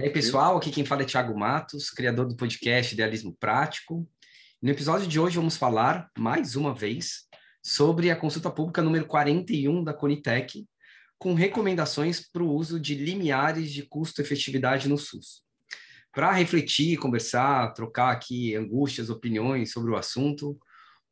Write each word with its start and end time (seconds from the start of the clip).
E 0.00 0.04
aí, 0.04 0.10
pessoal, 0.10 0.56
aqui 0.56 0.70
quem 0.70 0.82
fala 0.82 1.02
é 1.02 1.04
Thiago 1.04 1.38
Matos, 1.38 1.90
criador 1.90 2.26
do 2.26 2.34
podcast 2.34 2.94
Idealismo 2.94 3.36
Prático. 3.38 4.08
No 4.62 4.70
episódio 4.70 5.06
de 5.06 5.20
hoje 5.20 5.36
vamos 5.36 5.58
falar, 5.58 6.10
mais 6.16 6.56
uma 6.56 6.74
vez, 6.74 7.26
sobre 7.62 8.10
a 8.10 8.16
consulta 8.16 8.50
pública 8.50 8.80
número 8.80 9.04
41 9.04 9.84
da 9.84 9.92
Conitec, 9.92 10.66
com 11.18 11.34
recomendações 11.34 12.18
para 12.18 12.42
o 12.42 12.50
uso 12.50 12.80
de 12.80 12.94
limiares 12.94 13.70
de 13.70 13.82
custo-efetividade 13.82 14.88
no 14.88 14.96
SUS. 14.96 15.42
Para 16.14 16.32
refletir, 16.32 16.96
conversar, 16.96 17.74
trocar 17.74 18.10
aqui 18.10 18.56
angústias, 18.56 19.10
opiniões 19.10 19.70
sobre 19.70 19.90
o 19.90 19.96
assunto, 19.96 20.58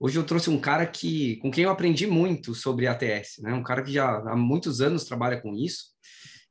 hoje 0.00 0.18
eu 0.18 0.24
trouxe 0.24 0.48
um 0.48 0.58
cara 0.58 0.86
que, 0.86 1.36
com 1.42 1.50
quem 1.50 1.64
eu 1.64 1.70
aprendi 1.70 2.06
muito 2.06 2.54
sobre 2.54 2.86
ATS, 2.86 3.42
né? 3.42 3.52
um 3.52 3.62
cara 3.62 3.82
que 3.82 3.92
já 3.92 4.16
há 4.16 4.34
muitos 4.34 4.80
anos 4.80 5.04
trabalha 5.04 5.38
com 5.38 5.54
isso, 5.54 5.88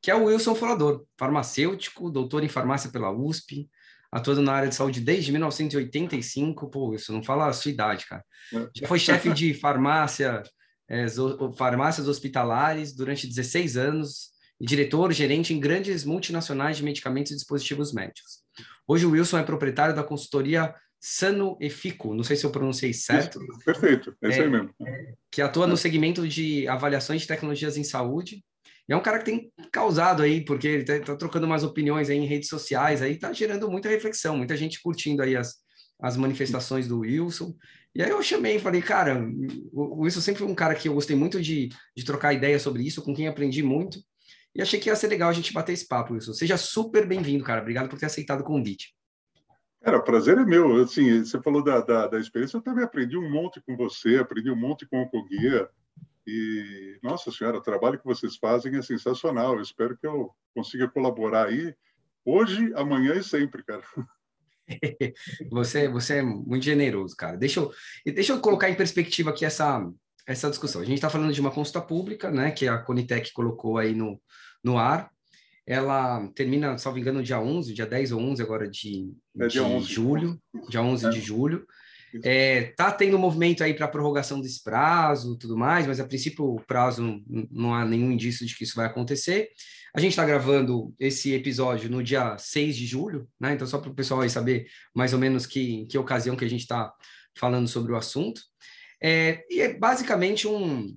que 0.01 0.11
é 0.11 0.15
o 0.15 0.25
Wilson 0.25 0.55
Folador, 0.55 1.05
farmacêutico, 1.17 2.09
doutor 2.09 2.43
em 2.43 2.49
farmácia 2.49 2.89
pela 2.89 3.11
USP, 3.11 3.69
atuando 4.11 4.41
na 4.41 4.53
área 4.53 4.69
de 4.69 4.75
saúde 4.75 5.01
desde 5.01 5.31
1985. 5.31 6.69
Pô, 6.69 6.89
Wilson, 6.89 7.13
não 7.13 7.23
fala 7.23 7.47
a 7.47 7.53
sua 7.53 7.71
idade, 7.71 8.05
cara. 8.05 8.23
É. 8.53 8.69
Já 8.75 8.87
foi 8.87 8.99
chefe 8.99 9.33
de 9.33 9.53
farmácia, 9.59 10.43
é, 10.87 11.05
farmácias 11.57 12.07
hospitalares 12.07 12.95
durante 12.95 13.27
16 13.27 13.77
anos 13.77 14.29
e 14.59 14.65
diretor, 14.65 15.11
gerente 15.11 15.53
em 15.53 15.59
grandes 15.59 16.03
multinacionais 16.03 16.77
de 16.77 16.83
medicamentos 16.83 17.31
e 17.31 17.35
dispositivos 17.35 17.93
médicos. 17.93 18.39
Hoje 18.87 19.05
o 19.05 19.11
Wilson 19.11 19.37
é 19.37 19.43
proprietário 19.43 19.95
da 19.95 20.03
consultoria 20.03 20.73
Sano 20.99 21.55
Efico, 21.61 22.15
não 22.15 22.23
sei 22.23 22.35
se 22.35 22.45
eu 22.45 22.49
pronunciei 22.49 22.91
certo. 22.91 23.39
Isso, 23.39 23.59
perfeito, 23.63 24.15
é 24.23 24.29
isso 24.29 24.41
aí 24.41 24.49
mesmo. 24.49 24.73
Que 25.31 25.41
atua 25.41 25.67
no 25.67 25.77
segmento 25.77 26.27
de 26.27 26.67
avaliações 26.67 27.21
de 27.21 27.27
tecnologias 27.27 27.77
em 27.77 27.83
saúde 27.83 28.43
e 28.87 28.93
é 28.93 28.95
um 28.95 29.01
cara 29.01 29.19
que 29.19 29.25
tem 29.25 29.51
causado 29.71 30.23
aí, 30.23 30.43
porque 30.45 30.67
ele 30.67 30.81
está 30.83 30.99
tá 30.99 31.15
trocando 31.15 31.45
umas 31.45 31.63
opiniões 31.63 32.09
aí 32.09 32.17
em 32.17 32.25
redes 32.25 32.47
sociais, 32.47 33.01
aí 33.01 33.17
tá 33.17 33.33
gerando 33.33 33.69
muita 33.69 33.89
reflexão, 33.89 34.37
muita 34.37 34.55
gente 34.55 34.81
curtindo 34.81 35.21
aí 35.21 35.35
as, 35.35 35.55
as 35.99 36.15
manifestações 36.15 36.87
do 36.87 36.99
Wilson. 36.99 37.53
E 37.93 38.01
aí 38.01 38.09
eu 38.09 38.21
chamei 38.23 38.55
e 38.55 38.59
falei, 38.59 38.81
cara, 38.81 39.19
o 39.73 40.03
Wilson 40.03 40.21
sempre 40.21 40.39
foi 40.39 40.47
um 40.47 40.55
cara 40.55 40.75
que 40.75 40.87
eu 40.87 40.93
gostei 40.93 41.15
muito 41.15 41.41
de, 41.41 41.69
de 41.95 42.05
trocar 42.05 42.33
ideia 42.33 42.59
sobre 42.59 42.83
isso, 42.83 43.01
com 43.01 43.13
quem 43.13 43.27
aprendi 43.27 43.61
muito. 43.61 43.99
E 44.55 44.61
achei 44.61 44.79
que 44.79 44.89
ia 44.89 44.95
ser 44.95 45.07
legal 45.07 45.29
a 45.29 45.33
gente 45.33 45.53
bater 45.53 45.73
esse 45.73 45.87
papo, 45.87 46.13
Wilson. 46.13 46.33
Seja 46.33 46.57
super 46.57 47.05
bem-vindo, 47.05 47.43
cara. 47.43 47.61
Obrigado 47.61 47.89
por 47.89 47.99
ter 47.99 48.05
aceitado 48.05 48.41
o 48.41 48.45
convite. 48.45 48.95
Cara, 49.83 50.01
prazer 50.01 50.37
é 50.37 50.45
meu. 50.45 50.81
Assim, 50.81 51.23
você 51.23 51.41
falou 51.41 51.63
da, 51.63 51.81
da, 51.81 52.07
da 52.07 52.19
experiência, 52.19 52.57
eu 52.57 52.61
também 52.61 52.83
aprendi 52.83 53.17
um 53.17 53.29
monte 53.29 53.61
com 53.61 53.75
você, 53.75 54.17
aprendi 54.17 54.49
um 54.49 54.55
monte 54.55 54.87
com 54.87 55.01
o 55.01 55.09
Coguia. 55.09 55.69
E, 56.27 56.99
nossa 57.01 57.31
senhora, 57.31 57.57
o 57.57 57.61
trabalho 57.61 57.97
que 57.97 58.05
vocês 58.05 58.35
fazem 58.35 58.75
é 58.75 58.81
sensacional. 58.81 59.55
Eu 59.55 59.61
espero 59.61 59.97
que 59.97 60.05
eu 60.05 60.29
consiga 60.53 60.89
colaborar 60.89 61.47
aí 61.47 61.73
hoje, 62.25 62.73
amanhã 62.75 63.13
e 63.15 63.23
sempre, 63.23 63.63
cara. 63.63 63.81
você, 65.49 65.87
você 65.87 66.17
é 66.17 66.21
muito 66.21 66.65
generoso, 66.65 67.15
cara. 67.15 67.37
Deixa 67.37 67.61
eu, 67.61 67.71
deixa 68.05 68.33
eu 68.33 68.41
colocar 68.41 68.69
em 68.69 68.75
perspectiva 68.75 69.29
aqui 69.29 69.45
essa, 69.45 69.89
essa 70.27 70.49
discussão. 70.49 70.81
A 70.81 70.85
gente 70.85 70.95
está 70.95 71.09
falando 71.09 71.31
de 71.31 71.39
uma 71.39 71.51
consulta 71.51 71.79
pública, 71.79 72.29
né, 72.29 72.51
que 72.51 72.67
a 72.67 72.77
Conitec 72.77 73.31
colocou 73.31 73.77
aí 73.77 73.95
no, 73.95 74.21
no 74.61 74.77
ar. 74.77 75.09
Ela 75.65 76.27
termina, 76.35 76.77
salvo 76.77 76.99
engano, 76.99 77.23
dia 77.23 77.39
11, 77.39 77.73
dia 77.73 77.85
10 77.85 78.11
ou 78.11 78.21
11 78.21 78.41
agora 78.41 78.69
de, 78.69 79.13
é, 79.39 79.47
de 79.47 79.61
11. 79.61 79.85
julho, 79.85 80.41
dia 80.69 80.81
11 80.81 81.05
é. 81.05 81.09
de 81.09 81.21
julho. 81.21 81.65
É, 82.23 82.73
tá 82.75 82.91
tendo 82.91 83.19
movimento 83.19 83.63
aí 83.63 83.73
para 83.73 83.87
prorrogação 83.87 84.41
desse 84.41 84.63
prazo, 84.63 85.37
tudo 85.37 85.57
mais, 85.57 85.85
mas 85.87 85.99
a 85.99 86.07
princípio 86.07 86.45
o 86.45 86.61
prazo 86.61 87.21
não 87.51 87.73
há 87.73 87.85
nenhum 87.85 88.11
indício 88.11 88.45
de 88.45 88.55
que 88.55 88.63
isso 88.63 88.75
vai 88.75 88.85
acontecer. 88.85 89.49
A 89.95 89.99
gente 89.99 90.11
está 90.11 90.25
gravando 90.25 90.93
esse 90.99 91.33
episódio 91.33 91.89
no 91.89 92.03
dia 92.03 92.37
6 92.37 92.75
de 92.75 92.85
julho, 92.85 93.27
né? 93.39 93.53
Então, 93.53 93.65
só 93.65 93.79
para 93.79 93.89
o 93.89 93.95
pessoal 93.95 94.21
aí 94.21 94.29
saber 94.29 94.67
mais 94.93 95.13
ou 95.13 95.19
menos 95.19 95.45
que, 95.45 95.85
que 95.87 95.97
ocasião 95.97 96.35
que 96.35 96.45
a 96.45 96.49
gente 96.49 96.61
está 96.61 96.93
falando 97.35 97.67
sobre 97.67 97.91
o 97.91 97.95
assunto. 97.95 98.41
É, 99.01 99.43
e 99.49 99.61
é 99.61 99.73
basicamente 99.73 100.47
um, 100.47 100.95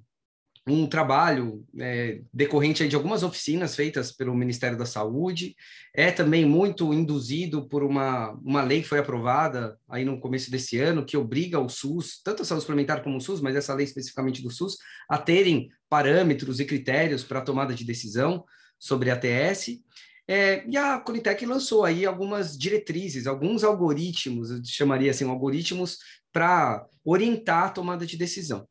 um 0.67 0.87
trabalho 0.87 1.65
é, 1.79 2.21
decorrente 2.33 2.87
de 2.87 2.95
algumas 2.95 3.23
oficinas 3.23 3.75
feitas 3.75 4.13
pelo 4.13 4.35
Ministério 4.35 4.77
da 4.77 4.85
Saúde, 4.85 5.57
é 5.95 6.13
também 6.13 6.45
muito 6.45 6.93
induzido 6.93 7.67
por 7.69 7.83
uma, 7.83 8.33
uma 8.45 8.63
lei 8.63 8.83
que 8.83 8.89
foi 8.89 8.99
aprovada 8.99 9.79
aí 9.89 10.05
no 10.05 10.21
começo 10.21 10.51
desse 10.51 10.79
ano, 10.79 11.05
que 11.05 11.17
obriga 11.17 11.59
o 11.59 11.69
SUS, 11.69 12.21
tanto 12.23 12.43
a 12.43 12.45
saúde 12.45 12.63
suplementar 12.63 13.03
como 13.03 13.17
o 13.17 13.21
SUS, 13.21 13.41
mas 13.41 13.57
essa 13.57 13.75
lei 13.75 13.87
especificamente 13.87 14.43
do 14.43 14.51
SUS, 14.51 14.77
a 15.09 15.19
terem 15.19 15.71
parâmetros 15.89 16.61
e 16.61 16.65
critérios 16.65 17.25
para 17.25 17.41
tomada 17.41 17.75
de 17.75 17.85
decisão 17.85 18.45
sobre 18.79 19.11
a 19.11 19.15
ATS, 19.15 19.81
é, 20.29 20.65
e 20.69 20.77
a 20.77 21.01
Conitec 21.01 21.45
lançou 21.45 21.85
aí 21.85 22.07
algumas 22.07 22.57
diretrizes, 22.57 23.27
alguns 23.27 23.65
algoritmos, 23.65 24.51
eu 24.53 24.61
chamaria 24.65 25.11
assim, 25.11 25.29
algoritmos 25.29 25.99
para 26.33 26.87
orientar 27.05 27.65
a 27.65 27.71
tomada 27.71 28.07
de 28.07 28.17
decisão. 28.17 28.65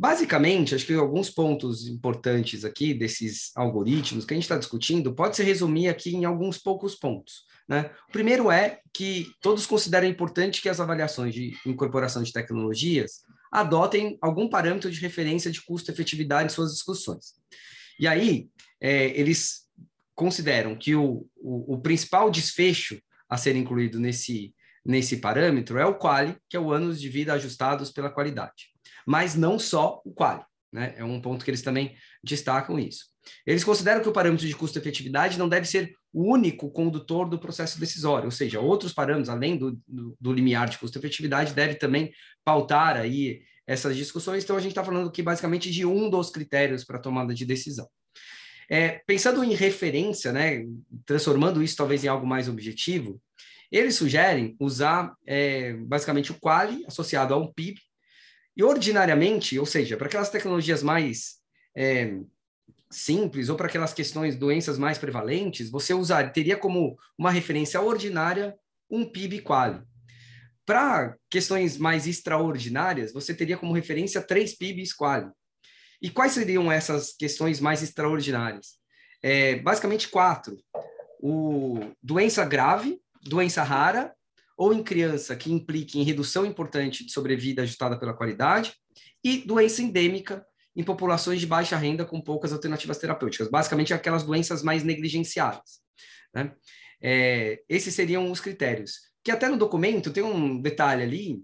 Basicamente, 0.00 0.76
acho 0.76 0.86
que 0.86 0.94
alguns 0.94 1.28
pontos 1.28 1.88
importantes 1.88 2.64
aqui 2.64 2.94
desses 2.94 3.50
algoritmos 3.56 4.24
que 4.24 4.32
a 4.32 4.36
gente 4.36 4.44
está 4.44 4.56
discutindo 4.56 5.12
pode 5.12 5.34
se 5.34 5.42
resumir 5.42 5.88
aqui 5.88 6.14
em 6.14 6.24
alguns 6.24 6.56
poucos 6.56 6.94
pontos. 6.94 7.42
Né? 7.68 7.90
O 8.08 8.12
primeiro 8.12 8.48
é 8.48 8.78
que 8.94 9.26
todos 9.42 9.66
consideram 9.66 10.06
importante 10.06 10.62
que 10.62 10.68
as 10.68 10.78
avaliações 10.78 11.34
de 11.34 11.52
incorporação 11.66 12.22
de 12.22 12.32
tecnologias 12.32 13.22
adotem 13.50 14.16
algum 14.22 14.48
parâmetro 14.48 14.88
de 14.88 15.00
referência 15.00 15.50
de 15.50 15.60
custo-efetividade 15.62 16.46
em 16.46 16.54
suas 16.54 16.70
discussões. 16.70 17.32
E 17.98 18.06
aí, 18.06 18.48
é, 18.80 19.06
eles 19.18 19.66
consideram 20.14 20.76
que 20.76 20.94
o, 20.94 21.26
o, 21.36 21.74
o, 21.74 21.80
principal 21.80 22.30
desfecho 22.30 23.02
a 23.28 23.36
ser 23.36 23.56
incluído 23.56 23.98
nesse, 23.98 24.54
nesse 24.86 25.16
parâmetro 25.16 25.76
é 25.76 25.84
o 25.84 25.96
quali, 25.96 26.36
que 26.48 26.56
é 26.56 26.60
o 26.60 26.72
anos 26.72 27.00
de 27.00 27.08
vida 27.08 27.32
ajustados 27.32 27.90
pela 27.90 28.10
qualidade 28.10 28.77
mas 29.08 29.34
não 29.34 29.58
só 29.58 30.02
o 30.04 30.12
quali. 30.12 30.42
Né? 30.70 30.92
É 30.98 31.02
um 31.02 31.18
ponto 31.18 31.42
que 31.42 31.50
eles 31.50 31.62
também 31.62 31.96
destacam 32.22 32.78
isso. 32.78 33.06
Eles 33.46 33.64
consideram 33.64 34.02
que 34.02 34.08
o 34.08 34.12
parâmetro 34.12 34.46
de 34.46 34.54
custo-efetividade 34.54 35.38
não 35.38 35.48
deve 35.48 35.66
ser 35.66 35.94
o 36.12 36.30
único 36.30 36.70
condutor 36.70 37.26
do 37.26 37.38
processo 37.38 37.80
decisório, 37.80 38.26
ou 38.26 38.30
seja, 38.30 38.60
outros 38.60 38.92
parâmetros, 38.92 39.30
além 39.30 39.56
do, 39.56 39.80
do, 39.88 40.14
do 40.20 40.30
limiar 40.30 40.68
de 40.68 40.76
custo-efetividade, 40.76 41.54
deve 41.54 41.76
também 41.76 42.12
pautar 42.44 42.98
aí 42.98 43.40
essas 43.66 43.96
discussões. 43.96 44.44
Então, 44.44 44.56
a 44.56 44.60
gente 44.60 44.72
está 44.72 44.84
falando 44.84 45.08
aqui 45.08 45.22
basicamente 45.22 45.70
de 45.70 45.86
um 45.86 46.10
dos 46.10 46.28
critérios 46.28 46.84
para 46.84 46.98
tomada 46.98 47.32
de 47.32 47.46
decisão. 47.46 47.88
É, 48.70 49.00
pensando 49.06 49.42
em 49.42 49.54
referência, 49.54 50.32
né, 50.32 50.66
transformando 51.06 51.62
isso 51.62 51.76
talvez 51.76 52.04
em 52.04 52.08
algo 52.08 52.26
mais 52.26 52.46
objetivo, 52.46 53.18
eles 53.72 53.94
sugerem 53.94 54.54
usar 54.60 55.14
é, 55.26 55.72
basicamente 55.72 56.30
o 56.30 56.38
quali 56.38 56.84
associado 56.86 57.32
a 57.32 57.38
um 57.38 57.50
PIB 57.50 57.80
e 58.58 58.64
ordinariamente, 58.64 59.56
ou 59.56 59.64
seja, 59.64 59.96
para 59.96 60.08
aquelas 60.08 60.30
tecnologias 60.30 60.82
mais 60.82 61.36
é, 61.76 62.18
simples 62.90 63.48
ou 63.48 63.56
para 63.56 63.68
aquelas 63.68 63.94
questões, 63.94 64.34
doenças 64.34 64.76
mais 64.76 64.98
prevalentes, 64.98 65.70
você 65.70 65.94
usar, 65.94 66.32
teria 66.32 66.56
como 66.56 66.98
uma 67.16 67.30
referência 67.30 67.80
ordinária 67.80 68.58
um 68.90 69.04
PIB 69.04 69.42
quali. 69.42 69.80
Para 70.66 71.16
questões 71.30 71.78
mais 71.78 72.06
extraordinárias, 72.08 73.12
você 73.12 73.32
teria 73.32 73.56
como 73.56 73.72
referência 73.72 74.20
três 74.20 74.56
PIBs 74.56 74.92
quali. 74.92 75.30
E 76.02 76.10
quais 76.10 76.32
seriam 76.32 76.70
essas 76.70 77.12
questões 77.12 77.60
mais 77.60 77.80
extraordinárias? 77.80 78.78
É, 79.22 79.56
basicamente 79.56 80.08
quatro. 80.08 80.56
O 81.20 81.80
doença 82.02 82.44
grave, 82.44 83.00
doença 83.22 83.62
rara 83.62 84.12
ou 84.58 84.74
em 84.74 84.82
criança 84.82 85.36
que 85.36 85.52
implique 85.52 86.00
em 86.00 86.02
redução 86.02 86.44
importante 86.44 87.06
de 87.06 87.12
sobrevida 87.12 87.62
ajustada 87.62 87.96
pela 87.96 88.12
qualidade, 88.12 88.74
e 89.22 89.38
doença 89.38 89.80
endêmica 89.80 90.44
em 90.74 90.82
populações 90.82 91.40
de 91.40 91.46
baixa 91.46 91.76
renda 91.76 92.04
com 92.04 92.20
poucas 92.20 92.52
alternativas 92.52 92.98
terapêuticas, 92.98 93.48
basicamente 93.48 93.94
aquelas 93.94 94.24
doenças 94.24 94.62
mais 94.62 94.82
negligenciáveis. 94.82 95.78
Né? 96.34 96.52
É, 97.00 97.62
esses 97.68 97.94
seriam 97.94 98.30
os 98.30 98.40
critérios. 98.40 98.94
Que 99.22 99.30
até 99.30 99.48
no 99.48 99.56
documento 99.56 100.12
tem 100.12 100.24
um 100.24 100.60
detalhe 100.60 101.02
ali, 101.02 101.42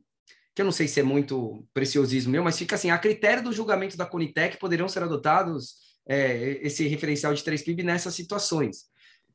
que 0.55 0.63
eu 0.63 0.65
não 0.65 0.73
sei 0.73 0.89
se 0.89 0.99
é 1.01 1.03
muito 1.03 1.67
preciosismo 1.73 2.33
meu, 2.33 2.43
mas 2.43 2.59
fica 2.59 2.75
assim: 2.77 2.91
a 2.91 2.99
critério 2.99 3.45
do 3.45 3.53
julgamento 3.53 3.97
da 3.97 4.07
Conitec 4.07 4.57
poderão 4.59 4.89
ser 4.89 5.03
adotados 5.03 5.75
é, 6.07 6.59
esse 6.63 6.87
referencial 6.87 7.35
de 7.35 7.43
3 7.43 7.63
PIB 7.63 7.83
nessas 7.83 8.15
situações. 8.15 8.85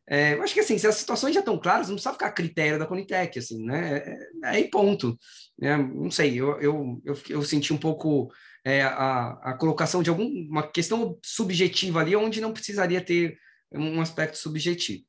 É, 0.09 0.33
eu 0.33 0.41
acho 0.41 0.55
que 0.55 0.59
assim, 0.59 0.77
se 0.77 0.87
as 0.87 0.95
situações 0.95 1.35
já 1.35 1.39
estão 1.39 1.59
claras, 1.59 1.87
não 1.87 1.95
precisa 1.95 2.13
ficar 2.13 2.27
a 2.27 2.31
critério 2.31 2.79
da 2.79 2.87
Conitec, 2.87 3.37
assim, 3.37 3.63
né? 3.63 3.97
É, 3.97 4.17
aí 4.43 4.69
ponto. 4.69 5.17
É, 5.61 5.77
não 5.77 6.09
sei, 6.09 6.39
eu, 6.39 6.59
eu, 6.59 7.01
eu, 7.05 7.17
eu, 7.29 7.43
senti 7.43 7.71
um 7.71 7.77
pouco 7.77 8.31
é, 8.65 8.81
a, 8.81 9.37
a 9.43 9.53
colocação 9.53 10.01
de 10.01 10.09
alguma 10.09 10.67
questão 10.67 11.19
subjetiva 11.23 11.99
ali, 11.99 12.15
onde 12.15 12.41
não 12.41 12.53
precisaria 12.53 13.01
ter 13.01 13.37
um 13.71 14.01
aspecto 14.01 14.37
subjetivo. 14.37 15.03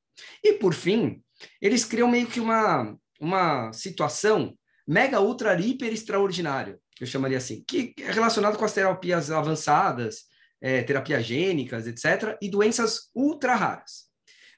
E, 0.44 0.54
por 0.54 0.74
fim, 0.74 1.22
eles 1.62 1.84
criam 1.84 2.08
meio 2.08 2.26
que 2.26 2.40
uma, 2.40 2.94
uma 3.18 3.72
situação 3.72 4.54
mega, 4.86 5.20
ultra, 5.20 5.58
hiper 5.58 5.92
extraordinária, 5.92 6.78
eu 7.00 7.06
chamaria 7.06 7.38
assim, 7.38 7.64
que 7.66 7.94
é 7.98 8.12
relacionado 8.12 8.58
com 8.58 8.64
as 8.64 8.74
terapias 8.74 9.30
avançadas, 9.30 10.24
é, 10.60 10.82
terapias 10.82 11.24
gênicas, 11.24 11.86
etc., 11.86 12.36
e 12.42 12.50
doenças 12.50 13.08
ultra 13.14 13.54
raras. 13.54 14.09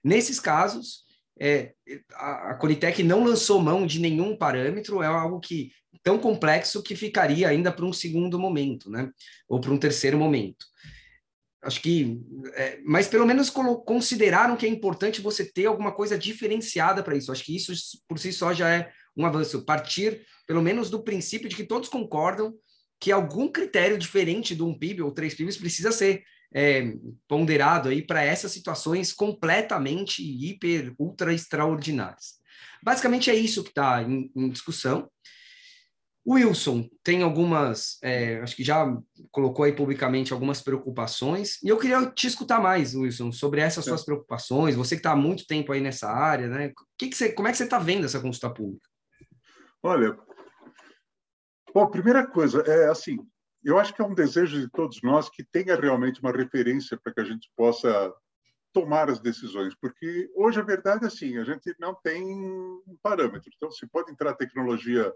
Nesses 0.02 0.40
casos, 0.40 1.04
é, 1.38 1.72
a, 2.14 2.50
a 2.50 2.54
Conitec 2.54 3.02
não 3.02 3.24
lançou 3.24 3.60
mão 3.60 3.86
de 3.86 4.00
nenhum 4.00 4.36
parâmetro, 4.36 5.02
é 5.02 5.06
algo 5.06 5.40
que 5.40 5.70
tão 6.02 6.18
complexo 6.18 6.82
que 6.82 6.96
ficaria 6.96 7.48
ainda 7.48 7.70
para 7.72 7.84
um 7.84 7.92
segundo 7.92 8.38
momento, 8.38 8.90
né? 8.90 9.10
Ou 9.48 9.60
para 9.60 9.72
um 9.72 9.78
terceiro 9.78 10.18
momento. 10.18 10.66
Acho 11.62 11.80
que, 11.80 12.20
é, 12.54 12.80
mas 12.84 13.06
pelo 13.06 13.24
menos 13.24 13.48
consideraram 13.84 14.56
que 14.56 14.66
é 14.66 14.68
importante 14.68 15.20
você 15.20 15.44
ter 15.44 15.66
alguma 15.66 15.92
coisa 15.92 16.18
diferenciada 16.18 17.04
para 17.04 17.16
isso. 17.16 17.30
Acho 17.30 17.44
que 17.44 17.54
isso 17.54 17.72
por 18.08 18.18
si 18.18 18.32
só 18.32 18.52
já 18.52 18.68
é 18.68 18.92
um 19.16 19.24
avanço. 19.24 19.64
Partir, 19.64 20.26
pelo 20.46 20.60
menos, 20.60 20.90
do 20.90 21.04
princípio 21.04 21.48
de 21.48 21.54
que 21.54 21.64
todos 21.64 21.88
concordam 21.88 22.52
que 22.98 23.12
algum 23.12 23.48
critério 23.48 23.96
diferente 23.96 24.56
de 24.56 24.62
um 24.62 24.76
PIB 24.76 25.02
ou 25.02 25.12
três 25.12 25.34
PIBs 25.34 25.56
precisa 25.56 25.92
ser 25.92 26.24
é, 26.54 26.94
ponderado 27.28 27.88
aí 27.88 28.02
para 28.02 28.22
essas 28.22 28.52
situações 28.52 29.12
completamente 29.12 30.22
hiper, 30.22 30.94
ultra 30.98 31.32
extraordinárias. 31.32 32.40
Basicamente 32.82 33.30
é 33.30 33.34
isso 33.34 33.62
que 33.62 33.70
está 33.70 34.02
em, 34.02 34.30
em 34.34 34.48
discussão. 34.50 35.08
O 36.24 36.34
Wilson 36.34 36.88
tem 37.02 37.22
algumas, 37.22 37.98
é, 38.00 38.40
acho 38.40 38.54
que 38.54 38.62
já 38.62 38.86
colocou 39.32 39.64
aí 39.64 39.72
publicamente 39.72 40.32
algumas 40.32 40.60
preocupações, 40.60 41.60
e 41.64 41.68
eu 41.68 41.76
queria 41.76 42.06
te 42.06 42.28
escutar 42.28 42.60
mais, 42.60 42.94
Wilson, 42.94 43.32
sobre 43.32 43.60
essas 43.60 43.84
suas 43.84 44.04
preocupações, 44.04 44.76
você 44.76 44.94
que 44.94 45.00
está 45.00 45.12
há 45.12 45.16
muito 45.16 45.46
tempo 45.48 45.72
aí 45.72 45.80
nessa 45.80 46.08
área, 46.08 46.46
né? 46.46 46.72
Que 46.96 47.08
que 47.08 47.16
você, 47.16 47.32
como 47.32 47.48
é 47.48 47.50
que 47.50 47.56
você 47.56 47.64
está 47.64 47.80
vendo 47.80 48.04
essa 48.04 48.20
consulta 48.20 48.54
pública? 48.54 48.88
Olha, 49.82 50.16
bom, 51.74 51.90
primeira 51.90 52.24
coisa, 52.24 52.60
é 52.68 52.88
assim, 52.88 53.18
eu 53.64 53.78
acho 53.78 53.94
que 53.94 54.02
é 54.02 54.04
um 54.04 54.14
desejo 54.14 54.60
de 54.60 54.68
todos 54.68 55.00
nós 55.02 55.28
que 55.28 55.44
tenha 55.44 55.76
realmente 55.76 56.20
uma 56.20 56.32
referência 56.32 56.96
para 56.96 57.12
que 57.12 57.20
a 57.20 57.24
gente 57.24 57.50
possa 57.56 58.12
tomar 58.72 59.10
as 59.10 59.20
decisões, 59.20 59.74
porque 59.74 60.30
hoje 60.34 60.58
a 60.58 60.64
verdade 60.64 61.04
é 61.04 61.06
assim, 61.06 61.36
a 61.36 61.44
gente 61.44 61.74
não 61.78 61.94
tem 61.94 62.24
um 62.24 62.96
parâmetro, 63.02 63.50
então 63.54 63.70
se 63.70 63.86
pode 63.86 64.10
entrar 64.10 64.34
tecnologia 64.34 65.12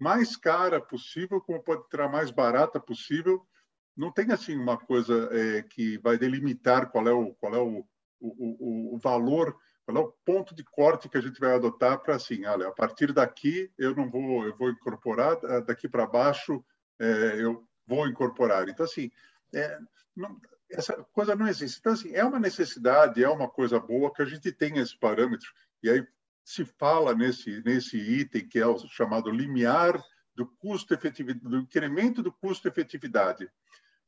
mais 0.00 0.36
cara 0.36 0.80
possível, 0.80 1.40
como 1.40 1.62
pode 1.62 1.82
entrar 1.82 2.08
mais 2.08 2.30
barata 2.30 2.80
possível. 2.80 3.46
Não 3.94 4.10
tem 4.10 4.32
assim 4.32 4.56
uma 4.56 4.78
coisa 4.78 5.28
é, 5.30 5.62
que 5.62 5.98
vai 5.98 6.16
delimitar 6.16 6.90
qual 6.90 7.06
é 7.06 7.12
o 7.12 7.34
qual 7.34 7.54
é 7.54 7.58
o, 7.58 7.84
o, 8.18 8.94
o, 8.94 8.98
valor, 8.98 9.54
qual 9.84 9.96
é 9.98 10.00
o 10.00 10.12
ponto 10.24 10.54
de 10.54 10.64
corte 10.64 11.08
que 11.08 11.18
a 11.18 11.20
gente 11.20 11.38
vai 11.38 11.54
adotar 11.54 11.98
para 12.00 12.14
assim, 12.14 12.46
olha, 12.46 12.68
a 12.68 12.72
partir 12.72 13.12
daqui 13.12 13.70
eu 13.76 13.94
não 13.94 14.08
vou 14.08 14.46
eu 14.46 14.56
vou 14.56 14.70
incorporar, 14.70 15.36
daqui 15.66 15.86
para 15.86 16.06
baixo 16.06 16.64
é, 16.98 17.42
eu 17.42 17.68
vou 17.90 18.06
incorporar. 18.06 18.68
Então 18.68 18.86
assim, 18.86 19.10
é, 19.52 19.78
não, 20.16 20.40
essa 20.70 20.94
coisa 21.12 21.34
não 21.34 21.48
existe. 21.48 21.80
Então 21.80 21.92
assim, 21.92 22.14
é 22.14 22.24
uma 22.24 22.38
necessidade, 22.38 23.22
é 23.22 23.28
uma 23.28 23.48
coisa 23.48 23.80
boa 23.80 24.12
que 24.12 24.22
a 24.22 24.26
gente 24.26 24.52
tenha 24.52 24.80
esse 24.80 24.96
parâmetro. 24.96 25.52
E 25.82 25.90
aí 25.90 26.06
se 26.44 26.64
fala 26.64 27.14
nesse, 27.14 27.62
nesse 27.64 27.98
item, 27.98 28.48
que 28.48 28.58
é 28.58 28.66
o 28.66 28.78
chamado 28.78 29.30
limiar 29.30 30.02
do 30.34 30.46
custo 30.46 30.94
efetividade, 30.94 31.48
do 31.48 31.58
incremento 31.58 32.22
do 32.22 32.32
custo 32.32 32.68
efetividade. 32.68 33.50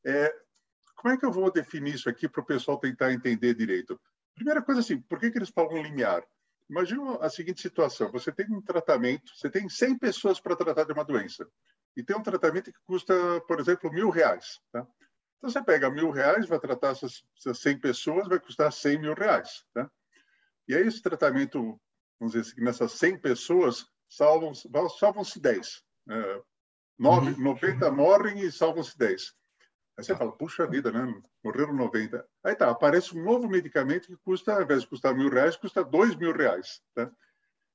É, 0.04 0.34
como 0.96 1.12
é 1.12 1.16
que 1.16 1.26
eu 1.26 1.32
vou 1.32 1.50
definir 1.50 1.94
isso 1.94 2.08
aqui 2.08 2.28
para 2.28 2.40
o 2.40 2.46
pessoal 2.46 2.78
tentar 2.78 3.12
entender 3.12 3.54
direito? 3.54 4.00
Primeira 4.34 4.62
coisa 4.62 4.80
assim, 4.80 5.00
por 5.00 5.18
que, 5.18 5.30
que 5.30 5.38
eles 5.38 5.50
falam 5.50 5.82
limiar? 5.82 6.24
Imagina 6.70 7.16
a 7.16 7.28
seguinte 7.28 7.60
situação: 7.60 8.10
você 8.10 8.32
tem 8.32 8.46
um 8.50 8.62
tratamento, 8.62 9.36
você 9.36 9.50
tem 9.50 9.68
100 9.68 9.98
pessoas 9.98 10.40
para 10.40 10.56
tratar 10.56 10.84
de 10.84 10.92
uma 10.92 11.04
doença, 11.04 11.46
e 11.96 12.02
tem 12.02 12.16
um 12.16 12.22
tratamento 12.22 12.72
que 12.72 12.78
custa, 12.84 13.14
por 13.46 13.60
exemplo, 13.60 13.92
mil 13.92 14.10
reais. 14.10 14.60
Tá? 14.72 14.86
Então 15.38 15.50
você 15.50 15.62
pega 15.62 15.90
mil 15.90 16.10
reais, 16.10 16.46
vai 16.46 16.58
tratar 16.58 16.90
essas, 16.90 17.24
essas 17.36 17.58
100 17.58 17.80
pessoas, 17.80 18.28
vai 18.28 18.38
custar 18.38 18.72
100 18.72 18.98
mil 18.98 19.14
reais. 19.14 19.64
Tá? 19.74 19.90
E 20.68 20.74
aí 20.74 20.86
esse 20.86 21.02
tratamento 21.02 21.80
vamos 22.22 22.34
dizer 22.34 22.52
assim, 22.52 22.60
nessas 22.62 22.92
100 22.92 23.18
pessoas, 23.18 23.84
salvam-se 24.08 24.68
salvam 24.98 25.24
10. 25.24 25.82
É, 26.08 26.42
9, 26.98 27.32
uhum. 27.32 27.42
90 27.42 27.90
morrem 27.90 28.40
e 28.40 28.52
salvam-se 28.52 28.96
10. 28.96 29.34
Aí 29.98 30.04
você 30.04 30.14
fala, 30.14 30.30
puxa 30.32 30.66
vida, 30.66 30.92
né? 30.92 31.20
Morreram 31.44 31.74
90. 31.74 32.24
Aí 32.44 32.54
tá, 32.54 32.70
aparece 32.70 33.16
um 33.16 33.24
novo 33.24 33.48
medicamento 33.48 34.06
que 34.06 34.16
custa, 34.18 34.54
ao 34.54 34.62
invés 34.62 34.82
de 34.82 34.88
custar 34.88 35.14
mil 35.14 35.28
reais, 35.28 35.56
custa 35.56 35.84
dois 35.84 36.14
mil 36.14 36.32
reais. 36.32 36.80
Tá? 36.94 37.10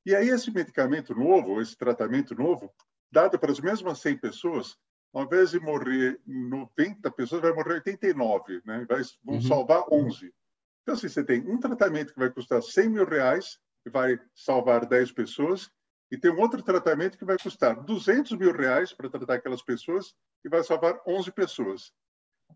E 0.05 0.15
aí 0.15 0.29
esse 0.29 0.49
medicamento 0.49 1.13
novo, 1.13 1.61
esse 1.61 1.75
tratamento 1.75 2.33
novo, 2.33 2.73
dado 3.11 3.39
para 3.39 3.51
as 3.51 3.59
mesmas 3.59 3.99
100 3.99 4.17
pessoas, 4.17 4.77
ao 5.13 5.23
invés 5.23 5.51
de 5.51 5.59
morrer 5.59 6.19
90 6.25 7.09
pessoas, 7.11 7.41
vai 7.41 7.53
morrer 7.53 7.75
89, 7.75 8.61
né? 8.65 8.85
Vai, 8.87 9.01
vão 9.23 9.35
uhum. 9.35 9.41
salvar 9.41 9.83
11. 9.91 10.33
Então, 10.81 10.95
assim, 10.95 11.09
você 11.09 11.23
tem 11.23 11.41
um 11.47 11.59
tratamento 11.59 12.13
que 12.13 12.19
vai 12.19 12.29
custar 12.29 12.61
100 12.61 12.89
mil 12.89 13.05
reais 13.05 13.59
que 13.83 13.89
vai 13.89 14.19
salvar 14.35 14.85
10 14.85 15.13
pessoas, 15.13 15.71
e 16.11 16.17
tem 16.17 16.31
um 16.31 16.39
outro 16.39 16.61
tratamento 16.61 17.17
que 17.17 17.25
vai 17.25 17.37
custar 17.37 17.83
200 17.83 18.37
mil 18.37 18.51
reais 18.51 18.93
para 18.93 19.09
tratar 19.09 19.35
aquelas 19.35 19.61
pessoas 19.61 20.13
e 20.43 20.49
vai 20.49 20.63
salvar 20.63 21.01
11 21.05 21.31
pessoas. 21.31 21.91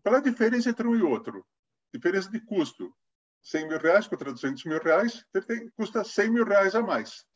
Qual 0.02 0.14
é 0.14 0.18
a 0.18 0.22
diferença 0.22 0.70
entre 0.70 0.86
um 0.86 0.96
e 0.96 1.02
outro? 1.02 1.44
Diferença 1.92 2.30
de 2.30 2.40
custo. 2.40 2.94
100 3.42 3.68
mil 3.68 3.78
reais 3.78 4.06
contra 4.06 4.32
200 4.32 4.64
mil 4.64 4.78
reais, 4.78 5.24
tem, 5.46 5.68
custa 5.70 6.04
100 6.04 6.30
mil 6.30 6.44
reais 6.44 6.74
a 6.74 6.82
mais. 6.82 7.26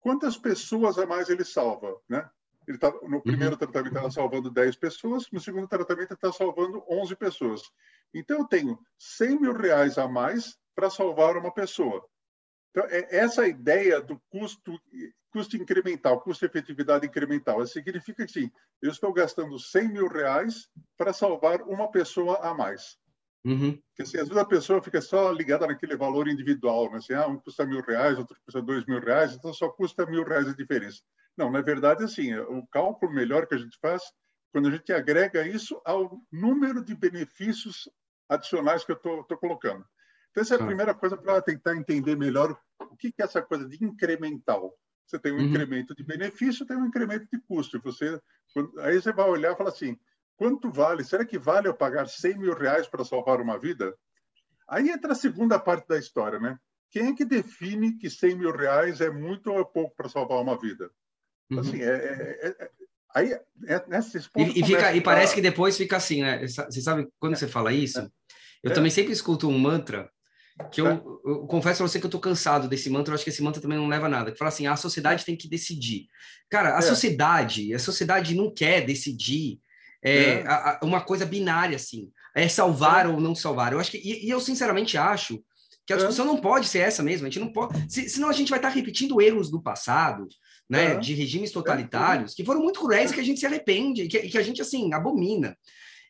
Quantas 0.00 0.36
pessoas 0.36 0.98
a 0.98 1.06
mais 1.06 1.28
ele 1.28 1.44
salva? 1.44 1.96
Né? 2.08 2.28
Ele 2.66 2.78
tá, 2.78 2.90
no 3.02 3.22
primeiro 3.22 3.52
uhum. 3.52 3.58
tratamento 3.58 3.96
está 3.96 4.10
salvando 4.10 4.50
10 4.50 4.76
pessoas, 4.76 5.30
no 5.30 5.40
segundo 5.40 5.68
tratamento 5.68 6.14
está 6.14 6.32
salvando 6.32 6.82
11 6.88 7.14
pessoas. 7.16 7.62
Então, 8.12 8.38
eu 8.38 8.44
tenho 8.46 8.78
100 8.98 9.40
mil 9.40 9.52
reais 9.52 9.98
a 9.98 10.08
mais 10.08 10.56
para 10.74 10.90
salvar 10.90 11.36
uma 11.36 11.52
pessoa. 11.52 12.04
Então, 12.70 12.84
é 12.88 13.16
essa 13.16 13.46
ideia 13.46 14.00
do 14.00 14.20
custo, 14.30 14.80
custo 15.30 15.56
incremental, 15.56 16.20
custo-efetividade 16.20 17.06
incremental, 17.06 17.64
significa 17.66 18.24
que, 18.26 18.32
sim, 18.32 18.50
eu 18.80 18.90
estou 18.90 19.12
gastando 19.12 19.58
100 19.58 19.88
mil 19.88 20.08
reais 20.08 20.68
para 20.96 21.12
salvar 21.12 21.62
uma 21.62 21.90
pessoa 21.90 22.38
a 22.38 22.54
mais. 22.54 22.96
Uhum. 23.44 23.76
Porque, 23.88 24.02
assim, 24.02 24.16
às 24.16 24.28
vezes 24.28 24.36
a 24.36 24.44
pessoa 24.44 24.82
fica 24.82 25.00
só 25.00 25.30
ligada 25.30 25.66
naquele 25.66 25.96
valor 25.96 26.28
individual, 26.28 26.90
né? 26.90 26.96
assim, 26.96 27.12
ah, 27.12 27.26
um 27.26 27.38
custa 27.38 27.66
mil 27.66 27.82
reais, 27.82 28.18
outro 28.18 28.36
custa 28.44 28.62
dois 28.62 28.86
mil 28.86 29.00
reais, 29.00 29.34
então 29.34 29.52
só 29.52 29.68
custa 29.68 30.06
mil 30.06 30.24
reais 30.24 30.48
a 30.48 30.54
diferença. 30.54 31.02
Não, 31.36 31.50
na 31.50 31.60
verdade, 31.60 32.04
assim, 32.04 32.34
o 32.34 32.66
cálculo 32.68 33.12
melhor 33.12 33.46
que 33.46 33.54
a 33.54 33.58
gente 33.58 33.78
faz 33.80 34.02
quando 34.52 34.68
a 34.68 34.70
gente 34.70 34.92
agrega 34.92 35.46
isso 35.46 35.80
ao 35.84 36.20
número 36.30 36.84
de 36.84 36.94
benefícios 36.94 37.88
adicionais 38.28 38.84
que 38.84 38.92
eu 38.92 38.96
estou 38.96 39.36
colocando. 39.38 39.84
Então, 40.30 40.42
essa 40.42 40.54
é 40.54 40.60
a 40.60 40.66
primeira 40.66 40.94
coisa 40.94 41.16
para 41.16 41.42
tentar 41.42 41.76
entender 41.76 42.16
melhor 42.16 42.56
o 42.80 42.96
que 42.96 43.08
é 43.18 43.24
essa 43.24 43.42
coisa 43.42 43.68
de 43.68 43.84
incremental. 43.84 44.72
Você 45.06 45.18
tem 45.18 45.32
um 45.32 45.36
uhum. 45.36 45.42
incremento 45.42 45.94
de 45.94 46.02
benefício, 46.02 46.66
tem 46.66 46.76
um 46.76 46.86
incremento 46.86 47.26
de 47.32 47.40
custo. 47.42 47.80
Você, 47.82 48.20
aí 48.78 49.00
você 49.00 49.12
vai 49.12 49.28
olhar 49.28 49.52
e 49.52 49.56
falar 49.56 49.70
assim, 49.70 49.98
quanto 50.36 50.70
vale? 50.70 51.04
Será 51.04 51.24
que 51.24 51.38
vale 51.38 51.68
eu 51.68 51.74
pagar 51.74 52.08
100 52.08 52.38
mil 52.38 52.54
reais 52.54 52.86
para 52.86 53.04
salvar 53.04 53.40
uma 53.40 53.58
vida? 53.58 53.94
Aí 54.68 54.88
entra 54.88 55.12
a 55.12 55.16
segunda 55.16 55.58
parte 55.58 55.86
da 55.86 55.98
história, 55.98 56.38
né? 56.38 56.58
Quem 56.90 57.08
é 57.08 57.14
que 57.14 57.24
define 57.24 57.96
que 57.96 58.08
100 58.08 58.36
mil 58.36 58.52
reais 58.52 59.00
é 59.00 59.10
muito 59.10 59.50
ou 59.50 59.60
é 59.60 59.64
pouco 59.64 59.94
para 59.94 60.08
salvar 60.08 60.40
uma 60.40 60.58
vida? 60.58 60.90
Uhum. 61.54 61.60
Assim, 61.60 61.82
é, 61.82 61.88
é, 61.88 62.38
é, 62.42 62.48
é 62.48 62.70
aí 63.14 63.32
é, 63.66 63.84
nesses 63.88 64.26
pontos... 64.26 64.54
E, 64.54 64.60
e, 64.60 64.64
fica, 64.64 64.94
e 64.94 65.00
parece 65.00 65.34
que 65.34 65.40
depois 65.40 65.76
fica 65.76 65.96
assim, 65.96 66.22
né? 66.22 66.46
Você 66.46 66.80
sabe, 66.80 67.08
quando 67.18 67.36
você 67.36 67.46
fala 67.46 67.72
isso, 67.72 68.10
eu 68.62 68.72
também 68.72 68.90
sempre 68.90 69.12
escuto 69.12 69.48
um 69.48 69.58
mantra 69.58 70.10
que 70.70 70.80
eu, 70.80 71.20
eu, 71.24 71.46
confesso 71.46 71.82
a 71.82 71.88
você 71.88 71.98
que 71.98 72.06
eu 72.06 72.10
tô 72.10 72.20
cansado 72.20 72.68
desse 72.68 72.88
mantra, 72.88 73.12
eu 73.12 73.14
acho 73.16 73.24
que 73.24 73.30
esse 73.30 73.42
mantra 73.42 73.60
também 73.60 73.76
não 73.76 73.88
leva 73.88 74.06
a 74.06 74.08
nada. 74.08 74.30
Que 74.30 74.38
fala 74.38 74.50
assim, 74.50 74.66
a 74.66 74.76
sociedade 74.76 75.24
tem 75.24 75.36
que 75.36 75.48
decidir. 75.48 76.06
Cara, 76.48 76.76
a 76.76 76.78
é. 76.78 76.82
sociedade, 76.82 77.74
a 77.74 77.78
sociedade 77.78 78.36
não 78.36 78.52
quer 78.52 78.84
decidir 78.84 79.58
é, 80.02 80.16
é. 80.16 80.46
A, 80.46 80.78
a, 80.80 80.84
uma 80.84 81.00
coisa 81.00 81.26
binária, 81.26 81.74
assim. 81.74 82.10
É 82.36 82.46
salvar 82.46 83.06
é. 83.06 83.08
ou 83.08 83.20
não 83.20 83.34
salvar. 83.34 83.72
Eu 83.72 83.80
acho 83.80 83.90
que, 83.90 83.98
e, 83.98 84.26
e 84.26 84.30
eu 84.30 84.40
sinceramente 84.40 84.96
acho 84.96 85.42
que 85.86 85.92
a 85.92 85.96
é. 85.96 85.98
discussão 85.98 86.24
não 86.24 86.36
pode 86.36 86.68
ser 86.68 86.80
essa 86.80 87.02
mesmo. 87.02 87.26
A 87.26 87.30
gente 87.30 87.40
não 87.40 87.52
pode, 87.52 87.92
se, 87.92 88.08
senão 88.08 88.28
a 88.28 88.32
gente 88.32 88.50
vai 88.50 88.58
estar 88.58 88.68
repetindo 88.68 89.20
erros 89.20 89.50
do 89.50 89.60
passado, 89.60 90.28
né, 90.68 90.96
de 90.96 91.14
regimes 91.14 91.52
totalitários, 91.52 92.34
que 92.34 92.44
foram 92.44 92.60
muito 92.60 92.80
cruéis 92.80 93.12
que 93.12 93.20
a 93.20 93.24
gente 93.24 93.40
se 93.40 93.46
arrepende 93.46 94.02
e 94.02 94.08
que, 94.08 94.18
que 94.20 94.38
a 94.38 94.42
gente, 94.42 94.62
assim, 94.62 94.92
abomina. 94.92 95.56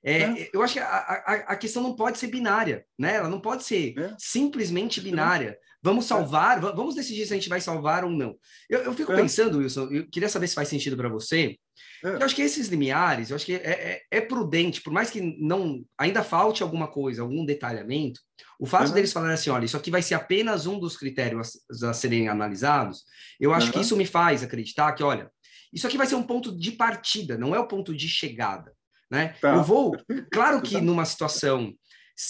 É, 0.05 0.23
é. 0.23 0.51
Eu 0.53 0.63
acho 0.63 0.75
que 0.75 0.81
a, 0.81 0.87
a, 0.87 1.33
a, 1.53 1.57
questão 1.57 1.83
não 1.83 1.97
pode 1.97 2.19
ser 2.19 2.27
binária, 2.27 2.85
né? 2.99 3.17
Ela 3.17 3.29
não 3.29 3.41
pode 3.41 3.65
ser 3.65 3.99
é. 3.99 4.15
simplesmente 4.19 5.01
binária. 5.01 5.59
Vamos 5.85 6.07
é. 6.07 6.09
salvar, 6.09 6.63
vamos 6.63 6.95
decidir 6.95 7.27
se 7.27 7.35
a 7.35 7.37
gente 7.37 7.51
vai 7.51 7.61
salvar 7.61 8.05
ou 8.05 8.11
não. 8.11 8.35
Eu, 8.71 8.85
eu 8.85 8.95
fico 8.95 9.13
é. 9.13 9.17
pensando, 9.17 9.59
Wilson, 9.59 9.89
eu 9.91 10.09
queria 10.09 10.31
saber 10.31 10.49
se 10.49 10.55
faz 10.55 10.67
sentido 10.67 10.97
para 10.97 11.11
você. 11.11 11.59
É. 12.03 12.09
Eu 12.09 12.25
acho 12.25 12.35
que 12.35 12.41
esses 12.41 12.69
limiares, 12.69 13.29
eu 13.29 13.37
acho 13.37 13.45
que 13.45 13.55
é, 13.55 14.01
é, 14.11 14.21
prudente, 14.23 14.81
por 14.81 14.95
mais 14.95 15.11
que 15.11 15.21
não 15.39 15.85
ainda 15.99 16.25
falte 16.25 16.63
alguma 16.63 16.89
coisa, 16.89 17.21
algum 17.21 17.45
detalhamento, 17.45 18.19
o 18.59 18.65
fato 18.65 18.93
deles 18.93 19.13
falarem 19.13 19.35
assim, 19.35 19.51
olha, 19.51 19.67
isso 19.67 19.77
aqui 19.77 19.91
vai 19.91 20.01
ser 20.01 20.15
apenas 20.15 20.67
um 20.67 20.79
dos 20.79 20.97
critérios 20.97 21.61
a, 21.83 21.91
a 21.91 21.93
serem 21.93 22.31
analisados, 22.31 23.05
eu 23.39 23.53
acho 23.53 23.71
que 23.71 23.81
isso 23.81 23.95
me 23.95 24.07
faz 24.07 24.43
acreditar 24.43 24.91
que, 24.93 25.03
olha, 25.03 25.31
isso 25.71 25.87
aqui 25.87 25.99
vai 25.99 26.07
ser 26.07 26.15
um 26.15 26.23
ponto 26.23 26.57
de 26.57 26.73
partida, 26.73 27.37
não 27.37 27.55
é 27.55 27.59
o 27.59 27.69
ponto 27.69 27.95
de 27.95 28.09
chegada. 28.09 28.73
Né? 29.11 29.35
Tá. 29.39 29.55
Eu 29.55 29.63
vou, 29.63 29.95
claro 30.33 30.63
que 30.63 30.81
numa 30.81 31.05
situação 31.05 31.75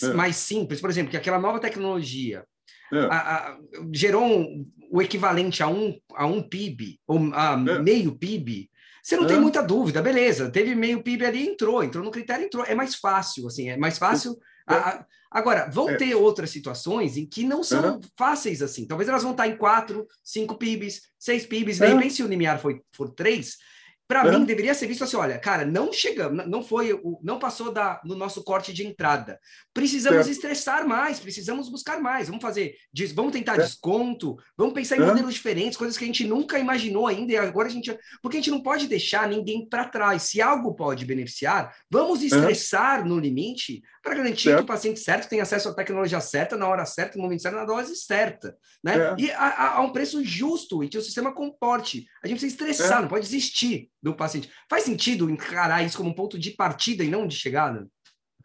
é. 0.03 0.07
mais 0.09 0.35
simples, 0.35 0.81
por 0.81 0.91
exemplo, 0.91 1.13
que 1.13 1.17
aquela 1.17 1.39
nova 1.39 1.61
tecnologia 1.61 2.45
é. 2.93 2.99
a, 3.07 3.19
a, 3.19 3.59
gerou 3.93 4.25
um, 4.25 4.67
o 4.91 5.03
equivalente 5.03 5.63
a 5.63 5.69
um, 5.69 5.99
a 6.15 6.27
um 6.27 6.43
PIB, 6.43 7.01
ou 7.07 7.19
a 7.33 7.53
é. 7.53 7.79
meio 7.79 8.17
PIB, 8.17 8.71
você 9.03 9.19
não 9.19 9.27
tem 9.27 9.39
muita 9.39 9.63
dúvida, 9.63 10.01
beleza, 10.01 10.51
teve 10.51 10.75
meio 10.75 11.03
PIB 11.03 11.27
ali, 11.27 11.47
entrou, 11.47 11.85
entrou 11.85 12.03
no 12.03 12.11
critério, 12.11 12.47
entrou, 12.47 12.65
é 12.65 12.75
mais 12.75 12.95
fácil, 12.95 13.47
assim, 13.47 13.69
é 13.69 13.77
mais 13.77 13.99
fácil. 13.99 14.35
A, 14.67 15.05
agora, 15.31 15.69
vão 15.71 15.91
é. 15.91 15.97
ter 15.97 16.15
outras 16.15 16.49
situações 16.49 17.19
em 17.19 17.27
que 17.27 17.45
não 17.45 17.63
são 17.63 18.01
fáceis 18.17 18.63
assim. 18.63 18.87
Talvez 18.87 19.07
elas 19.07 19.23
vão 19.23 19.33
estar 19.33 19.47
em 19.47 19.59
quatro, 19.59 20.07
cinco 20.23 20.57
PIBs, 20.57 21.03
seis 21.19 21.45
PIBs, 21.45 21.79
de 21.79 21.87
repente, 21.87 22.15
se 22.15 22.23
o 22.23 22.27
limiar 22.27 22.59
for, 22.59 22.81
for 22.93 23.11
três, 23.11 23.59
para 24.07 24.31
mim, 24.31 24.45
deveria 24.45 24.75
ser 24.75 24.87
visto 24.87 25.05
assim: 25.05 25.17
olha, 25.17 25.39
cara, 25.39 25.65
não 25.65 25.93
chegamos, 25.93 26.47
não 26.47 26.63
foi, 26.63 27.01
não 27.23 27.39
passou 27.39 27.73
da, 27.73 28.01
no 28.05 28.15
nosso 28.15 28.45
corte 28.45 28.73
de 28.73 28.87
entrada. 28.87 29.41
Precisamos 29.73 30.29
estressar 30.29 30.87
mais, 30.87 31.19
precisamos 31.19 31.71
buscar 31.71 32.01
mais. 32.01 32.29
Vamos 32.29 32.43
fazer, 32.43 32.75
vamos 33.15 33.33
tentar 33.33 33.57
desconto, 33.57 34.37
vamos 34.57 34.75
pensar 34.75 34.97
em 34.97 35.01
modelos 35.01 35.35
diferentes, 35.35 35.79
coisas 35.79 35.97
que 35.97 36.05
a 36.05 36.07
gente 36.07 36.27
nunca 36.27 36.59
imaginou 36.59 37.07
ainda, 37.07 37.33
e 37.33 37.37
agora 37.37 37.69
a 37.69 37.71
gente. 37.71 37.97
Porque 38.21 38.37
a 38.37 38.41
gente 38.41 38.51
não 38.51 38.63
pode 38.63 38.87
deixar 38.87 39.29
ninguém 39.29 39.67
para 39.67 39.89
trás. 39.89 40.23
Se 40.25 40.41
algo 40.41 40.75
pode 40.75 41.07
beneficiar, 41.07 41.75
vamos 41.91 42.23
estressar 42.23 43.07
no 43.07 43.19
limite 43.19 43.83
para 44.05 44.17
garantir 44.17 44.55
que 44.55 44.63
o 44.63 44.67
paciente 44.67 45.01
certo 45.01 45.31
tenha 45.31 45.43
acesso 45.43 45.71
à 45.71 45.75
tecnologia 45.75 46.21
certa, 46.21 46.59
na 46.59 46.69
hora 46.69 46.85
certa, 46.85 47.17
no 47.17 47.25
momento 47.25 47.41
certo, 47.41 47.55
na 47.55 47.65
dose 47.65 47.97
certa. 47.97 48.55
Né? 48.83 48.99
É. 48.99 49.15
E 49.19 49.31
a, 49.33 49.39
a, 49.39 49.77
a, 49.79 49.81
um 49.81 49.93
preço 49.93 50.23
justo 50.23 50.85
e 50.85 50.91
que 50.91 50.99
o 50.99 51.03
sistema 51.03 51.33
comporte. 51.33 52.07
A 52.23 52.29
gente 52.29 52.39
precisa 52.39 52.53
estressar, 52.53 53.01
não 53.01 53.09
pode 53.09 53.25
desistir 53.25 53.91
do 54.03 54.15
paciente. 54.15 54.53
Faz 54.69 54.83
sentido 54.83 55.31
encarar 55.31 55.83
isso 55.83 55.97
como 55.97 56.11
um 56.11 56.15
ponto 56.15 56.39
de 56.39 56.51
partida 56.51 57.03
e 57.03 57.09
não 57.09 57.27
de 57.27 57.35
chegada? 57.35 57.89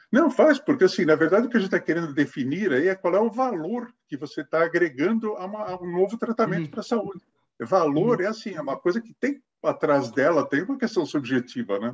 Não, 0.10 0.32
faz, 0.32 0.58
porque 0.58 0.86
assim, 0.86 1.04
na 1.04 1.16
verdade 1.16 1.46
o 1.46 1.50
que 1.50 1.58
a 1.58 1.60
gente 1.60 1.68
está 1.68 1.80
querendo 1.80 2.14
definir 2.14 2.72
aí 2.72 2.88
é 2.88 2.96
qual 2.96 3.14
é 3.14 3.20
o 3.20 3.30
valor 3.30 3.94
que 4.08 4.16
você 4.16 4.42
está 4.42 4.64
agregando 4.64 5.36
a, 5.36 5.46
uma, 5.46 5.64
a, 5.66 5.82
um 5.82 5.92
novo 5.92 6.18
tratamento 6.18 6.64
uhum. 6.64 6.72
para 6.72 6.80
a 6.80 6.84
saúde. 6.84 7.22
Valor 7.60 8.20
uhum. 8.20 8.26
é 8.26 8.28
assim, 8.30 8.56
é 8.56 8.62
uma 8.62 8.80
coisa 8.80 9.02
que 9.02 9.14
tem 9.20 9.42
atrás 9.62 10.10
dela, 10.10 10.48
tem 10.48 10.64
uma 10.64 10.78
questão 10.78 11.06
subjetiva, 11.06 11.78
né? 11.80 11.94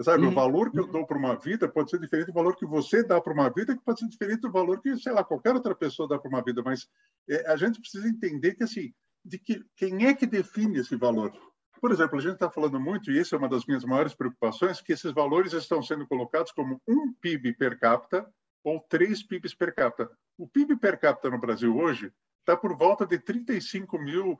Sabe, 0.00 0.24
uhum. 0.24 0.30
o 0.30 0.34
valor 0.34 0.70
que 0.70 0.78
eu 0.78 0.86
dou 0.86 1.06
para 1.06 1.16
uma 1.16 1.34
vida 1.36 1.66
pode 1.68 1.90
ser 1.90 1.98
diferente 1.98 2.26
do 2.26 2.32
valor 2.32 2.54
que 2.54 2.66
você 2.66 3.02
dá 3.02 3.20
para 3.20 3.32
uma 3.32 3.48
vida, 3.48 3.74
que 3.74 3.82
pode 3.82 4.00
ser 4.00 4.08
diferente 4.08 4.40
do 4.40 4.52
valor 4.52 4.80
que, 4.80 4.94
sei 4.98 5.12
lá, 5.12 5.24
qualquer 5.24 5.54
outra 5.54 5.74
pessoa 5.74 6.08
dá 6.08 6.18
para 6.18 6.28
uma 6.28 6.42
vida, 6.42 6.62
mas 6.62 6.86
é, 7.28 7.50
a 7.50 7.56
gente 7.56 7.80
precisa 7.80 8.06
entender 8.06 8.54
que, 8.54 8.64
assim, 8.64 8.92
de 9.24 9.38
que 9.38 9.64
quem 9.74 10.06
é 10.06 10.14
que 10.14 10.26
define 10.26 10.78
esse 10.78 10.96
valor? 10.96 11.32
Por 11.80 11.92
exemplo, 11.92 12.18
a 12.18 12.22
gente 12.22 12.34
está 12.34 12.50
falando 12.50 12.78
muito, 12.78 13.10
e 13.10 13.18
essa 13.18 13.36
é 13.36 13.38
uma 13.38 13.48
das 13.48 13.64
minhas 13.66 13.84
maiores 13.84 14.14
preocupações, 14.14 14.80
que 14.80 14.92
esses 14.92 15.12
valores 15.12 15.52
estão 15.52 15.82
sendo 15.82 16.06
colocados 16.06 16.52
como 16.52 16.80
um 16.86 17.12
PIB 17.14 17.54
per 17.54 17.78
capita 17.78 18.26
ou 18.62 18.80
três 18.88 19.22
PIBs 19.22 19.54
per 19.54 19.74
capita. 19.74 20.10
O 20.36 20.46
PIB 20.46 20.76
per 20.76 20.98
capita 20.98 21.30
no 21.30 21.38
Brasil 21.38 21.76
hoje 21.76 22.12
está 22.40 22.56
por 22.56 22.76
volta 22.76 23.06
de 23.06 23.18
35 23.18 23.98
mil. 23.98 24.38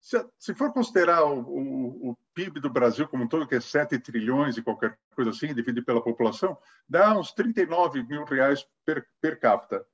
Se, 0.00 0.24
se 0.38 0.54
for 0.54 0.72
considerar 0.72 1.24
o, 1.24 1.40
o, 1.40 2.10
o, 2.10 2.16
PIB 2.34 2.60
do 2.60 2.70
Brasil 2.70 3.08
como 3.08 3.24
um 3.24 3.28
todo, 3.28 3.46
que 3.46 3.54
é 3.54 3.60
7 3.60 3.98
trilhões 3.98 4.56
e 4.56 4.62
qualquer 4.62 4.96
coisa 5.14 5.30
assim, 5.30 5.54
dividido 5.54 5.84
pela 5.84 6.02
população, 6.02 6.56
dá 6.88 7.18
uns 7.18 7.32
39 7.32 8.02
mil 8.04 8.24
reais 8.24 8.66
per, 8.84 9.06
per 9.20 9.40
capita. 9.40 9.84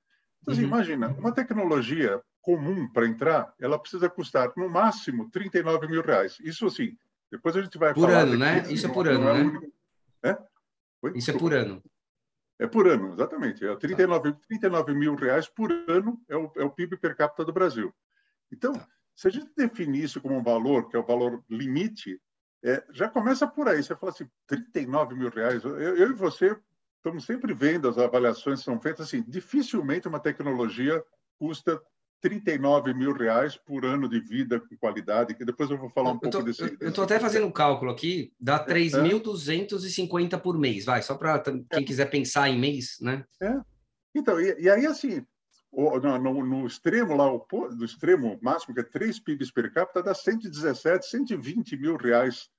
Então, 0.40 0.52
assim, 0.52 0.62
uhum. 0.62 0.68
imagina, 0.68 1.08
uma 1.18 1.32
tecnologia 1.32 2.20
comum 2.42 2.88
para 2.92 3.06
entrar, 3.06 3.54
ela 3.58 3.78
precisa 3.78 4.10
custar 4.10 4.52
no 4.56 4.68
máximo 4.68 5.30
39 5.30 5.86
mil 5.86 6.02
reais. 6.02 6.38
Isso 6.40 6.66
assim, 6.66 6.96
depois 7.30 7.56
a 7.56 7.62
gente 7.62 7.78
vai 7.78 7.94
por 7.94 8.08
falar. 8.08 8.22
Ano, 8.22 8.36
né? 8.36 8.64
Isso 8.68 8.86
é 8.86 8.92
por 8.92 9.08
ano, 9.08 9.28
é 9.28 10.32
né? 10.32 10.38
Isso 11.14 11.30
é 11.30 11.38
por 11.38 11.54
ano. 11.54 11.82
É 12.58 12.66
por 12.66 12.86
ano, 12.86 13.14
exatamente. 13.14 13.66
É 13.66 13.74
39, 13.74 14.34
39 14.46 14.94
mil 14.94 15.14
reais 15.14 15.48
por 15.48 15.72
ano 15.88 16.20
é 16.28 16.36
o, 16.36 16.52
é 16.56 16.64
o 16.64 16.70
PIB 16.70 16.96
per 16.96 17.16
capita 17.16 17.44
do 17.44 17.52
Brasil. 17.52 17.92
Então, 18.52 18.72
tá. 18.74 18.86
Se 19.14 19.28
a 19.28 19.30
gente 19.30 19.50
definir 19.56 20.04
isso 20.04 20.20
como 20.20 20.36
um 20.36 20.42
valor, 20.42 20.88
que 20.88 20.96
é 20.96 20.98
o 20.98 21.06
valor 21.06 21.42
limite, 21.48 22.20
é, 22.64 22.82
já 22.92 23.08
começa 23.08 23.46
por 23.46 23.68
aí. 23.68 23.82
Você 23.82 23.94
fala 23.96 24.12
assim, 24.12 24.28
39 24.46 25.14
mil 25.14 25.30
reais. 25.30 25.64
Eu, 25.64 25.76
eu 25.78 26.10
e 26.10 26.14
você 26.14 26.56
estamos 26.96 27.24
sempre 27.24 27.52
vendo 27.52 27.88
as 27.88 27.98
avaliações 27.98 28.60
que 28.60 28.64
são 28.64 28.80
feitas 28.80 29.08
assim. 29.08 29.22
Dificilmente 29.26 30.06
uma 30.06 30.20
tecnologia 30.20 31.02
custa 31.38 31.80
39 32.20 32.94
mil 32.94 33.12
reais 33.12 33.56
por 33.56 33.84
ano 33.84 34.08
de 34.08 34.20
vida 34.20 34.60
com 34.60 34.76
qualidade, 34.76 35.34
que 35.34 35.44
depois 35.44 35.68
eu 35.68 35.76
vou 35.76 35.90
falar 35.90 36.10
um 36.10 36.14
eu 36.14 36.20
pouco 36.20 36.38
tô, 36.38 36.42
desse. 36.42 36.62
Eu 36.80 36.90
estou 36.90 37.02
até 37.02 37.18
fazendo 37.18 37.46
um 37.46 37.52
cálculo 37.52 37.90
aqui, 37.90 38.32
dá 38.40 38.64
3.250 38.64 40.32
é. 40.32 40.36
por 40.36 40.56
mês, 40.56 40.84
vai, 40.84 41.02
só 41.02 41.16
para 41.16 41.40
quem 41.40 41.66
é. 41.72 41.82
quiser 41.82 42.06
pensar 42.06 42.48
em 42.48 42.58
mês, 42.58 42.96
né? 43.00 43.24
É. 43.42 43.60
Então, 44.14 44.40
e, 44.40 44.62
e 44.62 44.70
aí, 44.70 44.86
assim, 44.86 45.26
o, 45.72 45.98
no, 45.98 46.44
no, 46.44 46.66
extremo 46.66 47.16
lá, 47.16 47.26
do 47.74 47.84
extremo 47.84 48.38
máximo, 48.42 48.74
que 48.74 48.80
é 48.80 48.84
3 48.84 49.18
PIBs 49.18 49.50
per 49.50 49.72
capita, 49.72 50.02
dá 50.02 50.14
117, 50.14 51.06
120 51.06 51.76
mil 51.78 51.96
reais 51.96 52.50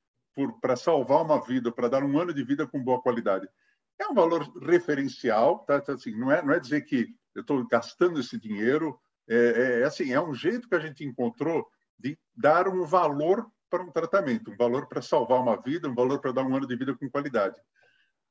para 0.60 0.76
salvar 0.76 1.24
uma 1.24 1.40
vida, 1.40 1.72
para 1.72 1.88
dar 1.88 2.04
um 2.04 2.20
ano 2.20 2.34
de 2.34 2.44
vida 2.44 2.66
com 2.66 2.84
boa 2.84 3.00
qualidade. 3.00 3.48
É 4.00 4.08
um 4.08 4.16
valor 4.16 4.52
referencial, 4.68 5.60
tá? 5.60 5.78
Então, 5.78 5.94
assim, 5.94 6.18
não, 6.18 6.32
é, 6.32 6.42
não 6.42 6.54
é 6.54 6.60
dizer 6.60 6.82
que 6.82 7.08
eu 7.36 7.42
estou 7.42 7.66
gastando 7.68 8.20
esse 8.20 8.40
dinheiro 8.40 9.00
é, 9.28 9.36
é, 9.36 9.80
é, 9.82 9.84
assim, 9.84 10.12
é 10.12 10.22
um 10.22 10.34
jeito 10.34 10.68
que 10.68 10.76
a 10.76 10.80
gente 10.80 11.06
encontrou 11.06 11.68
de 11.98 12.18
dar 12.36 12.68
um 12.68 12.84
valor 12.84 13.50
para 13.70 13.84
um 13.84 13.92
tratamento, 13.92 14.52
um 14.52 14.58
valor 14.58 14.88
para 14.88 15.02
salvar 15.02 15.40
uma 15.40 15.60
vida, 15.62 15.88
um 15.88 15.96
valor 15.96 16.20
para 16.20 16.32
dar 16.32 16.44
um 16.44 16.56
ano 16.56 16.68
de 16.68 16.76
vida 16.76 16.94
com 16.96 17.10
qualidade. 17.10 17.60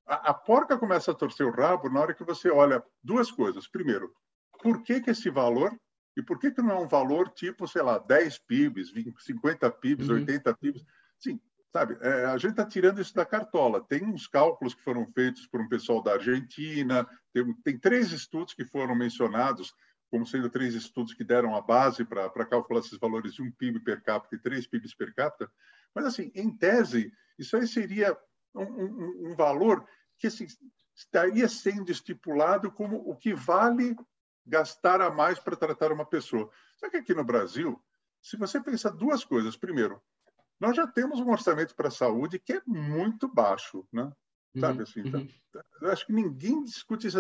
A, 0.06 0.30
a, 0.30 0.34
porca 0.34 0.76
começa 0.76 1.10
a 1.12 1.14
torcer 1.14 1.46
o 1.46 1.50
rabo 1.50 1.88
na 1.88 2.00
hora 2.00 2.14
que 2.14 2.24
você 2.24 2.50
olha 2.50 2.82
duas 3.02 3.30
coisas. 3.30 3.66
Primeiro, 3.66 4.12
por 4.62 4.82
que, 4.82 5.00
que 5.00 5.10
esse 5.10 5.28
valor 5.30 5.76
e 6.16 6.22
por 6.22 6.38
que, 6.38 6.50
que 6.50 6.62
não 6.62 6.70
é 6.70 6.78
um 6.78 6.88
valor 6.88 7.30
tipo, 7.30 7.66
sei 7.66 7.82
lá, 7.82 7.98
10 7.98 8.38
PIBs, 8.40 8.90
20, 8.90 9.22
50 9.22 9.70
PIBs, 9.70 10.08
uhum. 10.08 10.16
80 10.16 10.54
PIBs? 10.56 10.84
Sim, 11.18 11.40
sabe, 11.72 11.96
é, 12.00 12.26
a 12.26 12.36
gente 12.36 12.52
está 12.52 12.64
tirando 12.64 13.00
isso 13.00 13.14
da 13.14 13.24
cartola. 13.24 13.82
Tem 13.82 14.04
uns 14.04 14.26
cálculos 14.26 14.74
que 14.74 14.82
foram 14.82 15.06
feitos 15.12 15.46
por 15.46 15.60
um 15.60 15.68
pessoal 15.68 16.02
da 16.02 16.12
Argentina, 16.12 17.08
tem, 17.32 17.54
tem 17.64 17.78
três 17.78 18.12
estudos 18.12 18.54
que 18.54 18.64
foram 18.64 18.94
mencionados 18.94 19.74
como 20.10 20.26
sendo 20.26 20.50
três 20.50 20.74
estudos 20.74 21.14
que 21.14 21.24
deram 21.24 21.56
a 21.56 21.62
base 21.62 22.04
para 22.04 22.44
calcular 22.44 22.80
esses 22.80 22.98
valores 22.98 23.32
de 23.32 23.40
um 23.40 23.50
PIB 23.50 23.80
per 23.80 24.02
capita 24.02 24.36
e 24.36 24.38
três 24.38 24.66
PIBs 24.66 24.94
per 24.94 25.14
capita. 25.14 25.50
Mas, 25.94 26.04
assim, 26.04 26.30
em 26.34 26.54
tese, 26.54 27.10
isso 27.38 27.56
aí 27.56 27.66
seria 27.66 28.14
um, 28.54 28.62
um, 28.62 29.30
um 29.30 29.34
valor 29.34 29.86
que 30.18 30.26
assim, 30.26 30.46
estaria 30.94 31.48
sendo 31.48 31.90
estipulado 31.90 32.70
como 32.70 32.96
o 33.08 33.16
que 33.16 33.32
vale 33.32 33.96
gastar 34.46 35.00
a 35.00 35.10
mais 35.10 35.38
para 35.38 35.56
tratar 35.56 35.92
uma 35.92 36.04
pessoa. 36.04 36.50
Só 36.76 36.90
que 36.90 36.96
aqui 36.96 37.14
no 37.14 37.24
Brasil, 37.24 37.80
se 38.20 38.36
você 38.36 38.60
pensar 38.60 38.90
duas 38.90 39.24
coisas. 39.24 39.56
Primeiro, 39.56 40.00
nós 40.60 40.76
já 40.76 40.86
temos 40.86 41.18
um 41.20 41.30
orçamento 41.30 41.74
para 41.74 41.88
a 41.88 41.92
saúde 41.92 42.38
que 42.38 42.52
é 42.52 42.62
muito 42.66 43.26
baixo, 43.26 43.86
né? 43.92 44.12
Sabe 44.58 44.78
uhum, 44.78 44.82
assim? 44.82 45.10
Tá? 45.10 45.18
Uhum. 45.18 45.28
Eu 45.80 45.90
acho 45.90 46.06
que 46.06 46.12
ninguém 46.12 46.62
discute 46.62 47.06
isso. 47.06 47.18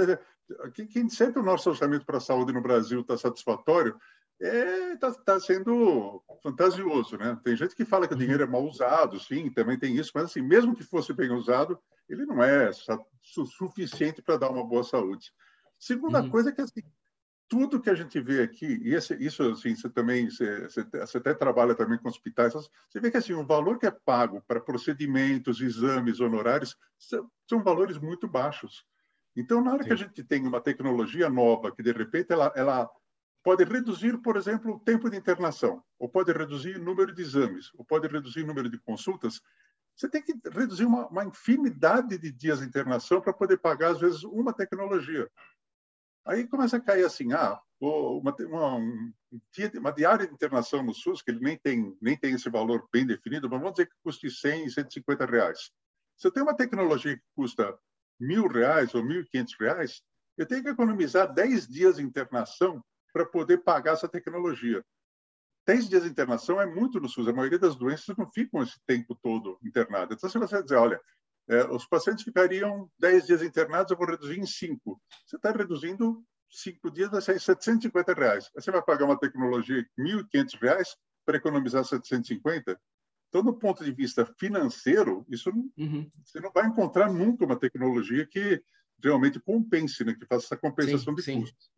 Quem 0.92 1.06
disser 1.06 1.32
que 1.32 1.38
o 1.38 1.42
nosso 1.42 1.70
orçamento 1.70 2.04
para 2.04 2.18
a 2.18 2.20
saúde 2.20 2.52
no 2.52 2.62
Brasil 2.62 3.00
está 3.00 3.16
satisfatório 3.16 3.98
está 4.38 4.48
é, 4.48 4.96
tá, 4.96 5.12
tá 5.12 5.40
sendo 5.40 6.22
fantasioso, 6.42 7.16
né? 7.16 7.38
Tem 7.42 7.56
gente 7.56 7.74
que 7.74 7.84
fala 7.84 8.06
que 8.06 8.12
o 8.12 8.16
uhum. 8.16 8.22
dinheiro 8.22 8.42
é 8.42 8.46
mal 8.46 8.64
usado, 8.64 9.18
sim, 9.18 9.50
também 9.50 9.78
tem 9.78 9.96
isso, 9.96 10.10
mas 10.14 10.24
assim, 10.24 10.42
mesmo 10.42 10.74
que 10.74 10.82
fosse 10.82 11.12
bem 11.12 11.30
usado, 11.30 11.78
ele 12.08 12.26
não 12.26 12.42
é 12.42 12.70
suficiente 13.22 14.20
para 14.20 14.36
dar 14.36 14.50
uma 14.50 14.64
boa 14.64 14.82
saúde. 14.82 15.32
Segunda 15.78 16.20
uhum. 16.20 16.30
coisa 16.30 16.50
é 16.50 16.52
que 16.52 16.60
assim, 16.60 16.82
tudo 17.52 17.82
que 17.82 17.90
a 17.90 17.94
gente 17.94 18.18
vê 18.18 18.40
aqui, 18.40 18.80
e 18.82 18.94
esse, 18.94 19.14
isso 19.22 19.42
assim, 19.42 19.76
você 19.76 19.90
também 19.90 20.30
você, 20.30 20.66
você, 20.68 21.18
até 21.18 21.34
trabalha 21.34 21.74
também 21.74 21.98
com 21.98 22.08
hospitais, 22.08 22.54
você 22.54 22.98
vê 22.98 23.10
que 23.10 23.18
assim 23.18 23.34
o 23.34 23.44
valor 23.44 23.78
que 23.78 23.84
é 23.84 23.90
pago 23.90 24.42
para 24.48 24.58
procedimentos, 24.58 25.60
exames, 25.60 26.18
honorários 26.18 26.74
são, 26.98 27.30
são 27.46 27.62
valores 27.62 27.98
muito 27.98 28.26
baixos. 28.26 28.86
Então, 29.36 29.62
na 29.62 29.74
hora 29.74 29.82
Sim. 29.82 29.88
que 29.88 29.92
a 29.92 29.96
gente 29.96 30.24
tem 30.24 30.46
uma 30.46 30.62
tecnologia 30.62 31.28
nova 31.28 31.70
que 31.70 31.82
de 31.82 31.92
repente 31.92 32.32
ela, 32.32 32.50
ela 32.56 32.88
pode 33.42 33.64
reduzir, 33.64 34.16
por 34.22 34.38
exemplo, 34.38 34.76
o 34.76 34.80
tempo 34.80 35.10
de 35.10 35.18
internação, 35.18 35.84
ou 35.98 36.08
pode 36.08 36.32
reduzir 36.32 36.78
o 36.78 36.82
número 36.82 37.14
de 37.14 37.20
exames, 37.20 37.70
ou 37.74 37.84
pode 37.84 38.08
reduzir 38.08 38.44
o 38.44 38.46
número 38.46 38.70
de 38.70 38.78
consultas, 38.78 39.42
você 39.94 40.08
tem 40.08 40.22
que 40.22 40.32
reduzir 40.50 40.86
uma, 40.86 41.06
uma 41.08 41.24
infinidade 41.26 42.16
de 42.16 42.32
dias 42.32 42.60
de 42.60 42.66
internação 42.66 43.20
para 43.20 43.34
poder 43.34 43.58
pagar, 43.58 43.90
às 43.90 44.00
vezes, 44.00 44.24
uma 44.24 44.54
tecnologia. 44.54 45.30
Aí 46.24 46.46
começa 46.46 46.76
a 46.76 46.80
cair 46.80 47.04
assim, 47.04 47.32
ah, 47.32 47.60
uma, 47.80 48.34
uma, 48.40 48.76
uma 48.76 49.92
diária 49.92 50.26
de 50.26 50.32
internação 50.32 50.82
no 50.82 50.94
SUS, 50.94 51.20
que 51.20 51.30
ele 51.32 51.40
nem 51.40 51.58
tem, 51.58 51.96
nem 52.00 52.16
tem 52.16 52.34
esse 52.34 52.48
valor 52.48 52.88
bem 52.92 53.04
definido, 53.04 53.50
mas 53.50 53.58
vamos 53.58 53.74
dizer 53.74 53.86
que 53.86 53.96
custe 54.04 54.30
100, 54.30 54.70
150 54.70 55.26
reais. 55.26 55.70
Se 56.16 56.28
eu 56.28 56.32
tenho 56.32 56.46
uma 56.46 56.56
tecnologia 56.56 57.16
que 57.16 57.24
custa 57.34 57.76
mil 58.20 58.46
reais 58.46 58.94
ou 58.94 59.02
mil 59.04 59.22
e 59.22 59.26
quinhentos 59.26 59.56
reais, 59.58 60.00
eu 60.38 60.46
tenho 60.46 60.62
que 60.62 60.68
economizar 60.68 61.32
10 61.32 61.66
dias 61.66 61.96
de 61.96 62.02
internação 62.02 62.82
para 63.12 63.26
poder 63.26 63.58
pagar 63.58 63.94
essa 63.94 64.08
tecnologia. 64.08 64.84
10 65.66 65.88
dias 65.88 66.02
de 66.04 66.08
internação 66.08 66.60
é 66.60 66.66
muito 66.66 67.00
no 67.00 67.08
SUS. 67.08 67.28
A 67.28 67.32
maioria 67.32 67.58
das 67.58 67.76
doenças 67.76 68.16
não 68.16 68.30
ficam 68.30 68.62
esse 68.62 68.80
tempo 68.86 69.16
todo 69.20 69.58
internadas. 69.62 70.16
Então, 70.16 70.30
se 70.30 70.38
você 70.38 70.62
dizer, 70.62 70.76
olha, 70.76 71.00
os 71.70 71.86
pacientes 71.86 72.24
ficariam 72.24 72.90
10 72.98 73.26
dias 73.26 73.42
internados, 73.42 73.90
eu 73.90 73.96
vou 73.96 74.06
reduzir 74.06 74.38
em 74.38 74.46
5. 74.46 75.00
Você 75.26 75.36
está 75.36 75.50
reduzindo 75.50 76.24
cinco 76.52 76.90
dias 76.90 77.10
vai 77.10 77.22
sair 77.22 77.40
750 77.40 78.12
reais. 78.12 78.50
Aí 78.54 78.62
você 78.62 78.70
vai 78.70 78.82
pagar 78.82 79.06
uma 79.06 79.18
tecnologia 79.18 79.82
de 79.82 79.88
1.500 79.98 80.60
reais 80.60 80.96
para 81.24 81.38
economizar 81.38 81.84
750? 81.84 82.78
Então, 83.28 83.42
do 83.42 83.54
ponto 83.54 83.82
de 83.82 83.90
vista 83.90 84.26
financeiro, 84.38 85.24
isso 85.28 85.50
uhum. 85.78 86.06
você 86.22 86.38
não 86.38 86.52
vai 86.52 86.66
encontrar 86.66 87.10
nunca 87.10 87.46
uma 87.46 87.58
tecnologia 87.58 88.26
que 88.26 88.62
realmente 89.02 89.40
compense, 89.40 90.04
né? 90.04 90.14
que 90.14 90.26
faça 90.26 90.46
essa 90.46 90.56
compensação 90.56 91.16
sim, 91.16 91.36
de 91.36 91.40
custos. 91.40 91.70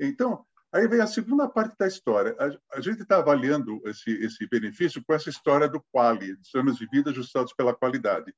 Então, 0.00 0.44
aí 0.72 0.88
vem 0.88 1.00
a 1.00 1.06
segunda 1.06 1.48
parte 1.48 1.76
da 1.78 1.86
história. 1.86 2.36
A, 2.40 2.76
a 2.78 2.80
gente 2.80 3.02
está 3.02 3.18
avaliando 3.18 3.80
esse, 3.86 4.10
esse 4.10 4.46
benefício 4.48 5.02
com 5.06 5.14
essa 5.14 5.30
história 5.30 5.68
do 5.68 5.80
quali, 5.92 6.34
dos 6.34 6.54
anos 6.56 6.76
de 6.76 6.86
vida 6.88 7.10
ajustados 7.10 7.54
pela 7.54 7.74
qualidade. 7.74 8.34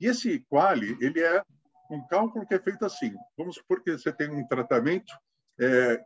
E 0.00 0.06
esse 0.06 0.40
quali, 0.48 0.96
ele 1.00 1.20
é 1.20 1.42
um 1.90 2.06
cálculo 2.06 2.46
que 2.46 2.54
é 2.54 2.58
feito 2.58 2.84
assim. 2.84 3.14
Vamos 3.36 3.56
supor 3.56 3.82
que 3.82 3.92
você 3.92 4.12
tem 4.12 4.30
um 4.30 4.46
tratamento, 4.46 5.12
é, 5.58 6.04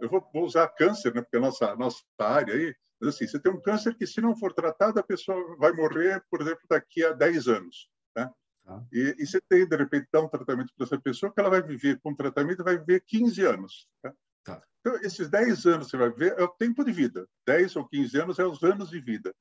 eu 0.00 0.08
vou, 0.08 0.28
vou, 0.32 0.44
usar 0.44 0.68
câncer, 0.68 1.14
né, 1.14 1.22
porque 1.22 1.36
é 1.36 1.38
a 1.38 1.42
nossa, 1.42 1.76
nossa 1.76 2.02
área 2.18 2.54
aí, 2.54 2.74
mas 3.00 3.14
assim, 3.14 3.26
você 3.26 3.38
tem 3.38 3.52
um 3.52 3.60
câncer 3.60 3.96
que, 3.96 4.06
se 4.06 4.20
não 4.20 4.36
for 4.36 4.52
tratado, 4.52 4.98
a 4.98 5.02
pessoa 5.02 5.56
vai 5.56 5.72
morrer, 5.72 6.22
por 6.30 6.40
exemplo, 6.40 6.62
daqui 6.68 7.04
a 7.04 7.12
10 7.12 7.48
anos. 7.48 7.88
Né? 8.16 8.30
Tá. 8.64 8.84
E, 8.92 9.16
e, 9.18 9.26
você 9.26 9.40
tem, 9.48 9.66
de 9.66 9.76
repente, 9.76 10.06
dar 10.12 10.20
um 10.20 10.28
tratamento 10.28 10.72
para 10.76 10.86
essa 10.86 11.00
pessoa 11.00 11.32
que 11.32 11.40
ela 11.40 11.50
vai 11.50 11.62
viver 11.62 11.98
com 12.00 12.14
tratamento, 12.14 12.62
vai 12.62 12.78
viver 12.78 13.02
15 13.04 13.44
anos. 13.44 13.88
Tá? 14.00 14.14
Tá. 14.44 14.62
Então, 14.80 15.00
esses 15.02 15.28
10 15.28 15.66
anos 15.66 15.88
você 15.88 15.96
vai 15.96 16.10
ver 16.10 16.38
é 16.38 16.44
o 16.44 16.48
tempo 16.48 16.84
de 16.84 16.92
vida. 16.92 17.26
10 17.46 17.76
ou 17.76 17.88
15 17.88 18.20
anos 18.20 18.38
é 18.38 18.44
os 18.44 18.62
anos 18.62 18.90
de 18.90 19.00
vida. 19.00 19.34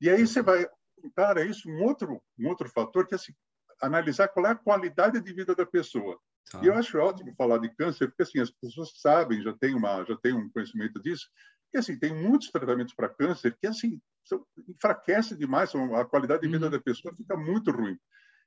E 0.00 0.08
aí 0.08 0.24
você 0.26 0.40
vai 0.40 0.68
juntar 1.02 1.38
a 1.38 1.44
isso 1.44 1.68
um 1.68 1.82
outro, 1.82 2.22
um 2.38 2.48
outro 2.48 2.68
fator 2.68 3.06
que 3.06 3.14
é 3.14 3.16
assim, 3.16 3.32
analisar 3.80 4.28
qual 4.28 4.46
é 4.46 4.50
a 4.50 4.56
qualidade 4.56 5.20
de 5.20 5.32
vida 5.32 5.54
da 5.54 5.66
pessoa. 5.66 6.18
Tá. 6.50 6.60
E 6.62 6.66
eu 6.66 6.74
acho 6.74 6.98
ótimo 6.98 7.34
falar 7.36 7.58
de 7.58 7.68
câncer, 7.74 8.08
porque 8.08 8.22
assim, 8.22 8.40
as 8.40 8.50
pessoas 8.50 8.92
sabem, 9.00 9.42
já 9.42 9.52
têm 9.52 9.74
uma, 9.74 10.04
já 10.04 10.16
tem 10.16 10.32
um 10.32 10.48
conhecimento 10.50 11.00
disso, 11.00 11.28
que 11.70 11.78
assim, 11.78 11.98
tem 11.98 12.14
muitos 12.14 12.50
tratamentos 12.50 12.94
para 12.94 13.08
câncer 13.08 13.56
que 13.60 13.66
assim, 13.66 14.00
são, 14.24 14.44
enfraquece 14.68 15.36
demais, 15.36 15.72
a 15.74 16.04
qualidade 16.04 16.42
de 16.42 16.48
vida 16.48 16.66
uhum. 16.66 16.72
da 16.72 16.80
pessoa 16.80 17.14
fica 17.14 17.36
muito 17.36 17.70
ruim. 17.70 17.96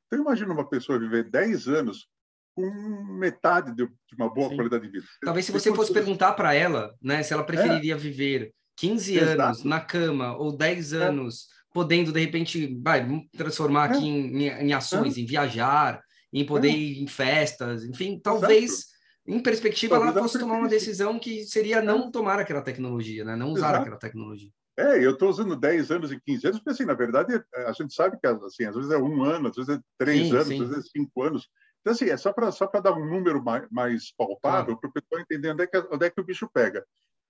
Então 0.07 0.19
imagina 0.19 0.53
uma 0.53 0.67
pessoa 0.67 0.99
viver 0.99 1.29
10 1.29 1.67
anos 1.67 2.07
com 2.55 2.69
metade 3.17 3.73
de, 3.73 3.89
uma 4.15 4.31
boa 4.31 4.49
Sim. 4.49 4.55
qualidade 4.55 4.85
de 4.85 4.91
vida. 4.91 5.07
Talvez 5.23 5.45
se 5.45 5.51
você 5.51 5.73
fosse 5.73 5.91
perguntar 5.91 6.33
para 6.33 6.53
ela, 6.53 6.93
né, 7.01 7.23
se 7.23 7.33
ela 7.33 7.43
preferiria 7.43 7.95
é. 7.95 7.97
viver 7.97 8.53
15 8.77 9.17
Exato. 9.17 9.41
anos 9.41 9.63
na 9.63 9.81
cama 9.81 10.37
ou 10.37 10.55
10 10.55 10.93
é. 10.93 10.97
anos 10.97 11.47
é 11.49 11.62
podendo, 11.73 12.11
de 12.11 12.19
repente, 12.19 12.79
vai, 12.81 13.05
transformar 13.35 13.85
aqui 13.85 14.05
é. 14.05 14.07
em, 14.07 14.47
em, 14.67 14.73
ações, 14.73 15.17
é. 15.17 15.21
em 15.21 15.25
viajar, 15.25 16.01
em 16.31 16.45
poder 16.45 16.69
é. 16.69 16.77
ir 16.77 17.01
em 17.01 17.07
festas, 17.07 17.83
enfim, 17.83 18.19
talvez, 18.23 18.71
Exato. 18.71 18.87
em 19.27 19.39
perspectiva, 19.39 19.95
talvez 19.95 20.15
ela 20.15 20.23
fosse 20.23 20.39
tomar 20.39 20.57
uma 20.57 20.69
decisão 20.69 21.19
que 21.19 21.43
seria 21.45 21.81
não 21.81 22.11
tomar 22.11 22.39
aquela 22.39 22.61
tecnologia, 22.61 23.25
né? 23.25 23.35
não 23.35 23.51
usar 23.51 23.69
Exato. 23.69 23.81
aquela 23.81 23.97
tecnologia. 23.97 24.49
É, 24.77 25.05
eu 25.05 25.11
estou 25.11 25.29
usando 25.29 25.55
10 25.55 25.91
anos 25.91 26.11
e 26.11 26.19
15 26.19 26.47
anos, 26.47 26.59
porque, 26.59 26.71
assim, 26.71 26.85
na 26.85 26.95
verdade, 26.95 27.43
a 27.53 27.71
gente 27.73 27.93
sabe 27.93 28.19
que, 28.19 28.25
assim, 28.25 28.65
às 28.65 28.75
vezes 28.75 28.89
é 28.89 28.97
um 28.97 29.23
ano, 29.23 29.49
às 29.49 29.55
vezes 29.55 29.75
é 29.75 29.79
três 29.99 30.27
sim, 30.27 30.33
anos, 30.33 30.47
sim. 30.47 30.63
às 30.63 30.69
vezes 30.69 30.85
é 30.85 30.89
cinco 30.89 31.21
anos. 31.21 31.47
Então, 31.81 31.93
assim, 31.93 32.09
é 32.09 32.17
só 32.17 32.33
para 32.33 32.51
só 32.51 32.65
dar 32.65 32.93
um 32.93 33.05
número 33.05 33.43
mais, 33.43 33.67
mais 33.69 34.11
palpável 34.15 34.77
claro. 34.77 34.79
para 34.79 34.89
o 34.89 34.93
pessoal 34.93 35.21
entender 35.21 35.51
onde 35.51 35.63
é, 35.63 35.67
que, 35.67 35.77
onde 35.77 36.05
é 36.05 36.09
que 36.09 36.19
o 36.19 36.23
bicho 36.23 36.49
pega. 36.51 36.83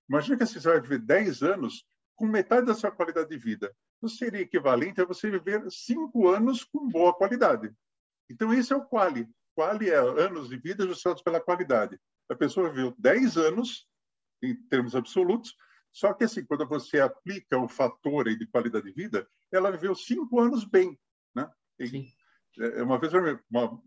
Imagina 0.08 0.38
que 0.38 0.44
assim, 0.44 0.60
você 0.60 0.70
vai 0.70 0.80
viver 0.80 1.00
10 1.00 1.42
anos 1.44 1.84
com 2.16 2.26
metade 2.26 2.68
da 2.68 2.74
sua 2.74 2.92
qualidade 2.92 3.30
de 3.30 3.38
vida. 3.38 3.74
Isso 4.02 4.18
seria 4.18 4.42
equivalente 4.42 5.02
a 5.02 5.06
você 5.06 5.30
viver 5.30 5.64
cinco 5.70 6.28
anos 6.28 6.64
com 6.64 6.88
boa 6.88 7.14
qualidade. 7.14 7.74
Então, 8.30 8.54
esse 8.54 8.74
é 8.74 8.76
o 8.76 8.86
quali. 8.86 9.28
Quali 9.56 9.90
é 9.90 9.98
anos 9.98 10.50
de 10.50 10.58
vida 10.58 10.84
ajustados 10.84 11.22
pela 11.22 11.40
qualidade. 11.40 12.00
A 12.30 12.36
pessoa 12.36 12.70
viveu 12.70 12.94
10 12.98 13.38
anos, 13.38 13.88
em 14.42 14.56
termos 14.68 14.96
absolutos, 14.96 15.56
só 15.92 16.12
que, 16.12 16.24
assim, 16.24 16.44
quando 16.44 16.68
você 16.68 17.00
aplica 17.00 17.58
o 17.58 17.68
fator 17.68 18.26
de 18.36 18.48
qualidade 18.48 18.86
de 18.86 18.92
vida, 18.92 19.28
ela 19.52 19.72
viveu 19.72 19.94
cinco 19.94 20.40
anos 20.40 20.66
bem. 20.66 21.00
Né? 21.36 21.48
E, 21.80 22.08
é, 22.60 22.84
uma 22.84 23.00
vez 23.00 23.14
eu 23.14 23.40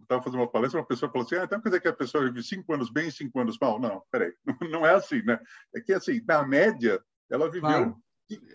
estava 0.02 0.22
fazendo 0.22 0.40
uma 0.40 0.50
palestra, 0.50 0.80
uma 0.80 0.86
pessoa 0.86 1.10
falou 1.10 1.26
assim: 1.26 1.34
ah, 1.36 1.44
então 1.44 1.60
quer 1.60 1.68
dizer 1.68 1.80
que 1.80 1.88
a 1.88 1.92
pessoa 1.92 2.24
vive 2.24 2.42
cinco 2.44 2.72
anos 2.72 2.90
bem 2.90 3.08
e 3.08 3.12
cinco 3.12 3.40
anos 3.40 3.58
mal? 3.60 3.80
Não, 3.80 4.02
peraí, 4.10 4.32
não 4.70 4.86
é 4.86 4.94
assim, 4.94 5.20
né? 5.22 5.38
É 5.74 5.80
que, 5.80 5.92
assim, 5.92 6.20
na 6.26 6.46
média, 6.46 7.02
ela 7.28 7.50
viveu 7.50 7.68
claro. 7.68 8.02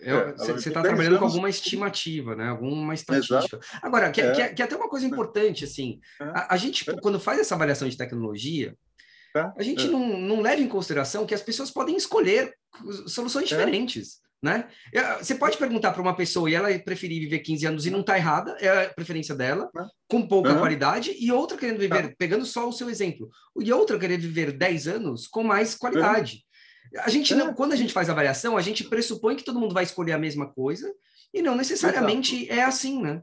É, 0.02 0.32
você 0.32 0.68
está 0.68 0.82
trabalhando 0.82 1.18
com 1.18 1.24
alguma 1.24 1.48
estimativa, 1.48 2.36
né? 2.36 2.48
Alguma 2.48 2.92
estatística. 2.92 3.38
Exato. 3.38 3.60
Agora, 3.82 4.10
que, 4.10 4.20
é. 4.20 4.32
que, 4.32 4.54
que 4.54 4.62
é 4.62 4.64
até 4.64 4.76
uma 4.76 4.88
coisa 4.88 5.06
importante, 5.06 5.64
assim, 5.64 5.98
é. 6.20 6.24
a, 6.24 6.54
a, 6.54 6.56
gente, 6.56 6.88
é. 6.90 7.00
quando 7.00 7.18
faz 7.18 7.38
essa 7.38 7.54
avaliação 7.54 7.88
de 7.88 7.96
tecnologia, 7.96 8.76
é. 9.34 9.40
a 9.56 9.62
gente 9.62 9.88
não, 9.88 10.18
não 10.18 10.40
leva 10.42 10.60
em 10.60 10.68
consideração 10.68 11.24
que 11.24 11.34
as 11.34 11.42
pessoas 11.42 11.70
podem 11.70 11.96
escolher 11.96 12.54
soluções 13.06 13.48
diferentes. 13.48 14.20
Né? 14.42 14.68
Você 15.20 15.36
pode 15.36 15.56
perguntar 15.56 15.92
para 15.92 16.02
uma 16.02 16.16
pessoa 16.16 16.50
e 16.50 16.54
ela 16.54 16.76
preferir 16.80 17.20
viver 17.20 17.38
15 17.38 17.64
anos 17.64 17.86
e 17.86 17.90
não 17.90 18.00
está 18.00 18.18
errada, 18.18 18.56
é 18.60 18.86
a 18.86 18.92
preferência 18.92 19.36
dela, 19.36 19.70
com 20.08 20.26
pouca 20.26 20.52
uhum. 20.52 20.58
qualidade, 20.58 21.14
e 21.16 21.30
outra 21.30 21.56
querendo 21.56 21.78
viver, 21.78 22.08
tá. 22.08 22.14
pegando 22.18 22.44
só 22.44 22.68
o 22.68 22.72
seu 22.72 22.90
exemplo, 22.90 23.30
e 23.60 23.72
outra 23.72 23.96
querendo 23.96 24.22
viver 24.22 24.50
10 24.50 24.88
anos 24.88 25.28
com 25.28 25.44
mais 25.44 25.76
qualidade. 25.76 26.44
A 26.98 27.08
gente 27.08 27.34
não, 27.34 27.50
é. 27.50 27.54
quando 27.54 27.72
a 27.72 27.76
gente 27.76 27.92
faz 27.92 28.10
avaliação, 28.10 28.56
a 28.56 28.62
gente 28.62 28.84
pressupõe 28.84 29.36
que 29.36 29.44
todo 29.44 29.58
mundo 29.58 29.74
vai 29.74 29.84
escolher 29.84 30.12
a 30.12 30.18
mesma 30.18 30.52
coisa 30.52 30.92
e 31.32 31.40
não 31.40 31.56
necessariamente 31.56 32.44
Exato. 32.44 32.60
é 32.60 32.62
assim, 32.62 33.02
né? 33.02 33.22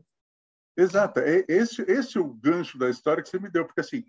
Exato. 0.77 1.19
É 1.19 1.45
esse, 1.47 1.81
esse 1.83 2.17
é 2.17 2.21
o 2.21 2.33
gancho 2.33 2.77
da 2.77 2.89
história 2.89 3.21
que 3.21 3.29
você 3.29 3.39
me 3.39 3.49
deu, 3.49 3.65
porque 3.65 3.81
assim, 3.81 4.03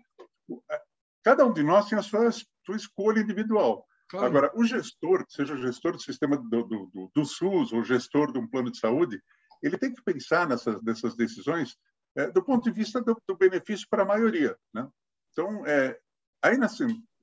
cada 1.23 1.45
um 1.45 1.53
de 1.53 1.63
nós 1.63 1.87
tem 1.87 1.97
a 1.97 2.01
sua, 2.01 2.31
sua 2.31 2.75
escolha 2.75 3.19
individual. 3.19 3.85
Claro. 4.09 4.25
Agora, 4.25 4.51
o 4.55 4.65
gestor, 4.65 5.25
seja 5.29 5.53
o 5.53 5.61
gestor 5.61 5.93
do 5.93 6.01
sistema 6.01 6.37
do, 6.37 6.63
do, 6.63 7.11
do, 7.15 7.25
SUS 7.25 7.71
ou 7.71 7.83
gestor 7.83 8.31
de 8.31 8.39
um 8.39 8.47
plano 8.47 8.69
de 8.69 8.77
saúde, 8.77 9.21
ele 9.63 9.77
tem 9.77 9.93
que 9.93 10.03
pensar 10.03 10.47
nessas, 10.47 10.81
nessas 10.81 11.15
decisões 11.15 11.77
é, 12.17 12.29
do 12.29 12.43
ponto 12.43 12.63
de 12.63 12.71
vista 12.71 13.01
do, 13.01 13.15
do, 13.25 13.37
benefício 13.37 13.87
para 13.89 14.03
a 14.03 14.05
maioria. 14.05 14.57
Né? 14.73 14.85
Então, 15.31 15.65
é, 15.65 15.97
aí 16.41 16.57
na, 16.57 16.67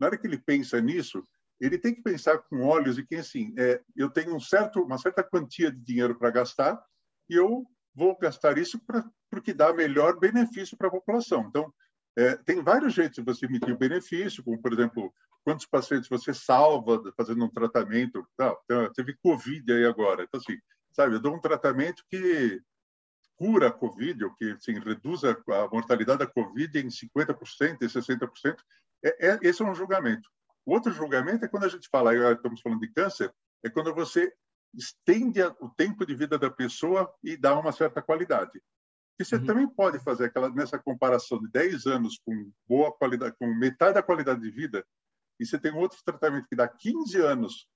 na 0.01 0.07
hora 0.07 0.16
que 0.16 0.27
ele 0.27 0.38
pensa 0.38 0.81
nisso, 0.81 1.22
ele 1.61 1.79
tem 1.79 1.94
que 1.94 2.03
pensar 2.03 2.38
com 2.38 2.62
olhos 2.62 2.97
de 2.97 3.07
que 3.07 3.16
assim, 3.16 3.55
é, 3.59 3.81
eu 3.97 4.11
tenho 4.11 4.35
um 4.35 4.40
certo, 4.40 4.83
uma 4.83 4.99
certa 4.99 5.23
quantia 5.23 5.71
de 5.71 5.79
dinheiro 5.79 6.16
para 6.18 6.31
gastar 6.31 6.83
e 7.29 7.35
eu 7.35 7.66
vou 7.94 8.16
gastar 8.18 8.59
isso 8.59 8.79
para 8.87 9.05
porque 9.31 9.53
dá 9.53 9.73
melhor 9.73 10.18
benefício 10.18 10.77
para 10.77 10.88
a 10.88 10.90
população. 10.90 11.47
Então, 11.49 11.73
é, 12.16 12.37
tem 12.37 12.62
vários 12.62 12.94
jeitos 12.94 13.16
de 13.16 13.23
você 13.23 13.47
medir 13.47 13.73
o 13.73 13.79
benefício, 13.79 14.42
como, 14.42 14.61
por 14.61 14.73
exemplo, 14.73 15.12
quantos 15.44 15.66
pacientes 15.66 16.09
você 16.09 16.33
salva 16.33 17.01
fazendo 17.16 17.44
um 17.44 17.51
tratamento. 17.51 18.27
Tá, 18.37 18.57
teve 18.94 19.16
Covid 19.23 19.73
aí 19.73 19.85
agora. 19.85 20.25
Então, 20.25 20.40
assim, 20.40 20.59
sabe, 20.92 21.14
eu 21.14 21.21
dou 21.21 21.35
um 21.35 21.40
tratamento 21.40 22.03
que 22.11 22.61
cura 23.37 23.68
a 23.68 23.73
Covid, 23.73 24.25
ou 24.25 24.35
que 24.35 24.51
assim, 24.53 24.79
reduz 24.81 25.23
a, 25.25 25.31
a 25.31 25.68
mortalidade 25.68 26.18
da 26.18 26.27
Covid 26.27 26.79
em 26.79 26.88
50%, 26.88 27.83
em 27.83 27.87
60%. 27.87 28.57
É, 29.05 29.29
é, 29.29 29.38
esse 29.42 29.62
é 29.62 29.64
um 29.64 29.75
julgamento. 29.75 30.29
O 30.68 30.72
outro 30.72 30.92
julgamento 30.92 31.42
é 31.42 31.48
quando 31.48 31.64
a 31.64 31.68
gente 31.68 31.88
fala, 31.88 32.14
estamos 32.31 32.61
falando 32.61 32.81
de 32.81 32.92
câncer, 32.92 33.35
é 33.64 33.70
quando 33.70 33.94
você 33.94 34.31
estende 34.74 35.40
o 35.61 35.70
tempo 35.70 36.04
de 36.04 36.14
vida 36.14 36.38
da 36.38 36.50
pessoa 36.50 37.11
e 37.24 37.38
dá 37.38 37.59
uma 37.59 37.72
certa 37.72 38.02
qualidade. 38.02 38.61
E 39.18 39.24
você 39.24 39.37
uhum. 39.37 39.46
também 39.46 39.66
pode 39.66 39.98
fazer 40.00 40.26
aquela 40.26 40.50
nessa 40.50 40.78
comparação 40.78 41.40
de 41.40 41.48
10 41.50 41.87
anos 41.87 42.20
com 42.22 42.52
boa 42.68 42.92
qualidade, 42.92 43.35
com 43.38 43.46
metade 43.46 43.94
da 43.94 44.02
qualidade 44.02 44.42
de 44.42 44.50
vida, 44.50 44.85
e 45.40 45.46
você 45.46 45.59
tem 45.59 45.72
outro 45.72 45.98
tratamento 46.04 46.46
que 46.46 46.54
dá 46.54 46.68
15 46.68 47.18
anos 47.18 47.66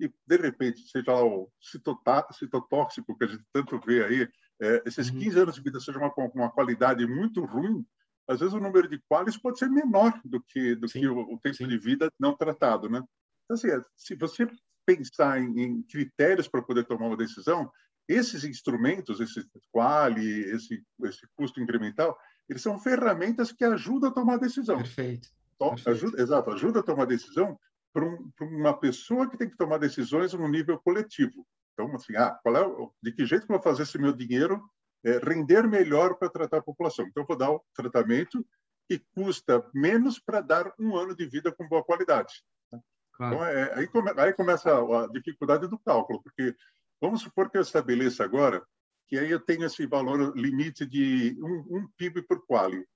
e 0.00 0.10
de 0.26 0.36
repente 0.38 0.88
seja 0.88 1.12
lá 1.12 1.22
o 1.22 1.52
citotóxico 1.60 3.18
que 3.18 3.24
a 3.24 3.28
gente 3.28 3.44
tanto 3.52 3.78
vê 3.78 4.04
aí, 4.04 4.28
é, 4.62 4.82
esses 4.86 5.10
uhum. 5.10 5.18
15 5.18 5.38
anos 5.38 5.54
de 5.56 5.60
vida 5.60 5.78
seja 5.80 5.98
uma, 5.98 6.10
uma 6.34 6.50
qualidade 6.50 7.06
muito 7.06 7.44
ruim, 7.44 7.84
às 8.28 8.40
vezes 8.40 8.54
o 8.54 8.60
número 8.60 8.88
de 8.88 9.00
quales 9.08 9.36
pode 9.36 9.58
ser 9.58 9.68
menor 9.70 10.20
do 10.24 10.40
que 10.42 10.74
do 10.76 10.88
sim, 10.88 11.00
que 11.00 11.08
o, 11.08 11.18
o 11.18 11.38
tempo 11.38 11.56
sim. 11.56 11.66
de 11.66 11.78
vida 11.78 12.12
não 12.18 12.36
tratado, 12.36 12.88
né? 12.88 13.02
Então, 13.44 13.54
assim, 13.54 13.70
é, 13.70 13.82
se 13.96 14.14
você 14.14 14.46
pensar 14.86 15.40
em, 15.40 15.60
em 15.60 15.82
critérios 15.82 16.46
para 16.46 16.62
poder 16.62 16.84
tomar 16.84 17.06
uma 17.06 17.16
decisão, 17.16 17.70
esses 18.06 18.44
instrumentos, 18.44 19.20
esse 19.20 19.46
quali, 19.72 20.40
esse 20.50 20.82
esse 21.04 21.26
custo 21.34 21.60
incremental, 21.60 22.16
eles 22.48 22.62
são 22.62 22.78
ferramentas 22.78 23.52
que 23.52 23.64
ajudam 23.64 24.10
a 24.10 24.12
tomar 24.12 24.34
a 24.34 24.38
decisão. 24.38 24.76
Perfeito. 24.76 25.28
Então, 25.54 25.70
Perfeito. 25.70 25.90
Ajuda, 25.90 26.22
exato, 26.22 26.50
ajuda 26.50 26.80
a 26.80 26.82
tomar 26.82 27.06
decisão 27.06 27.58
para 27.92 28.04
um, 28.04 28.30
uma 28.40 28.78
pessoa 28.78 29.28
que 29.28 29.36
tem 29.36 29.48
que 29.48 29.56
tomar 29.56 29.78
decisões 29.78 30.32
no 30.32 30.48
nível 30.48 30.78
coletivo. 30.78 31.46
Então, 31.72 31.94
assim, 31.94 32.16
ah, 32.16 32.38
qual 32.42 32.56
é, 32.56 32.88
de 33.02 33.12
que 33.12 33.26
jeito 33.26 33.46
que 33.46 33.52
eu 33.52 33.56
vou 33.56 33.62
fazer 33.62 33.82
esse 33.82 33.98
meu 33.98 34.12
dinheiro 34.12 34.62
é, 35.04 35.18
render 35.18 35.66
melhor 35.68 36.16
para 36.16 36.28
tratar 36.28 36.58
a 36.58 36.62
população. 36.62 37.06
Então, 37.06 37.22
eu 37.22 37.26
vou 37.26 37.36
dar 37.36 37.50
o 37.50 37.64
tratamento 37.74 38.44
que 38.88 39.02
custa 39.14 39.64
menos 39.74 40.18
para 40.18 40.40
dar 40.40 40.72
um 40.78 40.96
ano 40.96 41.14
de 41.14 41.26
vida 41.26 41.52
com 41.52 41.68
boa 41.68 41.84
qualidade. 41.84 42.42
Né? 42.72 42.80
Claro. 43.14 43.34
Então, 43.34 43.46
é, 43.46 43.74
aí, 43.74 43.86
come, 43.86 44.12
aí 44.16 44.32
começa 44.32 44.70
a, 44.70 45.04
a 45.04 45.06
dificuldade 45.08 45.68
do 45.68 45.78
cálculo, 45.78 46.22
porque 46.22 46.54
vamos 47.00 47.22
supor 47.22 47.50
que 47.50 47.58
eu 47.58 47.62
estabeleça 47.62 48.24
agora 48.24 48.62
que 49.08 49.18
aí 49.18 49.30
eu 49.30 49.40
tenho 49.40 49.64
esse 49.64 49.86
valor 49.86 50.36
limite 50.36 50.84
de 50.84 51.34
um, 51.40 51.78
um 51.78 51.88
PIB 51.96 52.22
por 52.22 52.44
quali. 52.46 52.86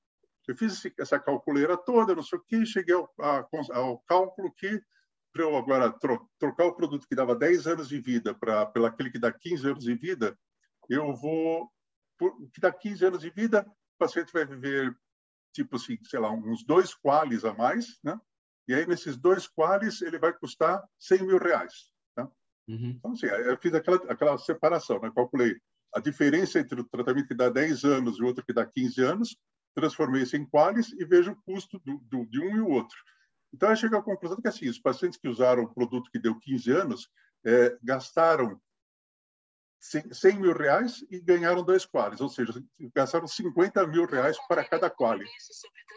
Eu 0.47 0.55
fiz 0.55 0.83
essa 0.99 1.19
calculeira 1.19 1.77
toda, 1.77 2.15
não 2.15 2.23
sei 2.23 2.39
o 2.39 2.43
que, 2.43 2.67
cheguei 2.67 2.95
ao, 2.95 3.09
ao 3.73 3.99
cálculo 4.01 4.53
que 4.53 4.81
para 5.33 5.43
eu 5.43 5.57
agora 5.57 5.91
tro 5.91 6.29
trocar 6.39 6.67
o 6.67 6.75
produto 6.75 7.09
que 7.09 7.15
dava 7.15 7.35
10 7.35 7.67
anos 7.67 7.89
de 7.89 7.99
vida 7.99 8.35
para 8.35 8.71
aquele 8.87 9.11
que 9.11 9.19
dá 9.19 9.33
15 9.33 9.67
anos 9.67 9.85
de 9.85 9.95
vida, 9.95 10.39
eu 10.91 11.15
vou 11.15 11.73
o 12.29 12.49
que 12.51 12.61
dá 12.61 12.73
15 12.73 13.05
anos 13.05 13.21
de 13.21 13.31
vida, 13.31 13.67
o 13.69 13.99
paciente 13.99 14.33
vai 14.33 14.45
viver 14.45 14.97
tipo 15.53 15.77
assim, 15.77 15.99
sei 16.05 16.19
lá, 16.19 16.31
uns 16.31 16.65
dois 16.65 16.95
quales 16.95 17.45
a 17.45 17.53
mais, 17.53 17.99
né? 18.03 18.19
E 18.67 18.75
aí 18.75 18.87
nesses 18.87 19.17
dois 19.17 19.47
quales 19.47 20.01
ele 20.01 20.19
vai 20.19 20.33
custar 20.33 20.83
100 20.99 21.27
mil 21.27 21.39
reais. 21.39 21.93
Tá? 22.15 22.25
Uhum. 22.69 22.95
Então 22.97 23.13
assim, 23.13 23.27
eu 23.27 23.57
fiz 23.59 23.75
aquela 23.75 23.97
aquela 24.11 24.39
separação, 24.39 25.01
né? 25.01 25.11
Calculei 25.15 25.57
a 25.95 26.01
diferença 26.01 26.59
entre 26.59 26.81
o 26.81 26.85
tratamento 26.85 27.29
que 27.29 27.35
dá 27.35 27.51
10 27.51 27.85
anos 27.85 28.19
e 28.19 28.23
o 28.23 28.27
outro 28.27 28.45
que 28.45 28.53
dá 28.53 28.65
15 28.65 29.03
anos, 29.03 29.37
transformei 29.75 30.23
isso 30.23 30.37
em 30.37 30.47
quales 30.47 30.93
e 30.93 31.05
vejo 31.05 31.33
o 31.33 31.43
custo 31.43 31.79
do, 31.81 31.99
do, 31.99 32.27
de 32.27 32.41
um 32.41 32.57
e 32.57 32.61
o 32.61 32.69
outro. 32.69 32.97
Então, 33.53 33.69
eu 33.69 33.77
cheguei 33.77 33.99
à 33.99 34.03
conclusão 34.03 34.41
que 34.41 34.49
assim, 34.49 34.69
os 34.69 34.79
pacientes 34.79 35.19
que 35.19 35.29
usaram 35.29 35.65
o 35.65 35.75
produto 35.75 36.11
que 36.11 36.19
deu 36.19 36.39
15 36.39 36.71
anos 36.71 37.09
é, 37.45 37.77
gastaram 37.83 38.59
100 39.83 40.39
mil 40.39 40.53
reais 40.53 41.05
e 41.11 41.19
ganharam 41.19 41.65
dois 41.65 41.85
quales, 41.85 42.21
ou 42.21 42.29
seja, 42.29 42.53
gastaram 42.95 43.27
50 43.27 43.85
mil 43.89 44.07
reais 44.07 44.37
para 44.47 44.65
cada 44.65 44.89
quale. 44.89 45.25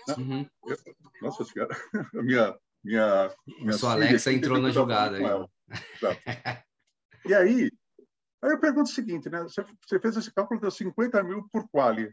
Né? 0.08 0.16
Uhum. 0.18 0.50
Eu, 0.66 0.78
nossa 1.22 1.46
senhora, 1.46 1.70
a 2.18 2.24
minha, 2.24 2.58
minha, 2.84 3.32
minha 3.60 3.74
sua 3.74 3.92
Alexa 3.92 4.34
entrou 4.34 4.60
na 4.60 4.72
jogada. 4.72 5.20
e 7.26 7.34
aí, 7.36 7.72
aí 8.42 8.52
eu 8.52 8.60
pergunto 8.60 8.90
o 8.90 8.94
seguinte, 8.94 9.30
né? 9.30 9.44
Você, 9.44 9.64
você 9.88 10.00
fez 10.00 10.18
esse 10.18 10.34
cálculo, 10.34 10.60
deu 10.60 10.72
50 10.72 11.22
mil 11.24 11.48
por 11.50 11.70
quale. 11.70 12.12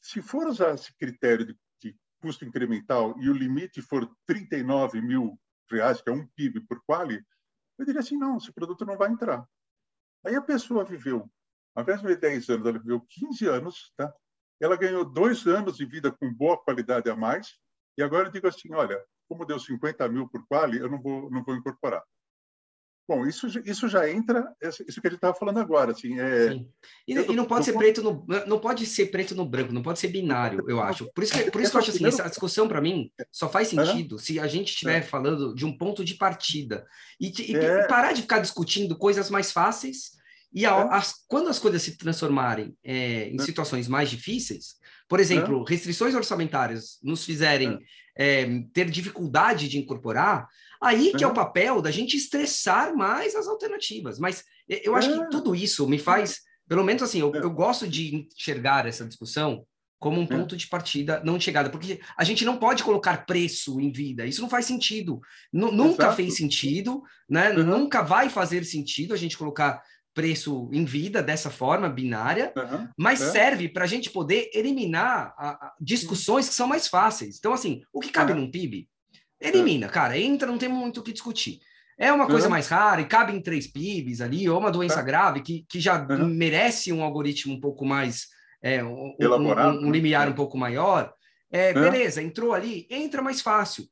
Se 0.00 0.22
for 0.22 0.46
usar 0.46 0.74
esse 0.74 0.94
critério 0.96 1.44
de, 1.44 1.58
de 1.82 1.94
custo 2.18 2.46
incremental 2.46 3.14
e 3.20 3.28
o 3.28 3.34
limite 3.34 3.82
for 3.82 4.10
39 4.26 5.02
mil 5.02 5.38
reais, 5.70 6.00
que 6.00 6.08
é 6.08 6.12
um 6.12 6.26
PIB 6.28 6.60
por 6.66 6.82
quali, 6.86 7.22
eu 7.78 7.84
diria 7.84 8.00
assim, 8.00 8.16
não, 8.16 8.38
esse 8.38 8.52
produto 8.52 8.86
não 8.86 8.96
vai 8.96 9.10
entrar. 9.10 9.46
Aí 10.24 10.34
a 10.34 10.42
pessoa 10.42 10.84
viveu, 10.84 11.30
ao 11.74 11.82
invés 11.82 12.00
de 12.00 12.16
10 12.16 12.48
anos, 12.48 12.66
ela 12.66 12.78
viveu 12.78 13.00
15 13.00 13.46
anos, 13.46 13.92
tá? 13.96 14.12
ela 14.60 14.76
ganhou 14.76 15.04
dois 15.04 15.46
anos 15.46 15.76
de 15.76 15.84
vida 15.84 16.10
com 16.10 16.32
boa 16.32 16.56
qualidade 16.56 17.10
a 17.10 17.16
mais, 17.16 17.58
e 17.98 18.02
agora 18.02 18.28
eu 18.28 18.32
digo 18.32 18.48
assim, 18.48 18.72
olha, 18.72 19.04
como 19.28 19.44
deu 19.44 19.58
50 19.58 20.08
mil 20.08 20.28
por 20.28 20.46
quali, 20.46 20.78
eu 20.78 20.88
não 20.88 21.00
vou, 21.00 21.30
não 21.30 21.44
vou 21.44 21.54
incorporar. 21.54 22.02
Bom, 23.06 23.26
isso, 23.26 23.46
isso 23.66 23.86
já 23.86 24.10
entra, 24.10 24.50
isso 24.62 25.00
que 25.00 25.06
a 25.06 25.10
gente 25.10 25.16
estava 25.16 25.34
falando 25.34 25.58
agora, 25.58 25.92
assim, 25.92 26.18
é... 26.18 26.54
E, 27.06 27.12
e, 27.12 27.36
não 27.36 27.44
pode 27.44 27.66
ser 27.66 27.74
preto 27.74 28.02
no, 28.02 28.24
não 28.46 28.58
pode 28.58 28.86
ser 28.86 29.06
preto 29.06 29.34
no 29.34 29.44
branco, 29.44 29.74
não 29.74 29.82
pode 29.82 29.98
ser 29.98 30.08
binário, 30.08 30.64
eu 30.66 30.80
acho. 30.80 31.12
Por 31.12 31.22
isso 31.22 31.34
que, 31.34 31.50
por 31.50 31.60
isso 31.60 31.70
que 31.70 31.76
eu 31.76 31.80
acho 31.82 31.90
assim, 31.90 32.06
essa 32.06 32.26
discussão 32.28 32.66
para 32.66 32.80
mim 32.80 33.10
só 33.30 33.46
faz 33.46 33.68
sentido 33.68 34.18
se 34.18 34.40
a 34.40 34.46
gente 34.46 34.68
estiver 34.68 34.98
é. 34.98 35.02
falando 35.02 35.54
de 35.54 35.66
um 35.66 35.76
ponto 35.76 36.02
de 36.02 36.14
partida 36.14 36.86
e, 37.20 37.30
e, 37.42 37.54
é. 37.54 37.80
e, 37.80 37.88
parar 37.88 38.12
de 38.12 38.22
ficar 38.22 38.38
discutindo 38.38 38.96
coisas 38.96 39.28
mais 39.28 39.52
fáceis 39.52 40.12
e 40.54 40.64
a, 40.64 40.70
é. 40.70 40.88
as, 40.90 41.14
quando 41.26 41.48
as 41.48 41.58
coisas 41.58 41.82
se 41.82 41.98
transformarem 41.98 42.76
é, 42.84 43.28
em 43.28 43.36
é. 43.40 43.42
situações 43.42 43.88
mais 43.88 44.08
difíceis, 44.08 44.76
por 45.08 45.20
exemplo, 45.20 45.64
restrições 45.64 46.14
orçamentárias 46.14 46.98
nos 47.02 47.24
fizerem 47.24 47.78
ter 48.72 48.88
dificuldade 48.88 49.68
de 49.68 49.76
incorporar, 49.76 50.48
Aí 50.84 51.12
que 51.12 51.24
é 51.24 51.26
o 51.26 51.32
papel 51.32 51.80
da 51.80 51.90
gente 51.90 52.14
estressar 52.14 52.94
mais 52.94 53.34
as 53.34 53.48
alternativas. 53.48 54.18
Mas 54.18 54.44
eu 54.68 54.94
acho 54.94 55.10
que 55.10 55.18
é. 55.18 55.28
tudo 55.28 55.54
isso 55.54 55.88
me 55.88 55.98
faz, 55.98 56.40
pelo 56.68 56.84
menos 56.84 57.02
assim, 57.02 57.20
eu, 57.20 57.34
é. 57.34 57.38
eu 57.38 57.50
gosto 57.50 57.88
de 57.88 58.14
enxergar 58.14 58.86
essa 58.86 59.06
discussão 59.06 59.64
como 59.98 60.20
um 60.20 60.24
é. 60.24 60.26
ponto 60.26 60.54
de 60.54 60.66
partida, 60.66 61.22
não 61.24 61.38
de 61.38 61.44
chegada, 61.44 61.70
porque 61.70 61.98
a 62.18 62.22
gente 62.24 62.44
não 62.44 62.58
pode 62.58 62.84
colocar 62.84 63.24
preço 63.24 63.80
em 63.80 63.90
vida, 63.90 64.26
isso 64.26 64.42
não 64.42 64.50
faz 64.50 64.66
sentido. 64.66 65.18
N 65.50 65.70
nunca 65.70 66.02
Exato. 66.02 66.16
fez 66.16 66.36
sentido, 66.36 67.02
né? 67.26 67.50
Uhum. 67.52 67.64
Nunca 67.64 68.02
vai 68.02 68.28
fazer 68.28 68.62
sentido 68.64 69.14
a 69.14 69.16
gente 69.16 69.38
colocar 69.38 69.80
preço 70.14 70.70
em 70.72 70.84
vida 70.84 71.22
dessa 71.22 71.50
forma 71.50 71.88
binária, 71.88 72.52
uhum. 72.56 72.88
mas 72.96 73.20
é. 73.20 73.30
serve 73.30 73.68
para 73.68 73.84
a 73.84 73.88
gente 73.88 74.10
poder 74.10 74.50
eliminar 74.54 75.34
a, 75.36 75.50
a 75.50 75.74
discussões 75.80 76.48
que 76.48 76.54
são 76.54 76.68
mais 76.68 76.86
fáceis. 76.86 77.36
Então, 77.38 77.52
assim, 77.52 77.82
o 77.92 78.00
que 78.00 78.10
cabe 78.10 78.32
uhum. 78.32 78.42
num 78.42 78.50
PIB 78.50 78.88
Elimina, 79.40 79.88
cara, 79.88 80.18
entra, 80.18 80.48
não 80.48 80.56
tem 80.56 80.68
muito 80.68 81.00
o 81.00 81.02
que 81.02 81.12
discutir. 81.12 81.60
É 81.98 82.12
uma 82.12 82.26
coisa 82.26 82.46
uhum. 82.46 82.50
mais 82.50 82.68
rara 82.68 83.00
e 83.00 83.06
cabe 83.06 83.32
em 83.32 83.40
três 83.40 83.66
PIBs 83.66 84.20
ali, 84.20 84.48
ou 84.48 84.58
uma 84.58 84.70
doença 84.70 85.00
uhum. 85.00 85.04
grave 85.04 85.42
que, 85.42 85.64
que 85.68 85.78
já 85.78 86.04
uhum. 86.08 86.26
merece 86.26 86.92
um 86.92 87.02
algoritmo 87.02 87.54
um 87.54 87.60
pouco 87.60 87.84
mais. 87.84 88.28
É, 88.62 88.82
um, 88.82 89.14
Elaborado. 89.20 89.78
Um, 89.78 89.88
um, 89.88 89.90
limiar 89.90 90.28
um 90.28 90.32
pouco 90.32 90.56
maior. 90.56 91.12
É, 91.52 91.72
beleza, 91.72 92.22
entrou 92.22 92.52
ali, 92.52 92.86
entra 92.90 93.22
mais 93.22 93.40
fácil. 93.40 93.84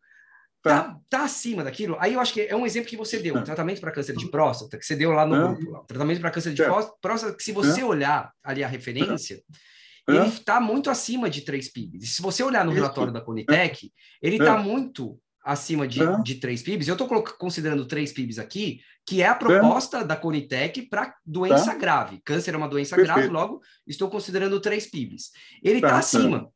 Tá. 0.62 0.83
tá, 0.83 1.01
tá 1.11 1.25
acima 1.25 1.64
daquilo. 1.64 1.96
Aí 1.98 2.14
eu 2.14 2.20
acho 2.20 2.33
que 2.33 2.42
é 2.42 2.55
um 2.55 2.64
exemplo 2.64 2.88
que 2.88 2.96
você 2.96 3.18
deu, 3.18 3.37
um 3.37 3.42
tratamento 3.42 3.81
para 3.81 3.90
câncer 3.90 4.16
de 4.16 4.31
próstata, 4.31 4.79
que 4.79 4.87
você 4.87 4.94
deu 4.94 5.11
lá 5.11 5.27
no 5.27 5.57
grupo. 5.57 5.85
Tratamento 5.87 6.20
para 6.20 6.31
câncer 6.31 6.55
de 6.55 6.62
próstata, 7.01 7.35
que 7.37 7.42
se 7.42 7.51
você 7.51 7.83
olhar 7.83 8.33
ali 8.44 8.62
a 8.62 8.68
referência, 8.68 9.42
ele 10.09 10.29
está 10.29 10.61
muito 10.61 10.88
acima 10.88 11.29
de 11.29 11.42
3 11.42 11.72
PIBs. 11.72 12.05
E 12.05 12.07
se 12.07 12.22
você 12.22 12.42
olhar 12.42 12.64
no 12.64 12.72
relatório 12.72 13.12
da 13.12 13.20
Conitec, 13.20 13.92
ele 14.20 14.37
está 14.37 14.57
muito 14.57 15.18
acima 15.44 15.88
de, 15.88 16.01
de 16.22 16.37
3 16.37 16.62
PIBs. 16.62 16.88
Eu 16.88 16.94
estou 16.94 17.09
considerando 17.38 17.85
3 17.85 18.12
PIBs 18.12 18.38
aqui, 18.38 18.81
que 19.05 19.22
é 19.22 19.27
a 19.27 19.35
proposta 19.35 20.05
da 20.05 20.16
Conitec 20.16 20.83
para 20.83 21.14
doença 21.27 21.72
é. 21.72 21.79
grave. 21.79 22.20
Câncer 22.25 22.55
é 22.55 22.57
uma 22.57 22.68
doença 22.68 22.96
grave, 22.96 23.27
logo 23.29 23.61
estou 23.87 24.09
considerando 24.09 24.61
3 24.61 24.87
PIBs. 24.90 25.31
Ele 25.62 25.79
está 25.79 25.98
acima. 25.98 26.48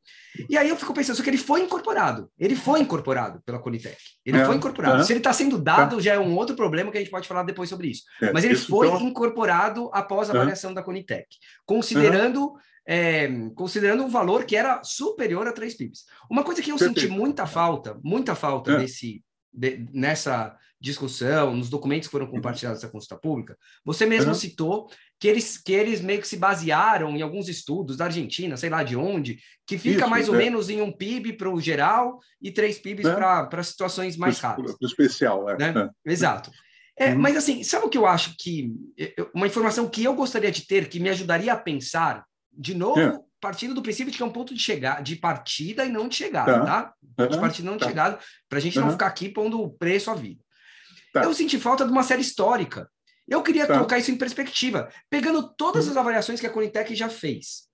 E 0.48 0.56
aí 0.56 0.68
eu 0.68 0.76
fico 0.76 0.92
pensando, 0.94 1.16
só 1.16 1.22
que 1.22 1.30
ele 1.30 1.38
foi 1.38 1.62
incorporado. 1.62 2.30
Ele 2.38 2.54
foi 2.56 2.80
incorporado 2.80 3.40
pela 3.44 3.58
Conitec. 3.58 3.96
Ele 4.24 4.44
foi 4.44 4.56
incorporado. 4.56 5.04
Se 5.04 5.12
ele 5.12 5.20
está 5.20 5.32
sendo 5.32 5.58
dado, 5.58 6.00
já 6.00 6.14
é 6.14 6.18
um 6.18 6.36
outro 6.36 6.56
problema 6.56 6.90
que 6.90 6.98
a 6.98 7.00
gente 7.00 7.10
pode 7.10 7.28
falar 7.28 7.42
depois 7.42 7.68
sobre 7.68 7.88
isso. 7.88 8.02
Mas 8.32 8.44
ele 8.44 8.54
isso 8.54 8.68
foi 8.68 8.88
então... 8.88 9.00
incorporado 9.00 9.90
após 9.92 10.28
a 10.28 10.32
avaliação 10.32 10.74
da 10.74 10.82
Conitec, 10.82 11.26
considerando 11.64 12.54
é, 12.86 13.28
considerando 13.56 14.04
um 14.04 14.08
valor 14.08 14.44
que 14.44 14.54
era 14.54 14.80
superior 14.84 15.46
a 15.48 15.52
3 15.52 15.74
pips. 15.74 16.04
Uma 16.30 16.44
coisa 16.44 16.62
que 16.62 16.70
eu 16.70 16.76
Perfeito. 16.76 17.00
senti 17.00 17.12
muita 17.12 17.44
falta, 17.46 17.98
muita 18.02 18.34
falta 18.34 18.72
é. 18.72 18.78
nesse, 18.78 19.24
de, 19.52 19.84
nessa 19.92 20.56
discussão, 20.80 21.56
nos 21.56 21.70
documentos 21.70 22.08
que 22.08 22.12
foram 22.12 22.26
compartilhados 22.26 22.82
da 22.82 22.88
consulta 22.88 23.16
pública, 23.16 23.56
você 23.84 24.04
mesmo 24.04 24.30
uhum. 24.30 24.34
citou 24.34 24.90
que 25.18 25.26
eles, 25.26 25.56
que 25.56 25.72
eles 25.72 26.00
meio 26.00 26.20
que 26.20 26.28
se 26.28 26.36
basearam 26.36 27.16
em 27.16 27.22
alguns 27.22 27.48
estudos 27.48 27.96
da 27.96 28.04
Argentina, 28.04 28.56
sei 28.56 28.68
lá 28.68 28.82
de 28.82 28.96
onde, 28.96 29.38
que 29.66 29.78
fica 29.78 30.00
Isso, 30.00 30.10
mais 30.10 30.28
ou 30.28 30.34
é. 30.34 30.38
menos 30.38 30.68
em 30.68 30.82
um 30.82 30.92
PIB 30.92 31.32
para 31.34 31.50
o 31.50 31.60
geral 31.60 32.20
e 32.40 32.50
três 32.50 32.78
PIBs 32.78 33.06
é. 33.06 33.14
para 33.14 33.62
situações 33.62 34.16
mais 34.16 34.38
raras. 34.38 34.76
Para 34.76 34.84
o 34.84 34.86
especial, 34.86 35.48
é. 35.50 35.56
Né? 35.56 35.90
É. 36.06 36.12
Exato. 36.12 36.50
É, 36.98 37.12
uhum. 37.12 37.18
Mas 37.18 37.36
assim, 37.36 37.62
sabe 37.62 37.86
o 37.86 37.90
que 37.90 37.98
eu 37.98 38.06
acho 38.06 38.34
que 38.38 38.72
uma 39.34 39.46
informação 39.46 39.88
que 39.88 40.04
eu 40.04 40.14
gostaria 40.14 40.50
de 40.50 40.66
ter 40.66 40.88
que 40.88 41.00
me 41.00 41.10
ajudaria 41.10 41.52
a 41.52 41.56
pensar 41.56 42.24
de 42.52 42.74
novo, 42.74 43.00
é. 43.00 43.18
partindo 43.40 43.74
do 43.74 43.82
princípio 43.82 44.10
de 44.10 44.16
que 44.16 44.22
é 44.22 44.26
um 44.26 44.32
ponto 44.32 44.54
de 44.54 44.60
chegada, 44.60 45.02
de 45.02 45.16
partida 45.16 45.84
e 45.84 45.90
não 45.90 46.08
de 46.08 46.16
chegada, 46.16 46.64
tá? 46.64 46.94
tá? 47.16 47.26
De 47.26 47.38
partida 47.38 47.68
e 47.68 47.70
não 47.70 47.76
de 47.76 47.84
tá. 47.84 47.88
chegada, 47.88 48.18
para 48.48 48.58
a 48.58 48.62
gente 48.62 48.78
uhum. 48.78 48.86
não 48.86 48.92
ficar 48.92 49.06
aqui 49.06 49.28
pondo 49.28 49.68
preço 49.78 50.10
à 50.10 50.14
vida. 50.14 50.40
Tá. 51.20 51.24
Eu 51.24 51.34
senti 51.34 51.58
falta 51.58 51.84
de 51.84 51.90
uma 51.90 52.02
série 52.02 52.20
histórica. 52.20 52.90
Eu 53.26 53.42
queria 53.42 53.66
tá. 53.66 53.74
colocar 53.74 53.98
isso 53.98 54.10
em 54.10 54.16
perspectiva, 54.16 54.88
pegando 55.10 55.54
todas 55.56 55.86
uhum. 55.86 55.92
as 55.92 55.96
avaliações 55.96 56.40
que 56.40 56.46
a 56.46 56.50
Conitec 56.50 56.94
já 56.94 57.08
fez. 57.08 57.66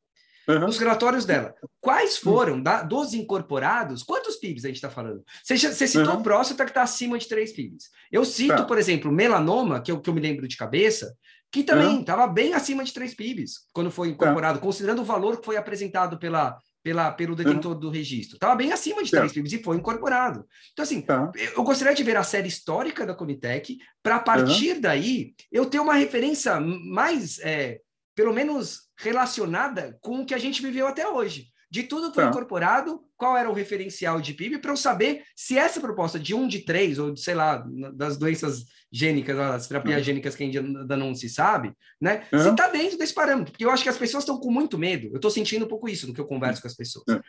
Uhum. 0.49 0.61
Nos 0.61 0.79
relatórios 0.79 1.25
dela. 1.25 1.55
Quais 1.81 2.17
hum. 2.17 2.21
foram, 2.23 2.63
da, 2.63 2.83
dos 2.83 3.15
incorporados, 3.15 4.03
quantos 4.03 4.37
PIBs 4.37 4.65
a 4.65 4.69
gente 4.69 4.77
está 4.77 4.91
falando? 4.91 5.23
Você, 5.43 5.57
você 5.57 5.87
citou 5.87 6.17
uhum. 6.17 6.23
próstata 6.23 6.65
que 6.65 6.71
está 6.71 6.83
acima 6.83 7.17
de 7.17 7.29
3 7.29 7.53
PIBs. 7.53 7.91
Eu 8.11 8.25
cito, 8.25 8.57
tá. 8.57 8.65
por 8.65 8.77
exemplo, 8.77 9.13
melanoma, 9.13 9.81
que 9.81 9.93
eu, 9.93 10.01
que 10.01 10.11
eu 10.11 10.15
me 10.15 10.21
lembro 10.21 10.49
de 10.49 10.57
cabeça, 10.57 11.17
que 11.51 11.63
também 11.63 12.01
estava 12.01 12.27
bem 12.27 12.55
acima 12.55 12.83
de 12.83 12.93
3 12.93 13.15
PIBs 13.15 13.67
quando 13.73 13.91
foi 13.91 14.09
incorporado, 14.09 14.59
considerando 14.59 15.03
o 15.03 15.05
valor 15.05 15.39
que 15.39 15.45
foi 15.45 15.57
apresentado 15.57 16.19
pela, 16.19 16.59
pela, 16.83 17.11
pelo 17.13 17.37
detentor 17.37 17.75
do 17.75 17.91
registro. 17.91 18.37
Estava 18.37 18.57
bem 18.57 18.73
acima 18.73 19.03
de 19.03 19.11
3 19.11 19.33
PIBs 19.33 19.53
e 19.53 19.63
foi 19.63 19.77
incorporado. 19.77 20.45
Então, 20.73 20.83
assim, 20.83 21.01
tá. 21.01 21.31
eu 21.37 21.63
gostaria 21.63 21.95
de 21.95 22.03
ver 22.03 22.17
a 22.17 22.25
série 22.25 22.49
histórica 22.49 23.07
da 23.07 23.15
Conitec, 23.15 23.79
para 24.03 24.17
a 24.17 24.21
partir 24.21 24.81
daí 24.81 25.35
eu 25.51 25.67
ter 25.67 25.79
uma 25.79 25.95
referência 25.95 26.59
mais, 26.61 27.39
é, 27.41 27.81
pelo 28.15 28.33
menos, 28.33 28.89
relacionada 28.99 29.97
com 30.01 30.21
o 30.21 30.27
que 30.27 30.35
a 30.35 30.39
gente 30.39 30.63
viveu 30.63 30.87
até 30.87 31.09
hoje 31.09 31.52
de 31.73 31.85
tudo 31.85 32.11
que 32.11 32.17
foi 32.17 32.25
tá. 32.25 32.29
incorporado, 32.29 33.03
qual 33.17 33.35
era 33.35 33.49
o 33.49 33.55
referencial 33.55 34.21
de 34.21 34.35
PIB, 34.35 34.59
para 34.59 34.73
eu 34.73 34.77
saber 34.77 35.25
se 35.35 35.57
essa 35.57 35.81
proposta 35.81 36.19
de 36.19 36.35
um 36.35 36.47
de 36.47 36.67
três, 36.67 36.99
ou 36.99 37.17
sei 37.17 37.35
lá, 37.35 37.67
das 37.95 38.19
doenças 38.19 38.67
gênicas, 38.93 39.39
as 39.39 39.69
terapias 39.69 39.97
uhum. 39.97 40.05
gênicas 40.05 40.35
que 40.35 40.45
ainda 40.45 40.97
não 40.99 41.15
se 41.15 41.31
sabe, 41.31 41.73
né? 41.99 42.25
Uhum. 42.31 42.41
Se 42.41 42.49
está 42.51 42.69
dentro 42.69 42.99
desse 42.99 43.15
parâmetro, 43.15 43.53
porque 43.53 43.65
eu 43.65 43.71
acho 43.71 43.83
que 43.83 43.89
as 43.89 43.97
pessoas 43.97 44.23
estão 44.23 44.39
com 44.39 44.51
muito 44.51 44.77
medo. 44.77 45.07
Eu 45.07 45.17
estou 45.17 45.31
sentindo 45.31 45.65
um 45.65 45.69
pouco 45.69 45.89
isso 45.89 46.07
no 46.07 46.13
que 46.13 46.21
eu 46.21 46.27
converso 46.27 46.61
com 46.61 46.69
as 46.69 46.77
pessoas. 46.77 47.07
Uhum. 47.09 47.21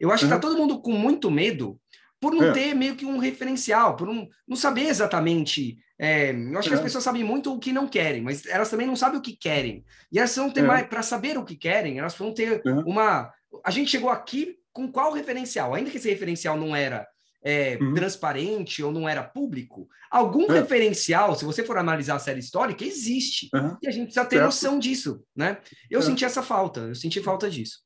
Eu 0.00 0.10
acho 0.10 0.26
que 0.26 0.34
está 0.34 0.40
todo 0.40 0.58
mundo 0.58 0.82
com 0.82 0.90
muito 0.90 1.30
medo 1.30 1.78
por 2.20 2.34
não 2.34 2.48
é. 2.48 2.52
ter 2.52 2.74
meio 2.74 2.96
que 2.96 3.06
um 3.06 3.18
referencial, 3.18 3.94
por 3.94 4.08
não, 4.08 4.28
não 4.48 4.56
saber 4.56 4.88
exatamente. 4.88 5.78
É, 5.96 6.32
eu 6.32 6.58
acho 6.58 6.68
que 6.68 6.74
as 6.74 6.80
é. 6.80 6.82
pessoas 6.82 7.04
sabem 7.04 7.22
muito 7.22 7.54
o 7.54 7.58
que 7.60 7.72
não 7.72 7.86
querem, 7.86 8.20
mas 8.20 8.46
elas 8.46 8.68
também 8.68 8.88
não 8.88 8.96
sabem 8.96 9.20
o 9.20 9.22
que 9.22 9.36
querem. 9.36 9.84
E 10.10 10.18
elas 10.18 10.34
vão 10.34 10.50
ter 10.50 10.62
mais, 10.62 10.88
para 10.88 11.04
saber 11.04 11.38
o 11.38 11.44
que 11.44 11.54
querem, 11.54 12.00
elas 12.00 12.16
vão 12.16 12.34
ter 12.34 12.60
uma 12.84 13.30
a 13.64 13.70
gente 13.70 13.90
chegou 13.90 14.10
aqui 14.10 14.56
com 14.72 14.90
qual 14.90 15.12
referencial? 15.12 15.74
Ainda 15.74 15.90
que 15.90 15.96
esse 15.96 16.08
referencial 16.08 16.56
não 16.56 16.74
era 16.74 17.06
é, 17.42 17.76
uhum. 17.80 17.94
transparente 17.94 18.82
ou 18.82 18.92
não 18.92 19.08
era 19.08 19.22
público, 19.22 19.88
algum 20.10 20.50
é. 20.52 20.60
referencial, 20.60 21.34
se 21.34 21.44
você 21.44 21.64
for 21.64 21.76
analisar 21.76 22.16
a 22.16 22.20
série 22.20 22.40
histórica, 22.40 22.84
existe. 22.84 23.48
Uhum. 23.54 23.76
E 23.82 23.88
a 23.88 23.90
gente 23.90 24.04
precisa 24.04 24.24
ter 24.24 24.36
certo. 24.36 24.46
noção 24.46 24.78
disso, 24.78 25.24
né? 25.34 25.58
Eu 25.90 26.00
é. 26.00 26.02
senti 26.02 26.24
essa 26.24 26.42
falta, 26.42 26.80
eu 26.80 26.94
senti 26.94 27.20
falta 27.20 27.50
disso. 27.50 27.80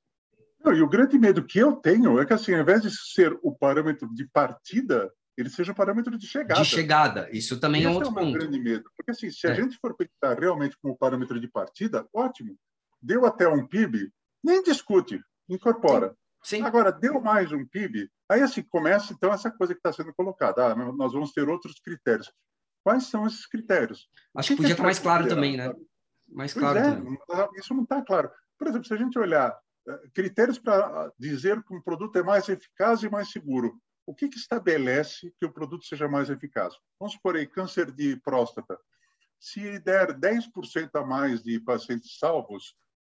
Não, 0.62 0.74
e 0.74 0.82
o 0.82 0.88
grande 0.88 1.18
medo 1.18 1.44
que 1.44 1.58
eu 1.58 1.76
tenho 1.76 2.20
é 2.20 2.26
que, 2.26 2.32
assim, 2.32 2.52
ao 2.52 2.60
invés 2.60 2.82
de 2.82 2.90
ser 2.90 3.38
o 3.42 3.54
parâmetro 3.54 4.12
de 4.12 4.28
partida, 4.28 5.10
ele 5.36 5.48
seja 5.48 5.72
o 5.72 5.74
parâmetro 5.74 6.18
de 6.18 6.26
chegada. 6.26 6.60
De 6.60 6.66
chegada, 6.66 7.28
isso 7.30 7.60
também 7.60 7.82
Esse 7.82 7.90
é 7.90 7.94
outro 7.94 8.08
é 8.08 8.10
um 8.10 8.14
ponto. 8.14 8.38
grande 8.38 8.58
medo. 8.58 8.90
Porque, 8.96 9.12
assim, 9.12 9.30
se 9.30 9.46
a 9.46 9.50
é. 9.50 9.54
gente 9.54 9.78
for 9.78 9.94
pensar 9.94 10.38
realmente 10.38 10.76
como 10.82 10.96
parâmetro 10.96 11.38
de 11.38 11.46
partida, 11.46 12.06
ótimo. 12.12 12.56
Deu 13.00 13.24
até 13.24 13.46
um 13.46 13.66
PIB, 13.66 14.10
nem 14.42 14.62
discute, 14.62 15.20
incorpora. 15.48 16.16
Sim. 16.42 16.62
Agora, 16.62 16.92
deu 16.92 17.20
mais 17.20 17.50
um 17.50 17.66
PIB, 17.66 18.08
aí 18.28 18.40
assim 18.40 18.62
começa 18.62 19.12
então 19.12 19.32
essa 19.32 19.50
coisa 19.50 19.74
que 19.74 19.80
está 19.80 19.92
sendo 19.92 20.14
colocada. 20.14 20.66
Ah, 20.66 20.74
nós 20.92 21.12
vamos 21.12 21.32
ter 21.32 21.48
outros 21.48 21.80
critérios. 21.80 22.32
Quais 22.84 23.06
são 23.06 23.26
esses 23.26 23.46
critérios? 23.46 24.08
Acho 24.34 24.50
que, 24.50 24.54
que 24.54 24.62
podia 24.62 24.74
estar 24.74 24.84
mais 24.84 24.98
claro 25.00 25.28
também, 25.28 25.56
né? 25.56 25.74
Mais 26.28 26.54
claro. 26.54 26.78
É, 26.78 26.94
também. 26.94 27.18
Isso 27.56 27.74
não 27.74 27.82
está 27.82 28.00
claro. 28.00 28.30
Por 28.56 28.68
exemplo, 28.68 28.86
se 28.86 28.94
a 28.94 28.96
gente 28.96 29.18
olhar 29.18 29.58
eh, 29.88 30.00
critérios 30.14 30.58
para 30.58 31.12
dizer 31.18 31.62
que 31.64 31.74
um 31.74 31.82
produto 31.82 32.16
é 32.16 32.22
mais 32.22 32.48
eficaz 32.48 33.02
e 33.02 33.10
mais 33.10 33.30
seguro, 33.30 33.76
o 34.06 34.14
que, 34.14 34.28
que 34.28 34.38
estabelece 34.38 35.34
que 35.38 35.44
o 35.44 35.52
produto 35.52 35.84
seja 35.84 36.08
mais 36.08 36.30
eficaz? 36.30 36.74
Vamos 36.98 37.14
supor 37.14 37.34
aí, 37.34 37.46
câncer 37.46 37.90
de 37.90 38.16
próstata. 38.20 38.78
Se 39.40 39.78
der 39.80 40.16
10% 40.16 40.90
a 40.94 41.04
mais 41.04 41.42
de 41.42 41.58
pacientes 41.60 42.18
salvos, 42.18 42.76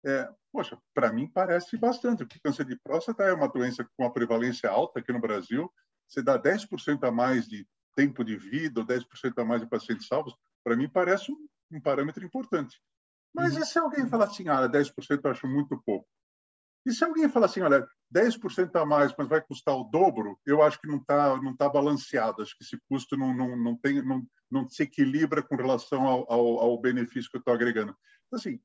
é, 0.07 0.29
poxa, 0.53 0.77
para 0.93 1.11
mim 1.11 1.27
parece 1.27 1.77
bastante, 1.77 2.23
porque 2.25 2.39
câncer 2.39 2.65
de 2.65 2.79
próstata 2.79 3.23
é 3.23 3.33
uma 3.33 3.49
doença 3.49 3.83
com 3.83 4.03
uma 4.03 4.13
prevalência 4.13 4.69
alta 4.69 4.99
aqui 4.99 5.11
no 5.11 5.19
Brasil. 5.19 5.69
Se 6.07 6.21
dá 6.21 6.41
10% 6.41 7.05
a 7.05 7.11
mais 7.11 7.45
de 7.45 7.67
tempo 7.93 8.23
de 8.23 8.37
vida 8.37 8.79
ou 8.79 8.85
10% 8.85 9.05
a 9.37 9.43
mais 9.43 9.61
de 9.61 9.67
pacientes 9.67 10.07
salvos, 10.07 10.33
para 10.63 10.77
mim 10.77 10.87
parece 10.87 11.29
um, 11.31 11.47
um, 11.71 11.81
parâmetro 11.81 12.23
importante. 12.25 12.81
Mas 13.35 13.55
uhum. 13.55 13.61
e 13.61 13.65
se 13.65 13.77
alguém 13.77 14.07
falar 14.07 14.25
assim, 14.25 14.47
ah, 14.47 14.67
10% 14.67 15.19
eu 15.23 15.31
acho 15.31 15.45
muito 15.45 15.77
pouco? 15.85 16.07
E 16.85 16.93
se 16.93 17.03
alguém 17.03 17.27
falar 17.27 17.47
assim, 17.47 17.59
olha, 17.59 17.85
10% 18.15 18.73
a 18.81 18.85
mais, 18.85 19.13
mas 19.17 19.27
vai 19.27 19.41
custar 19.41 19.75
o 19.75 19.83
dobro, 19.83 20.39
eu 20.45 20.61
acho 20.61 20.79
que 20.79 20.87
não 20.87 20.97
está 20.97 21.35
não 21.41 21.53
tá 21.53 21.67
balanceado. 21.67 22.41
Acho 22.41 22.57
que 22.57 22.63
esse 22.63 22.79
custo 22.87 23.17
não, 23.17 23.35
não, 23.35 23.57
não, 23.57 23.75
tem, 23.75 24.01
não, 24.01 24.25
não 24.49 24.69
se 24.69 24.83
equilibra 24.83 25.43
com 25.43 25.57
relação 25.57 26.07
ao, 26.07 26.31
ao, 26.31 26.59
ao 26.59 26.79
benefício 26.79 27.29
que 27.29 27.35
eu 27.35 27.39
estou 27.39 27.53
agregando. 27.53 27.93
Então, 28.27 28.39
assim, 28.39 28.61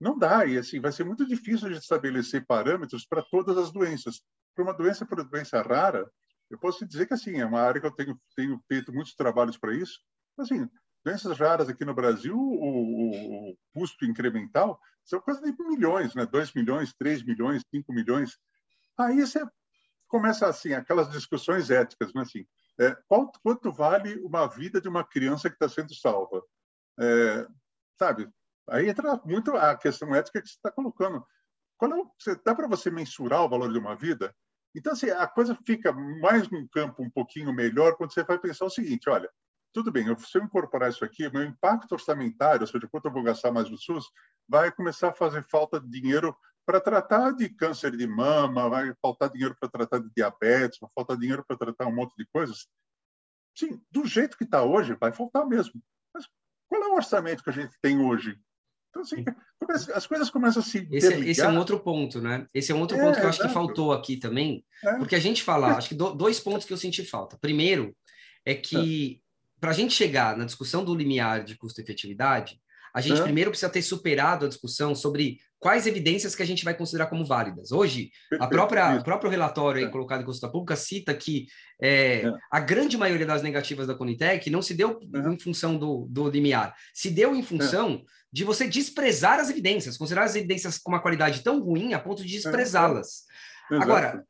não 0.00 0.18
dá, 0.18 0.44
e 0.44 0.58
assim, 0.58 0.80
vai 0.80 0.92
ser 0.92 1.04
muito 1.04 1.26
difícil 1.26 1.68
de 1.68 1.76
estabelecer 1.76 2.44
parâmetros 2.46 3.06
para 3.06 3.22
todas 3.22 3.56
as 3.56 3.72
doenças. 3.72 4.20
Para 4.54 4.64
uma 4.64 4.74
doença, 4.74 5.06
para 5.06 5.22
doença 5.22 5.62
rara, 5.62 6.10
eu 6.50 6.58
posso 6.58 6.86
dizer 6.86 7.06
que 7.06 7.14
assim, 7.14 7.40
é 7.40 7.46
uma 7.46 7.60
área 7.60 7.80
que 7.80 7.86
eu 7.86 7.92
tenho, 7.92 8.20
tenho 8.34 8.60
feito 8.68 8.92
muitos 8.92 9.14
trabalhos 9.14 9.56
para 9.58 9.74
isso. 9.74 9.98
Assim, 10.38 10.68
doenças 11.04 11.38
raras 11.38 11.68
aqui 11.68 11.84
no 11.84 11.94
Brasil, 11.94 12.36
o, 12.36 13.50
o, 13.50 13.56
custo 13.72 14.04
incremental 14.04 14.78
são 15.04 15.20
coisa 15.20 15.40
de 15.40 15.64
milhões, 15.64 16.14
né? 16.14 16.26
2 16.26 16.52
milhões, 16.52 16.92
3 16.98 17.24
milhões, 17.24 17.62
5 17.74 17.92
milhões. 17.92 18.38
Aí 18.98 19.20
você 19.20 19.44
começa 20.08 20.46
assim, 20.46 20.72
aquelas 20.72 21.10
discussões 21.10 21.70
éticas, 21.70 22.12
né? 22.12 22.22
assim, 22.22 22.46
é, 22.78 22.96
quanto 23.42 23.72
vale 23.72 24.18
uma 24.20 24.46
vida 24.46 24.80
de 24.80 24.88
uma 24.88 25.04
criança 25.04 25.48
que 25.48 25.56
está 25.56 25.68
sendo 25.68 25.94
salva? 25.94 26.42
É, 26.98 27.46
sabe, 27.98 28.28
Aí 28.68 28.88
entra 28.88 29.20
muito 29.24 29.56
a 29.56 29.76
questão 29.76 30.14
ética 30.14 30.42
que 30.42 30.48
você 30.48 30.54
está 30.54 30.70
colocando. 30.70 31.24
Quando 31.78 32.10
você, 32.18 32.34
dá 32.44 32.54
para 32.54 32.66
você 32.66 32.90
mensurar 32.90 33.42
o 33.44 33.48
valor 33.48 33.72
de 33.72 33.78
uma 33.78 33.94
vida? 33.94 34.34
Então, 34.74 34.92
assim, 34.92 35.10
a 35.10 35.26
coisa 35.26 35.56
fica 35.66 35.92
mais 35.92 36.50
num 36.50 36.66
campo 36.68 37.02
um 37.02 37.10
pouquinho 37.10 37.52
melhor 37.52 37.96
quando 37.96 38.12
você 38.12 38.24
vai 38.24 38.38
pensar 38.38 38.64
o 38.64 38.70
seguinte: 38.70 39.08
olha, 39.08 39.30
tudo 39.72 39.92
bem, 39.92 40.04
se 40.18 40.38
eu 40.38 40.42
incorporar 40.42 40.90
isso 40.90 41.04
aqui, 41.04 41.30
meu 41.30 41.44
impacto 41.44 41.92
orçamentário, 41.92 42.62
ou 42.62 42.66
seja, 42.66 42.88
quanto 42.88 43.06
eu 43.06 43.12
vou 43.12 43.22
gastar 43.22 43.52
mais 43.52 43.70
no 43.70 43.76
SUS, 43.76 44.06
vai 44.48 44.72
começar 44.72 45.10
a 45.10 45.14
fazer 45.14 45.42
falta 45.44 45.80
de 45.80 45.88
dinheiro 45.88 46.36
para 46.64 46.80
tratar 46.80 47.32
de 47.32 47.48
câncer 47.48 47.96
de 47.96 48.06
mama, 48.06 48.68
vai 48.68 48.94
faltar 49.00 49.30
dinheiro 49.30 49.56
para 49.58 49.68
tratar 49.68 49.98
de 49.98 50.10
diabetes, 50.16 50.78
vai 50.80 50.90
faltar 50.94 51.16
dinheiro 51.16 51.44
para 51.46 51.56
tratar 51.56 51.86
um 51.86 51.94
monte 51.94 52.14
de 52.16 52.26
coisas. 52.26 52.66
Sim, 53.56 53.80
do 53.90 54.04
jeito 54.04 54.36
que 54.36 54.44
está 54.44 54.62
hoje, 54.62 54.94
vai 54.94 55.12
faltar 55.12 55.46
mesmo. 55.46 55.80
Mas 56.12 56.26
qual 56.68 56.82
é 56.82 56.86
o 56.88 56.96
orçamento 56.96 57.42
que 57.42 57.50
a 57.50 57.52
gente 57.52 57.78
tem 57.80 58.00
hoje? 58.00 58.38
Então, 58.96 59.74
assim, 59.74 59.92
as 59.92 60.06
coisas 60.06 60.30
começam 60.30 60.62
a 60.62 60.64
se 60.64 60.88
esse, 60.90 61.12
é, 61.12 61.18
esse 61.20 61.40
é 61.40 61.48
um 61.48 61.58
outro 61.58 61.78
ponto, 61.80 62.20
né? 62.20 62.46
Esse 62.54 62.72
é 62.72 62.74
um 62.74 62.80
outro 62.80 62.96
é, 62.96 63.00
ponto 63.00 63.18
que 63.18 63.24
eu 63.24 63.28
acho 63.28 63.42
que 63.42 63.48
faltou 63.48 63.92
aqui 63.92 64.16
também, 64.16 64.64
é. 64.82 64.94
porque 64.94 65.14
a 65.14 65.20
gente 65.20 65.42
fala, 65.42 65.76
acho 65.76 65.88
que 65.88 65.94
do, 65.94 66.14
dois 66.14 66.40
pontos 66.40 66.66
que 66.66 66.72
eu 66.72 66.76
senti 66.76 67.04
falta. 67.04 67.36
Primeiro, 67.38 67.94
é 68.44 68.54
que 68.54 69.20
é. 69.20 69.60
para 69.60 69.70
a 69.70 69.74
gente 69.74 69.92
chegar 69.92 70.36
na 70.36 70.44
discussão 70.44 70.84
do 70.84 70.94
limiar 70.94 71.44
de 71.44 71.56
custo-efetividade, 71.56 72.60
a 72.96 73.00
gente 73.02 73.20
primeiro 73.20 73.50
precisa 73.50 73.70
ter 73.70 73.82
superado 73.82 74.46
a 74.46 74.48
discussão 74.48 74.94
sobre 74.94 75.36
quais 75.58 75.86
evidências 75.86 76.34
que 76.34 76.42
a 76.42 76.46
gente 76.46 76.64
vai 76.64 76.72
considerar 76.72 77.08
como 77.08 77.26
válidas. 77.26 77.70
Hoje, 77.70 78.10
a 78.40 78.46
própria, 78.46 78.96
o 78.96 79.04
próprio 79.04 79.30
relatório 79.30 79.84
aí, 79.84 79.92
colocado 79.92 80.22
em 80.22 80.24
consulta 80.24 80.48
pública 80.48 80.74
cita 80.76 81.12
que 81.12 81.46
é, 81.78 82.22
é. 82.22 82.32
a 82.50 82.58
grande 82.58 82.96
maioria 82.96 83.26
das 83.26 83.42
negativas 83.42 83.86
da 83.86 83.94
Conitec 83.94 84.48
não 84.48 84.62
se 84.62 84.72
deu 84.72 84.98
em 85.30 85.38
função 85.38 85.76
do, 85.76 86.06
do 86.08 86.30
limiar, 86.30 86.74
se 86.94 87.10
deu 87.10 87.36
em 87.36 87.42
função 87.42 88.02
de 88.32 88.44
você 88.44 88.66
desprezar 88.66 89.40
as 89.40 89.50
evidências, 89.50 89.98
considerar 89.98 90.24
as 90.24 90.34
evidências 90.34 90.78
com 90.78 90.90
uma 90.90 91.02
qualidade 91.02 91.42
tão 91.42 91.60
ruim 91.60 91.92
a 91.92 91.98
ponto 91.98 92.24
de 92.24 92.32
desprezá-las. 92.32 93.24
Exato. 93.70 93.82
Agora, 93.82 94.26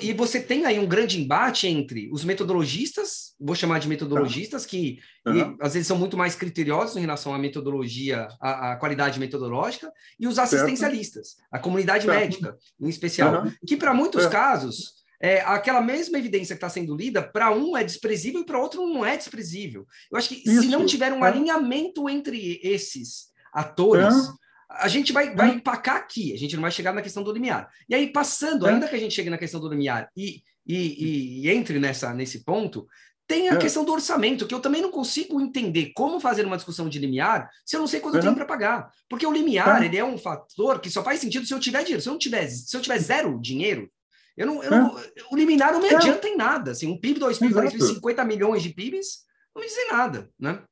e 0.00 0.12
você 0.12 0.40
tem 0.40 0.64
aí 0.64 0.78
um 0.78 0.86
grande 0.86 1.20
embate 1.20 1.66
entre 1.66 2.08
os 2.12 2.24
metodologistas, 2.24 3.34
vou 3.40 3.54
chamar 3.54 3.80
de 3.80 3.88
metodologistas, 3.88 4.64
que 4.64 5.00
uhum. 5.26 5.36
e, 5.36 5.56
às 5.60 5.74
vezes 5.74 5.88
são 5.88 5.98
muito 5.98 6.16
mais 6.16 6.36
criteriosos 6.36 6.96
em 6.96 7.00
relação 7.00 7.34
à 7.34 7.38
metodologia, 7.38 8.28
à, 8.40 8.72
à 8.72 8.76
qualidade 8.76 9.18
metodológica, 9.18 9.90
e 10.18 10.26
os 10.26 10.38
assistencialistas, 10.38 11.30
certo. 11.30 11.48
a 11.50 11.58
comunidade 11.58 12.04
certo. 12.04 12.18
médica, 12.18 12.56
em 12.80 12.88
especial, 12.88 13.44
uhum. 13.44 13.52
que 13.66 13.76
para 13.76 13.92
muitos 13.92 14.22
certo. 14.22 14.32
casos 14.32 15.00
é, 15.20 15.42
aquela 15.42 15.82
mesma 15.82 16.18
evidência 16.18 16.54
que 16.54 16.58
está 16.58 16.70
sendo 16.70 16.96
lida, 16.96 17.22
para 17.22 17.50
um 17.54 17.76
é 17.76 17.84
desprezível 17.84 18.40
e 18.40 18.46
para 18.46 18.58
outro 18.58 18.86
não 18.86 19.04
é 19.04 19.16
desprezível. 19.16 19.86
Eu 20.10 20.16
acho 20.16 20.30
que 20.30 20.36
Isso. 20.36 20.62
se 20.62 20.68
não 20.68 20.86
tiver 20.86 21.12
um 21.12 21.24
é. 21.24 21.28
alinhamento 21.28 22.08
entre 22.08 22.58
esses 22.62 23.26
atores, 23.52 24.14
é. 24.14 24.32
A 24.70 24.88
gente 24.88 25.12
vai, 25.12 25.34
vai 25.34 25.50
empacar 25.50 25.96
aqui, 25.96 26.32
a 26.32 26.38
gente 26.38 26.54
não 26.54 26.62
vai 26.62 26.70
chegar 26.70 26.92
na 26.92 27.02
questão 27.02 27.22
do 27.22 27.32
limiar. 27.32 27.68
E 27.88 27.94
aí, 27.94 28.06
passando, 28.06 28.66
é. 28.66 28.72
ainda 28.72 28.88
que 28.88 28.94
a 28.94 28.98
gente 28.98 29.14
chegue 29.14 29.30
na 29.30 29.38
questão 29.38 29.60
do 29.60 29.68
limiar 29.68 30.08
e, 30.16 30.42
e, 30.66 31.42
e 31.44 31.50
entre 31.50 31.80
nessa, 31.80 32.14
nesse 32.14 32.44
ponto, 32.44 32.86
tem 33.26 33.48
a 33.48 33.54
é. 33.54 33.56
questão 33.58 33.84
do 33.84 33.92
orçamento, 33.92 34.46
que 34.46 34.54
eu 34.54 34.60
também 34.60 34.82
não 34.82 34.90
consigo 34.90 35.40
entender 35.40 35.92
como 35.94 36.20
fazer 36.20 36.44
uma 36.44 36.56
discussão 36.56 36.88
de 36.88 36.98
limiar 36.98 37.48
se 37.64 37.76
eu 37.76 37.80
não 37.80 37.86
sei 37.86 38.00
quanto 38.00 38.16
eu 38.16 38.20
tenho 38.20 38.34
para 38.34 38.44
pagar. 38.44 38.90
Porque 39.08 39.26
o 39.26 39.32
limiar, 39.32 39.82
ele 39.84 39.96
é 39.96 40.04
um 40.04 40.18
fator 40.18 40.80
que 40.80 40.90
só 40.90 41.02
faz 41.02 41.20
sentido 41.20 41.46
se 41.46 41.54
eu 41.54 41.60
tiver 41.60 41.82
dinheiro. 41.82 42.02
Se 42.02 42.08
eu 42.08 42.12
não 42.12 42.18
tiver, 42.18 42.48
se 42.48 42.76
eu 42.76 42.80
tiver 42.80 42.98
zero 42.98 43.40
dinheiro, 43.40 43.90
eu 44.36 44.46
não, 44.46 44.62
eu 44.62 44.70
não, 44.70 44.96
o 45.30 45.36
liminar 45.36 45.72
não 45.72 45.80
me 45.80 45.94
adianta 45.94 46.26
em 46.28 46.36
nada. 46.36 46.70
Assim, 46.70 46.86
um 46.86 46.98
PIB 46.98 47.20
2000, 47.20 47.70
50 47.70 48.24
milhões 48.24 48.62
de 48.62 48.70
PIBs, 48.70 49.24
não 49.54 49.62
me 49.62 49.68
diz 49.68 49.76
nada, 49.90 50.30
né? 50.38 50.62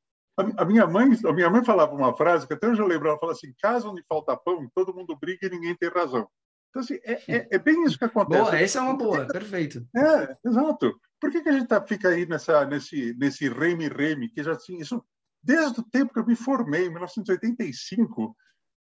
A, 0.57 0.65
minha 0.65 0.87
mãe, 0.87 1.09
a 1.25 1.33
minha 1.33 1.49
mãe 1.49 1.63
falava 1.63 1.93
uma 1.93 2.15
frase 2.15 2.47
que 2.47 2.53
até 2.53 2.67
hoje 2.67 2.81
eu 2.81 2.87
lembro, 2.87 3.09
ela 3.09 3.19
fala 3.19 3.33
assim, 3.33 3.53
caso 3.61 3.91
onde 3.91 4.03
falta 4.07 4.37
pão, 4.37 4.69
todo 4.73 4.93
mundo 4.93 5.17
briga 5.19 5.47
e 5.47 5.49
ninguém 5.49 5.75
tem 5.75 5.89
razão. 5.89 6.27
Então, 6.69 6.81
assim, 6.81 6.99
é, 7.03 7.13
é, 7.27 7.47
é 7.51 7.59
bem 7.59 7.83
isso 7.83 7.97
que 7.97 8.05
acontece. 8.05 8.41
Boa, 8.41 8.59
essa 8.59 8.79
é 8.79 8.81
uma 8.81 8.95
boa, 8.95 9.25
perfeito. 9.27 9.85
É, 9.95 10.37
exato. 10.47 10.99
Por 11.19 11.31
que, 11.31 11.41
que 11.41 11.49
a 11.49 11.51
gente 11.51 11.67
tá, 11.67 11.81
fica 11.85 12.09
aí 12.09 12.25
nessa, 12.25 12.63
nesse, 12.65 13.13
nesse 13.15 13.49
reme-reme, 13.49 14.29
que 14.29 14.43
já 14.43 14.53
assim, 14.53 14.77
isso, 14.77 15.03
desde 15.43 15.79
o 15.79 15.83
tempo 15.83 16.13
que 16.13 16.19
eu 16.19 16.25
me 16.25 16.35
formei, 16.35 16.85
em 16.85 16.89
1985, 16.89 18.35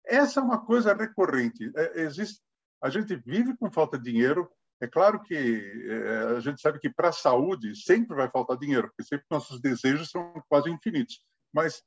essa 0.06 0.40
é 0.40 0.44
uma 0.44 0.64
coisa 0.64 0.94
recorrente. 0.94 1.72
É, 1.76 2.02
existe, 2.02 2.40
a 2.82 2.90
gente 2.90 3.16
vive 3.16 3.58
com 3.58 3.72
falta 3.72 3.98
de 3.98 4.12
dinheiro, 4.12 4.50
é 4.80 4.88
claro 4.88 5.22
que 5.22 5.36
é, 5.36 6.38
a 6.38 6.40
gente 6.40 6.62
sabe 6.62 6.80
que 6.80 6.90
para 6.90 7.10
a 7.10 7.14
saúde 7.14 7.76
sempre 7.76 8.16
vai 8.16 8.30
faltar 8.30 8.58
dinheiro, 8.58 8.88
porque 8.88 9.04
sempre 9.04 9.26
nossos 9.30 9.60
desejos 9.60 10.10
são 10.10 10.34
quase 10.48 10.70
infinitos. 10.70 11.22
Mas, 11.54 11.84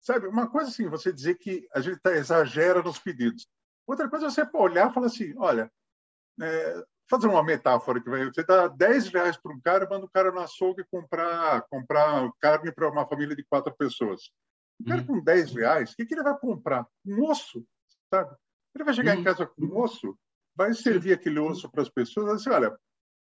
sabe, 0.00 0.26
uma 0.26 0.48
coisa 0.48 0.70
assim, 0.70 0.88
você 0.88 1.12
dizer 1.12 1.36
que 1.36 1.68
a 1.74 1.80
gente 1.80 2.00
tá, 2.00 2.12
exagera 2.12 2.82
nos 2.82 2.98
pedidos. 2.98 3.46
Outra 3.86 4.08
coisa 4.08 4.26
é 4.26 4.30
você 4.30 4.48
olhar 4.54 4.90
e 4.90 4.94
falar 4.94 5.06
assim, 5.06 5.34
olha, 5.36 5.70
é, 6.40 6.84
fazer 7.08 7.26
uma 7.26 7.42
metáfora 7.42 8.00
que 8.00 8.08
vai, 8.08 8.24
você 8.24 8.42
dá 8.44 8.68
10 8.68 9.08
reais 9.08 9.36
para 9.36 9.52
um 9.52 9.60
cara 9.60 9.84
e 9.84 9.88
manda 9.88 10.06
o 10.06 10.10
cara 10.10 10.32
no 10.32 10.40
açougue 10.40 10.84
comprar, 10.90 11.62
comprar 11.68 12.30
carne 12.40 12.72
para 12.72 12.88
uma 12.88 13.06
família 13.06 13.36
de 13.36 13.44
quatro 13.44 13.74
pessoas. 13.76 14.30
O 14.80 14.84
cara 14.84 15.00
uhum. 15.02 15.06
com 15.06 15.24
10 15.24 15.54
reais, 15.54 15.92
o 15.92 15.96
que, 15.96 16.06
que 16.06 16.14
ele 16.14 16.22
vai 16.22 16.38
comprar? 16.38 16.86
Um 17.04 17.24
osso, 17.24 17.64
sabe? 18.12 18.34
Ele 18.74 18.84
vai 18.84 18.94
chegar 18.94 19.14
uhum. 19.14 19.20
em 19.20 19.24
casa 19.24 19.46
com 19.46 19.62
um 19.62 19.78
osso, 19.78 20.18
vai 20.54 20.72
servir 20.72 21.12
aquele 21.12 21.38
osso 21.38 21.70
para 21.70 21.82
as 21.82 21.88
pessoas 21.88 22.32
assim, 22.32 22.50
olha, 22.50 22.76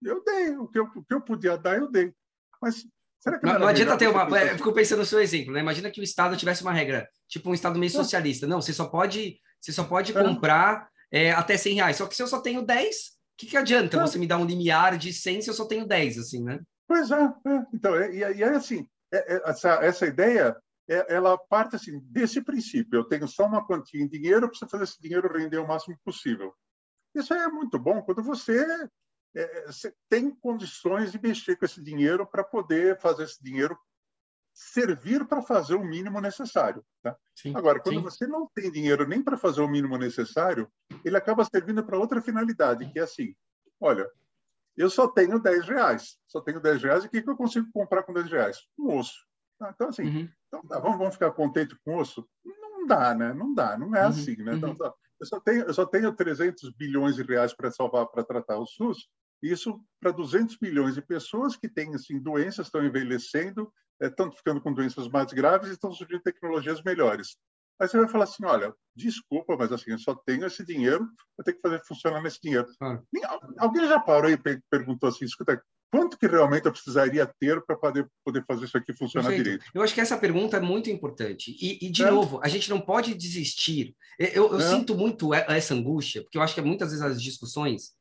eu 0.02 0.22
dei, 0.24 0.56
o 0.56 0.68
que 0.68 0.78
eu, 0.78 0.84
o 0.84 1.04
que 1.04 1.14
eu 1.14 1.20
podia 1.20 1.56
dar, 1.56 1.76
eu 1.76 1.90
dei. 1.90 2.14
Mas 2.60 2.86
será 3.22 3.38
que 3.38 3.46
não, 3.46 3.58
não 3.60 3.68
adianta 3.68 3.96
ter 3.96 4.08
uma. 4.08 4.38
É, 4.38 4.52
eu 4.52 4.56
fico 4.56 4.72
pensando 4.72 4.98
no 4.98 5.06
seu 5.06 5.20
exemplo, 5.20 5.52
né? 5.52 5.60
Imagina 5.60 5.90
que 5.90 6.00
o 6.00 6.04
Estado 6.04 6.36
tivesse 6.36 6.62
uma 6.62 6.72
regra, 6.72 7.08
tipo 7.28 7.48
um 7.48 7.54
Estado 7.54 7.78
meio 7.78 7.90
é. 7.90 7.92
socialista. 7.92 8.46
Não, 8.46 8.60
você 8.60 8.72
só 8.72 8.86
pode, 8.86 9.38
você 9.60 9.72
só 9.72 9.84
pode 9.84 10.16
é. 10.16 10.22
comprar 10.22 10.88
é, 11.10 11.30
até 11.30 11.56
100 11.56 11.74
reais. 11.74 11.96
Só 11.96 12.06
que 12.06 12.16
se 12.16 12.22
eu 12.22 12.26
só 12.26 12.40
tenho 12.40 12.62
10, 12.62 12.96
que, 13.38 13.46
que 13.46 13.56
adianta 13.56 14.00
você 14.00 14.18
me 14.18 14.26
dar 14.26 14.38
um 14.38 14.44
limiar 14.44 14.98
de 14.98 15.12
100 15.12 15.42
se 15.42 15.50
eu 15.50 15.54
só 15.54 15.64
tenho 15.64 15.86
10, 15.86 16.18
assim, 16.18 16.42
né? 16.42 16.60
Pois 16.88 17.10
é. 17.10 17.22
é. 17.22 17.66
Então, 17.72 17.94
é, 17.94 18.14
e 18.14 18.24
aí, 18.24 18.42
assim, 18.42 18.86
é, 19.12 19.34
é, 19.36 19.50
essa, 19.50 19.70
essa 19.84 20.06
ideia, 20.06 20.56
é, 20.88 21.14
ela 21.14 21.38
parte 21.38 21.76
assim, 21.76 22.00
desse 22.04 22.42
princípio. 22.42 22.98
Eu 22.98 23.04
tenho 23.04 23.28
só 23.28 23.46
uma 23.46 23.64
quantia 23.64 24.02
em 24.02 24.08
dinheiro, 24.08 24.44
eu 24.44 24.48
preciso 24.48 24.70
fazer 24.70 24.84
esse 24.84 25.00
dinheiro 25.00 25.32
render 25.32 25.58
o 25.58 25.66
máximo 25.66 25.96
possível. 26.04 26.52
Isso 27.14 27.32
é 27.34 27.46
muito 27.48 27.78
bom 27.78 28.02
quando 28.02 28.22
você, 28.22 28.66
é, 29.34 29.66
você 29.66 29.94
tem 30.08 30.30
condições 30.30 31.12
de 31.12 31.20
mexer 31.20 31.56
com 31.56 31.64
esse 31.64 31.82
dinheiro 31.82 32.26
para 32.26 32.44
poder 32.44 32.98
fazer 33.00 33.24
esse 33.24 33.42
dinheiro 33.42 33.78
servir 34.54 35.26
para 35.26 35.40
fazer 35.40 35.74
o 35.74 35.84
mínimo 35.84 36.20
necessário. 36.20 36.84
Tá? 37.02 37.16
Sim, 37.34 37.56
Agora, 37.56 37.80
quando 37.80 37.96
sim. 37.96 38.02
você 38.02 38.26
não 38.26 38.46
tem 38.54 38.70
dinheiro 38.70 39.06
nem 39.06 39.22
para 39.22 39.38
fazer 39.38 39.62
o 39.62 39.68
mínimo 39.68 39.96
necessário, 39.96 40.70
ele 41.04 41.16
acaba 41.16 41.44
servindo 41.44 41.84
para 41.84 41.98
outra 41.98 42.20
finalidade, 42.20 42.90
que 42.92 42.98
é 42.98 43.02
assim: 43.02 43.34
olha, 43.80 44.08
eu 44.76 44.90
só 44.90 45.08
tenho 45.08 45.40
10 45.40 45.66
reais, 45.66 46.18
só 46.26 46.40
tenho 46.40 46.60
10 46.60 46.82
reais, 46.82 47.04
e 47.04 47.06
o 47.06 47.10
que, 47.10 47.22
que 47.22 47.30
eu 47.30 47.36
consigo 47.36 47.66
comprar 47.72 48.02
com 48.02 48.12
10 48.12 48.30
reais? 48.30 48.58
Um 48.78 48.98
osso. 48.98 49.26
Tá? 49.58 49.70
Então, 49.74 49.88
assim, 49.88 50.04
uhum. 50.04 50.28
então, 50.48 50.62
tá, 50.66 50.78
vamos, 50.78 50.98
vamos 50.98 51.14
ficar 51.14 51.30
contente 51.32 51.76
com 51.84 51.96
osso? 51.96 52.28
Não 52.44 52.86
dá, 52.86 53.14
né? 53.14 53.32
Não 53.32 53.54
dá, 53.54 53.78
não 53.78 53.94
é 53.94 54.02
uhum. 54.02 54.08
assim, 54.08 54.36
né? 54.36 54.54
Então, 54.54 54.74
tá, 54.74 54.92
eu, 55.20 55.26
só 55.26 55.40
tenho, 55.40 55.64
eu 55.64 55.74
só 55.74 55.86
tenho 55.86 56.12
300 56.12 56.70
bilhões 56.70 57.16
de 57.16 57.22
reais 57.22 57.54
para 57.54 57.70
salvar, 57.70 58.06
para 58.06 58.24
tratar 58.24 58.58
o 58.58 58.66
SUS, 58.66 59.08
isso 59.42 59.80
para 60.00 60.12
200 60.12 60.58
milhões 60.60 60.94
de 60.94 61.02
pessoas 61.02 61.56
que 61.56 61.68
têm 61.68 61.94
assim, 61.94 62.18
doenças, 62.18 62.66
estão 62.66 62.84
envelhecendo, 62.84 63.72
estão 64.00 64.28
é, 64.28 64.32
ficando 64.32 64.60
com 64.60 64.72
doenças 64.72 65.08
mais 65.08 65.32
graves 65.32 65.68
e 65.68 65.72
estão 65.72 65.92
surgindo 65.92 66.22
tecnologias 66.22 66.82
melhores. 66.82 67.36
Aí 67.80 67.88
você 67.88 67.98
vai 67.98 68.08
falar 68.08 68.24
assim, 68.24 68.44
olha, 68.44 68.72
desculpa, 68.94 69.56
mas 69.56 69.72
assim, 69.72 69.90
eu 69.90 69.98
só 69.98 70.14
tenho 70.14 70.46
esse 70.46 70.64
dinheiro, 70.64 71.08
eu 71.36 71.44
tenho 71.44 71.56
que 71.56 71.62
fazer 71.62 71.84
funcionar 71.84 72.22
nesse 72.22 72.40
dinheiro. 72.40 72.68
Ah. 72.80 73.00
Alguém 73.58 73.88
já 73.88 73.98
parou 73.98 74.30
e 74.30 74.38
perguntou 74.70 75.08
assim, 75.08 75.24
escuta, 75.24 75.60
quanto 75.90 76.16
que 76.16 76.26
realmente 76.26 76.66
eu 76.66 76.72
precisaria 76.72 77.30
ter 77.38 77.60
para 77.66 77.76
poder, 77.76 78.08
poder 78.24 78.44
fazer 78.46 78.64
isso 78.66 78.76
aqui 78.76 78.96
funcionar 78.96 79.28
Perfeito. 79.28 79.44
direito? 79.44 79.64
Eu 79.74 79.82
acho 79.82 79.92
que 79.92 80.00
essa 80.00 80.16
pergunta 80.16 80.56
é 80.56 80.60
muito 80.60 80.90
importante. 80.90 81.56
E, 81.60 81.86
e 81.86 81.90
de 81.90 82.04
é. 82.04 82.10
novo, 82.10 82.40
a 82.42 82.48
gente 82.48 82.70
não 82.70 82.80
pode 82.80 83.14
desistir. 83.14 83.96
Eu, 84.18 84.52
eu 84.52 84.60
é. 84.60 84.70
sinto 84.70 84.94
muito 84.94 85.34
essa 85.34 85.74
angústia, 85.74 86.22
porque 86.22 86.38
eu 86.38 86.42
acho 86.42 86.54
que 86.54 86.62
muitas 86.62 86.90
vezes 86.90 87.04
as 87.04 87.20
discussões 87.20 87.92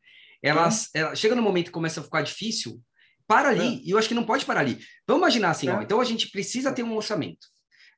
elas, 0.42 0.90
é. 0.96 1.00
ela 1.00 1.16
chega 1.16 1.36
no 1.36 1.42
momento 1.42 1.68
que 1.68 1.72
começa 1.72 2.00
a 2.00 2.04
ficar 2.04 2.22
difícil, 2.22 2.82
para 3.28 3.50
ali, 3.50 3.76
é. 3.76 3.82
e 3.84 3.92
eu 3.92 3.98
acho 3.98 4.08
que 4.08 4.14
não 4.14 4.26
pode 4.26 4.46
parar 4.46 4.60
ali. 4.60 4.80
Vamos 5.08 5.22
imaginar 5.22 5.52
assim, 5.52 5.68
é. 5.68 5.74
ó, 5.74 5.82
então 5.82 6.02
a 6.02 6.04
gente 6.04 6.30
precisa 6.30 6.72
ter 6.72 6.84
um 6.84 6.96
orçamento. 6.96 7.48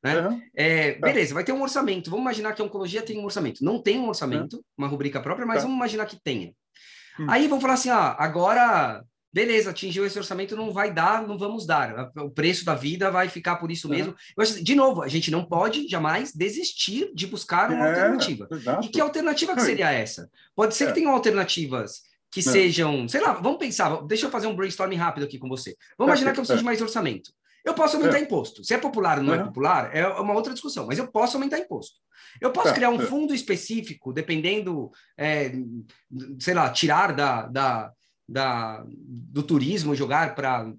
Né? 0.04 0.20
Uhum. 0.20 0.42
É, 0.54 1.00
beleza, 1.00 1.34
vai 1.34 1.44
ter 1.44 1.54
um 1.54 1.62
orçamento. 1.62 2.10
Vamos 2.10 2.24
imaginar 2.24 2.54
que 2.54 2.62
a 2.62 2.66
oncologia 2.66 3.02
tem 3.02 3.18
um 3.18 3.24
orçamento. 3.24 3.64
Não 3.64 3.82
tem 3.82 3.98
um 3.98 4.10
orçamento, 4.10 4.64
uma 4.78 4.88
rubrica 4.88 5.22
própria, 5.22 5.46
mas 5.46 5.58
tá. 5.58 5.62
vamos 5.64 5.78
imaginar 5.78 6.06
que 6.06 6.22
tenha. 6.22 6.54
Hum. 7.18 7.26
Aí 7.30 7.48
vamos 7.48 7.62
falar 7.62 7.76
assim: 7.76 7.90
ah, 7.90 8.16
agora, 8.20 9.02
beleza, 9.32 9.70
atingiu 9.70 10.06
esse 10.06 10.18
orçamento, 10.18 10.58
não 10.58 10.72
vai 10.72 10.94
dar, 10.94 11.26
não 11.26 11.38
vamos 11.38 11.66
dar. 11.66 12.12
O 12.18 12.30
preço 12.30 12.66
da 12.66 12.76
vida 12.76 13.10
vai 13.10 13.30
ficar 13.30 13.56
por 13.56 13.72
isso 13.72 13.88
mesmo. 13.88 14.14
Acho, 14.38 14.62
de 14.62 14.76
novo, 14.76 15.02
a 15.02 15.08
gente 15.08 15.32
não 15.32 15.46
pode 15.46 15.88
jamais 15.88 16.34
desistir 16.34 17.10
de 17.16 17.26
buscar 17.26 17.72
uma 17.72 17.88
é, 17.88 17.90
alternativa. 17.90 18.48
Exato. 18.52 18.86
E 18.86 18.90
que 18.90 19.00
alternativa 19.00 19.56
que 19.56 19.62
seria 19.62 19.90
essa? 19.90 20.30
Pode 20.54 20.76
ser 20.76 20.86
que 20.86 20.92
é. 20.92 20.96
tenham 20.96 21.14
alternativas 21.14 22.02
que 22.34 22.40
é. 22.40 22.44
sejam, 22.44 23.08
sei 23.08 23.22
lá, 23.22 23.34
vamos 23.34 23.60
pensar, 23.60 24.02
deixa 24.08 24.26
eu 24.26 24.32
fazer 24.32 24.48
um 24.48 24.56
brainstorming 24.56 24.96
rápido 24.96 25.24
aqui 25.24 25.38
com 25.38 25.48
você. 25.48 25.76
Vamos 25.98 26.12
imaginar 26.12 26.34
que 26.34 26.40
eu 26.40 26.42
preciso 26.42 26.60
de 26.60 26.66
mais 26.66 26.82
orçamento. 26.82 27.32
Eu 27.64 27.76
posso 27.76 27.96
aumentar 27.96 28.18
é. 28.18 28.22
imposto. 28.22 28.64
Se 28.64 28.74
é 28.74 28.78
popular 28.78 29.20
ou 29.20 29.24
não 29.24 29.34
é 29.34 29.44
popular, 29.44 29.96
é 29.96 30.06
uma 30.08 30.34
outra 30.34 30.52
discussão, 30.52 30.88
mas 30.88 30.98
eu 30.98 31.08
posso 31.08 31.38
aumentar 31.38 31.60
imposto. 31.60 31.96
Eu 32.42 32.52
posso 32.52 32.74
criar 32.74 32.90
um 32.90 33.00
fundo 33.00 33.34
específico, 33.34 34.12
dependendo, 34.12 34.90
é, 35.16 35.52
sei 36.40 36.56
lá, 36.56 36.70
tirar 36.72 37.14
da, 37.14 37.48
da, 37.48 37.92
da 38.28 38.84
do 38.88 39.44
turismo, 39.44 39.96
jogar 39.96 40.34
para 40.34 40.74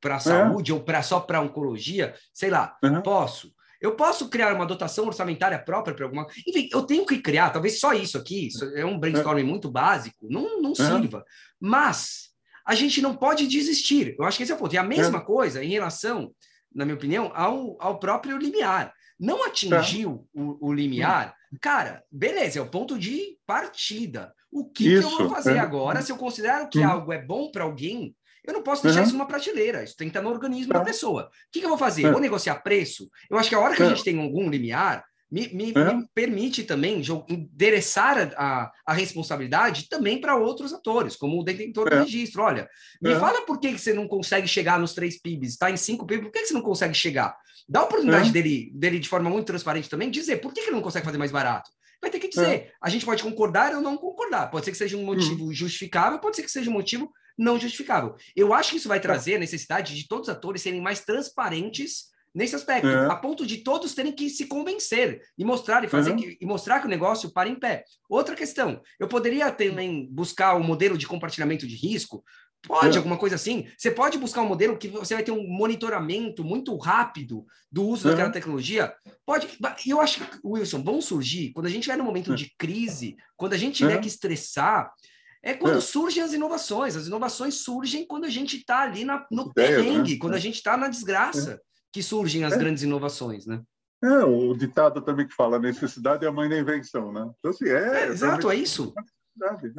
para 0.00 0.20
saúde 0.20 0.72
ou 0.72 0.80
para 0.80 1.02
só 1.02 1.18
para 1.18 1.40
oncologia, 1.40 2.14
sei 2.32 2.50
lá, 2.50 2.76
posso. 3.02 3.52
Eu 3.80 3.94
posso 3.94 4.28
criar 4.28 4.54
uma 4.54 4.66
dotação 4.66 5.06
orçamentária 5.06 5.58
própria 5.58 5.94
para 5.94 6.04
alguma. 6.04 6.26
Enfim, 6.46 6.68
eu 6.72 6.82
tenho 6.82 7.06
que 7.06 7.20
criar, 7.20 7.50
talvez 7.50 7.78
só 7.78 7.92
isso 7.92 8.18
aqui, 8.18 8.48
isso 8.48 8.64
é 8.74 8.84
um 8.84 8.98
brainstorming 8.98 9.44
muito 9.44 9.70
básico, 9.70 10.26
não, 10.28 10.60
não 10.60 10.74
sirva. 10.74 11.24
Mas 11.60 12.28
a 12.66 12.74
gente 12.74 13.00
não 13.00 13.14
pode 13.14 13.46
desistir. 13.46 14.14
Eu 14.18 14.24
acho 14.24 14.36
que 14.36 14.42
esse 14.42 14.52
é 14.52 14.54
o 14.54 14.58
ponto. 14.58 14.74
E 14.74 14.78
a 14.78 14.82
mesma 14.82 15.20
coisa 15.20 15.62
em 15.62 15.70
relação, 15.70 16.32
na 16.74 16.84
minha 16.84 16.96
opinião, 16.96 17.32
ao, 17.34 17.76
ao 17.80 17.98
próprio 17.98 18.36
limiar. 18.36 18.92
Não 19.18 19.44
atingiu 19.44 20.28
o, 20.32 20.68
o 20.68 20.72
limiar, 20.72 21.34
cara, 21.60 22.04
beleza, 22.10 22.58
é 22.58 22.62
o 22.62 22.68
ponto 22.68 22.98
de 22.98 23.36
partida. 23.46 24.32
O 24.50 24.64
que, 24.64 24.84
que 24.84 24.94
eu 24.94 25.10
vou 25.10 25.28
fazer 25.28 25.56
é. 25.56 25.58
agora 25.58 26.00
se 26.02 26.12
eu 26.12 26.16
considero 26.16 26.68
que 26.68 26.82
algo 26.82 27.12
é 27.12 27.20
bom 27.20 27.50
para 27.50 27.64
alguém? 27.64 28.14
Eu 28.48 28.54
não 28.54 28.62
posso 28.62 28.82
deixar 28.82 29.00
uhum. 29.00 29.04
isso 29.04 29.12
numa 29.12 29.26
prateleira, 29.26 29.84
isso 29.84 29.94
tem 29.94 30.08
que 30.08 30.10
estar 30.10 30.22
no 30.22 30.30
organismo 30.30 30.72
da 30.72 30.80
pessoa. 30.80 31.24
O 31.24 31.52
que, 31.52 31.60
que 31.60 31.66
eu 31.66 31.68
vou 31.68 31.76
fazer? 31.76 32.06
É. 32.06 32.10
Vou 32.10 32.18
negociar 32.18 32.54
preço? 32.62 33.10
Eu 33.28 33.36
acho 33.36 33.50
que 33.50 33.54
a 33.54 33.60
hora 33.60 33.76
que 33.76 33.82
a 33.82 33.88
gente 33.90 34.02
tem 34.02 34.18
algum 34.18 34.48
limiar, 34.48 35.04
me, 35.30 35.48
me, 35.48 35.66
me, 35.66 36.08
permite 36.14 36.64
também 36.64 37.02
endereçar 37.28 38.32
a, 38.38 38.72
a 38.86 38.92
responsabilidade 38.94 39.86
também 39.86 40.18
para 40.18 40.34
outros 40.34 40.72
atores, 40.72 41.14
como 41.14 41.38
o 41.38 41.44
detentor 41.44 41.90
do 41.90 41.96
registro. 41.96 42.42
Olha, 42.42 42.66
me 43.02 43.12
é. 43.12 43.20
fala 43.20 43.42
por 43.42 43.60
que, 43.60 43.74
que 43.74 43.78
você 43.78 43.92
não 43.92 44.08
consegue 44.08 44.48
chegar 44.48 44.78
nos 44.78 44.94
três 44.94 45.20
PIBs, 45.20 45.50
está 45.50 45.70
em 45.70 45.76
cinco 45.76 46.06
PIBs, 46.06 46.24
por 46.24 46.32
que, 46.32 46.40
que 46.40 46.46
você 46.46 46.54
não 46.54 46.62
consegue 46.62 46.94
chegar? 46.94 47.36
Dá 47.68 47.80
a 47.80 47.84
oportunidade 47.84 48.30
é. 48.30 48.32
dele, 48.32 48.72
dele, 48.74 48.98
de 48.98 49.08
forma 49.10 49.28
muito 49.28 49.44
transparente 49.44 49.90
também, 49.90 50.10
dizer 50.10 50.38
por 50.38 50.54
que, 50.54 50.62
que 50.62 50.68
ele 50.68 50.76
não 50.76 50.82
consegue 50.82 51.04
fazer 51.04 51.18
mais 51.18 51.30
barato. 51.30 51.70
Vai 52.00 52.10
ter 52.10 52.18
que 52.18 52.28
dizer. 52.28 52.48
É. 52.48 52.72
A 52.80 52.88
gente 52.88 53.04
pode 53.04 53.22
concordar 53.22 53.74
ou 53.74 53.82
não 53.82 53.98
concordar. 53.98 54.50
Pode 54.50 54.64
ser 54.64 54.70
que 54.70 54.78
seja 54.78 54.96
um 54.96 55.04
motivo 55.04 55.48
hum. 55.48 55.52
justificável, 55.52 56.18
pode 56.18 56.36
ser 56.36 56.42
que 56.42 56.50
seja 56.50 56.70
um 56.70 56.72
motivo 56.72 57.12
não 57.38 57.58
justificável. 57.58 58.16
Eu 58.34 58.52
acho 58.52 58.70
que 58.70 58.76
isso 58.76 58.88
vai 58.88 59.00
trazer 59.00 59.36
a 59.36 59.38
necessidade 59.38 59.94
de 59.94 60.08
todos 60.08 60.28
os 60.28 60.34
atores 60.34 60.62
serem 60.62 60.80
mais 60.80 61.00
transparentes 61.00 62.08
nesse 62.34 62.54
aspecto, 62.54 62.86
é. 62.86 63.06
a 63.06 63.16
ponto 63.16 63.46
de 63.46 63.58
todos 63.58 63.94
terem 63.94 64.12
que 64.12 64.28
se 64.28 64.46
convencer 64.46 65.22
e 65.36 65.44
mostrar 65.44 65.82
e 65.82 65.88
fazer 65.88 66.10
uhum. 66.10 66.16
que, 66.18 66.38
e 66.40 66.46
mostrar 66.46 66.78
que 66.80 66.86
o 66.86 66.90
negócio 66.90 67.32
para 67.32 67.48
em 67.48 67.54
pé. 67.54 67.84
Outra 68.08 68.36
questão, 68.36 68.82
eu 69.00 69.08
poderia 69.08 69.50
também 69.50 70.06
buscar 70.10 70.54
o 70.54 70.58
um 70.58 70.62
modelo 70.62 70.98
de 70.98 71.06
compartilhamento 71.06 71.66
de 71.66 71.74
risco, 71.74 72.22
Pode, 72.66 72.96
é. 72.96 72.98
alguma 72.98 73.16
coisa 73.16 73.36
assim. 73.36 73.68
Você 73.76 73.90
pode 73.90 74.18
buscar 74.18 74.42
um 74.42 74.48
modelo 74.48 74.76
que 74.76 74.88
você 74.88 75.14
vai 75.14 75.22
ter 75.22 75.30
um 75.30 75.46
monitoramento 75.46 76.42
muito 76.42 76.76
rápido 76.76 77.46
do 77.70 77.86
uso 77.86 78.08
daquela 78.08 78.30
tecnologia. 78.30 78.92
Pode. 79.24 79.48
E 79.86 79.90
eu 79.90 80.00
acho 80.00 80.24
que, 80.24 80.38
Wilson, 80.44 80.82
vão 80.82 81.00
surgir, 81.00 81.52
quando 81.52 81.66
a 81.66 81.70
gente 81.70 81.86
vai 81.86 81.96
num 81.96 82.04
momento 82.04 82.34
de 82.34 82.52
crise, 82.58 83.16
quando 83.36 83.52
a 83.52 83.56
gente 83.56 83.76
tiver 83.76 83.98
que 84.00 84.08
estressar, 84.08 84.92
é 85.42 85.54
quando 85.54 85.78
é. 85.78 85.80
surgem 85.80 86.22
as 86.22 86.32
inovações. 86.32 86.96
As 86.96 87.06
inovações 87.06 87.54
surgem 87.56 88.06
quando 88.06 88.24
a 88.24 88.30
gente 88.30 88.56
está 88.56 88.82
ali 88.82 89.04
na, 89.04 89.26
no 89.30 89.50
Ideia, 89.50 89.76
perrengue, 89.76 90.12
né? 90.12 90.18
quando 90.18 90.34
a 90.34 90.38
é. 90.38 90.40
gente 90.40 90.56
está 90.56 90.76
na 90.76 90.88
desgraça, 90.88 91.52
é. 91.52 91.60
que 91.92 92.02
surgem 92.02 92.44
as 92.44 92.54
é. 92.54 92.58
grandes 92.58 92.82
inovações, 92.82 93.46
né? 93.46 93.60
É, 94.02 94.24
o 94.24 94.54
ditado 94.54 95.00
também 95.02 95.26
que 95.26 95.34
fala, 95.34 95.58
necessidade 95.58 96.24
é 96.24 96.28
a 96.28 96.32
mãe 96.32 96.48
da 96.48 96.56
invenção, 96.56 97.12
né? 97.12 97.28
Então, 97.38 97.50
assim, 97.50 97.68
é... 97.68 98.04
é 98.04 98.06
exato, 98.06 98.48
é 98.48 98.54
isso. 98.54 98.94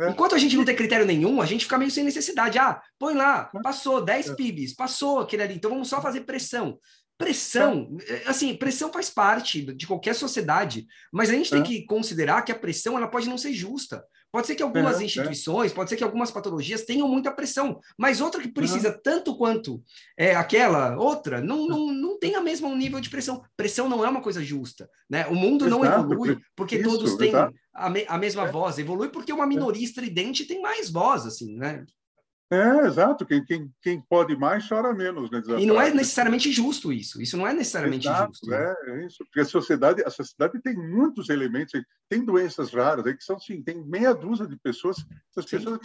Enquanto 0.09 0.35
a 0.35 0.37
gente 0.37 0.55
não 0.55 0.63
tem 0.63 0.75
critério 0.75 1.05
nenhum, 1.05 1.41
a 1.41 1.45
gente 1.45 1.65
fica 1.65 1.77
meio 1.77 1.91
sem 1.91 2.03
necessidade. 2.03 2.57
Ah, 2.57 2.81
põe 2.97 3.13
lá, 3.13 3.51
passou 3.61 4.01
10 4.01 4.35
PIBs, 4.35 4.73
passou 4.73 5.19
aquele 5.19 5.43
ali, 5.43 5.55
então 5.55 5.71
vamos 5.71 5.89
só 5.89 6.01
fazer 6.01 6.21
pressão. 6.21 6.79
Pressão, 7.19 7.97
assim, 8.25 8.55
pressão 8.55 8.93
faz 8.93 9.09
parte 9.09 9.61
de 9.73 9.85
qualquer 9.85 10.15
sociedade, 10.15 10.87
mas 11.11 11.29
a 11.29 11.33
gente 11.33 11.49
tem 11.49 11.61
que 11.61 11.85
considerar 11.85 12.43
que 12.43 12.51
a 12.51 12.57
pressão 12.57 12.95
ela 12.95 13.09
pode 13.09 13.27
não 13.27 13.37
ser 13.37 13.51
justa. 13.51 14.01
Pode 14.31 14.47
ser 14.47 14.55
que 14.55 14.63
algumas 14.63 15.01
instituições, 15.01 15.73
pode 15.73 15.89
ser 15.89 15.97
que 15.97 16.03
algumas 16.03 16.31
patologias 16.31 16.85
tenham 16.85 17.09
muita 17.09 17.31
pressão, 17.31 17.81
mas 17.97 18.21
outra 18.21 18.39
que 18.39 18.47
precisa 18.47 18.89
uhum. 18.89 18.99
tanto 19.03 19.35
quanto 19.35 19.83
é, 20.15 20.33
aquela 20.33 20.95
outra 20.95 21.41
não, 21.41 21.67
não, 21.67 21.87
não 21.91 22.19
tem 22.19 22.35
a 22.35 22.41
mesmo 22.41 22.73
nível 22.73 23.01
de 23.01 23.09
pressão. 23.09 23.43
Pressão 23.57 23.89
não 23.89 24.05
é 24.05 24.09
uma 24.09 24.21
coisa 24.21 24.41
justa, 24.41 24.89
né? 25.09 25.27
O 25.27 25.35
mundo 25.35 25.65
exato, 25.65 25.83
não 25.83 25.85
evolui 25.85 26.39
porque 26.55 26.77
isso, 26.77 26.89
todos 26.89 27.17
têm 27.17 27.33
a, 27.73 27.89
me, 27.89 28.05
a, 28.07 28.17
mesma 28.17 28.47
é. 28.47 28.51
voz, 28.51 28.77
evolui 28.77 29.09
porque 29.09 29.33
uma 29.33 29.45
minoria 29.47 29.83
estridente 29.83 30.45
tem 30.45 30.61
mais 30.61 30.89
voz, 30.89 31.25
assim, 31.25 31.57
né? 31.57 31.83
É, 32.51 32.87
exato. 32.87 33.25
Quem, 33.27 33.45
quem, 33.45 33.71
quem 33.79 34.01
pode 34.01 34.35
mais 34.35 34.67
chora 34.67 34.91
menos. 34.93 35.29
Né, 35.29 35.41
e 35.59 35.67
não 35.67 35.79
é 35.79 35.93
necessariamente 35.93 36.51
justo 36.51 36.91
isso. 36.91 37.21
Isso 37.21 37.37
não 37.37 37.45
é 37.45 37.53
necessariamente 37.53 38.07
exato, 38.07 38.31
justo. 38.33 38.51
É, 38.51 38.75
é 38.87 39.05
isso. 39.05 39.23
Porque 39.25 39.41
a 39.41 39.45
sociedade, 39.45 40.03
a 40.03 40.09
sociedade 40.09 40.59
tem 40.59 40.75
muitos 40.75 41.29
elementos. 41.29 41.79
Tem 42.09 42.25
doenças 42.25 42.73
raras 42.73 43.05
aí 43.05 43.15
que 43.15 43.23
são 43.23 43.39
sim, 43.39 43.61
tem 43.61 43.83
meia 43.85 44.13
dúzia 44.13 44.47
de 44.47 44.57
pessoas. 44.57 44.97
Essas 45.29 45.47
sim. 45.47 45.57
pessoas 45.57 45.79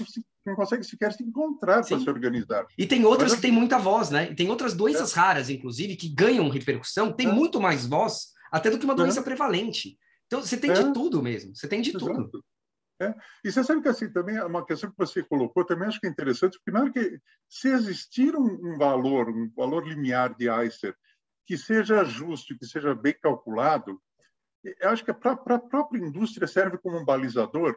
não 0.46 0.54
conseguem 0.54 0.84
sequer 0.84 1.12
se 1.12 1.22
encontrar 1.22 1.84
para 1.84 1.98
se 1.98 2.08
organizar. 2.08 2.66
E 2.78 2.86
tem 2.86 3.04
outras 3.04 3.32
Mas, 3.32 3.40
que 3.40 3.46
têm 3.46 3.52
muita 3.52 3.78
voz, 3.78 4.08
né? 4.08 4.30
E 4.30 4.34
tem 4.34 4.48
outras 4.48 4.72
doenças 4.72 5.14
é. 5.14 5.20
raras, 5.20 5.50
inclusive, 5.50 5.96
que 5.96 6.08
ganham 6.08 6.48
repercussão, 6.48 7.12
tem 7.12 7.28
é. 7.28 7.32
muito 7.32 7.60
mais 7.60 7.84
voz 7.84 8.32
até 8.50 8.70
do 8.70 8.78
que 8.78 8.86
uma 8.86 8.94
doença 8.94 9.22
prevalente. 9.22 9.98
Então, 10.26 10.40
você 10.40 10.56
tem 10.56 10.72
de 10.72 10.80
é. 10.80 10.92
tudo 10.92 11.22
mesmo. 11.22 11.54
Você 11.54 11.68
tem 11.68 11.82
de 11.82 11.90
Exato. 11.90 12.06
tudo. 12.06 12.44
É. 13.00 13.12
E 13.44 13.50
você 13.50 13.64
sabe 13.64 13.82
que 13.82 13.88
assim 13.88 14.08
também 14.12 14.36
é 14.36 14.44
uma 14.44 14.64
questão 14.64 14.88
que 14.88 14.96
você 14.96 15.20
colocou 15.20 15.64
também 15.64 15.88
acho 15.88 15.98
que 15.98 16.06
é 16.06 16.10
interessante 16.10 16.60
porque 16.64 16.92
que 16.92 17.20
se 17.48 17.68
existir 17.68 18.36
um, 18.36 18.44
um 18.44 18.78
valor 18.78 19.28
um 19.28 19.50
valor 19.50 19.84
limiar 19.84 20.32
de 20.34 20.48
ICER 20.48 20.96
que 21.44 21.58
seja 21.58 22.04
justo 22.04 22.56
que 22.56 22.64
seja 22.64 22.94
bem 22.94 23.16
calculado 23.20 24.00
acho 24.82 25.04
que 25.04 25.12
para 25.12 25.32
a 25.32 25.58
própria 25.58 25.98
indústria 25.98 26.46
serve 26.46 26.78
como 26.78 26.96
um 26.96 27.04
balizador 27.04 27.76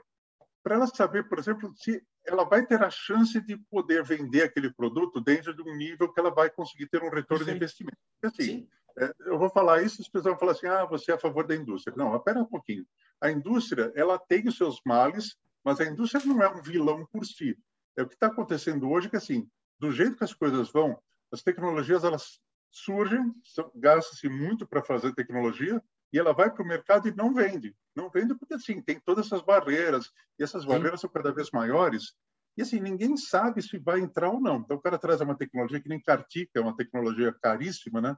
para 0.67 0.75
ela 0.75 0.87
saber, 0.87 1.29
por 1.29 1.39
exemplo, 1.39 1.71
se 1.77 2.03
ela 2.25 2.43
vai 2.43 2.65
ter 2.65 2.83
a 2.83 2.89
chance 2.89 3.39
de 3.39 3.55
poder 3.71 4.03
vender 4.03 4.43
aquele 4.43 4.69
produto 4.69 5.21
dentro 5.21 5.55
de 5.55 5.61
um 5.61 5.73
nível 5.73 6.11
que 6.11 6.19
ela 6.19 6.29
vai 6.29 6.49
conseguir 6.49 6.87
ter 6.87 7.01
um 7.01 7.09
retorno 7.09 7.45
Perfeito. 7.45 7.51
de 7.51 7.55
investimento. 7.55 7.97
Assim, 8.21 8.67
é, 8.97 9.13
eu 9.27 9.39
vou 9.39 9.49
falar 9.49 9.81
isso, 9.81 10.01
as 10.01 10.09
pessoas 10.09 10.33
vão 10.33 10.37
falar 10.37 10.51
assim, 10.51 10.67
ah, 10.67 10.83
você 10.83 11.13
é 11.13 11.15
a 11.15 11.17
favor 11.17 11.47
da 11.47 11.55
indústria. 11.55 11.95
Não, 11.95 12.13
espera 12.13 12.41
um 12.41 12.45
pouquinho. 12.45 12.85
A 13.21 13.31
indústria, 13.31 13.93
ela 13.95 14.19
tem 14.19 14.45
os 14.45 14.57
seus 14.57 14.81
males, 14.85 15.37
mas 15.63 15.79
a 15.79 15.85
indústria 15.85 16.21
não 16.25 16.43
é 16.43 16.49
um 16.49 16.61
vilão 16.61 17.05
por 17.13 17.25
si. 17.25 17.57
É 17.95 18.01
o 18.01 18.07
que 18.07 18.15
está 18.15 18.27
acontecendo 18.27 18.89
hoje, 18.89 19.09
que 19.09 19.15
assim, 19.15 19.49
do 19.79 19.89
jeito 19.93 20.17
que 20.17 20.25
as 20.25 20.33
coisas 20.33 20.69
vão, 20.69 20.99
as 21.31 21.41
tecnologias 21.41 22.03
elas 22.03 22.41
surgem, 22.69 23.33
gasta-se 23.73 24.27
muito 24.27 24.67
para 24.67 24.83
fazer 24.83 25.15
tecnologia, 25.15 25.81
e 26.11 26.19
ela 26.19 26.33
vai 26.33 26.51
para 26.51 26.63
o 26.63 26.67
mercado 26.67 27.07
e 27.07 27.15
não 27.15 27.33
vende. 27.33 27.75
Não 27.95 28.09
vende 28.09 28.35
porque, 28.35 28.53
assim, 28.53 28.81
tem 28.81 28.99
todas 28.99 29.27
essas 29.27 29.41
barreiras, 29.41 30.11
e 30.39 30.43
essas 30.43 30.65
barreiras 30.65 31.01
Sim. 31.01 31.07
são 31.07 31.09
cada 31.09 31.33
vez 31.33 31.49
maiores, 31.51 32.13
e, 32.57 32.61
assim, 32.61 32.79
ninguém 32.79 33.15
sabe 33.15 33.61
se 33.61 33.77
vai 33.77 33.99
entrar 33.99 34.29
ou 34.29 34.41
não. 34.41 34.57
Então, 34.57 34.77
o 34.77 34.81
cara 34.81 34.97
traz 34.97 35.21
uma 35.21 35.37
tecnologia 35.37 35.79
que 35.79 35.89
nem 35.89 36.01
Cartica, 36.01 36.51
é 36.55 36.61
uma 36.61 36.75
tecnologia 36.75 37.35
caríssima, 37.41 38.01
né? 38.01 38.17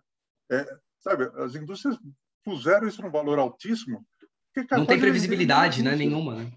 É, 0.49 0.65
sabe, 0.99 1.29
as 1.35 1.55
indústrias 1.55 1.97
puseram 2.43 2.87
isso 2.87 3.01
num 3.01 3.11
valor 3.11 3.37
altíssimo. 3.37 4.05
Não 4.71 4.85
tem 4.85 4.99
previsibilidade, 4.99 5.83
né? 5.83 5.95
Nenhuma, 5.95 6.35
né? 6.35 6.51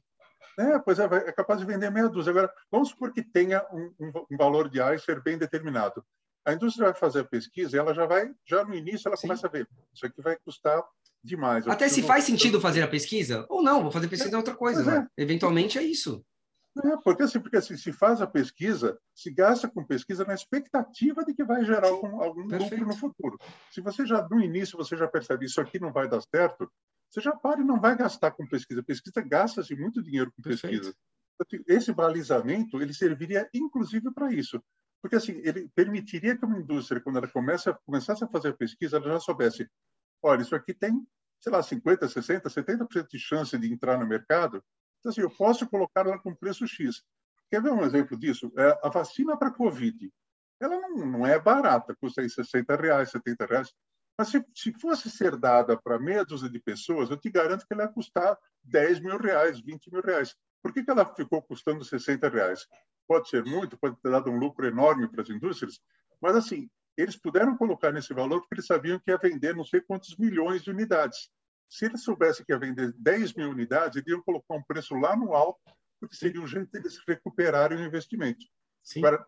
É, 0.59 0.79
pois 0.79 0.99
é, 0.99 1.05
é 1.05 1.33
capaz 1.33 1.61
de 1.61 1.67
vender 1.67 1.91
meia 1.91 2.09
dúzia. 2.09 2.31
Agora, 2.31 2.53
vamos 2.71 2.91
supor 2.91 3.13
que 3.13 3.23
tenha 3.23 3.65
um, 3.73 3.93
um, 3.99 4.13
um 4.31 4.37
valor 4.37 4.69
de 4.69 4.81
A 4.81 4.97
ser 4.99 5.23
bem 5.23 5.39
determinado. 5.39 6.05
A 6.45 6.53
indústria 6.53 6.87
vai 6.87 6.95
fazer 6.95 7.21
a 7.21 7.25
pesquisa 7.25 7.77
e 7.77 7.79
ela 7.79 7.95
já 7.95 8.05
vai, 8.05 8.33
já 8.45 8.65
no 8.65 8.75
início, 8.75 9.09
ela 9.09 9.17
Sim. 9.17 9.29
começa 9.29 9.47
a 9.47 9.51
ver. 9.51 9.69
Isso 9.95 10.05
aqui 10.05 10.21
vai 10.21 10.37
custar 10.37 10.83
demais. 11.23 11.67
Até 11.67 11.89
se 11.89 12.03
faz 12.03 12.25
sentido 12.25 12.61
fazer 12.61 12.83
a 12.83 12.89
pesquisa, 12.89 13.47
ou 13.49 13.63
não, 13.63 13.83
vou 13.83 13.93
fazer 13.93 14.09
pesquisa 14.09 14.35
é, 14.35 14.39
outra 14.39 14.55
coisa. 14.55 14.83
Né? 14.85 15.09
É. 15.17 15.23
Eventualmente 15.23 15.79
é 15.79 15.83
isso. 15.83 16.25
É, 16.85 16.97
porque 17.05 17.23
assim, 17.23 17.39
porque 17.39 17.57
assim, 17.59 17.77
se 17.77 17.93
faz 17.93 18.23
a 18.23 18.27
pesquisa, 18.27 18.99
se 19.15 19.31
gasta 19.31 19.69
com 19.69 19.85
pesquisa 19.85 20.25
na 20.25 20.33
expectativa 20.33 21.23
de 21.23 21.35
que 21.35 21.45
vai 21.45 21.65
gerar 21.65 21.89
algum, 21.89 22.23
algum 22.23 22.43
lucro 22.43 22.87
no 22.87 22.97
futuro. 22.97 23.39
Se 23.71 23.83
você 23.83 24.07
já, 24.07 24.27
no 24.29 24.41
início, 24.41 24.79
você 24.79 24.97
já 24.97 25.07
percebe 25.07 25.45
isso 25.45 25.61
aqui 25.61 25.79
não 25.79 25.93
vai 25.93 26.09
dar 26.09 26.23
certo, 26.23 26.71
você 27.11 27.21
já 27.21 27.37
para 27.37 27.61
e 27.61 27.65
não 27.65 27.79
vai 27.79 27.95
gastar 27.95 28.31
com 28.31 28.47
pesquisa. 28.47 28.83
Pesquisa 28.83 29.21
gasta-se 29.21 29.77
muito 29.77 30.03
dinheiro 30.03 30.33
com 30.35 30.43
pesquisa. 30.43 30.95
Perfeito. 31.39 31.65
Esse 31.69 31.93
balizamento, 31.93 32.81
ele 32.81 32.95
serviria 32.95 33.49
inclusive 33.53 34.11
para 34.13 34.33
isso. 34.33 34.63
Porque 35.03 35.17
assim, 35.17 35.33
ele 35.45 35.69
permitiria 35.75 36.39
que 36.39 36.45
uma 36.45 36.59
indústria, 36.59 37.01
quando 37.01 37.19
ela 37.19 37.29
começa, 37.29 37.79
começasse 37.85 38.25
a 38.25 38.29
fazer 38.29 38.51
a 38.51 38.57
pesquisa, 38.57 38.97
ela 38.97 39.09
já 39.09 39.21
soubesse 39.21 39.69
olha, 40.23 40.43
isso 40.43 40.55
aqui 40.55 40.73
tem, 40.73 41.07
sei 41.41 41.53
lá, 41.53 41.63
50, 41.63 42.09
60, 42.09 42.49
70% 42.49 43.09
de 43.09 43.19
chance 43.19 43.59
de 43.59 43.73
entrar 43.73 43.99
no 43.99 44.07
mercado. 44.07 44.63
Então, 45.01 45.11
assim, 45.11 45.21
eu 45.21 45.31
posso 45.31 45.67
colocar 45.69 46.07
ela 46.07 46.19
com 46.19 46.35
preço 46.35 46.67
X. 46.67 47.03
Quer 47.51 47.61
ver 47.61 47.73
um 47.73 47.83
exemplo 47.83 48.17
disso? 48.17 48.53
É, 48.57 48.79
a 48.83 48.89
vacina 48.89 49.37
para 49.37 49.51
Covid, 49.51 50.11
ela 50.61 50.81
não, 50.81 51.07
não 51.07 51.27
é 51.27 51.39
barata, 51.39 51.95
custa 52.01 52.23
aí 52.23 52.31
60 52.31 52.77
reais, 52.77 53.11
70 53.11 53.45
reais. 53.47 53.75
Mas 54.17 54.29
se, 54.29 54.45
se 54.55 54.73
fosse 54.75 55.11
ser 55.11 55.37
dada 55.37 55.77
para 55.77 55.99
meia 55.99 56.25
dúzia 56.25 56.49
de 56.49 56.61
pessoas, 56.61 57.11
eu 57.11 57.17
te 57.17 57.31
garanto 57.31 57.67
que 57.67 57.75
ela 57.75 57.83
ia 57.83 57.89
custar 57.89 58.39
10 58.63 59.01
mil 59.01 59.19
reais, 59.19 59.61
20 59.61 59.91
mil 59.91 60.03
reais. 60.03 60.35
Por 60.63 60.73
que, 60.73 60.85
que 60.85 60.91
ela 60.91 61.05
ficou 61.15 61.43
custando 61.43 61.85
60 61.85 62.29
reais? 62.29 62.67
Pode 63.09 63.29
ser 63.29 63.45
muito, 63.45 63.77
pode 63.77 63.97
ter 64.01 64.11
dado 64.11 64.31
um 64.31 64.39
lucro 64.39 64.67
enorme 64.67 65.09
para 65.09 65.23
as 65.23 65.29
indústrias, 65.31 65.81
mas 66.21 66.37
assim, 66.37 66.71
eles 66.97 67.17
puderam 67.17 67.57
colocar 67.57 67.93
nesse 67.93 68.13
valor 68.13 68.41
porque 68.41 68.55
eles 68.57 68.67
sabiam 68.67 68.99
que 68.99 69.11
ia 69.11 69.17
vender 69.17 69.55
não 69.55 69.65
sei 69.65 69.81
quantos 69.81 70.17
milhões 70.17 70.63
de 70.63 70.71
unidades. 70.71 71.31
Se 71.69 71.87
eles 71.87 72.03
soubessem 72.03 72.45
que 72.45 72.53
ia 72.53 72.59
vender 72.59 72.93
10 72.99 73.35
mil 73.35 73.51
unidades, 73.51 73.97
eles 73.97 74.09
iam 74.09 74.23
colocar 74.23 74.55
um 74.55 74.63
preço 74.63 74.95
lá 74.95 75.17
no 75.17 75.35
alto, 75.35 75.61
porque 75.99 76.15
seria 76.15 76.41
um 76.41 76.47
jeito 76.47 76.71
deles 76.71 77.01
recuperarem 77.07 77.79
o 77.79 77.85
investimento. 77.85 78.45
Sim. 78.83 79.01
Agora, 79.01 79.27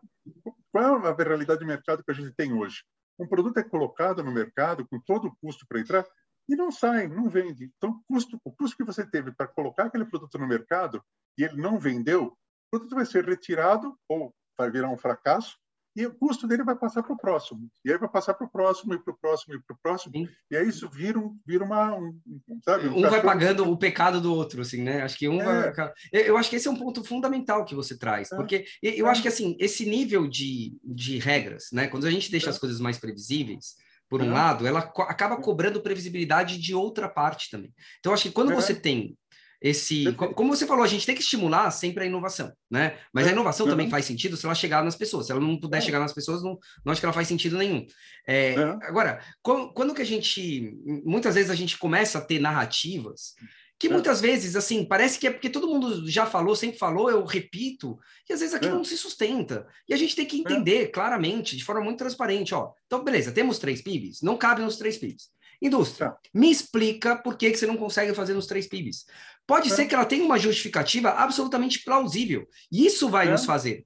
qual 0.71 1.05
é 1.05 1.09
a 1.09 1.15
realidade 1.15 1.61
de 1.61 1.65
mercado 1.65 2.03
que 2.03 2.11
a 2.11 2.13
gente 2.13 2.33
tem 2.33 2.53
hoje? 2.53 2.83
Um 3.17 3.27
produto 3.27 3.57
é 3.57 3.63
colocado 3.63 4.23
no 4.23 4.31
mercado 4.31 4.85
com 4.87 4.99
todo 4.99 5.29
o 5.29 5.35
custo 5.37 5.65
para 5.67 5.79
entrar 5.79 6.05
e 6.47 6.55
não 6.55 6.71
sai, 6.71 7.07
não 7.07 7.27
vende. 7.27 7.71
Então, 7.77 7.91
o 7.91 8.13
custo, 8.13 8.39
o 8.43 8.51
custo 8.51 8.77
que 8.77 8.83
você 8.83 9.09
teve 9.09 9.31
para 9.31 9.47
colocar 9.47 9.85
aquele 9.85 10.05
produto 10.05 10.37
no 10.37 10.47
mercado 10.47 11.03
e 11.37 11.43
ele 11.43 11.59
não 11.59 11.79
vendeu, 11.79 12.27
o 12.27 12.37
produto 12.69 12.93
vai 12.93 13.05
ser 13.05 13.25
retirado 13.25 13.97
ou 14.07 14.35
vai 14.57 14.69
virar 14.69 14.89
um 14.89 14.97
fracasso 14.97 15.57
e 15.95 16.05
o 16.05 16.13
custo 16.13 16.45
dele 16.45 16.63
vai 16.63 16.75
passar 16.75 17.01
para 17.03 17.13
o 17.13 17.17
próximo. 17.17 17.69
E 17.83 17.91
aí 17.91 17.97
vai 17.97 18.09
passar 18.09 18.33
para 18.33 18.45
o 18.45 18.49
próximo, 18.49 18.93
e 18.93 18.99
para 18.99 19.13
o 19.13 19.17
próximo, 19.17 19.55
e 19.55 19.61
para 19.61 19.73
o 19.73 19.79
próximo. 19.81 20.13
Sim. 20.13 20.27
E 20.51 20.57
aí 20.57 20.67
isso 20.67 20.89
vira, 20.89 21.17
um, 21.17 21.37
vira 21.45 21.63
uma. 21.63 21.95
Um, 21.95 22.19
sabe, 22.63 22.89
um, 22.89 22.97
um 22.97 23.09
vai 23.09 23.21
pagando 23.21 23.69
o 23.69 23.77
pecado 23.77 24.19
do 24.19 24.33
outro, 24.33 24.61
assim, 24.61 24.83
né? 24.83 25.01
Acho 25.03 25.17
que 25.17 25.29
um 25.29 25.41
é. 25.41 25.71
vai. 25.71 25.93
Eu 26.11 26.37
acho 26.37 26.49
que 26.49 26.57
esse 26.57 26.67
é 26.67 26.71
um 26.71 26.75
ponto 26.75 27.03
fundamental 27.03 27.63
que 27.63 27.73
você 27.73 27.97
traz, 27.97 28.31
é. 28.31 28.35
porque 28.35 28.65
eu 28.83 29.07
é. 29.07 29.09
acho 29.09 29.21
que, 29.21 29.27
assim, 29.27 29.55
esse 29.59 29.85
nível 29.85 30.27
de, 30.27 30.77
de 30.83 31.17
regras, 31.17 31.67
né? 31.71 31.87
Quando 31.87 32.05
a 32.05 32.11
gente 32.11 32.29
deixa 32.29 32.47
é. 32.47 32.49
as 32.49 32.59
coisas 32.59 32.81
mais 32.81 32.97
previsíveis, 32.97 33.75
por 34.09 34.21
um 34.21 34.29
é. 34.29 34.33
lado, 34.33 34.67
ela 34.67 34.81
co 34.81 35.01
acaba 35.03 35.37
cobrando 35.37 35.81
previsibilidade 35.81 36.57
de 36.57 36.75
outra 36.75 37.09
parte 37.09 37.49
também. 37.49 37.73
Então, 37.99 38.13
acho 38.13 38.23
que 38.23 38.31
quando 38.31 38.51
é. 38.51 38.55
você 38.55 38.75
tem 38.75 39.17
esse, 39.61 40.11
como 40.13 40.55
você 40.55 40.65
falou, 40.65 40.83
a 40.83 40.87
gente 40.87 41.05
tem 41.05 41.15
que 41.15 41.21
estimular 41.21 41.71
sempre 41.71 42.03
a 42.03 42.07
inovação, 42.07 42.51
né? 42.69 42.97
Mas 43.13 43.27
a 43.27 43.31
inovação 43.31 43.65
uhum. 43.65 43.71
também 43.71 43.89
faz 43.89 44.05
sentido 44.05 44.37
se 44.37 44.45
ela 44.45 44.55
chegar 44.55 44.83
nas 44.83 44.95
pessoas. 44.95 45.25
Se 45.25 45.31
ela 45.31 45.41
não 45.41 45.59
puder 45.59 45.77
é. 45.77 45.81
chegar 45.81 45.99
nas 45.99 46.13
pessoas, 46.13 46.43
não, 46.43 46.57
não 46.83 46.91
acho 46.91 47.01
que 47.01 47.05
ela 47.05 47.13
faz 47.13 47.27
sentido 47.27 47.57
nenhum. 47.57 47.85
É, 48.27 48.55
uhum. 48.57 48.79
Agora, 48.83 49.21
quando, 49.41 49.73
quando, 49.73 49.93
que 49.93 50.01
a 50.01 50.05
gente, 50.05 50.73
muitas 51.05 51.35
vezes 51.35 51.49
a 51.49 51.55
gente 51.55 51.77
começa 51.77 52.17
a 52.17 52.21
ter 52.21 52.39
narrativas 52.39 53.33
que 53.77 53.89
muitas 53.89 54.21
vezes, 54.21 54.55
assim, 54.55 54.85
parece 54.85 55.19
que 55.19 55.27
é 55.27 55.31
porque 55.31 55.49
todo 55.49 55.67
mundo 55.67 56.09
já 56.09 56.25
falou, 56.25 56.55
sempre 56.55 56.77
falou, 56.77 57.09
eu 57.09 57.25
repito, 57.25 57.99
e 58.29 58.31
às 58.31 58.39
vezes 58.39 58.55
aquilo 58.55 58.75
não 58.75 58.85
se 58.85 58.97
sustenta. 58.97 59.67
E 59.87 59.93
a 59.93 59.97
gente 59.97 60.15
tem 60.15 60.25
que 60.25 60.39
entender 60.39 60.87
claramente, 60.91 61.57
de 61.57 61.63
forma 61.63 61.81
muito 61.81 61.97
transparente, 61.97 62.55
ó. 62.55 62.71
Então, 62.85 63.03
beleza, 63.03 63.33
temos 63.33 63.59
três 63.59 63.81
PIBs, 63.81 64.21
não 64.21 64.37
cabe 64.37 64.61
nos 64.61 64.77
três 64.77 64.97
PIBs. 64.97 65.29
Indústria, 65.61 66.13
me 66.33 66.51
explica 66.51 67.15
por 67.15 67.37
que, 67.37 67.51
que 67.51 67.57
você 67.57 67.65
não 67.65 67.77
consegue 67.77 68.13
fazer 68.13 68.33
nos 68.33 68.47
três 68.47 68.67
PIBs. 68.67 69.05
Pode 69.47 69.71
é. 69.71 69.75
ser 69.75 69.85
que 69.85 69.93
ela 69.93 70.05
tenha 70.05 70.23
uma 70.23 70.39
justificativa 70.39 71.09
absolutamente 71.09 71.83
plausível. 71.83 72.47
E 72.71 72.85
isso 72.85 73.09
vai 73.09 73.27
é. 73.27 73.31
nos 73.31 73.45
fazer. 73.45 73.85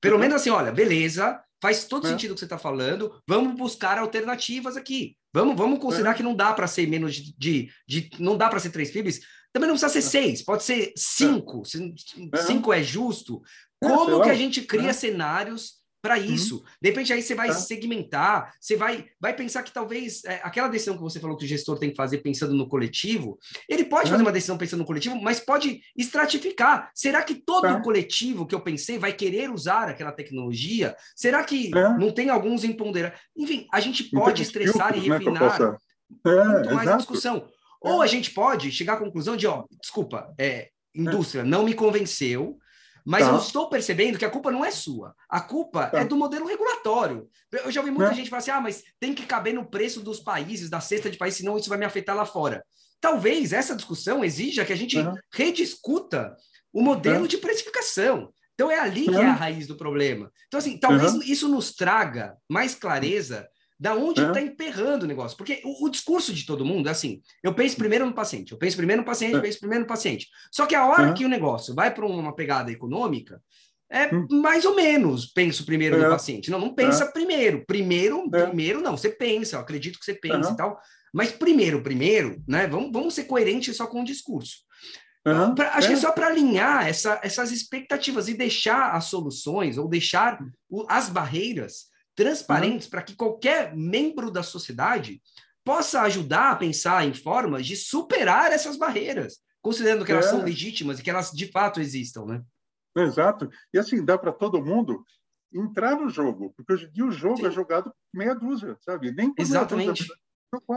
Pelo 0.00 0.18
menos 0.18 0.36
assim, 0.36 0.50
olha, 0.50 0.72
beleza, 0.72 1.40
faz 1.60 1.84
todo 1.84 2.06
é. 2.06 2.10
sentido 2.10 2.30
o 2.30 2.34
que 2.34 2.40
você 2.40 2.46
está 2.46 2.58
falando, 2.58 3.20
vamos 3.26 3.56
buscar 3.56 3.98
alternativas 3.98 4.76
aqui. 4.76 5.16
Vamos, 5.32 5.56
vamos 5.56 5.78
considerar 5.78 6.12
é. 6.12 6.14
que 6.14 6.22
não 6.22 6.34
dá 6.34 6.52
para 6.52 6.66
ser 6.66 6.86
menos 6.88 7.14
de, 7.14 7.34
de, 7.36 7.70
de, 7.86 8.10
Não 8.18 8.36
dá 8.36 8.48
para 8.48 8.58
ser 8.58 8.70
três 8.70 8.90
PIBs. 8.90 9.20
Também 9.52 9.68
não 9.68 9.76
precisa 9.76 9.92
ser 9.92 10.06
é. 10.06 10.22
seis, 10.22 10.42
pode 10.42 10.62
ser 10.62 10.92
cinco. 10.96 11.62
Cinco 12.46 12.72
é 12.72 12.82
justo. 12.82 13.42
Como 13.78 14.22
que 14.22 14.30
a 14.30 14.34
gente 14.34 14.62
cria 14.62 14.92
cenários 14.92 15.74
para 16.06 16.16
uhum. 16.18 16.24
isso. 16.24 16.56
Uhum. 16.58 16.64
De 16.80 16.88
repente 16.90 17.12
aí 17.12 17.20
você 17.20 17.34
vai 17.34 17.48
tá. 17.48 17.54
segmentar, 17.54 18.52
você 18.60 18.76
vai, 18.76 19.06
vai 19.20 19.34
pensar 19.34 19.64
que 19.64 19.72
talvez 19.72 20.24
é, 20.24 20.40
aquela 20.44 20.68
decisão 20.68 20.94
que 20.94 21.02
você 21.02 21.18
falou 21.18 21.36
que 21.36 21.44
o 21.44 21.48
gestor 21.48 21.78
tem 21.78 21.90
que 21.90 21.96
fazer 21.96 22.18
pensando 22.18 22.54
no 22.54 22.68
coletivo, 22.68 23.36
ele 23.68 23.84
pode 23.84 24.04
uhum. 24.04 24.10
fazer 24.12 24.22
uma 24.22 24.32
decisão 24.32 24.56
pensando 24.56 24.80
no 24.80 24.86
coletivo, 24.86 25.20
mas 25.20 25.40
pode 25.40 25.80
estratificar. 25.96 26.90
Será 26.94 27.22
que 27.22 27.34
todo 27.34 27.62
tá. 27.62 27.76
o 27.76 27.82
coletivo 27.82 28.46
que 28.46 28.54
eu 28.54 28.60
pensei 28.60 28.98
vai 28.98 29.12
querer 29.12 29.50
usar 29.50 29.88
aquela 29.88 30.12
tecnologia? 30.12 30.96
Será 31.16 31.42
que 31.42 31.76
é. 31.76 31.98
não 31.98 32.12
tem 32.12 32.30
alguns 32.30 32.62
imponderáveis? 32.62 33.20
Enfim, 33.36 33.66
a 33.72 33.80
gente 33.80 34.04
pode 34.04 34.42
estressar 34.42 34.92
filtros, 34.92 35.06
e 35.06 35.10
né, 35.10 35.18
refinar 35.18 35.60
né, 35.60 35.76
muito 36.24 36.74
mais 36.74 36.88
a 36.88 36.96
discussão. 36.98 37.48
Ou 37.80 38.00
a 38.00 38.06
gente 38.06 38.30
pode 38.30 38.70
chegar 38.70 38.94
à 38.94 38.96
conclusão 38.96 39.36
de, 39.36 39.46
ó, 39.46 39.64
desculpa, 39.80 40.32
é, 40.38 40.68
indústria 40.94 41.44
não 41.44 41.64
me 41.64 41.74
convenceu, 41.74 42.58
mas 43.06 43.24
tá. 43.24 43.30
eu 43.30 43.38
estou 43.38 43.68
percebendo 43.68 44.18
que 44.18 44.24
a 44.24 44.30
culpa 44.30 44.50
não 44.50 44.64
é 44.64 44.72
sua. 44.72 45.14
A 45.28 45.40
culpa 45.40 45.86
tá. 45.86 46.00
é 46.00 46.04
do 46.04 46.16
modelo 46.16 46.44
regulatório. 46.44 47.28
Eu 47.52 47.70
já 47.70 47.80
ouvi 47.80 47.92
muita 47.92 48.10
é. 48.10 48.14
gente 48.14 48.28
falar 48.28 48.40
assim: 48.40 48.50
ah, 48.50 48.60
mas 48.60 48.82
tem 48.98 49.14
que 49.14 49.24
caber 49.24 49.54
no 49.54 49.64
preço 49.64 50.00
dos 50.00 50.18
países, 50.18 50.68
da 50.68 50.80
cesta 50.80 51.08
de 51.08 51.16
países, 51.16 51.38
senão 51.38 51.56
isso 51.56 51.68
vai 51.68 51.78
me 51.78 51.84
afetar 51.84 52.16
lá 52.16 52.26
fora. 52.26 52.64
Talvez 53.00 53.52
essa 53.52 53.76
discussão 53.76 54.24
exija 54.24 54.64
que 54.64 54.72
a 54.72 54.76
gente 54.76 54.96
rediscuta 55.32 56.36
o 56.72 56.82
modelo 56.82 57.28
de 57.28 57.38
precificação. 57.38 58.32
Então 58.54 58.70
é 58.70 58.78
ali 58.80 59.04
que 59.04 59.14
é 59.14 59.24
a 59.24 59.34
raiz 59.34 59.68
do 59.68 59.76
problema. 59.76 60.32
Então, 60.48 60.58
assim, 60.58 60.76
talvez 60.76 61.12
isso 61.28 61.46
nos 61.46 61.72
traga 61.72 62.36
mais 62.50 62.74
clareza 62.74 63.46
da 63.78 63.94
onde 63.94 64.22
está 64.22 64.40
é. 64.40 64.44
emperrando 64.44 65.04
o 65.04 65.08
negócio. 65.08 65.36
Porque 65.36 65.60
o, 65.64 65.86
o, 65.86 65.90
discurso 65.90 66.32
de 66.32 66.46
todo 66.46 66.64
mundo 66.64 66.88
é 66.88 66.92
assim: 66.92 67.20
eu 67.42 67.54
penso 67.54 67.76
primeiro 67.76 68.06
no 68.06 68.14
paciente, 68.14 68.52
eu 68.52 68.58
penso 68.58 68.76
primeiro 68.76 69.02
no 69.02 69.06
paciente, 69.06 69.34
eu 69.34 69.40
é. 69.40 69.42
penso 69.42 69.58
primeiro 69.58 69.82
no 69.82 69.88
paciente. 69.88 70.28
Só 70.50 70.66
que 70.66 70.74
a 70.74 70.86
hora 70.86 71.10
é. 71.10 71.12
que 71.12 71.24
o 71.24 71.28
negócio 71.28 71.74
vai 71.74 71.92
para 71.92 72.06
uma 72.06 72.34
pegada 72.34 72.72
econômica, 72.72 73.40
é 73.90 74.12
hum. 74.14 74.26
mais 74.30 74.64
ou 74.64 74.74
menos 74.74 75.26
penso 75.26 75.64
primeiro 75.64 75.96
no 75.96 76.08
paciente. 76.08 76.50
Não, 76.50 76.58
não 76.58 76.74
pensa 76.74 77.06
primeiro. 77.06 77.64
Primeiro, 77.66 78.28
primeiro 78.30 78.80
não, 78.80 78.96
você 78.96 79.10
pensa, 79.10 79.56
eu 79.56 79.60
acredito 79.60 79.98
que 79.98 80.04
você 80.04 80.14
pensa 80.14 80.52
e 80.52 80.56
tal. 80.56 80.78
Mas 81.12 81.30
primeiro, 81.30 81.82
primeiro, 81.82 82.42
né? 82.46 82.66
Vamos, 82.66 82.90
vamos 82.92 83.14
ser 83.14 83.24
coerentes 83.24 83.76
só 83.76 83.86
com 83.86 84.00
o 84.00 84.04
discurso. 84.04 84.66
Uhum, 85.26 85.54
pra, 85.54 85.70
acho 85.74 85.86
é. 85.86 85.90
que 85.90 85.94
é 85.94 86.00
só 86.00 86.12
para 86.12 86.28
alinhar 86.28 86.86
essa, 86.86 87.20
essas 87.22 87.50
expectativas 87.50 88.28
e 88.28 88.34
deixar 88.34 88.92
as 88.92 89.06
soluções 89.06 89.76
ou 89.76 89.88
deixar 89.88 90.38
o, 90.68 90.84
as 90.88 91.08
barreiras 91.08 91.86
transparentes 92.16 92.86
uhum. 92.86 92.90
para 92.90 93.02
que 93.02 93.14
qualquer 93.14 93.76
membro 93.76 94.30
da 94.30 94.42
sociedade 94.42 95.22
possa 95.64 96.02
ajudar 96.02 96.52
a 96.52 96.56
pensar 96.56 97.06
em 97.06 97.12
formas 97.12 97.66
de 97.66 97.76
superar 97.76 98.52
essas 98.52 98.76
barreiras. 98.76 99.38
considerando 99.62 100.04
que 100.04 100.12
elas 100.12 100.26
é. 100.26 100.30
são 100.30 100.42
legítimas 100.42 100.98
e 100.98 101.02
que 101.02 101.10
elas 101.10 101.32
de 101.32 101.50
fato 101.50 101.80
existam, 101.80 102.24
né? 102.24 102.42
Exato. 102.96 103.50
E 103.74 103.78
assim, 103.78 104.04
dá 104.04 104.16
para 104.16 104.32
todo 104.32 104.64
mundo 104.64 105.04
entrar 105.52 105.96
no 105.96 106.08
jogo, 106.08 106.54
porque 106.56 106.72
hoje 106.72 106.86
em 106.86 106.92
dia 106.92 107.04
o 107.04 107.10
jogo 107.10 107.38
Sim. 107.38 107.46
é 107.46 107.50
jogado 107.50 107.92
meia 108.14 108.34
dúzia, 108.34 108.76
sabe? 108.80 109.12
Nem 109.12 109.32
Exatamente. 109.36 110.02
Dúzia, 110.02 110.16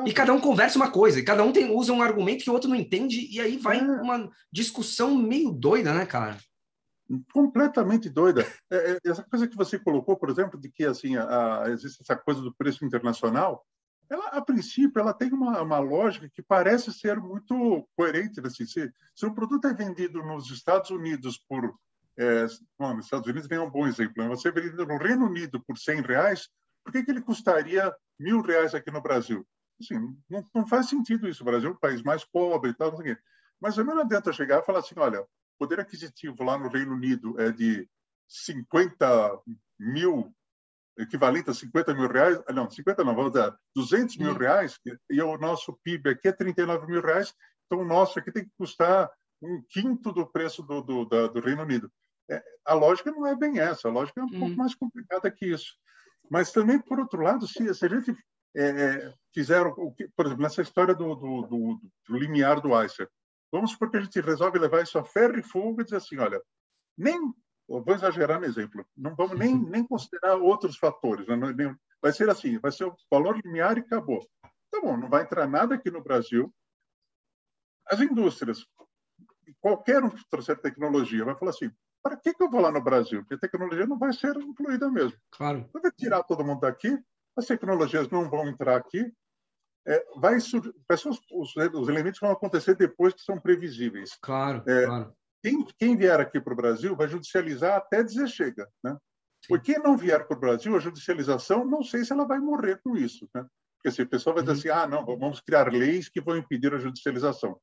e 0.05 0.13
cada 0.13 0.33
um 0.33 0.41
conversa 0.41 0.77
uma 0.77 0.91
coisa, 0.91 1.19
e 1.19 1.23
cada 1.23 1.43
um 1.43 1.51
tem, 1.51 1.71
usa 1.71 1.93
um 1.93 2.01
argumento 2.01 2.43
que 2.43 2.49
o 2.49 2.53
outro 2.53 2.69
não 2.69 2.75
entende, 2.75 3.27
e 3.31 3.39
aí 3.39 3.57
vai 3.57 3.79
é. 3.79 3.83
uma 3.83 4.29
discussão 4.51 5.15
meio 5.15 5.51
doida, 5.51 5.93
né, 5.93 6.05
cara? 6.05 6.37
Completamente 7.33 8.09
doida. 8.09 8.45
É, 8.69 8.91
é, 8.91 8.99
essa 9.05 9.23
coisa 9.23 9.47
que 9.47 9.55
você 9.55 9.79
colocou, 9.79 10.15
por 10.15 10.29
exemplo, 10.29 10.59
de 10.59 10.69
que 10.69 10.85
assim 10.85 11.15
a, 11.15 11.63
a, 11.63 11.69
existe 11.69 12.01
essa 12.01 12.15
coisa 12.15 12.41
do 12.41 12.53
preço 12.53 12.85
internacional, 12.85 13.65
ela, 14.09 14.27
a 14.27 14.41
princípio, 14.41 14.99
ela 14.99 15.13
tem 15.13 15.31
uma, 15.31 15.61
uma 15.61 15.79
lógica 15.79 16.29
que 16.29 16.41
parece 16.41 16.91
ser 16.91 17.19
muito 17.19 17.87
coerente. 17.95 18.39
Assim, 18.45 18.65
se, 18.65 18.91
se 19.15 19.25
o 19.25 19.33
produto 19.33 19.67
é 19.67 19.73
vendido 19.73 20.21
nos 20.23 20.49
Estados 20.51 20.89
Unidos 20.89 21.37
por 21.47 21.75
é, 22.19 22.45
bom, 22.77 22.95
nos 22.95 23.05
Estados 23.05 23.27
Unidos 23.27 23.47
vem 23.47 23.59
um 23.59 23.69
bom 23.69 23.87
exemplo. 23.87 24.21
Né? 24.21 24.27
Você 24.27 24.51
vendido 24.51 24.85
no 24.85 24.97
Reino 24.97 25.25
Unido 25.25 25.63
por 25.65 25.77
100 25.77 26.01
reais, 26.01 26.49
por 26.83 26.91
que, 26.91 27.03
que 27.03 27.11
ele 27.11 27.21
custaria 27.21 27.95
mil 28.19 28.41
reais 28.41 28.75
aqui 28.75 28.91
no 28.91 29.01
Brasil? 29.01 29.47
Assim, 29.79 29.97
não, 30.29 30.45
não, 30.53 30.67
faz 30.67 30.89
sentido 30.89 31.29
isso. 31.29 31.43
O 31.43 31.45
Brasil 31.45 31.69
é 31.69 31.71
um 31.71 31.77
país 31.77 32.03
mais 32.03 32.25
pobre 32.25 32.71
e 32.71 32.73
tal. 32.73 32.91
Não 32.91 32.97
sei 32.97 33.17
Mas 33.61 33.75
também 33.75 33.95
não 33.95 34.01
adianta 34.01 34.33
chegar 34.33 34.59
e 34.59 34.65
falar 34.65 34.79
assim, 34.79 34.95
olha, 34.97 35.21
o 35.21 35.27
poder 35.59 35.79
aquisitivo 35.79 36.43
lá 36.43 36.57
no 36.57 36.69
Reino 36.69 36.93
Unido 36.93 37.39
é 37.39 37.51
de 37.51 37.87
50 38.27 39.41
mil, 39.77 40.33
equivalente 40.97 41.49
a 41.49 41.53
50 41.53 41.93
mil 41.93 42.07
reais, 42.07 42.41
ah, 42.47 42.53
não, 42.53 42.69
50 42.69 43.03
não, 43.03 43.13
vamos 43.13 43.33
dizer, 43.33 43.53
200 43.75 44.17
mil 44.17 44.31
hum. 44.31 44.37
reais, 44.37 44.79
e 45.09 45.21
o 45.21 45.37
nosso 45.37 45.77
PIB 45.83 46.11
aqui 46.11 46.29
é 46.29 46.31
39 46.31 46.87
mil 46.87 47.01
reais, 47.01 47.33
então 47.65 47.79
o 47.79 47.85
nosso 47.85 48.17
aqui 48.17 48.31
tem 48.31 48.45
que 48.45 48.51
custar 48.57 49.11
um 49.41 49.61
quinto 49.69 50.11
do 50.11 50.25
preço 50.25 50.63
do, 50.63 50.81
do, 50.81 51.05
da, 51.05 51.27
do 51.27 51.39
Reino 51.39 51.63
Unido. 51.63 51.91
É, 52.29 52.43
a 52.65 52.73
lógica 52.73 53.11
não 53.11 53.25
é 53.25 53.35
bem 53.35 53.59
essa, 53.59 53.87
a 53.87 53.91
lógica 53.91 54.21
é 54.21 54.23
um 54.23 54.27
uhum. 54.27 54.39
pouco 54.39 54.55
mais 54.55 54.75
complicada 54.75 55.29
que 55.31 55.45
isso. 55.45 55.75
Mas 56.29 56.51
também, 56.51 56.79
por 56.79 56.99
outro 56.99 57.21
lado, 57.21 57.47
se, 57.47 57.73
se 57.73 57.85
a 57.85 57.89
gente 57.89 58.15
é, 58.55 58.63
é 58.69 59.13
fizer, 59.33 59.65
o 59.65 59.91
que, 59.91 60.07
por 60.15 60.25
exemplo, 60.25 60.43
nessa 60.43 60.61
história 60.61 60.93
do, 60.93 61.15
do, 61.15 61.41
do, 61.43 61.81
do 62.07 62.17
limiar 62.17 62.61
do 62.61 62.75
iceberg, 62.75 63.11
vamos 63.51 63.71
supor 63.71 63.89
que 63.89 63.97
a 63.97 64.01
gente 64.01 64.21
resolve 64.21 64.59
levar 64.59 64.83
isso 64.83 64.97
a 64.97 65.03
ferro 65.03 65.39
e 65.39 65.43
fogo 65.43 65.81
e 65.81 65.83
dizer 65.83 65.97
assim, 65.97 66.17
olha, 66.17 66.41
nem, 66.97 67.19
vou 67.67 67.83
exagerar 67.93 68.39
no 68.39 68.45
exemplo, 68.45 68.85
não 68.95 69.15
vamos 69.15 69.37
nem, 69.37 69.55
uhum. 69.55 69.69
nem 69.69 69.85
considerar 69.85 70.35
outros 70.35 70.77
fatores, 70.77 71.27
né? 71.27 71.37
vai 72.01 72.13
ser 72.13 72.29
assim, 72.29 72.57
vai 72.59 72.71
ser 72.71 72.85
o 72.85 72.95
valor 73.11 73.37
limiar 73.37 73.77
e 73.77 73.81
acabou. 73.81 74.19
Tá 74.71 74.81
bom, 74.81 74.95
não 74.97 75.09
vai 75.09 75.23
entrar 75.23 75.47
nada 75.47 75.75
aqui 75.75 75.89
no 75.89 76.03
Brasil. 76.03 76.53
As 77.87 77.99
indústrias, 77.99 78.65
qualquer 79.59 80.03
um 80.03 80.09
que 80.09 80.23
trouxer 80.29 80.59
tecnologia, 80.59 81.25
vai 81.25 81.35
falar 81.35 81.51
assim, 81.51 81.71
para 82.03 82.15
que, 82.15 82.33
que 82.33 82.43
eu 82.43 82.49
vou 82.49 82.61
lá 82.61 82.71
no 82.71 82.81
Brasil? 82.81 83.21
Porque 83.21 83.35
a 83.35 83.39
tecnologia 83.39 83.85
não 83.85 83.97
vai 83.97 84.13
ser 84.13 84.35
incluída 84.37 84.89
mesmo. 84.89 85.17
Claro. 85.31 85.65
Então, 85.67 85.81
vai 85.81 85.91
tirar 85.91 86.23
todo 86.23 86.45
mundo 86.45 86.61
daqui, 86.61 86.97
as 87.35 87.45
tecnologias 87.45 88.09
não 88.09 88.29
vão 88.29 88.47
entrar 88.47 88.77
aqui, 88.77 89.11
é, 89.89 90.05
vai 90.17 90.39
sur... 90.39 90.73
os, 90.87 91.19
os, 91.31 91.55
os, 91.55 91.89
elementos 91.89 92.19
vão 92.19 92.29
acontecer 92.29 92.75
depois 92.75 93.13
que 93.13 93.21
são 93.21 93.39
previsíveis. 93.39 94.15
Claro, 94.21 94.63
é, 94.67 94.85
claro. 94.85 95.13
Quem, 95.41 95.65
quem, 95.77 95.97
vier 95.97 96.19
aqui 96.19 96.39
para 96.39 96.53
o 96.53 96.55
Brasil 96.55 96.95
vai 96.95 97.07
judicializar 97.07 97.75
até 97.75 98.03
dizer 98.03 98.27
chega, 98.27 98.69
né? 98.83 98.95
Por 99.47 99.61
quem 99.61 99.79
não 99.79 99.97
vier 99.97 100.27
para 100.27 100.37
o 100.37 100.39
Brasil, 100.39 100.75
a 100.75 100.79
judicialização, 100.79 101.65
não 101.65 101.81
sei 101.81 102.03
se 102.03 102.11
ela 102.11 102.27
vai 102.27 102.39
morrer 102.39 102.79
com 102.83 102.95
isso, 102.95 103.27
né? 103.33 103.45
Porque 103.77 103.87
assim, 103.87 104.01
o 104.01 104.09
pessoal 104.09 104.35
vai 104.35 104.43
dizer 104.43 104.53
uhum. 104.53 104.59
assim, 104.59 104.83
ah, 104.83 104.87
não, 104.87 105.05
vamos 105.05 105.39
criar 105.39 105.71
leis 105.71 106.09
que 106.09 106.21
vão 106.21 106.37
impedir 106.37 106.73
a 106.73 106.77
judicialização. 106.77 107.59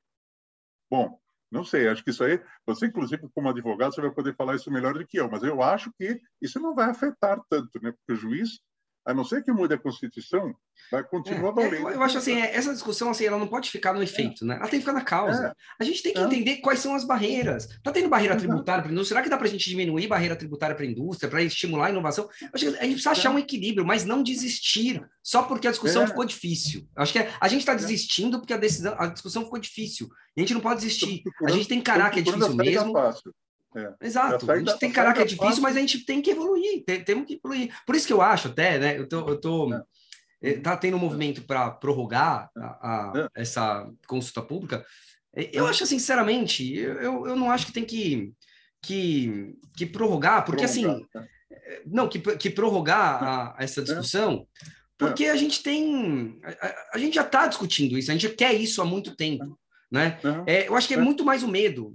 Bom, 0.90 1.20
não 1.50 1.64
sei, 1.64 1.86
acho 1.86 2.02
que 2.02 2.10
isso 2.10 2.24
aí, 2.24 2.42
você 2.66 2.86
inclusive 2.86 3.28
como 3.34 3.50
advogado, 3.50 3.94
você 3.94 4.00
vai 4.00 4.10
poder 4.10 4.34
falar 4.34 4.56
isso 4.56 4.70
melhor 4.70 4.94
do 4.94 5.06
que 5.06 5.18
eu, 5.18 5.30
mas 5.30 5.42
eu 5.42 5.62
acho 5.62 5.92
que 5.98 6.20
isso 6.40 6.58
não 6.58 6.74
vai 6.74 6.90
afetar 6.90 7.40
tanto, 7.48 7.80
né? 7.80 7.92
Porque 7.92 8.12
o 8.12 8.16
juiz 8.16 8.58
a 9.06 9.14
não 9.14 9.24
ser 9.24 9.44
que 9.44 9.52
mude 9.52 9.72
a 9.72 9.78
Constituição, 9.78 10.52
vai 10.90 11.04
continuar 11.04 11.50
é, 11.50 11.54
valendo. 11.54 11.88
É, 11.90 11.94
eu 11.94 12.02
acho 12.02 12.18
assim, 12.18 12.40
é, 12.40 12.54
essa 12.56 12.72
discussão 12.72 13.08
assim, 13.08 13.24
ela 13.24 13.38
não 13.38 13.46
pode 13.46 13.70
ficar 13.70 13.92
no 13.92 14.02
efeito, 14.02 14.44
é. 14.44 14.48
né? 14.48 14.56
Ela 14.56 14.68
tem 14.68 14.80
que 14.80 14.84
ficar 14.84 14.92
na 14.92 15.00
causa. 15.00 15.46
É. 15.46 15.52
A 15.78 15.84
gente 15.84 16.02
tem 16.02 16.12
que 16.12 16.18
é. 16.18 16.24
entender 16.24 16.56
quais 16.56 16.80
são 16.80 16.92
as 16.92 17.04
barreiras. 17.04 17.70
Está 17.70 17.92
tendo 17.92 18.08
barreira 18.08 18.36
tributária 18.36 18.82
para 18.82 18.90
a 18.90 18.92
indústria? 18.92 19.14
Será 19.14 19.22
que 19.22 19.30
dá 19.30 19.38
para 19.38 19.46
a 19.46 19.50
gente 19.50 19.70
diminuir 19.70 20.08
barreira 20.08 20.34
tributária 20.34 20.74
para 20.74 20.84
a 20.84 20.88
indústria, 20.88 21.30
para 21.30 21.40
estimular 21.40 21.86
a 21.86 21.90
inovação? 21.90 22.28
Acho 22.52 22.64
que 22.66 22.78
a 22.78 22.82
gente 22.82 22.92
precisa 22.94 23.10
achar 23.12 23.30
um 23.30 23.38
equilíbrio, 23.38 23.86
mas 23.86 24.04
não 24.04 24.24
desistir 24.24 25.00
só 25.22 25.44
porque 25.44 25.68
a 25.68 25.70
discussão 25.70 26.04
ficou 26.06 26.24
difícil. 26.24 26.88
Acho 26.96 27.12
que 27.12 27.18
a 27.40 27.48
gente 27.48 27.60
está 27.60 27.74
desistindo 27.74 28.40
porque 28.40 28.52
a, 28.52 28.58
decisão, 28.58 28.96
a 28.98 29.06
discussão 29.06 29.44
ficou 29.44 29.60
difícil. 29.60 30.08
A 30.36 30.40
gente 30.40 30.52
não 30.52 30.60
pode 30.60 30.80
desistir. 30.80 31.22
A 31.44 31.50
gente 31.50 31.68
tem 31.68 31.80
que 31.80 31.88
encarar 31.88 32.10
que 32.10 32.18
é 32.18 32.22
difícil 32.22 32.54
mesmo. 32.54 32.92
Fácil. 32.92 33.32
É. 33.76 34.06
Exato. 34.06 34.50
A 34.50 34.58
gente 34.58 34.78
tem 34.78 34.90
cara 34.90 35.12
que 35.12 35.20
é 35.20 35.24
difícil, 35.24 35.62
mas 35.62 35.76
a 35.76 35.80
gente 35.80 36.04
tem 36.04 36.22
que 36.22 36.30
evoluir. 36.30 36.82
Tem, 36.84 37.04
temos 37.04 37.26
que 37.26 37.34
evoluir. 37.34 37.70
Por 37.84 37.94
isso 37.94 38.06
que 38.06 38.12
eu 38.12 38.22
acho 38.22 38.48
até, 38.48 38.78
né? 38.78 38.98
Eu 38.98 39.06
tô, 39.06 39.28
eu 39.28 39.38
tô 39.38 39.74
é. 39.74 39.82
Eh, 40.42 40.58
tá 40.58 40.76
tendo 40.76 40.96
um 40.96 41.00
movimento 41.00 41.42
para 41.42 41.70
prorrogar 41.70 42.50
a, 42.56 42.64
a, 42.64 43.12
é. 43.18 43.42
essa 43.42 43.86
consulta 44.06 44.40
pública. 44.40 44.84
Eu 45.52 45.66
acho, 45.66 45.84
sinceramente, 45.84 46.74
eu, 46.74 47.26
eu 47.26 47.36
não 47.36 47.50
acho 47.50 47.66
que 47.66 47.72
tem 47.72 47.84
que, 47.84 48.32
que, 48.80 49.54
que 49.76 49.84
prorrogar, 49.84 50.46
porque 50.46 50.64
assim, 50.64 50.84
prorrogar. 50.84 51.08
assim. 51.14 51.28
Não, 51.84 52.08
que, 52.08 52.18
que 52.18 52.48
prorrogar 52.48 53.22
a, 53.22 53.56
essa 53.58 53.82
discussão, 53.82 54.46
porque 54.96 55.26
a 55.26 55.36
gente 55.36 55.62
tem. 55.62 56.40
A, 56.42 56.94
a 56.94 56.98
gente 56.98 57.14
já 57.14 57.22
está 57.22 57.46
discutindo 57.46 57.98
isso, 57.98 58.10
a 58.10 58.14
gente 58.14 58.30
quer 58.30 58.54
isso 58.54 58.80
há 58.80 58.84
muito 58.86 59.14
tempo. 59.14 59.58
Né? 59.90 60.18
É, 60.46 60.66
eu 60.68 60.74
acho 60.74 60.88
que 60.88 60.94
é 60.94 60.96
muito 60.96 61.24
mais 61.24 61.42
o 61.42 61.48
medo 61.48 61.94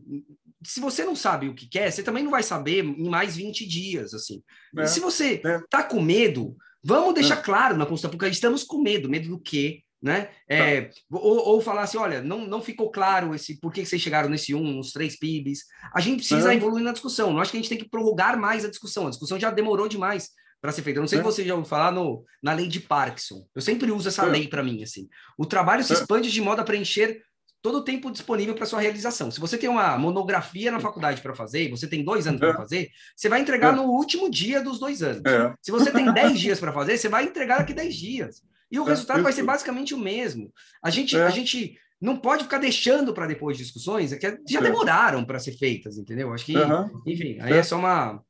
se 0.63 0.79
você 0.79 1.03
não 1.03 1.15
sabe 1.15 1.47
o 1.47 1.55
que 1.55 1.67
quer, 1.67 1.91
você 1.91 2.03
também 2.03 2.23
não 2.23 2.31
vai 2.31 2.43
saber 2.43 2.83
em 2.83 3.09
mais 3.09 3.35
20 3.35 3.65
dias, 3.67 4.13
assim. 4.13 4.43
É, 4.77 4.83
e 4.83 4.87
se 4.87 4.99
você 4.99 5.41
é. 5.43 5.59
tá 5.69 5.83
com 5.83 6.01
medo, 6.01 6.55
vamos 6.83 7.13
deixar 7.13 7.39
é. 7.39 7.41
claro 7.41 7.77
na 7.77 7.85
Constituição, 7.85 8.11
porque 8.11 8.27
estamos 8.27 8.63
com 8.63 8.81
medo. 8.81 9.09
Medo 9.09 9.29
do 9.29 9.39
quê? 9.39 9.81
Né? 10.01 10.29
É, 10.47 10.81
tá. 10.81 10.93
ou, 11.11 11.47
ou, 11.49 11.61
falar 11.61 11.83
assim, 11.83 11.97
olha, 11.97 12.23
não, 12.23 12.47
não 12.47 12.59
ficou 12.59 12.89
claro 12.89 13.35
esse 13.35 13.59
por 13.59 13.71
que 13.71 13.85
vocês 13.85 14.01
chegaram 14.01 14.29
nesse 14.29 14.53
um, 14.55 14.63
nos 14.63 14.91
três 14.91 15.17
PIBs. 15.17 15.65
A 15.93 16.01
gente 16.01 16.17
precisa 16.17 16.51
é. 16.51 16.55
evoluir 16.55 16.83
na 16.83 16.91
discussão. 16.91 17.31
Não 17.31 17.39
acho 17.39 17.51
que 17.51 17.57
a 17.57 17.61
gente 17.61 17.69
tem 17.69 17.77
que 17.77 17.89
prorrogar 17.89 18.39
mais 18.39 18.65
a 18.65 18.69
discussão. 18.69 19.05
A 19.05 19.11
discussão 19.11 19.39
já 19.39 19.51
demorou 19.51 19.87
demais 19.87 20.29
para 20.59 20.71
ser 20.71 20.83
feita. 20.83 20.99
Eu 20.99 21.01
não 21.01 21.07
sei 21.07 21.19
é. 21.19 21.21
se 21.21 21.25
você 21.25 21.45
já 21.45 21.53
ouviu 21.53 21.69
falar 21.69 21.91
no, 21.91 22.23
na 22.41 22.53
lei 22.53 22.67
de 22.67 22.79
Parkinson. 22.79 23.45
Eu 23.53 23.61
sempre 23.61 23.91
uso 23.91 24.07
essa 24.07 24.25
é. 24.25 24.29
lei 24.29 24.47
para 24.47 24.63
mim. 24.63 24.81
assim. 24.81 25.07
O 25.37 25.45
trabalho 25.45 25.83
se 25.83 25.93
expande 25.93 26.31
de 26.31 26.41
modo 26.41 26.61
a 26.61 26.63
preencher 26.63 27.21
todo 27.61 27.77
o 27.77 27.83
tempo 27.83 28.11
disponível 28.11 28.55
para 28.55 28.65
sua 28.65 28.81
realização. 28.81 29.29
Se 29.29 29.39
você 29.39 29.57
tem 29.57 29.69
uma 29.69 29.97
monografia 29.97 30.71
na 30.71 30.79
faculdade 30.79 31.21
para 31.21 31.35
fazer, 31.35 31.69
você 31.69 31.87
tem 31.87 32.03
dois 32.03 32.25
anos 32.25 32.41
é. 32.41 32.45
para 32.45 32.57
fazer, 32.57 32.89
você 33.15 33.29
vai 33.29 33.39
entregar 33.41 33.73
é. 33.73 33.75
no 33.75 33.83
último 33.83 34.29
dia 34.29 34.61
dos 34.61 34.79
dois 34.79 35.03
anos. 35.03 35.21
É. 35.25 35.53
Se 35.61 35.71
você 35.71 35.91
tem 35.91 36.11
dez 36.13 36.39
dias 36.39 36.59
para 36.59 36.73
fazer, 36.73 36.97
você 36.97 37.07
vai 37.07 37.25
entregar 37.25 37.59
daqui 37.59 37.73
dez 37.73 37.95
dias. 37.95 38.41
E 38.71 38.79
o 38.79 38.85
é, 38.85 38.89
resultado 38.89 39.21
vai 39.21 39.33
ser 39.33 39.43
basicamente 39.43 39.93
o 39.93 39.97
mesmo. 39.97 40.51
A 40.83 40.89
gente, 40.89 41.15
é. 41.15 41.23
a 41.23 41.29
gente 41.29 41.77
não 41.99 42.17
pode 42.17 42.43
ficar 42.43 42.57
deixando 42.57 43.13
para 43.13 43.27
depois 43.27 43.57
discussões 43.57 44.13
que 44.13 44.37
já 44.49 44.59
é. 44.59 44.63
demoraram 44.63 45.23
para 45.23 45.39
ser 45.39 45.51
feitas, 45.51 45.97
entendeu? 45.97 46.33
Acho 46.33 46.45
que, 46.45 46.57
uhum. 46.57 46.89
enfim, 47.05 47.37
aí 47.41 47.53
é 47.53 47.63
só 47.63 47.77
uma, 47.77 48.23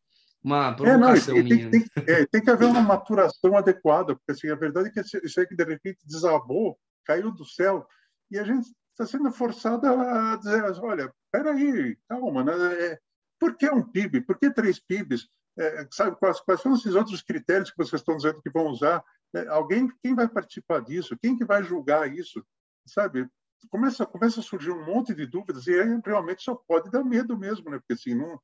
uma 0.43 0.73
provocação 0.73 1.36
não, 1.36 1.43
minha. 1.43 1.69
Tem, 1.69 1.86
tem, 1.86 2.25
tem, 2.25 2.41
que 2.41 2.49
haver 2.49 2.65
uma 2.65 2.82
maturação 2.82 3.55
adequada, 3.55 4.13
porque 4.15 4.32
assim, 4.32 4.49
a 4.49 4.55
verdade 4.55 4.89
é 4.89 4.91
que 4.91 5.25
isso 5.25 5.39
aí 5.39 5.47
que 5.47 5.55
de 5.55 5.63
repente 5.63 5.99
desabou, 6.05 6.77
caiu 7.05 7.32
do 7.32 7.45
céu, 7.45 7.86
e 8.29 8.38
a 8.38 8.43
gente 8.43 8.67
está 9.01 9.17
sendo 9.17 9.31
forçada 9.31 9.89
a 9.89 10.35
dizer, 10.37 10.63
olha, 10.81 11.13
peraí, 11.31 11.97
calma, 12.07 12.43
né? 12.43 12.53
É, 12.85 12.99
por 13.39 13.55
que 13.55 13.69
um 13.69 13.83
PIB? 13.83 14.21
Por 14.21 14.37
que 14.37 14.51
três 14.51 14.79
PIBs? 14.79 15.27
É, 15.57 15.87
sabe 15.91 16.15
quais, 16.17 16.39
quais 16.41 16.61
são 16.61 16.73
esses 16.73 16.95
outros 16.95 17.21
critérios 17.21 17.71
que 17.71 17.77
vocês 17.77 18.01
estão 18.01 18.15
dizendo 18.15 18.41
que 18.41 18.49
vão 18.49 18.67
usar? 18.67 19.03
É, 19.33 19.47
alguém, 19.47 19.89
quem 20.03 20.13
vai 20.13 20.27
participar 20.27 20.81
disso? 20.81 21.17
Quem 21.21 21.37
que 21.37 21.45
vai 21.45 21.63
julgar 21.63 22.11
isso? 22.11 22.45
Sabe? 22.85 23.27
Começa, 23.69 24.05
começa 24.05 24.39
a 24.39 24.43
surgir 24.43 24.71
um 24.71 24.85
monte 24.85 25.13
de 25.13 25.25
dúvidas 25.25 25.67
e 25.67 25.73
aí 25.73 26.01
realmente 26.05 26.43
só 26.43 26.55
pode 26.55 26.89
dar 26.89 27.03
medo 27.03 27.37
mesmo, 27.37 27.69
né? 27.69 27.79
Porque 27.79 27.93
assim, 27.93 28.15
não, 28.15 28.39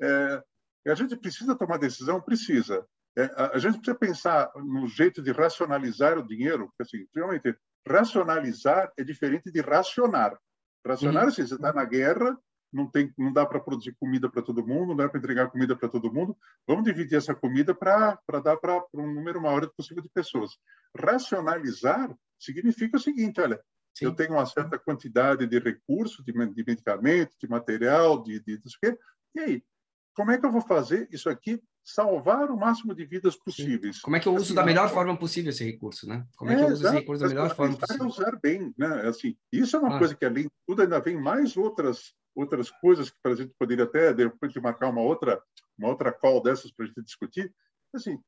é, 0.00 0.42
a 0.88 0.94
gente 0.94 1.16
precisa 1.16 1.54
tomar 1.54 1.78
decisão, 1.78 2.20
precisa. 2.20 2.86
É, 3.16 3.24
a, 3.36 3.56
a, 3.56 3.58
gente 3.58 3.76
precisa 3.76 3.98
pensar 3.98 4.50
no 4.56 4.88
jeito 4.88 5.22
de 5.22 5.30
racionalizar 5.32 6.18
o 6.18 6.26
dinheiro, 6.26 6.68
porque 6.68 6.82
assim, 6.82 7.06
realmente 7.14 7.54
racionalizar 7.86 8.92
é 8.96 9.04
diferente 9.04 9.50
de 9.50 9.60
racionar. 9.60 10.38
Racionar, 10.84 11.24
uhum. 11.24 11.28
assim, 11.28 11.46
você 11.46 11.54
está 11.54 11.72
na 11.72 11.84
guerra, 11.84 12.36
não 12.72 12.90
tem, 12.90 13.12
não 13.18 13.32
dá 13.32 13.44
para 13.44 13.60
produzir 13.60 13.94
comida 14.00 14.30
para 14.30 14.42
todo 14.42 14.66
mundo, 14.66 14.88
não 14.88 14.96
dá 14.96 15.08
para 15.08 15.18
entregar 15.18 15.50
comida 15.50 15.76
para 15.76 15.88
todo 15.88 16.12
mundo. 16.12 16.36
Vamos 16.66 16.84
dividir 16.84 17.16
essa 17.16 17.34
comida 17.34 17.74
para 17.74 18.18
dar 18.42 18.56
para 18.56 18.82
um 18.94 19.12
número 19.12 19.40
maior 19.40 19.68
possível 19.76 20.02
de 20.02 20.08
pessoas. 20.08 20.52
Racionalizar 20.96 22.14
significa 22.38 22.96
o 22.96 23.00
seguinte, 23.00 23.40
olha, 23.40 23.60
Sim. 23.94 24.06
eu 24.06 24.14
tenho 24.14 24.32
uma 24.32 24.46
certa 24.46 24.78
quantidade 24.78 25.46
de 25.46 25.58
recursos, 25.58 26.24
de, 26.24 26.32
de 26.32 26.64
medicamento, 26.64 27.36
de 27.38 27.48
material, 27.48 28.22
de, 28.22 28.40
de, 28.40 28.58
de, 28.58 28.62
de 28.62 28.98
e 29.34 29.40
aí, 29.40 29.64
como 30.14 30.30
é 30.30 30.38
que 30.38 30.44
eu 30.44 30.50
vou 30.50 30.62
fazer 30.62 31.08
isso 31.10 31.28
aqui 31.28 31.62
salvar 31.84 32.50
o 32.50 32.56
máximo 32.56 32.94
de 32.94 33.04
vidas 33.04 33.36
possíveis. 33.36 33.96
Sim. 33.96 34.02
Como 34.02 34.16
é 34.16 34.20
que 34.20 34.28
eu 34.28 34.34
uso 34.34 34.44
assim, 34.44 34.54
da 34.54 34.64
melhor 34.64 34.88
forma 34.90 35.16
possível 35.16 35.50
esse 35.50 35.64
recurso, 35.64 36.08
né? 36.08 36.26
Como 36.36 36.50
é, 36.50 36.54
é 36.54 36.56
que 36.58 36.62
eu 36.62 36.68
uso 36.68 36.86
esse 36.86 36.94
recurso 36.94 37.22
da 37.22 37.28
melhor 37.28 37.54
forma 37.54 37.76
possível? 37.76 38.06
usar 38.06 38.38
bem, 38.40 38.72
né? 38.78 39.08
Assim, 39.08 39.36
isso 39.52 39.76
é 39.76 39.78
uma 39.80 39.96
ah. 39.96 39.98
coisa 39.98 40.14
que 40.14 40.24
além 40.24 40.44
de 40.44 40.52
tudo 40.66 40.82
ainda 40.82 41.00
vem 41.00 41.20
mais 41.20 41.56
outras 41.56 42.14
outras 42.34 42.70
coisas 42.70 43.10
que 43.10 43.16
a 43.24 43.34
gente 43.34 43.52
poderia 43.58 43.84
até 43.84 44.14
depois 44.14 44.50
de 44.52 44.60
marcar 44.60 44.88
uma 44.88 45.02
outra 45.02 45.42
uma 45.76 45.88
outra 45.88 46.12
call 46.12 46.42
dessas 46.42 46.70
para 46.70 46.84
a 46.84 46.88
gente 46.88 47.02
discutir. 47.02 47.52
Assim, 47.94 48.18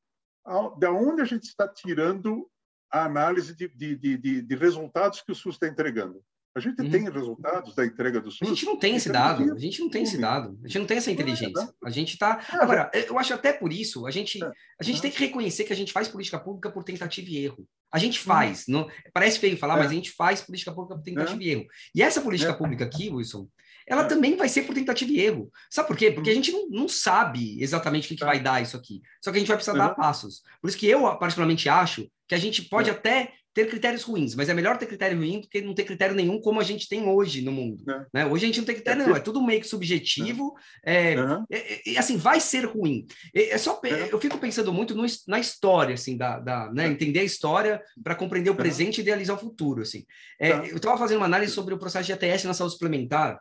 da 0.79 0.93
onde 0.93 1.23
a 1.23 1.25
gente 1.25 1.45
está 1.45 1.67
tirando 1.67 2.49
a 2.91 3.05
análise 3.05 3.55
de, 3.55 3.69
de, 3.69 3.97
de, 3.97 4.43
de 4.43 4.55
resultados 4.57 5.23
que 5.23 5.33
o 5.33 5.35
SUS 5.35 5.55
está 5.55 5.67
entregando? 5.67 6.23
A 6.57 6.61
gente 6.61 6.81
uhum. 6.81 6.91
tem 6.91 7.11
resultados 7.11 7.75
da 7.75 7.85
entrega 7.85 8.21
do 8.21 8.31
SUS. 8.31 8.43
A 8.43 8.47
gente 8.47 8.65
não 8.65 8.77
tem 8.77 8.95
esse 8.95 9.11
dado. 9.11 9.53
A 9.53 9.59
gente 9.59 9.81
não 9.81 9.91
tem 9.91 10.05
esse 10.05 10.17
dado. 10.17 10.57
A 10.63 10.69
gente 10.69 10.79
não 10.79 10.87
tem 10.87 10.97
essa 10.99 11.11
inteligência. 11.11 11.69
A 11.85 11.91
gente 11.91 12.13
está. 12.13 12.41
É, 12.53 12.57
Agora, 12.57 12.91
eu 12.95 13.19
acho 13.19 13.35
até 13.35 13.53
por 13.53 13.73
isso, 13.73 14.07
a 14.07 14.11
gente, 14.13 14.43
é, 14.43 14.53
a 14.81 14.85
gente 14.85 15.03
tem 15.03 15.11
que 15.11 15.19
reconhecer 15.19 15.65
que 15.65 15.73
a 15.73 15.77
gente 15.77 15.93
faz 15.93 16.07
política 16.07 16.39
pública 16.39 16.71
por 16.71 16.85
tentativa 16.85 17.29
e 17.29 17.45
erro. 17.45 17.67
A 17.91 17.99
gente 17.99 18.21
uhum. 18.21 18.27
faz. 18.27 18.67
Não, 18.69 18.89
parece 19.13 19.41
feio 19.41 19.57
falar, 19.57 19.77
mas 19.77 19.91
a 19.91 19.95
gente 19.95 20.13
faz 20.13 20.43
política 20.43 20.73
pública 20.73 20.95
por 20.95 21.03
tentativa 21.03 21.43
e 21.43 21.49
erro. 21.49 21.67
E 21.93 22.03
essa 22.03 22.21
política 22.21 22.55
pública 22.55 22.85
aqui, 22.85 23.11
Wilson, 23.11 23.49
ela 23.87 24.05
também 24.05 24.37
vai 24.37 24.49
ser 24.49 24.63
por 24.63 24.75
tentativa 24.75 25.11
e 25.11 25.21
erro. 25.21 25.51
Sabe 25.71 25.89
por 25.89 25.97
quê? 25.97 26.11
Porque 26.11 26.31
a 26.31 26.33
uhum. 26.33 26.37
gente 26.37 26.53
não, 26.53 26.69
não 26.69 26.89
sabe 26.89 27.63
exatamente 27.63 28.07
o 28.07 28.09
que, 28.09 28.17
que, 28.17 28.25
vai 28.25 28.41
dar 28.41 28.63
isso 28.63 28.77
aqui. 28.77 29.03
Só 29.23 29.31
que 29.31 29.37
a 29.37 29.41
gente 29.41 29.49
vai 29.49 29.57
precisar 29.57 29.77
dar 29.77 29.95
passos. 29.95 30.43
Por 30.61 30.69
isso 30.69 30.79
que 30.79 30.89
eu, 30.89 31.03
particularmente, 31.19 31.69
acho 31.69 32.09
que 32.27 32.35
a 32.35 32.39
gente 32.39 32.63
pode 32.63 32.91
até 32.91 33.33
ter 33.55 33.69
critérios 33.69 34.03
ruins, 34.03 34.35
mas 34.35 34.49
é 34.49 34.55
melhor 34.55 34.77
ter 34.77 34.87
critério 34.87 35.17
ruim 35.17 35.41
do 35.41 35.49
que 35.49 35.63
não 35.63 35.75
ter 35.75 35.85
critério 35.85 36.15
nenhum 36.15 36.41
como 36.41 36.61
a 36.61 36.65
gente 36.65 36.89
tem 36.89 37.09
hoje 37.09 37.41
no 37.41 37.53
mundo. 37.53 37.85
É. 37.89 38.07
Né? 38.13 38.27
Hoje 38.27 38.45
a 38.45 38.47
gente 38.49 38.59
não 38.59 38.65
tem 38.65 38.75
critério 38.75 39.01
é. 39.01 39.05
nenhum, 39.05 39.17
é 39.17 39.21
tudo 39.21 39.41
meio 39.41 39.61
que 39.61 39.69
subjetivo, 39.69 40.55
é, 40.85 41.15
uhum. 41.17 41.45
e, 41.87 41.97
assim, 41.97 42.17
vai 42.17 42.41
ser 42.41 42.65
ruim. 42.65 43.07
É, 43.33 43.57
só, 43.57 43.81
eu 44.11 44.21
fico 44.21 44.39
pensando 44.39 44.73
muito 44.73 44.93
no, 44.93 45.07
na 45.29 45.39
história, 45.39 45.95
assim, 45.95 46.17
da, 46.17 46.41
da 46.41 46.73
né? 46.73 46.89
entender 46.89 47.21
a 47.21 47.25
história 47.25 47.81
para 48.03 48.17
compreender 48.17 48.51
o 48.51 48.57
presente 48.57 48.99
e 48.99 49.03
idealizar 49.03 49.37
o 49.37 49.41
futuro, 49.41 49.83
assim. 49.83 50.05
Tá. 50.37 50.67
Eu 50.67 50.77
estava 50.77 50.99
fazendo 50.99 51.19
uma 51.19 51.27
análise 51.27 51.53
sobre 51.53 51.75
o 51.75 51.79
processo 51.79 52.07
de 52.07 52.13
ATS 52.13 52.43
na 52.43 52.55
saúde 52.55 52.75
suplementar, 52.75 53.39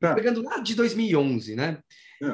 tá. 0.00 0.14
pegando 0.14 0.42
lá 0.42 0.58
de 0.58 0.74
2011, 0.74 1.56
né? 1.56 1.78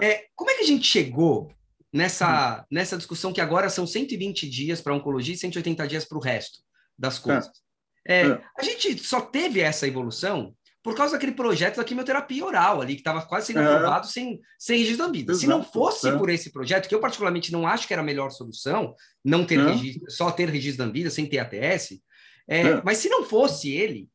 É, 0.01 0.27
como 0.35 0.51
é 0.51 0.55
que 0.55 0.63
a 0.63 0.67
gente 0.67 0.87
chegou 0.87 1.53
nessa, 1.93 2.61
hum. 2.61 2.65
nessa 2.71 2.97
discussão 2.97 3.33
que 3.33 3.41
agora 3.41 3.69
são 3.69 3.87
120 3.87 4.49
dias 4.49 4.81
para 4.81 4.95
oncologia 4.95 5.35
e 5.35 5.39
180 5.39 5.87
dias 5.89 6.05
para 6.05 6.19
o 6.19 6.21
resto? 6.21 6.59
das 6.99 7.19
é. 7.19 7.23
coisas. 7.23 7.51
É. 8.07 8.23
É, 8.23 8.43
a 8.59 8.63
gente 8.63 8.99
só 8.99 9.21
teve 9.21 9.61
essa 9.61 9.87
evolução 9.87 10.55
por 10.83 10.97
causa 10.97 11.13
daquele 11.13 11.33
projeto 11.33 11.77
da 11.77 11.85
quimioterapia 11.85 12.45
oral 12.45 12.81
ali, 12.81 12.95
que 12.95 13.01
estava 13.01 13.25
quase 13.25 13.47
sendo 13.47 13.61
é. 13.61 13.65
aprovado 13.65 14.09
sem, 14.09 14.41
sem 14.59 14.79
registro 14.79 15.07
da 15.07 15.13
vida. 15.13 15.35
Se 15.35 15.47
não 15.47 15.63
fosse 15.63 16.09
é. 16.09 16.19
por 16.19 16.29
esse 16.29 16.51
projeto, 16.51 16.89
que 16.89 16.95
eu 16.95 17.01
particularmente 17.01 17.53
não 17.53 17.67
acho 17.67 17.87
que 17.87 17.93
era 17.93 18.03
a 18.03 18.05
melhor 18.05 18.31
solução, 18.31 18.95
não 19.25 19.47
ter 19.47 19.65
registro, 19.65 20.11
só 20.11 20.33
ter 20.33 20.49
registro 20.49 20.85
da 20.85 20.93
vida 20.93 21.09
sem 21.09 21.25
ter 21.27 21.39
ATS, 21.39 22.01
mas 22.85 22.99
se 22.99 23.09
não 23.09 23.25
fosse 23.25 23.71
ele, 23.71 24.09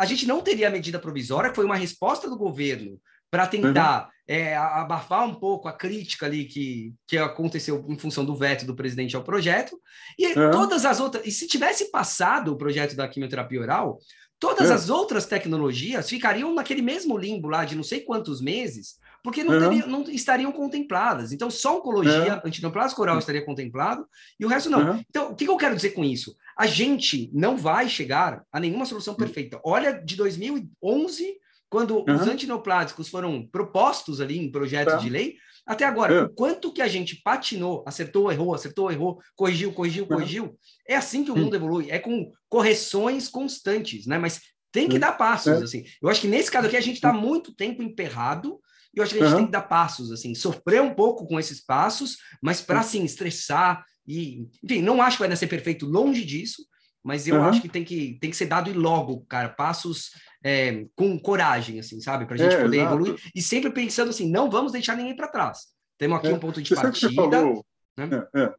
a 0.00 0.06
gente 0.06 0.26
não 0.26 0.40
teria 0.40 0.68
a 0.68 0.70
medida 0.70 0.98
provisória, 0.98 1.50
que 1.50 1.56
foi 1.56 1.66
uma 1.66 1.76
resposta 1.76 2.26
do 2.26 2.38
governo 2.38 2.98
para 3.30 3.46
tentar 3.46 4.04
uhum. 4.04 4.10
é, 4.26 4.56
abafar 4.56 5.28
um 5.28 5.34
pouco 5.34 5.68
a 5.68 5.74
crítica 5.74 6.24
ali 6.24 6.46
que, 6.46 6.94
que 7.06 7.18
aconteceu 7.18 7.84
em 7.86 7.98
função 7.98 8.24
do 8.24 8.34
veto 8.34 8.64
do 8.64 8.74
presidente 8.74 9.14
ao 9.14 9.22
projeto. 9.22 9.78
E 10.18 10.26
uhum. 10.28 10.50
todas 10.50 10.86
as 10.86 11.00
outras. 11.00 11.26
E 11.26 11.30
se 11.30 11.46
tivesse 11.46 11.90
passado 11.90 12.50
o 12.50 12.56
projeto 12.56 12.96
da 12.96 13.06
quimioterapia 13.06 13.60
oral, 13.60 13.98
todas 14.38 14.70
uhum. 14.70 14.74
as 14.74 14.88
outras 14.88 15.26
tecnologias 15.26 16.08
ficariam 16.08 16.54
naquele 16.54 16.80
mesmo 16.80 17.18
limbo 17.18 17.48
lá 17.48 17.66
de 17.66 17.76
não 17.76 17.84
sei 17.84 18.00
quantos 18.00 18.40
meses, 18.40 18.94
porque 19.22 19.44
não, 19.44 19.58
teria, 19.58 19.86
não 19.86 20.02
estariam 20.02 20.52
contempladas. 20.52 21.32
Então, 21.32 21.50
só 21.50 21.78
oncologia, 21.78 22.40
antineoplásico 22.44 23.00
oral 23.02 23.18
estaria 23.18 23.44
contemplado 23.44 24.06
e 24.38 24.44
o 24.44 24.48
resto 24.48 24.70
não. 24.70 24.98
Então, 25.08 25.30
o 25.30 25.34
que 25.34 25.48
eu 25.48 25.56
quero 25.56 25.76
dizer 25.76 25.90
com 25.90 26.04
isso? 26.04 26.36
A 26.56 26.66
gente 26.66 27.30
não 27.32 27.56
vai 27.56 27.88
chegar 27.88 28.42
a 28.52 28.60
nenhuma 28.60 28.86
solução 28.86 29.14
hum. 29.14 29.16
perfeita. 29.16 29.60
Olha, 29.64 29.92
de 29.92 30.16
2011 30.16 31.40
quando 31.70 31.98
uhum. 31.98 32.16
os 32.16 32.22
antineoplásicos 32.22 33.08
foram 33.08 33.46
propostos 33.46 34.20
ali 34.20 34.36
em 34.36 34.50
projetos 34.50 34.94
tá. 34.94 34.98
de 34.98 35.08
lei, 35.08 35.36
até 35.64 35.84
agora, 35.84 36.24
o 36.24 36.28
quanto 36.30 36.72
que 36.72 36.82
a 36.82 36.88
gente 36.88 37.14
patinou, 37.14 37.84
acertou, 37.86 38.32
errou, 38.32 38.52
acertou, 38.52 38.90
errou, 38.90 39.20
corrigiu, 39.36 39.72
corrigiu, 39.72 40.04
corrigiu, 40.04 40.58
é 40.86 40.96
assim 40.96 41.24
que 41.24 41.30
o 41.30 41.36
mundo 41.36 41.54
evolui, 41.54 41.88
é 41.90 41.98
com 42.00 42.32
correções 42.48 43.28
constantes, 43.28 44.04
né? 44.04 44.18
Mas 44.18 44.40
tem 44.72 44.88
que 44.88 44.98
dar 44.98 45.12
passos, 45.12 45.60
é. 45.60 45.64
assim. 45.64 45.84
Eu 46.02 46.08
acho 46.08 46.20
que 46.20 46.28
nesse 46.28 46.50
caso 46.50 46.66
aqui 46.66 46.76
a 46.76 46.80
gente 46.80 46.96
está 46.96 47.12
muito 47.12 47.54
tempo 47.54 47.84
emperrado, 47.84 48.58
e 48.94 48.98
eu 48.98 49.04
acho 49.04 49.14
que 49.14 49.20
a 49.20 49.24
gente 49.24 49.32
uhum. 49.32 49.38
tem 49.38 49.46
que 49.46 49.52
dar 49.52 49.62
passos, 49.62 50.10
assim, 50.10 50.34
sofrer 50.34 50.82
um 50.82 50.94
pouco 50.94 51.26
com 51.26 51.38
esses 51.38 51.60
passos, 51.60 52.18
mas 52.42 52.60
para, 52.60 52.80
assim, 52.80 53.04
estressar 53.04 53.84
e... 54.06 54.48
Enfim, 54.64 54.82
não 54.82 55.00
acho 55.00 55.16
que 55.16 55.26
vai 55.26 55.36
ser 55.36 55.46
perfeito, 55.46 55.86
longe 55.86 56.24
disso, 56.24 56.64
mas 57.02 57.26
eu 57.26 57.36
uhum. 57.36 57.44
acho 57.44 57.62
que 57.62 57.68
tem 57.68 57.84
que, 57.84 58.18
tem 58.20 58.30
que 58.30 58.36
ser 58.36 58.46
dado 58.46 58.68
e 58.68 58.72
logo, 58.72 59.24
cara, 59.26 59.48
passos 59.48 60.10
é, 60.44 60.86
com 60.94 61.18
coragem, 61.18 61.78
assim, 61.78 62.00
sabe? 62.00 62.26
Para 62.26 62.34
a 62.34 62.38
gente 62.38 62.54
é, 62.54 62.62
poder 62.62 62.76
exato. 62.78 62.94
evoluir 62.94 63.20
e 63.34 63.42
sempre 63.42 63.70
pensando 63.70 64.10
assim, 64.10 64.30
não 64.30 64.50
vamos 64.50 64.72
deixar 64.72 64.96
ninguém 64.96 65.16
para 65.16 65.28
trás. 65.28 65.68
Temos 65.98 66.18
aqui 66.18 66.28
é. 66.28 66.34
um 66.34 66.38
ponto 66.38 66.60
de 66.60 66.68
você 66.68 66.74
partida. 66.74 67.14
Falou, 67.14 67.64
né? 67.96 68.08
É, 68.34 68.40
é. 68.42 68.54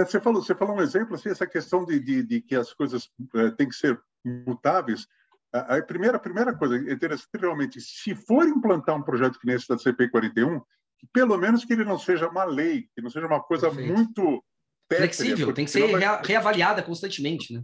é, 0.00 0.04
você, 0.04 0.20
falou, 0.20 0.42
você 0.42 0.54
falou 0.54 0.76
um 0.76 0.80
exemplo, 0.80 1.14
assim, 1.14 1.28
essa 1.28 1.46
questão 1.46 1.84
de, 1.84 2.00
de, 2.00 2.22
de 2.22 2.40
que 2.40 2.54
as 2.54 2.72
coisas 2.72 3.08
têm 3.56 3.68
que 3.68 3.74
ser 3.74 4.00
mutáveis. 4.24 5.06
A, 5.54 5.76
a, 5.76 5.82
primeira, 5.82 6.16
a 6.16 6.20
primeira 6.20 6.52
coisa 6.52 6.76
interessante, 6.92 7.28
realmente, 7.38 7.80
se 7.80 8.12
for 8.12 8.44
implantar 8.48 8.96
um 8.96 9.02
projeto 9.02 9.38
que 9.38 9.46
nem 9.46 9.54
esse 9.54 9.68
da 9.68 9.78
CP 9.78 10.10
41, 10.10 10.60
que 10.98 11.06
pelo 11.12 11.38
menos 11.38 11.64
que 11.64 11.72
ele 11.72 11.84
não 11.84 11.96
seja 11.96 12.28
uma 12.28 12.42
lei, 12.42 12.88
que 12.92 13.00
não 13.00 13.08
seja 13.08 13.28
uma 13.28 13.40
coisa 13.40 13.68
Perfeito. 13.68 13.92
muito 13.94 14.44
pétrea, 14.88 15.12
flexível, 15.12 15.54
tem 15.54 15.64
que 15.64 15.70
ser 15.70 15.86
vai... 15.92 16.22
reavaliada 16.24 16.82
constantemente, 16.82 17.54
né? 17.54 17.62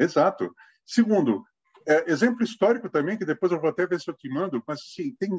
Exato. 0.00 0.52
Segundo, 0.84 1.44
é, 1.86 2.10
exemplo 2.10 2.42
histórico 2.42 2.90
também, 2.90 3.16
que 3.16 3.24
depois 3.24 3.52
eu 3.52 3.60
vou 3.60 3.70
até 3.70 3.86
ver 3.86 4.00
se 4.00 4.10
eu 4.10 4.14
te 4.14 4.28
mando, 4.28 4.60
mas 4.66 4.80
sim, 4.92 5.14
tem 5.14 5.30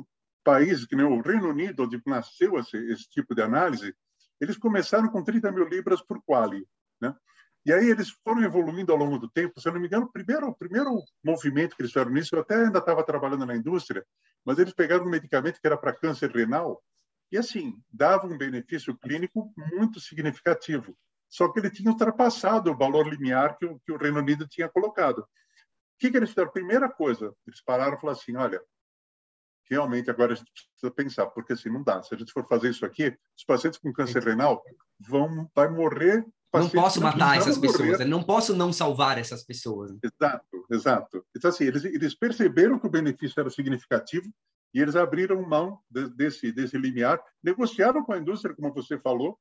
países, 0.41 0.86
que 0.86 0.95
nem 0.95 1.05
o 1.05 1.21
Reino 1.21 1.49
Unido, 1.49 1.84
onde 1.84 2.01
nasceu 2.05 2.57
esse, 2.59 2.77
esse 2.77 3.09
tipo 3.09 3.36
de 3.36 3.41
análise, 3.41 3.93
eles 4.39 4.57
começaram 4.57 5.09
com 5.09 5.21
30 5.21 5.51
mil 5.51 5.67
libras 5.67 6.01
por 6.01 6.21
quali, 6.23 6.65
né? 7.01 7.13
E 7.66 7.72
aí 7.72 7.89
eles 7.89 8.09
foram 8.24 8.43
evoluindo 8.43 8.91
ao 8.91 8.97
longo 8.97 9.18
do 9.18 9.30
tempo. 9.30 9.59
Se 9.59 9.68
eu 9.68 9.74
não 9.74 9.80
me 9.80 9.88
engano, 9.88 10.05
o 10.05 10.11
primeiro, 10.11 10.47
o 10.47 10.55
primeiro 10.55 11.01
movimento 11.24 11.76
que 11.76 11.82
eles 11.82 11.91
fizeram 11.91 12.11
nisso, 12.11 12.36
eu 12.36 12.41
até 12.41 12.55
ainda 12.55 12.80
estava 12.80 13.03
trabalhando 13.03 13.45
na 13.45 13.55
indústria, 13.55 14.05
mas 14.45 14.59
eles 14.59 14.74
pegaram 14.74 15.05
um 15.05 15.09
medicamento 15.09 15.59
que 15.59 15.68
era 15.68 15.78
para 15.78 15.93
câncer 15.93 16.30
renal 16.32 16.84
e, 17.32 17.38
assim, 17.38 17.76
dava 17.91 18.28
um 18.28 18.38
benefício 18.38 18.97
clínico 18.97 19.53
muito 19.72 19.99
significativo. 19.99 20.97
Só 21.30 21.47
que 21.47 21.59
ele 21.59 21.72
tinha 21.72 21.89
ultrapassado 21.89 22.72
o 22.72 22.78
valor 22.78 23.07
limiar 23.07 23.57
que 23.57 23.66
o, 23.66 23.80
que 23.80 23.91
o 23.91 23.97
Reino 23.97 24.20
Unido 24.20 24.47
tinha 24.47 24.70
colocado 24.70 25.26
que, 26.03 26.11
que 26.11 26.18
eles 26.18 26.30
fizeram? 26.30 26.51
Primeira 26.51 26.89
coisa, 26.89 27.34
eles 27.47 27.61
pararam 27.61 27.95
e 27.97 27.99
falaram 27.99 28.20
assim: 28.20 28.36
olha, 28.36 28.61
realmente 29.70 30.09
agora 30.09 30.34
a 30.34 30.36
gente 30.36 30.51
precisa 30.51 30.91
pensar, 30.91 31.28
porque 31.28 31.53
assim 31.53 31.70
não 31.70 31.82
dá. 31.82 32.03
Se 32.03 32.14
a 32.14 32.18
gente 32.18 32.34
for 32.34 32.45
fazer 32.45 32.70
isso 32.70 32.86
aqui, 32.86 33.18
os 33.38 33.45
pacientes 33.45 33.80
com 33.80 33.93
câncer 33.93 34.22
renal 34.22 34.61
vão 34.99 35.49
vai 35.55 35.70
morrer. 35.70 36.26
Não 36.53 36.69
posso 36.69 37.01
matar 37.01 37.37
essas 37.37 37.57
pessoas, 37.57 37.99
não 38.07 38.23
posso 38.23 38.55
não 38.55 38.71
salvar 38.71 39.17
essas 39.17 39.43
pessoas. 39.43 39.91
Exato, 40.03 40.65
exato. 40.69 41.25
Então 41.35 41.49
assim, 41.49 41.65
eles, 41.65 41.83
eles 41.83 42.15
perceberam 42.15 42.77
que 42.77 42.87
o 42.87 42.91
benefício 42.91 43.39
era 43.39 43.49
significativo 43.49 44.31
e 44.73 44.79
eles 44.79 44.95
abriram 44.95 45.41
mão 45.41 45.79
desse 45.89 46.51
desse 46.51 46.77
limiar, 46.77 47.19
negociaram 47.43 48.03
com 48.03 48.13
a 48.13 48.17
indústria, 48.17 48.55
como 48.55 48.73
você 48.73 48.99
falou, 48.99 49.39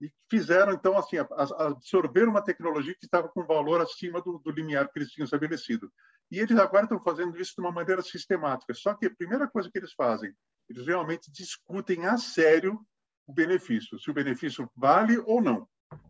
e 0.00 0.10
fizeram, 0.30 0.72
então, 0.72 0.96
assim, 0.98 1.16
absorver 1.18 2.28
uma 2.28 2.42
tecnologia 2.42 2.94
que 2.94 3.06
estava 3.06 3.28
com 3.28 3.46
valor 3.46 3.80
acima 3.80 4.20
do, 4.20 4.38
do 4.38 4.50
limiar 4.50 4.90
que 4.90 4.98
eles 4.98 5.10
tinham 5.10 5.24
estabelecido. 5.24 5.90
E 6.30 6.38
eles 6.38 6.58
agora 6.58 6.84
estão 6.84 7.02
fazendo 7.02 7.38
isso 7.40 7.54
de 7.56 7.62
uma 7.62 7.72
maneira 7.72 8.02
sistemática. 8.02 8.74
Só 8.74 8.94
que 8.94 9.06
a 9.06 9.14
primeira 9.14 9.48
coisa 9.48 9.70
que 9.70 9.78
eles 9.78 9.92
fazem, 9.94 10.34
eles 10.68 10.86
realmente 10.86 11.30
discutem 11.32 12.04
a 12.06 12.18
sério 12.18 12.78
o 13.26 13.32
benefício, 13.32 13.98
se 13.98 14.10
o 14.10 14.14
benefício 14.14 14.70
vale 14.76 15.18
ou 15.18 15.40
não. 15.40 15.66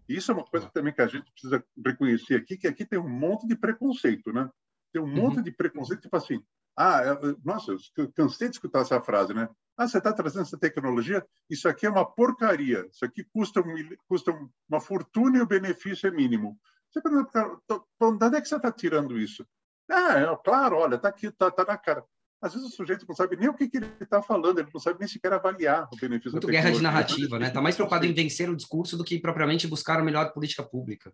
Isso 0.09 0.31
é 0.31 0.35
uma 0.35 0.45
coisa 0.45 0.69
também 0.71 0.93
que 0.93 1.03
a 1.03 1.07
gente 1.07 1.31
precisa 1.33 1.65
reconhecer 1.85 2.37
aqui, 2.37 2.57
que 2.57 2.67
aqui 2.67 2.85
tem 2.85 2.99
um 2.99 3.09
monte 3.09 3.47
de 3.47 3.57
preconceito, 3.57 4.33
né? 4.33 4.49
Tem 4.93 5.03
um 5.03 5.07
monte 5.07 5.39
uhum. 5.39 5.43
de 5.43 5.51
preconceito, 5.51 6.03
tipo 6.03 6.17
assim, 6.17 6.43
ah, 6.77 7.03
nossa, 7.43 7.73
eu 7.97 8.13
cansei 8.13 8.49
de 8.49 8.57
escutar 8.57 8.81
essa 8.81 9.01
frase, 9.01 9.33
né? 9.33 9.49
Ah, 9.77 9.89
você 9.89 9.99
está 9.99 10.13
trazendo 10.13 10.43
essa 10.43 10.59
tecnologia? 10.59 11.27
Isso 11.49 11.69
aqui 11.69 11.87
é 11.87 11.91
uma 11.91 12.05
porcaria. 12.05 12.87
Isso 12.91 13.05
aqui 13.05 13.25
custa, 13.25 13.61
um, 13.61 13.97
custa 14.07 14.33
uma 14.69 14.81
fortuna 14.81 15.39
e 15.39 15.41
o 15.41 15.47
benefício 15.47 16.07
é 16.07 16.11
mínimo. 16.11 16.59
Você 16.91 17.01
pergunta, 17.01 17.59
onde 18.01 18.37
é 18.37 18.41
que 18.41 18.49
você 18.49 18.57
está 18.57 18.71
tirando 18.71 19.19
isso? 19.19 19.47
Ah, 19.91 20.19
é, 20.19 20.37
claro, 20.45 20.77
olha, 20.77 20.97
está 20.97 21.09
aqui, 21.09 21.27
está 21.27 21.51
tá 21.51 21.65
na 21.65 21.77
cara. 21.77 22.05
Às 22.41 22.53
vezes 22.53 22.69
o 22.69 22.71
sujeito 22.73 23.07
não 23.09 23.15
sabe 23.15 23.37
nem 23.37 23.49
o 23.49 23.55
que, 23.55 23.69
que 23.69 23.79
ele 23.79 23.91
está 24.01 24.21
falando, 24.21 24.59
ele 24.59 24.69
não 24.73 24.81
sabe 24.81 24.99
nem 25.01 25.09
sequer 25.09 25.33
avaliar 25.33 25.89
o 25.93 25.97
benefício 25.97 26.33
Muito 26.33 26.47
guerra 26.47 26.71
de 26.71 26.83
narrativa, 26.83 27.39
né? 27.39 27.49
Está 27.49 27.63
mais 27.63 27.75
preocupado 27.75 28.05
em 28.07 28.13
vencer 28.13 28.51
o 28.51 28.57
discurso 28.57 28.97
do 28.97 29.05
que 29.05 29.19
propriamente 29.19 29.67
buscar 29.67 29.99
a 29.99 30.05
melhor 30.05 30.33
política 30.33 30.63
pública. 30.63 31.13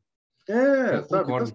É, 0.49 0.97
Eu 0.97 1.05
sabe? 1.05 1.33
Então, 1.33 1.55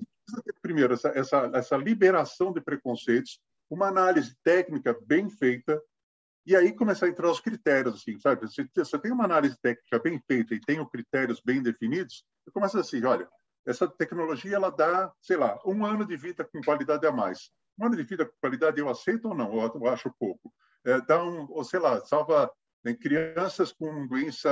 primeiro, 0.62 0.94
essa, 0.94 1.10
essa, 1.10 1.52
essa 1.54 1.78
liberação 1.78 2.54
de 2.54 2.62
preconceitos, 2.62 3.40
uma 3.70 3.88
análise 3.88 4.36
técnica 4.44 4.98
bem 5.06 5.30
feita, 5.30 5.82
E 6.46 6.56
aí 6.56 6.72
começar 6.74 7.08
a 7.08 7.10
entrar 7.10 7.30
os 7.30 7.42
critérios, 7.42 7.96
assim, 7.96 8.18
sabe? 8.20 8.48
Se 8.50 8.70
você 8.74 8.98
tem 8.98 9.12
uma 9.12 9.26
análise 9.26 9.58
técnica 9.62 10.00
bem 10.00 10.18
feita 10.26 10.56
e 10.56 10.62
tem 10.62 10.80
os 10.80 10.90
critérios 10.90 11.42
bem 11.44 11.62
definidos, 11.62 12.24
você 12.42 12.52
começa 12.52 12.80
assim, 12.80 13.04
olha, 13.04 13.28
essa 13.66 13.86
tecnologia 13.86 14.56
ela 14.56 14.70
dá, 14.70 15.12
sei 15.22 15.36
lá, 15.36 15.60
um 15.66 15.86
ano 15.86 16.06
de 16.06 16.16
vida 16.16 16.46
com 16.46 16.62
qualidade 16.62 17.06
a 17.06 17.12
mais. 17.12 17.52
Um 17.80 17.86
ano 17.86 17.96
de 17.96 18.04
vida 18.04 18.26
com 18.26 18.34
qualidade 18.40 18.80
eu 18.80 18.90
aceito 18.90 19.30
ou 19.30 19.36
não? 19.36 19.54
Eu 19.54 19.88
acho 19.88 20.14
pouco. 20.20 20.54
É, 20.86 21.02
dá 21.02 21.24
um, 21.24 21.48
ou 21.50 21.64
sei 21.64 21.80
lá, 21.80 22.00
salva 22.02 22.52
crianças 23.02 23.74
com 23.74 24.08
doença, 24.08 24.50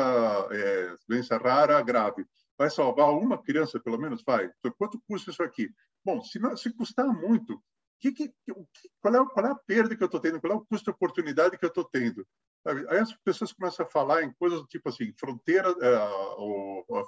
é, 0.52 0.96
doença 1.08 1.38
rara 1.38 1.82
grave. 1.82 2.26
Vai 2.58 2.70
salvar 2.70 3.10
uma 3.12 3.42
criança, 3.42 3.80
pelo 3.80 3.98
menos? 3.98 4.24
Vai. 4.26 4.52
Então, 4.60 4.74
quanto 4.78 5.02
custa 5.08 5.32
isso 5.32 5.44
aqui? 5.44 5.70
Bom, 6.04 6.22
se, 6.22 6.40
não, 6.40 6.56
se 6.56 6.72
custar 6.74 7.08
muito, 7.08 7.62
que, 8.00 8.12
que, 8.12 8.34
qual, 9.02 9.16
é, 9.16 9.26
qual 9.30 9.46
é 9.46 9.52
a 9.52 9.56
perda 9.56 9.96
que 9.96 10.04
eu 10.04 10.08
estou 10.08 10.20
tendo? 10.20 10.40
Qual 10.40 10.54
é 10.54 10.56
o 10.56 10.66
custo 10.66 10.86
de 10.86 10.92
oportunidade 10.92 11.58
que 11.58 11.66
eu 11.66 11.70
estou 11.70 11.86
tendo? 11.86 12.26
Aí 12.66 12.98
as 12.98 13.14
pessoas 13.18 13.54
começam 13.54 13.86
a 13.86 13.90
falar 13.90 14.24
em 14.24 14.34
coisas 14.34 14.60
do 14.60 14.68
tipo 14.68 14.90
assim, 14.90 15.14
fronteira, 15.20 15.70
é, 15.70 17.02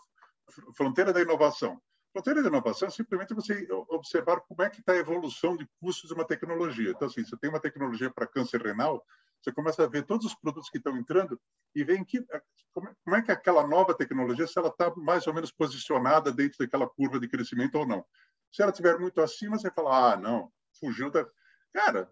fronteira 0.76 1.12
da 1.12 1.22
inovação. 1.22 1.82
Fronteira 2.18 2.42
da 2.42 2.50
inovação 2.50 2.88
é 2.88 2.92
simplesmente 2.92 3.36
você 3.36 3.68
observar 3.90 4.40
como 4.42 4.64
é 4.64 4.70
que 4.72 4.80
está 4.80 4.94
a 4.94 4.98
evolução 4.98 5.56
de 5.56 5.70
custos 5.80 6.10
de 6.10 6.16
uma 6.16 6.26
tecnologia. 6.26 6.90
Então, 6.90 7.08
assim, 7.08 7.24
você 7.24 7.38
tem 7.38 7.48
uma 7.48 7.60
tecnologia 7.60 8.10
para 8.10 8.26
câncer 8.26 8.60
renal, 8.60 9.06
você 9.40 9.52
começa 9.52 9.84
a 9.84 9.88
ver 9.88 10.04
todos 10.04 10.26
os 10.26 10.34
produtos 10.34 10.68
que 10.68 10.80
estão 10.80 10.98
entrando 10.98 11.40
e 11.76 11.84
vê 11.84 12.04
que, 12.04 12.26
como 12.74 13.16
é 13.16 13.22
que 13.22 13.32
aquela 13.32 13.68
nova 13.68 13.94
tecnologia, 13.94 14.48
se 14.48 14.58
ela 14.58 14.70
está 14.70 14.92
mais 14.96 15.28
ou 15.28 15.34
menos 15.34 15.52
posicionada 15.52 16.32
dentro 16.32 16.58
daquela 16.58 16.90
curva 16.90 17.20
de 17.20 17.28
crescimento 17.28 17.76
ou 17.76 17.86
não. 17.86 18.04
Se 18.52 18.64
ela 18.64 18.72
estiver 18.72 18.98
muito 18.98 19.22
acima, 19.22 19.60
você 19.60 19.70
fala, 19.70 20.14
ah, 20.14 20.18
não, 20.18 20.52
fugiu 20.80 21.12
da... 21.12 21.24
Cara, 21.72 22.12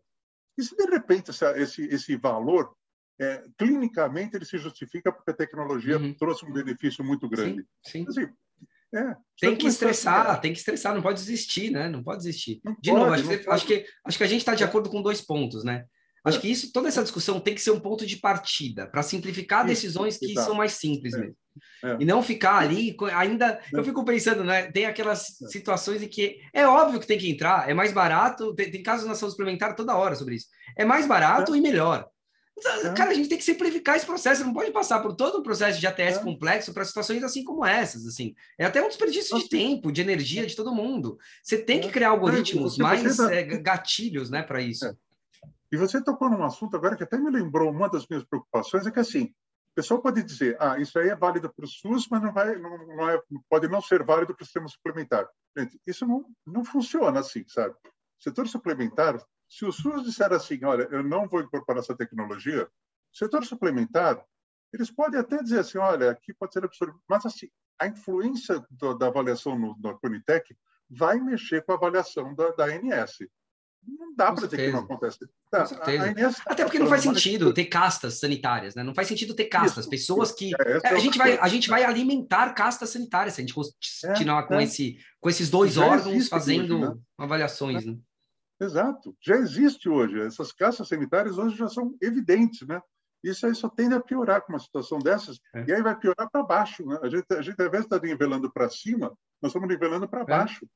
e 0.56 0.62
se 0.62 0.76
de 0.76 0.86
repente 0.86 1.32
esse, 1.32 1.82
esse 1.88 2.16
valor, 2.16 2.78
é, 3.20 3.44
clinicamente, 3.58 4.36
ele 4.36 4.46
se 4.46 4.60
justifica 4.60 5.12
porque 5.12 5.32
a 5.32 5.36
tecnologia 5.36 5.98
uhum. 5.98 6.14
trouxe 6.14 6.46
um 6.46 6.54
benefício 6.54 7.04
muito 7.04 7.28
grande? 7.28 7.66
Sim, 7.84 8.06
sim. 8.12 8.22
Assim, 8.22 8.34
é, 8.96 9.16
tem 9.40 9.56
que 9.56 9.68
estressar, 9.68 10.40
tem 10.40 10.54
que 10.54 10.60
estressar, 10.60 10.94
não 10.94 11.02
pode 11.02 11.20
desistir, 11.20 11.70
né? 11.70 11.90
Não 11.90 12.04
pode 12.04 12.20
desistir. 12.20 12.62
Não 12.64 12.76
de 12.82 12.92
pode, 12.92 13.02
novo, 13.02 13.14
acho, 13.14 13.28
que, 13.28 13.50
acho, 13.50 13.66
que, 13.66 13.86
acho 14.06 14.18
que 14.18 14.24
a 14.24 14.28
gente 14.28 14.40
está 14.40 14.56
de 14.56 14.64
é. 14.64 14.66
acordo 14.66 14.90
com 14.90 15.02
dois 15.02 15.22
pontos, 15.22 15.64
né? 15.64 15.86
Acho 16.26 16.40
é. 16.40 16.42
que 16.42 16.50
isso, 16.50 16.72
toda 16.72 16.88
essa 16.88 17.04
discussão 17.04 17.40
tem 17.40 17.54
que 17.54 17.62
ser 17.62 17.72
um 17.72 17.80
ponto 17.80 18.06
de 18.06 18.18
partida 18.18 18.88
para 18.88 19.04
simplificar 19.04 19.66
decisões 19.66 20.18
que 20.18 20.32
Exato. 20.32 20.48
são 20.48 20.56
mais 20.56 20.74
simples 20.74 21.14
é. 21.14 21.20
mesmo. 21.20 21.36
É. 21.84 21.98
E 22.00 22.06
não 22.06 22.24
ficar 22.24 22.58
ali, 22.58 22.98
ainda. 23.14 23.62
Eu 23.72 23.84
fico 23.84 24.04
pensando, 24.04 24.44
né? 24.44 24.72
Tem 24.72 24.86
aquelas 24.86 25.38
situações 25.50 26.02
em 26.02 26.08
que 26.08 26.40
é 26.54 26.68
óbvio 26.68 27.00
que 27.00 27.08
tem 27.08 27.18
que 27.18 27.30
entrar, 27.30 27.70
é 27.70 27.74
mais 27.74 27.94
barato. 27.94 28.54
Tem, 28.56 28.72
tem 28.72 28.82
casos 28.82 29.08
na 29.08 29.14
saúde 29.16 29.34
suplementar 29.34 29.76
toda 29.76 29.96
hora 29.96 30.16
sobre 30.16 30.36
isso. 30.36 30.48
É 30.78 30.84
mais 30.84 31.08
barato 31.08 31.56
e 31.56 31.62
melhor. 31.62 32.08
É. 32.58 32.94
Cara, 32.94 33.12
a 33.12 33.14
gente 33.14 33.28
tem 33.28 33.38
que 33.38 33.44
simplificar 33.44 33.98
esse 33.98 34.06
processo, 34.06 34.46
não 34.46 34.54
pode 34.54 34.72
passar 34.72 35.02
por 35.02 35.14
todo 35.14 35.40
um 35.40 35.44
processo 35.44 35.80
de 35.80 35.86
ATS 35.86 36.18
é. 36.18 36.24
complexo 36.24 36.74
para 36.74 36.86
situações 36.86 37.22
assim 37.22 37.44
como 37.44 37.66
essas, 37.66 38.06
assim. 38.08 38.34
É 38.58 38.66
até 38.66 38.82
um 38.82 38.88
desperdício 38.88 39.38
de 39.38 39.50
tempo, 39.50 39.92
de 39.92 40.02
energia 40.02 40.46
de 40.46 40.56
todo 40.56 40.74
mundo. 40.74 41.20
Você 41.44 41.58
tem 41.58 41.82
que 41.82 41.92
criar 41.92 42.10
algoritmos 42.10 42.78
mais 42.78 43.18
tá... 43.18 43.34
é, 43.34 43.44
gatilhos, 43.44 44.30
né, 44.30 44.42
para 44.42 44.62
isso. 44.62 44.86
É. 44.86 44.96
E 45.72 45.78
você 45.78 46.02
tocou 46.02 46.30
num 46.30 46.44
assunto 46.44 46.78
agora 46.78 46.96
que 46.96 47.04
até 47.04 47.18
me 47.18 47.30
lembrou 47.30 47.70
uma 47.70 47.90
das 47.90 48.08
minhas 48.08 48.24
preocupações, 48.24 48.88
é 48.88 48.92
que 48.92 49.00
assim, 49.00 49.26
o 49.26 49.76
pessoal 49.76 50.02
pode 50.02 50.24
dizer, 50.24 50.56
ah, 50.58 50.80
isso 50.80 50.98
aí 50.98 51.10
é 51.10 51.16
válido 51.16 51.54
para 51.54 51.66
o 51.66 51.68
SUS, 51.68 52.08
mas 52.10 52.22
não 52.22 52.32
vai, 52.32 52.56
não, 52.56 52.78
não 52.88 53.10
é, 53.10 53.22
pode 53.50 53.68
não 53.68 53.82
ser 53.82 54.02
válido 54.04 54.34
para 54.34 54.44
o 54.44 54.46
sistema 54.46 54.70
suplementar. 54.70 55.28
Gente, 55.58 55.78
isso 55.86 56.08
não, 56.08 56.24
não 56.48 56.64
funciona 56.64 57.20
assim, 57.20 57.44
sabe? 57.50 57.76
O 57.84 58.24
setor 58.24 58.48
suplementar 58.48 59.22
se 59.48 59.66
o 59.66 59.72
SUS 59.72 60.04
disser 60.04 60.32
assim, 60.34 60.64
olha, 60.64 60.88
eu 60.92 61.04
não 61.04 61.28
vou 61.28 61.42
incorporar 61.42 61.82
essa 61.82 61.96
tecnologia, 61.96 62.66
o 62.66 63.18
setor 63.18 63.46
suplementar, 63.46 64.24
eles 64.74 64.92
podem 64.92 65.20
até 65.20 65.42
dizer 65.42 65.60
assim, 65.60 65.78
olha, 65.78 66.12
aqui 66.12 66.34
pode 66.34 66.54
ser 66.54 66.64
absurdo, 66.64 67.00
mas 67.08 67.26
assim, 67.26 67.48
a 67.80 67.88
influência 67.88 68.64
do, 68.70 68.94
da 68.94 69.08
avaliação 69.08 69.58
no, 69.58 69.76
no 69.78 70.00
Conitec 70.00 70.56
vai 70.90 71.20
mexer 71.20 71.64
com 71.64 71.72
a 71.72 71.76
avaliação 71.76 72.34
da, 72.36 72.52
da 72.52 72.66
ANS. 72.66 73.20
Não 73.88 74.16
dá 74.16 74.32
para 74.32 74.48
dizer 74.48 74.58
que 74.58 74.72
não 74.72 74.80
acontece. 74.80 75.20
Tá, 75.52 75.64
ANS, 75.64 76.42
Até 76.48 76.64
porque 76.64 76.80
não 76.80 76.88
faz 76.88 77.04
sentido 77.04 77.54
ter 77.54 77.66
castas 77.66 78.20
sanitárias, 78.20 78.74
né? 78.74 78.82
Não 78.82 78.96
faz 78.96 79.08
sentido 79.08 79.36
ter 79.36 79.46
castas, 79.46 79.84
isso, 79.84 79.90
pessoas 79.90 80.32
que 80.32 80.52
é, 80.56 80.82
é, 80.84 80.88
a 80.88 80.98
gente 80.98 81.18
vai 81.18 81.38
a 81.38 81.48
gente 81.48 81.70
vai 81.70 81.84
alimentar 81.84 82.54
castas 82.54 82.90
sanitárias 82.90 83.36
se 83.36 83.42
a 83.42 83.46
gente 83.46 83.54
continuar 83.54 84.44
é, 84.44 84.48
com 84.48 84.56
é. 84.56 84.64
esse 84.64 84.98
com 85.20 85.30
esses 85.30 85.50
dois 85.52 85.78
órgãos 85.78 86.28
fazendo 86.28 86.80
hoje, 86.80 86.96
né? 86.96 87.02
avaliações, 87.18 87.86
né? 87.86 87.96
Exato. 88.60 89.16
Já 89.22 89.36
existe 89.36 89.90
hoje. 89.90 90.20
Essas 90.22 90.52
caças 90.52 90.88
sanitárias 90.88 91.38
hoje 91.38 91.58
já 91.58 91.68
são 91.68 91.96
evidentes, 92.02 92.68
né? 92.68 92.82
Isso 93.24 93.46
aí 93.46 93.56
só 93.56 93.68
tende 93.68 93.96
a 93.96 94.00
piorar 94.00 94.42
com 94.42 94.54
uma 94.54 94.60
situação 94.60 95.00
dessas, 95.00 95.40
é. 95.56 95.66
e 95.68 95.74
aí 95.74 95.82
vai 95.82 95.98
piorar 95.98 96.30
para 96.30 96.44
baixo. 96.44 96.86
Né? 96.86 97.00
A, 97.02 97.10
gente, 97.10 97.26
a 97.32 97.42
gente, 97.42 97.60
ao 97.60 97.68
invés 97.68 97.84
de 97.84 97.96
estar 97.96 98.06
nivelando 98.06 98.52
para 98.52 98.70
cima, 98.70 99.18
nós 99.42 99.50
estamos 99.50 99.68
nivelando 99.68 100.08
para 100.08 100.22
é. 100.22 100.26
baixo. 100.26 100.68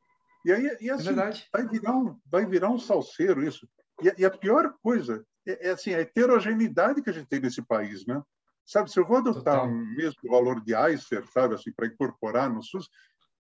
E 0.44 0.52
aí 0.52 0.78
e 0.82 0.90
é 0.90 0.94
assim, 0.94 1.10
é 1.10 1.32
vai, 1.54 1.68
virar 1.68 1.96
um, 1.96 2.20
vai 2.26 2.46
virar 2.48 2.70
um 2.70 2.80
salseiro 2.80 3.44
isso. 3.44 3.70
E, 4.02 4.22
e 4.22 4.26
a 4.26 4.32
pior 4.32 4.74
coisa 4.82 5.24
é, 5.48 5.68
é, 5.68 5.72
assim, 5.72 5.94
a 5.94 6.00
heterogeneidade 6.00 7.04
que 7.04 7.10
a 7.10 7.14
gente 7.14 7.28
tem 7.28 7.40
nesse 7.40 7.62
país. 7.62 8.06
Né? 8.08 8.20
Sabe, 8.66 8.92
se 8.92 9.00
eu 9.00 9.06
vou 9.06 9.18
adotar 9.18 9.62
Total. 9.62 9.68
um 9.68 9.96
mesmo 9.96 10.20
valor 10.24 10.60
de 10.62 10.74
ICER, 10.74 11.26
sabe, 11.32 11.56
assim, 11.56 11.72
para 11.72 11.88
incorporar 11.88 12.50
no 12.50 12.64
SUS, 12.64 12.90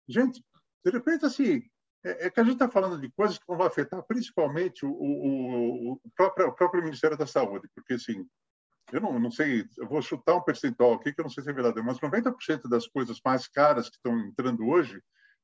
gente, 0.09 0.45
de 0.85 0.91
repente, 0.91 1.25
assim, 1.25 1.63
é, 2.05 2.27
é 2.27 2.31
que 2.31 2.41
a 2.41 2.45
gente 2.45 2.55
está 2.55 2.69
falando 2.69 3.01
de 3.01 3.11
coisas 3.11 3.39
que 3.39 3.45
vão 3.47 3.63
afetar 3.63 4.03
principalmente 4.03 4.85
o, 4.85 4.91
o, 4.91 5.93
o, 5.93 6.11
próprio, 6.17 6.49
o 6.49 6.53
próprio 6.53 6.83
Ministério 6.83 7.17
da 7.17 7.27
Saúde, 7.27 7.69
porque, 7.75 7.95
assim, 7.95 8.27
eu 8.93 9.01
não, 9.01 9.19
não 9.19 9.31
sei, 9.31 9.67
eu 9.79 9.87
vou 9.87 10.03
chutar 10.03 10.35
um 10.35 10.43
percentual 10.43 10.95
aqui 10.95 11.13
que 11.13 11.21
eu 11.21 11.25
não 11.25 11.31
sei 11.31 11.45
se 11.45 11.51
é 11.51 11.53
verdadeiro, 11.53 11.87
mas 11.87 11.99
90% 11.99 12.69
das 12.69 12.87
coisas 12.87 13.21
mais 13.25 13.47
caras 13.47 13.89
que 13.89 13.97
estão 13.97 14.19
entrando 14.19 14.67
hoje 14.67 15.01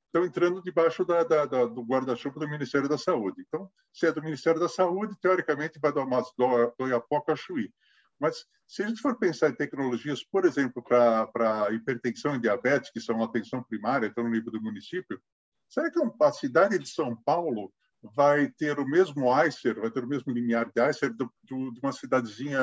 estão 0.06 0.24
entrando 0.24 0.62
debaixo 0.62 1.04
da, 1.04 1.22
da, 1.22 1.44
da, 1.44 1.66
do 1.66 1.82
guarda-chuva 1.82 2.40
do 2.40 2.48
Ministério 2.48 2.88
da 2.88 2.96
Saúde. 2.96 3.44
Então, 3.46 3.70
se 3.92 4.06
é 4.06 4.12
do 4.12 4.22
Ministério 4.22 4.58
da 4.58 4.68
Saúde, 4.68 5.16
teoricamente 5.20 5.78
vai 5.78 5.92
dar 5.92 6.04
umas 6.04 6.26
do, 6.36 6.74
do 6.78 6.88
Iapoca 6.88 7.32
a 7.32 7.36
Chuí. 7.36 7.72
Mas 8.18 8.46
se 8.66 8.82
a 8.82 8.88
gente 8.88 9.00
for 9.00 9.18
pensar 9.18 9.50
em 9.50 9.54
tecnologias, 9.54 10.24
por 10.24 10.44
exemplo, 10.46 10.82
para 10.82 11.70
hipertensão 11.72 12.34
e 12.34 12.40
diabetes, 12.40 12.90
que 12.90 13.00
são 13.00 13.22
atenção 13.22 13.62
primária, 13.62 14.06
estão 14.06 14.24
no 14.24 14.30
nível 14.30 14.50
do 14.50 14.62
município, 14.62 15.20
Será 15.68 15.90
que 15.90 15.98
a 16.20 16.32
cidade 16.32 16.78
de 16.78 16.88
São 16.88 17.14
Paulo 17.14 17.72
vai 18.14 18.48
ter 18.50 18.78
o 18.78 18.86
mesmo 18.86 19.26
ICER, 19.44 19.80
vai 19.80 19.90
ter 19.90 20.04
o 20.04 20.08
mesmo 20.08 20.32
limiar 20.32 20.70
de 20.70 20.80
ICER 20.80 21.12
do, 21.14 21.30
do, 21.42 21.72
de 21.72 21.80
uma 21.80 21.92
cidadezinha, 21.92 22.60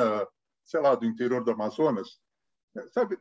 sei 0.64 0.80
lá, 0.80 0.96
do 0.96 1.06
interior 1.06 1.44
do 1.44 1.52
Amazonas? 1.52 2.20
É, 2.76 2.88
sabe, 2.94 3.18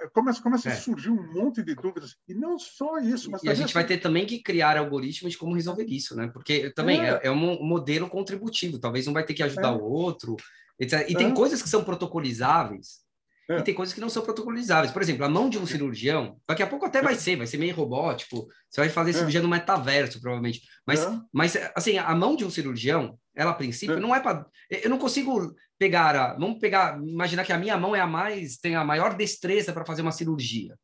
é, 0.00 0.08
começa, 0.08 0.42
começa 0.42 0.68
é. 0.68 0.72
a 0.72 0.76
surgir 0.76 1.10
um 1.10 1.32
monte 1.32 1.62
de 1.62 1.74
dúvidas. 1.74 2.16
E 2.28 2.34
não 2.34 2.58
só 2.58 2.98
isso, 2.98 3.30
mas 3.30 3.42
E 3.42 3.48
a 3.48 3.54
gente 3.54 3.66
assim... 3.66 3.74
vai 3.74 3.86
ter 3.86 3.98
também 3.98 4.26
que 4.26 4.42
criar 4.42 4.76
algoritmos 4.76 5.32
de 5.32 5.38
como 5.38 5.54
resolver 5.54 5.86
isso, 5.86 6.16
né? 6.16 6.28
Porque 6.28 6.70
também 6.70 7.00
é, 7.00 7.10
é, 7.10 7.20
é 7.24 7.30
um 7.30 7.62
modelo 7.64 8.08
contributivo, 8.08 8.78
talvez 8.78 9.06
um 9.08 9.12
vai 9.12 9.24
ter 9.24 9.34
que 9.34 9.42
ajudar 9.42 9.72
é. 9.72 9.76
o 9.76 9.82
outro. 9.82 10.36
Etc. 10.78 11.08
E 11.08 11.14
tem 11.14 11.32
coisas 11.32 11.62
que 11.62 11.68
são 11.68 11.82
protocolizáveis 11.82 13.05
é. 13.48 13.58
E 13.58 13.62
tem 13.62 13.74
coisas 13.74 13.94
que 13.94 14.00
não 14.00 14.08
são 14.08 14.24
protocolizáveis. 14.24 14.92
Por 14.92 15.00
exemplo, 15.00 15.24
a 15.24 15.28
mão 15.28 15.48
de 15.48 15.56
um 15.56 15.66
cirurgião, 15.66 16.36
daqui 16.48 16.62
a 16.62 16.66
pouco 16.66 16.84
até 16.84 17.00
vai 17.00 17.14
ser, 17.14 17.36
vai 17.36 17.46
ser 17.46 17.58
meio 17.58 17.74
robótico. 17.74 18.48
Você 18.68 18.80
vai 18.80 18.88
fazer 18.88 19.10
é. 19.10 19.12
cirurgia 19.14 19.40
no 19.40 19.48
metaverso, 19.48 20.20
provavelmente. 20.20 20.62
Mas, 20.84 21.04
é. 21.04 21.20
mas 21.32 21.56
assim, 21.74 21.96
a 21.96 22.14
mão 22.14 22.34
de 22.34 22.44
um 22.44 22.50
cirurgião, 22.50 23.16
ela 23.34 23.52
a 23.52 23.54
princípio, 23.54 23.96
é. 23.96 24.00
não 24.00 24.14
é 24.14 24.20
para. 24.20 24.46
Eu 24.68 24.90
não 24.90 24.98
consigo 24.98 25.54
pegar 25.78 26.16
a. 26.16 26.34
Vamos 26.34 26.58
pegar. 26.58 27.00
Imaginar 27.00 27.44
que 27.44 27.52
a 27.52 27.58
minha 27.58 27.76
mão 27.76 27.94
é 27.94 28.00
a 28.00 28.06
mais. 28.06 28.56
tem 28.56 28.74
a 28.74 28.84
maior 28.84 29.14
destreza 29.14 29.72
para 29.72 29.86
fazer 29.86 30.02
uma 30.02 30.12
cirurgia. 30.12 30.74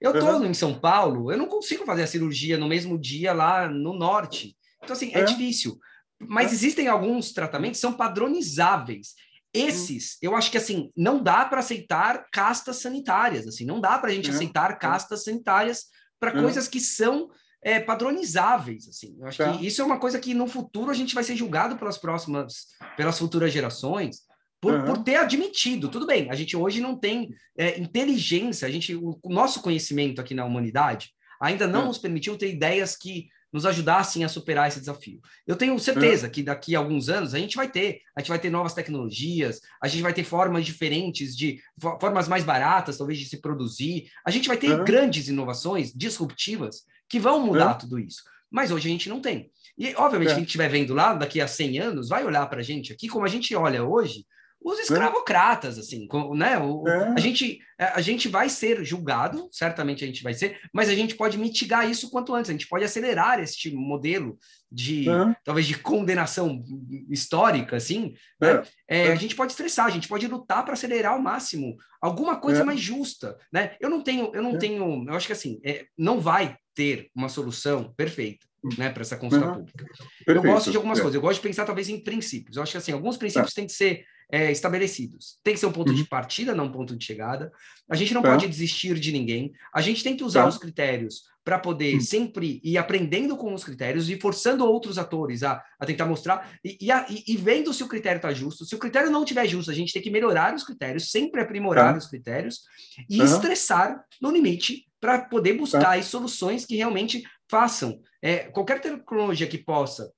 Eu 0.00 0.12
estou 0.12 0.34
uhum. 0.34 0.46
em 0.46 0.54
São 0.54 0.78
Paulo, 0.78 1.32
eu 1.32 1.38
não 1.38 1.46
consigo 1.46 1.84
fazer 1.84 2.02
a 2.02 2.06
cirurgia 2.06 2.58
no 2.58 2.68
mesmo 2.68 2.98
dia 2.98 3.32
lá 3.32 3.68
no 3.68 3.92
norte. 3.92 4.56
Então, 4.82 4.94
assim, 4.94 5.10
é, 5.14 5.20
é 5.20 5.24
difícil. 5.24 5.78
Mas 6.18 6.52
é. 6.52 6.54
existem 6.54 6.88
alguns 6.88 7.32
tratamentos 7.32 7.78
que 7.78 7.80
são 7.80 7.92
padronizáveis. 7.92 9.14
Esses, 9.54 10.18
eu 10.20 10.34
acho 10.34 10.50
que 10.50 10.58
assim, 10.58 10.90
não 10.96 11.22
dá 11.22 11.44
para 11.44 11.60
aceitar 11.60 12.26
castas 12.32 12.76
sanitárias, 12.76 13.46
assim, 13.46 13.64
não 13.64 13.80
dá 13.80 13.98
para 13.98 14.10
a 14.10 14.12
gente 14.12 14.28
uhum. 14.28 14.34
aceitar 14.34 14.78
castas 14.78 15.22
sanitárias 15.22 15.84
para 16.18 16.34
uhum. 16.34 16.42
coisas 16.42 16.66
que 16.66 16.80
são 16.80 17.30
é, 17.62 17.80
padronizáveis, 17.80 18.88
assim. 18.88 19.16
Eu 19.18 19.26
acho 19.26 19.38
tá. 19.38 19.52
que 19.52 19.66
isso 19.66 19.80
é 19.80 19.84
uma 19.84 19.98
coisa 19.98 20.18
que 20.18 20.34
no 20.34 20.46
futuro 20.46 20.90
a 20.90 20.94
gente 20.94 21.14
vai 21.14 21.24
ser 21.24 21.36
julgado 21.36 21.76
pelas 21.76 21.96
próximas, 21.96 22.66
pelas 22.96 23.18
futuras 23.18 23.52
gerações, 23.52 24.22
por, 24.60 24.74
uhum. 24.74 24.84
por 24.84 24.98
ter 25.04 25.16
admitido. 25.16 25.88
Tudo 25.88 26.06
bem, 26.06 26.30
a 26.30 26.34
gente 26.34 26.56
hoje 26.56 26.80
não 26.80 26.96
tem 26.98 27.34
é, 27.56 27.78
inteligência, 27.78 28.66
a 28.66 28.70
gente, 28.70 28.94
o, 28.94 29.18
o, 29.22 29.32
nosso 29.32 29.62
conhecimento 29.62 30.20
aqui 30.20 30.34
na 30.34 30.44
humanidade 30.44 31.10
ainda 31.40 31.66
não 31.66 31.86
nos 31.86 31.98
permitiu 31.98 32.36
ter 32.38 32.50
ideias 32.52 32.96
que 32.96 33.28
nos 33.54 33.64
ajudassem 33.64 34.24
a 34.24 34.28
superar 34.28 34.66
esse 34.66 34.80
desafio. 34.80 35.20
Eu 35.46 35.54
tenho 35.54 35.78
certeza 35.78 36.26
é. 36.26 36.30
que 36.30 36.42
daqui 36.42 36.74
a 36.74 36.80
alguns 36.80 37.08
anos 37.08 37.34
a 37.34 37.38
gente 37.38 37.54
vai 37.54 37.70
ter, 37.70 38.00
a 38.16 38.20
gente 38.20 38.28
vai 38.30 38.38
ter 38.40 38.50
novas 38.50 38.74
tecnologias, 38.74 39.60
a 39.80 39.86
gente 39.86 40.02
vai 40.02 40.12
ter 40.12 40.24
formas 40.24 40.66
diferentes 40.66 41.36
de 41.36 41.60
formas 42.00 42.26
mais 42.26 42.42
baratas, 42.42 42.98
talvez 42.98 43.16
de 43.16 43.26
se 43.26 43.40
produzir. 43.40 44.10
A 44.26 44.30
gente 44.32 44.48
vai 44.48 44.56
ter 44.56 44.72
é. 44.72 44.82
grandes 44.82 45.28
inovações 45.28 45.92
disruptivas 45.94 46.82
que 47.08 47.20
vão 47.20 47.46
mudar 47.46 47.70
é. 47.70 47.74
tudo 47.74 48.00
isso. 48.00 48.24
Mas 48.50 48.72
hoje 48.72 48.88
a 48.88 48.90
gente 48.90 49.08
não 49.08 49.20
tem. 49.20 49.52
E 49.78 49.94
obviamente 49.94 50.34
quem 50.34 50.42
estiver 50.42 50.68
vendo 50.68 50.92
lá 50.92 51.14
daqui 51.14 51.40
a 51.40 51.46
100 51.46 51.78
anos 51.78 52.08
vai 52.08 52.24
olhar 52.24 52.44
para 52.48 52.58
a 52.58 52.64
gente 52.64 52.92
aqui 52.92 53.06
como 53.06 53.24
a 53.24 53.28
gente 53.28 53.54
olha 53.54 53.84
hoje 53.84 54.26
os 54.64 54.78
escravocratas, 54.78 55.78
assim, 55.78 56.08
né? 56.34 56.58
O, 56.58 56.88
é. 56.88 57.12
a, 57.14 57.20
gente, 57.20 57.60
a 57.78 58.00
gente 58.00 58.28
vai 58.28 58.48
ser 58.48 58.82
julgado, 58.82 59.46
certamente 59.52 60.02
a 60.02 60.06
gente 60.06 60.22
vai 60.22 60.32
ser, 60.32 60.58
mas 60.72 60.88
a 60.88 60.94
gente 60.94 61.14
pode 61.14 61.36
mitigar 61.36 61.88
isso 61.88 62.10
quanto 62.10 62.34
antes, 62.34 62.48
a 62.48 62.54
gente 62.54 62.66
pode 62.66 62.82
acelerar 62.82 63.38
este 63.40 63.70
modelo 63.70 64.38
de, 64.72 65.06
é. 65.06 65.36
talvez, 65.44 65.66
de 65.66 65.78
condenação 65.78 66.64
histórica, 67.10 67.76
assim, 67.76 68.14
né? 68.40 68.62
É, 68.88 69.08
é. 69.08 69.12
A 69.12 69.16
gente 69.16 69.36
pode 69.36 69.52
estressar, 69.52 69.84
a 69.84 69.90
gente 69.90 70.08
pode 70.08 70.26
lutar 70.26 70.64
para 70.64 70.72
acelerar 70.72 71.12
ao 71.12 71.20
máximo 71.20 71.76
alguma 72.00 72.40
coisa 72.40 72.62
é. 72.62 72.64
mais 72.64 72.80
justa, 72.80 73.36
né? 73.52 73.76
Eu 73.78 73.90
não 73.90 74.02
tenho, 74.02 74.30
eu 74.34 74.42
não 74.42 74.56
tenho, 74.58 75.04
eu 75.06 75.14
acho 75.14 75.26
que 75.26 75.34
assim, 75.34 75.60
não 75.96 76.18
vai 76.20 76.56
ter 76.74 77.10
uma 77.14 77.28
solução 77.28 77.92
perfeita 77.94 78.46
né, 78.78 78.88
para 78.88 79.02
essa 79.02 79.16
consulta 79.16 79.46
uhum. 79.46 79.54
pública. 79.56 79.84
Perfeito. 80.24 80.46
Eu 80.46 80.52
gosto 80.52 80.70
de 80.70 80.76
algumas 80.78 80.98
é. 80.98 81.02
coisas, 81.02 81.14
eu 81.14 81.20
gosto 81.20 81.36
de 81.36 81.48
pensar 81.48 81.66
talvez 81.66 81.90
em 81.90 82.02
princípios. 82.02 82.56
Eu 82.56 82.62
acho 82.62 82.72
que 82.72 82.78
assim, 82.78 82.92
alguns 82.92 83.18
princípios 83.18 83.52
é. 83.52 83.54
têm 83.54 83.66
que 83.66 83.72
ser 83.74 84.06
é, 84.30 84.50
estabelecidos. 84.50 85.38
Tem 85.42 85.54
que 85.54 85.60
ser 85.60 85.66
um 85.66 85.72
ponto 85.72 85.90
uhum. 85.90 85.96
de 85.96 86.04
partida, 86.04 86.54
não 86.54 86.66
um 86.66 86.72
ponto 86.72 86.96
de 86.96 87.04
chegada. 87.04 87.52
A 87.88 87.96
gente 87.96 88.14
não 88.14 88.22
é. 88.22 88.24
pode 88.24 88.46
desistir 88.46 88.98
de 88.98 89.12
ninguém. 89.12 89.52
A 89.72 89.80
gente 89.80 90.02
tem 90.02 90.16
que 90.16 90.24
usar 90.24 90.42
tá. 90.42 90.48
os 90.48 90.58
critérios 90.58 91.22
para 91.44 91.58
poder 91.58 91.94
uhum. 91.94 92.00
sempre 92.00 92.60
ir 92.64 92.78
aprendendo 92.78 93.36
com 93.36 93.52
os 93.52 93.62
critérios 93.62 94.08
e 94.08 94.18
forçando 94.18 94.64
outros 94.64 94.96
atores 94.96 95.42
a, 95.42 95.62
a 95.78 95.84
tentar 95.84 96.06
mostrar 96.06 96.50
e, 96.64 96.78
e, 96.80 96.90
a, 96.90 97.04
e, 97.08 97.36
vendo 97.36 97.72
se 97.74 97.82
o 97.82 97.88
critério 97.88 98.16
está 98.16 98.32
justo. 98.32 98.64
Se 98.64 98.74
o 98.74 98.78
critério 98.78 99.10
não 99.10 99.22
estiver 99.22 99.46
justo, 99.46 99.70
a 99.70 99.74
gente 99.74 99.92
tem 99.92 100.00
que 100.00 100.10
melhorar 100.10 100.54
os 100.54 100.64
critérios, 100.64 101.10
sempre 101.10 101.42
aprimorar 101.42 101.92
tá. 101.92 101.98
os 101.98 102.06
critérios 102.06 102.62
e 103.10 103.20
estressar 103.20 104.02
no 104.22 104.30
limite 104.30 104.86
para 104.98 105.18
poder 105.20 105.52
buscar 105.52 105.96
tá. 105.96 106.02
soluções 106.02 106.64
que 106.64 106.76
realmente 106.76 107.22
façam 107.46 108.00
é, 108.22 108.38
qualquer 108.44 108.80
tecnologia 108.80 109.46
que 109.46 109.58
possa 109.58 110.10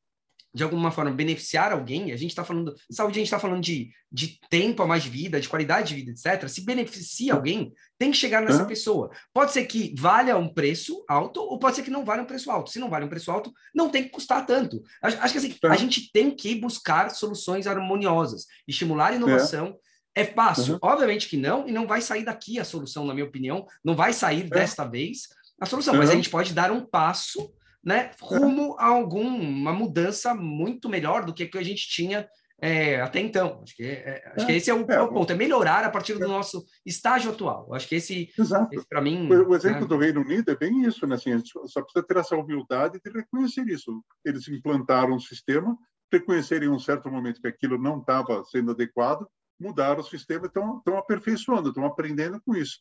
de 0.57 0.65
alguma 0.65 0.91
forma 0.91 1.11
beneficiar 1.11 1.71
alguém, 1.71 2.13
a 2.13 2.17
gente 2.17 2.31
está 2.31 2.43
falando, 2.43 2.75
saúde, 2.91 3.19
a 3.19 3.21
gente 3.21 3.27
está 3.27 3.39
falando 3.39 3.61
de, 3.61 3.91
de 4.11 4.41
tempo 4.49 4.83
a 4.83 4.87
mais 4.87 5.03
de 5.03 5.11
vida, 5.11 5.39
de 5.39 5.51
qualidade 5.51 5.89
de 5.89 5.95
vida, 5.97 6.13
etc. 6.13 6.49
Se 6.49 6.65
beneficia 6.65 7.35
alguém, 7.35 7.75
tem 7.99 8.11
que 8.11 8.17
chegar 8.17 8.41
nessa 8.41 8.65
pessoa. 8.65 9.11
Pode 9.35 9.53
ser 9.53 9.67
que 9.67 9.95
valha 9.99 10.35
um 10.39 10.49
preço 10.49 11.05
alto, 11.07 11.43
ou 11.43 11.59
pode 11.59 11.77
ser 11.77 11.83
que 11.83 11.91
não 11.91 12.07
valha 12.07 12.23
um 12.23 12.27
preço 12.27 12.51
alto. 12.51 12.71
Se 12.71 12.79
não 12.79 12.89
vale 12.89 13.05
um 13.05 13.09
preço 13.09 13.31
alto, 13.31 13.53
não 13.75 13.91
tem 13.91 14.05
que 14.05 14.09
custar 14.09 14.47
tanto. 14.47 14.83
Acho, 15.03 15.19
acho 15.21 15.33
que 15.35 15.39
assim, 15.39 15.55
a 15.65 15.77
gente 15.77 16.11
tem 16.11 16.31
que 16.31 16.55
buscar 16.55 17.11
soluções 17.11 17.67
harmoniosas, 17.67 18.47
estimular 18.67 19.15
inovação. 19.15 19.77
É, 20.15 20.23
é 20.23 20.25
fácil? 20.25 20.75
Uhum. 20.75 20.81
Obviamente 20.81 21.29
que 21.29 21.37
não, 21.37 21.69
e 21.69 21.71
não 21.71 21.87
vai 21.87 22.01
sair 22.01 22.25
daqui 22.25 22.59
a 22.59 22.65
solução, 22.65 23.05
na 23.05 23.13
minha 23.13 23.27
opinião, 23.27 23.67
não 23.85 23.95
vai 23.95 24.15
sair 24.15 24.47
é. 24.47 24.49
desta 24.49 24.87
vez 24.87 25.29
a 25.61 25.67
solução, 25.67 25.93
uhum. 25.93 26.01
mas 26.01 26.09
a 26.09 26.15
gente 26.15 26.31
pode 26.31 26.55
dar 26.55 26.71
um 26.71 26.81
passo 26.81 27.53
né, 27.87 28.11
rumo 28.21 28.75
a 28.81 28.87
alguma 28.87 29.73
mudança 29.73 30.35
muito 30.35 30.89
melhor 30.89 31.25
do 31.25 31.33
que, 31.33 31.47
que 31.47 31.57
a 31.57 31.63
gente 31.63 31.89
tinha 31.89 32.29
é, 32.61 33.01
até 33.01 33.21
então. 33.21 33.61
Acho 33.63 33.77
que, 33.77 33.85
é, 33.85 33.93
é 33.93 34.33
acho 34.35 34.45
que 34.45 34.53
esse 34.53 34.69
é 34.69 34.75
o, 34.75 34.85
é, 34.91 35.01
o, 35.01 35.09
ponto, 35.09 35.33
é 35.33 35.37
melhorar 35.37 35.85
a 35.85 35.91
partir 35.91 36.15
do 36.15 36.25
é. 36.25 36.27
nosso 36.27 36.65
estágio 36.85 37.31
atual. 37.31 37.73
Acho 37.73 37.87
que 37.87 37.95
esse, 37.95 38.29
esse 38.37 38.89
para 38.89 39.01
mim... 39.01 39.29
O, 39.31 39.55
exemplo 39.55 39.83
né? 39.83 39.87
do 39.87 39.99
Reino 39.99 40.21
Unido 40.23 40.51
é 40.51 40.57
bem 40.57 40.83
isso, 40.83 41.07
né? 41.07 41.15
Assim, 41.15 41.33
a 41.33 41.37
gente 41.37 41.51
só 41.67 41.81
precisa 41.81 42.05
ter 42.05 42.17
essa 42.17 42.35
humildade 42.35 42.99
de 43.05 43.11
reconhecer 43.11 43.69
isso. 43.69 44.03
Eles 44.25 44.49
implantaram 44.49 45.15
um 45.15 45.21
sistema, 45.21 45.77
reconhecerem 46.13 46.69
em 46.69 46.73
um 46.73 46.81
certo 46.81 47.09
momento 47.09 47.41
que 47.41 47.47
aquilo 47.47 47.79
não 47.79 48.01
estava 48.01 48.43
sendo 48.47 48.73
adequado, 48.73 49.29
mudaram 49.61 50.01
o 50.01 50.05
sistema, 50.05 50.47
estão 50.47 50.99
aperfeiçoando, 50.99 51.69
estão 51.69 51.85
aprendendo 51.85 52.41
com 52.45 52.57
isso. 52.57 52.79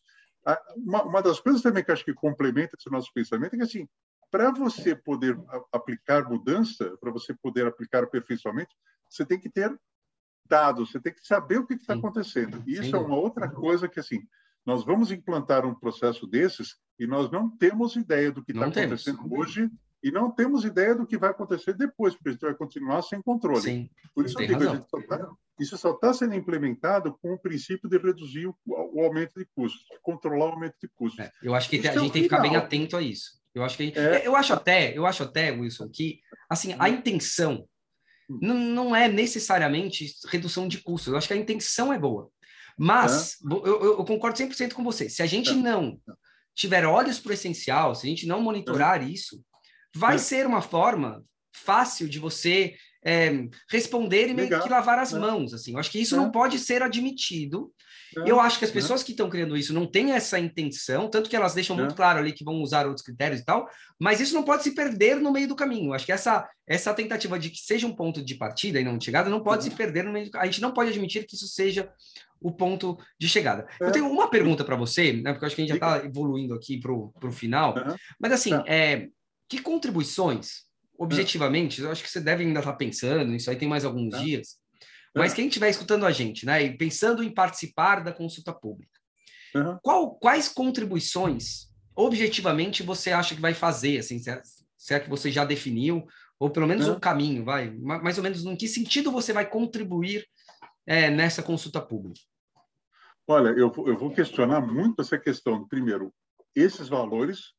Uma, 0.77 1.03
uma 1.03 1.21
das 1.21 1.39
coisas 1.39 1.61
também 1.61 1.83
que 1.83 1.91
acho 1.91 2.05
que 2.05 2.13
complementa 2.13 2.75
esse 2.79 2.89
nosso 2.89 3.11
pensamento 3.13 3.53
é 3.53 3.57
que, 3.57 3.63
assim, 3.63 3.87
para 4.31 4.51
você 4.51 4.95
poder 4.95 5.37
aplicar 5.71 6.29
mudança, 6.29 6.97
para 6.99 7.11
você 7.11 7.33
poder 7.33 7.67
aplicar 7.67 8.03
aperfeiçoamento, 8.03 8.73
você 9.09 9.25
tem 9.25 9.39
que 9.39 9.49
ter 9.49 9.73
dados, 10.47 10.91
você 10.91 10.99
tem 10.99 11.13
que 11.13 11.25
saber 11.25 11.57
o 11.57 11.65
que 11.65 11.73
está 11.73 11.93
acontecendo. 11.93 12.63
E 12.67 12.73
isso 12.73 12.95
é 12.95 12.99
uma 12.99 13.15
outra 13.15 13.49
coisa 13.49 13.87
que, 13.87 13.99
assim, 13.99 14.21
nós 14.65 14.83
vamos 14.83 15.11
implantar 15.11 15.65
um 15.65 15.75
processo 15.75 16.25
desses 16.27 16.75
e 16.99 17.05
nós 17.05 17.29
não 17.31 17.49
temos 17.49 17.95
ideia 17.95 18.31
do 18.31 18.43
que 18.43 18.51
está 18.51 18.65
acontecendo 18.65 19.21
hoje 19.33 19.69
e 20.03 20.11
não 20.11 20.29
temos 20.29 20.63
ideia 20.63 20.93
do 20.93 21.05
que 21.05 21.17
vai 21.17 21.31
acontecer 21.31 21.73
depois, 21.73 22.13
porque 22.13 22.29
a 22.29 22.31
gente 22.33 22.41
vai 22.41 22.53
continuar 22.53 23.01
sem 23.01 23.21
controle. 23.21 23.61
Sim, 23.61 23.89
Por 24.13 24.25
isso, 24.25 24.39
eu 24.39 24.47
digo, 24.47 24.85
só 24.87 25.01
tá, 25.01 25.31
isso 25.59 25.77
só 25.77 25.91
está 25.91 26.13
sendo 26.13 26.35
implementado 26.35 27.17
com 27.21 27.33
o 27.33 27.39
princípio 27.39 27.89
de 27.89 27.97
reduzir 27.97 28.45
o, 28.45 28.55
o 28.67 29.01
aumento 29.03 29.33
de 29.39 29.45
custos, 29.55 29.83
controlar 30.03 30.45
o 30.45 30.51
aumento 30.51 30.75
de 30.79 30.87
custos. 30.89 31.25
É, 31.25 31.31
eu 31.41 31.55
acho 31.55 31.69
que 31.69 31.77
isso 31.77 31.87
a 31.87 31.93
gente 31.93 32.09
é 32.09 32.13
tem 32.13 32.21
que 32.21 32.29
ficar 32.29 32.41
bem 32.41 32.55
atento 32.55 32.95
a 32.95 33.01
isso. 33.01 33.39
Eu 33.55 33.63
acho 33.63 33.77
que 33.77 33.93
é. 33.95 34.27
eu 34.27 34.35
acho 34.35 34.53
até, 34.53 34.95
eu 34.95 35.05
acho 35.05 35.23
até, 35.23 35.49
Wilson, 35.51 35.87
que 35.89 36.19
assim 36.49 36.75
a 36.77 36.89
intenção 36.89 37.65
hum. 38.29 38.39
não, 38.41 38.95
é 38.95 39.07
necessariamente 39.07 40.13
redução 40.27 40.67
de 40.67 40.81
custos. 40.81 41.13
Eu 41.13 41.17
acho 41.17 41.27
que 41.27 41.33
a 41.33 41.37
intenção 41.37 41.93
é 41.93 41.97
boa. 41.97 42.29
Mas 42.77 43.37
é. 43.41 43.53
eu, 43.53 43.83
eu, 43.83 44.05
concordo 44.05 44.37
100% 44.37 44.73
com 44.73 44.83
você. 44.83 45.09
Se 45.09 45.23
a 45.23 45.25
gente 45.25 45.51
é. 45.51 45.53
não 45.53 45.97
tiver 46.53 46.85
olhos 46.85 47.17
para 47.17 47.29
o 47.29 47.33
essencial, 47.33 47.95
se 47.95 48.05
a 48.05 48.09
gente 48.09 48.27
não 48.27 48.41
monitorar 48.41 49.01
é. 49.01 49.05
isso, 49.05 49.41
vai 49.95 50.19
ser 50.19 50.45
uma 50.45 50.61
forma 50.61 51.23
fácil 51.53 52.09
de 52.09 52.19
você 52.19 52.75
é, 53.05 53.47
responder 53.69 54.27
e 54.27 54.33
meio 54.33 54.61
que 54.61 54.69
lavar 54.69 54.99
as 54.99 55.13
mãos. 55.13 55.53
Assim. 55.53 55.71
Eu 55.71 55.79
acho 55.79 55.91
que 55.91 56.01
isso 56.01 56.17
não 56.17 56.29
pode 56.29 56.59
ser 56.59 56.83
admitido 56.83 57.71
é, 58.17 58.29
eu 58.29 58.39
acho 58.39 58.59
que 58.59 58.65
as 58.65 58.71
pessoas 58.71 59.03
que 59.03 59.11
estão 59.11 59.29
criando 59.29 59.57
isso 59.57 59.73
não 59.73 59.85
têm 59.85 60.11
essa 60.11 60.39
intenção, 60.39 61.09
tanto 61.09 61.29
que 61.29 61.35
elas 61.35 61.53
deixam 61.53 61.75
muito 61.75 61.93
é. 61.93 61.95
claro 61.95 62.19
ali 62.19 62.31
que 62.31 62.43
vão 62.43 62.61
usar 62.61 62.85
outros 62.85 63.05
critérios 63.05 63.41
e 63.41 63.45
tal, 63.45 63.67
mas 63.99 64.19
isso 64.19 64.33
não 64.33 64.43
pode 64.43 64.63
se 64.63 64.71
perder 64.71 65.17
no 65.17 65.31
meio 65.31 65.47
do 65.47 65.55
caminho. 65.55 65.93
Acho 65.93 66.05
que 66.05 66.11
essa, 66.11 66.47
essa 66.67 66.93
tentativa 66.93 67.39
de 67.39 67.49
que 67.49 67.59
seja 67.59 67.87
um 67.87 67.95
ponto 67.95 68.23
de 68.23 68.35
partida 68.35 68.79
e 68.79 68.83
não 68.83 68.97
de 68.97 69.05
chegada 69.05 69.29
não 69.29 69.43
pode 69.43 69.63
se 69.63 69.71
perder 69.71 70.03
no 70.03 70.11
meio 70.11 70.29
do... 70.29 70.37
A 70.37 70.45
gente 70.45 70.61
não 70.61 70.71
pode 70.71 70.89
admitir 70.89 71.25
que 71.25 71.35
isso 71.35 71.47
seja 71.47 71.89
o 72.41 72.51
ponto 72.51 72.97
de 73.19 73.27
chegada. 73.27 73.67
Eu 73.79 73.91
tenho 73.91 74.07
uma 74.07 74.29
pergunta 74.29 74.63
para 74.63 74.75
você, 74.75 75.13
né, 75.13 75.31
porque 75.31 75.45
eu 75.45 75.47
acho 75.47 75.55
que 75.55 75.61
a 75.61 75.65
gente 75.65 75.79
já 75.79 75.97
está 75.97 76.05
evoluindo 76.05 76.53
aqui 76.53 76.79
para 76.79 76.93
o 76.93 77.31
final, 77.31 77.73
mas 78.19 78.31
assim, 78.31 78.51
tá. 78.51 78.63
é, 78.67 79.07
que 79.49 79.59
contribuições, 79.59 80.65
objetivamente, 80.97 81.81
eu 81.81 81.91
acho 81.91 82.03
que 82.03 82.09
você 82.09 82.19
deve 82.19 82.43
ainda 82.43 82.59
estar 82.59 82.71
tá 82.71 82.77
pensando, 82.77 83.33
isso 83.33 83.49
aí 83.49 83.55
tem 83.55 83.67
mais 83.67 83.85
alguns 83.85 84.11
tá. 84.11 84.17
dias, 84.19 84.57
mas 85.15 85.33
quem 85.33 85.47
estiver 85.47 85.69
escutando 85.69 86.05
a 86.05 86.11
gente, 86.11 86.45
né, 86.45 86.63
e 86.63 86.77
pensando 86.77 87.23
em 87.23 87.33
participar 87.33 88.03
da 88.03 88.11
consulta 88.11 88.53
pública, 88.53 88.99
uhum. 89.55 89.77
qual, 89.81 90.15
quais 90.15 90.49
contribuições, 90.49 91.69
objetivamente, 91.95 92.83
você 92.83 93.11
acha 93.11 93.33
que 93.33 93.41
vai 93.41 93.53
fazer? 93.53 93.99
Assim, 93.99 94.19
se 94.19 94.29
é, 94.29 94.41
é 94.91 94.99
que 94.99 95.09
você 95.09 95.31
já 95.31 95.45
definiu, 95.45 96.05
ou 96.39 96.49
pelo 96.49 96.67
menos 96.67 96.87
uhum. 96.87 96.95
um 96.95 96.99
caminho, 96.99 97.45
vai? 97.45 97.71
Mais 97.71 98.17
ou 98.17 98.23
menos, 98.23 98.43
em 98.45 98.55
que 98.55 98.67
sentido 98.67 99.11
você 99.11 99.31
vai 99.31 99.49
contribuir 99.49 100.27
é, 100.85 101.09
nessa 101.09 101.41
consulta 101.41 101.81
pública? 101.81 102.19
Olha, 103.27 103.49
eu, 103.49 103.73
eu 103.87 103.97
vou 103.97 104.11
questionar 104.11 104.61
muito 104.61 105.01
essa 105.01 105.17
questão. 105.17 105.67
Primeiro, 105.67 106.13
esses 106.53 106.87
valores 106.87 107.54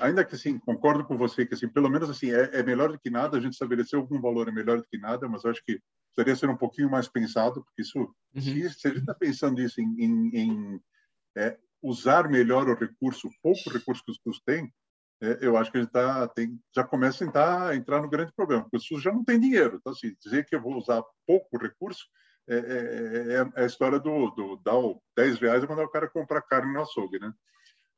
ainda 0.00 0.24
que 0.24 0.34
assim 0.34 0.58
concordo 0.58 1.04
com 1.04 1.16
você 1.16 1.46
que 1.46 1.54
assim 1.54 1.68
pelo 1.68 1.90
menos 1.90 2.08
assim 2.10 2.30
é, 2.30 2.58
é, 2.58 2.62
melhor 2.62 2.90
do 2.90 2.98
que 2.98 3.10
nada 3.10 3.36
a 3.36 3.40
gente 3.40 3.52
estabelecer 3.52 3.98
algum 3.98 4.20
valor 4.20 4.48
é 4.48 4.52
melhor 4.52 4.78
do 4.78 4.86
que 4.86 4.98
nada 4.98 5.28
mas 5.28 5.44
acho 5.44 5.62
que 5.64 5.80
precisaria 6.14 6.36
ser 6.36 6.48
um 6.48 6.56
pouquinho 6.56 6.90
mais 6.90 7.08
pensado 7.08 7.62
porque 7.62 7.82
isso 7.82 7.98
uhum. 7.98 8.40
se, 8.40 8.70
se, 8.70 8.88
a 8.88 8.90
gente 8.90 9.00
está 9.00 9.14
pensando 9.14 9.60
isso 9.60 9.80
em, 9.80 9.94
em, 9.98 10.36
em 10.36 10.80
é, 11.36 11.58
usar 11.82 12.28
melhor 12.28 12.68
o 12.68 12.74
recurso 12.74 13.28
pouco 13.42 13.70
recurso 13.70 14.02
que 14.04 14.10
os 14.10 14.18
SUS 14.22 14.40
têm 14.44 14.72
é, 15.22 15.38
eu 15.40 15.56
acho 15.56 15.70
que 15.70 15.78
a 15.78 15.80
gente 15.80 15.92
tá, 15.92 16.28
tem, 16.28 16.60
já 16.74 16.84
começa 16.84 17.24
a 17.24 17.26
entrar, 17.26 17.68
a 17.68 17.76
entrar 17.76 18.02
no 18.02 18.08
grande 18.08 18.32
problema 18.34 18.62
porque 18.62 18.78
o 18.78 18.80
SUS 18.80 19.02
já 19.02 19.12
não 19.12 19.24
tem 19.24 19.38
dinheiro 19.38 19.76
então 19.76 19.92
assim 19.92 20.14
dizer 20.22 20.46
que 20.46 20.54
eu 20.56 20.62
vou 20.62 20.76
usar 20.76 21.02
pouco 21.26 21.58
recurso 21.58 22.06
é, 22.48 22.56
é, 22.56 23.34
é 23.34 23.62
a 23.62 23.66
história 23.66 23.98
do, 23.98 24.30
do 24.30 24.56
dar 24.64 24.74
10 25.16 25.38
reais 25.38 25.62
e 25.62 25.66
mandar 25.66 25.84
o 25.84 25.90
cara 25.90 26.08
comprar 26.08 26.42
carne 26.42 26.72
no 26.72 26.80
açougue 26.80 27.18
né 27.18 27.32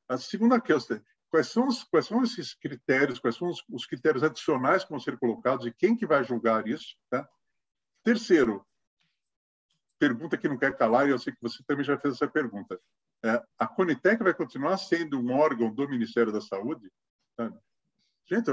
a 0.09 0.19
segunda 0.19 0.61
questão 0.61 1.01
Quais 1.31 1.49
são, 1.49 1.67
os, 1.67 1.85
quais 1.85 2.07
são 2.07 2.23
esses 2.23 2.55
critérios, 2.55 3.19
quais 3.19 3.37
são 3.37 3.49
os, 3.49 3.63
os, 3.69 3.85
critérios 3.85 4.23
adicionais 4.23 4.83
que 4.83 4.91
vão 4.91 4.99
ser 4.99 5.19
colocados 5.19 5.67
e 5.67 5.73
quem 5.73 5.95
que 5.95 6.07
vai 6.07 6.25
julgar 6.25 6.67
isso? 6.67 6.97
Tá? 7.11 7.29
Terceiro, 8.03 8.67
pergunta 9.99 10.39
que 10.39 10.49
não 10.49 10.57
quer 10.57 10.77
calar, 10.77 11.07
e 11.07 11.11
eu 11.11 11.19
sei 11.19 11.33
que 11.33 11.43
você 11.43 11.63
também 11.67 11.85
já 11.85 11.99
fez 11.99 12.15
essa 12.15 12.27
pergunta. 12.27 12.81
É, 13.23 13.43
a 13.59 13.67
Conitec 13.67 14.23
vai 14.23 14.33
continuar 14.33 14.79
sendo 14.79 15.21
um 15.21 15.33
órgão 15.33 15.75
do 15.75 15.89
Ministério 15.89 16.33
da 16.33 16.41
Saúde? 16.41 16.91
Sabe? 17.37 17.59
Gente, 18.27 18.51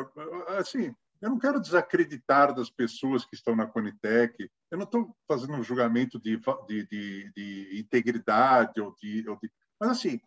assim, 0.57 0.93
eu 1.21 1.29
não 1.29 1.39
quero 1.39 1.61
desacreditar 1.61 2.53
das 2.53 2.69
pessoas 2.69 3.23
que 3.25 3.35
estão 3.35 3.55
na 3.55 3.67
Conitec, 3.67 4.49
eu 4.69 4.77
não 4.77 4.85
estou 4.85 5.15
fazendo 5.27 5.53
um 5.53 5.63
julgamento 5.63 6.19
de, 6.19 6.37
de, 6.67 6.87
de, 6.87 7.31
de 7.33 7.79
integridade, 7.79 8.81
ou 8.81 8.93
de, 8.95 9.27
ou 9.29 9.37
de, 9.37 9.51
mas 9.79 9.91
assim, 9.91 10.19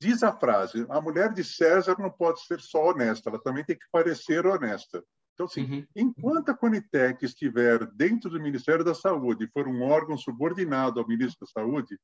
Diz 0.00 0.22
a 0.22 0.32
frase: 0.32 0.86
a 0.88 1.00
mulher 1.00 1.32
de 1.32 1.42
César 1.42 1.96
não 1.98 2.10
pode 2.10 2.44
ser 2.44 2.60
só 2.60 2.90
honesta, 2.90 3.30
ela 3.30 3.42
também 3.42 3.64
tem 3.64 3.76
que 3.76 3.86
parecer 3.90 4.46
honesta. 4.46 5.02
Então, 5.34 5.46
assim, 5.46 5.70
uhum. 5.70 5.86
enquanto 5.94 6.48
a 6.48 6.54
Conitec 6.54 7.22
estiver 7.22 7.86
dentro 7.92 8.30
do 8.30 8.40
Ministério 8.40 8.82
da 8.82 8.94
Saúde 8.94 9.44
e 9.44 9.48
for 9.48 9.68
um 9.68 9.82
órgão 9.82 10.16
subordinado 10.16 10.98
ao 10.98 11.06
ministro 11.06 11.46
da 11.46 11.60
Saúde, 11.60 11.98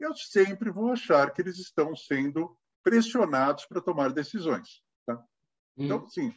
eu 0.00 0.12
sempre 0.16 0.68
vou 0.70 0.90
achar 0.90 1.32
que 1.32 1.40
eles 1.40 1.58
estão 1.58 1.94
sendo 1.94 2.56
pressionados 2.82 3.66
para 3.66 3.80
tomar 3.80 4.12
decisões. 4.12 4.82
Tá? 5.06 5.14
Uhum. 5.14 5.84
Então, 5.84 6.04
assim, 6.04 6.34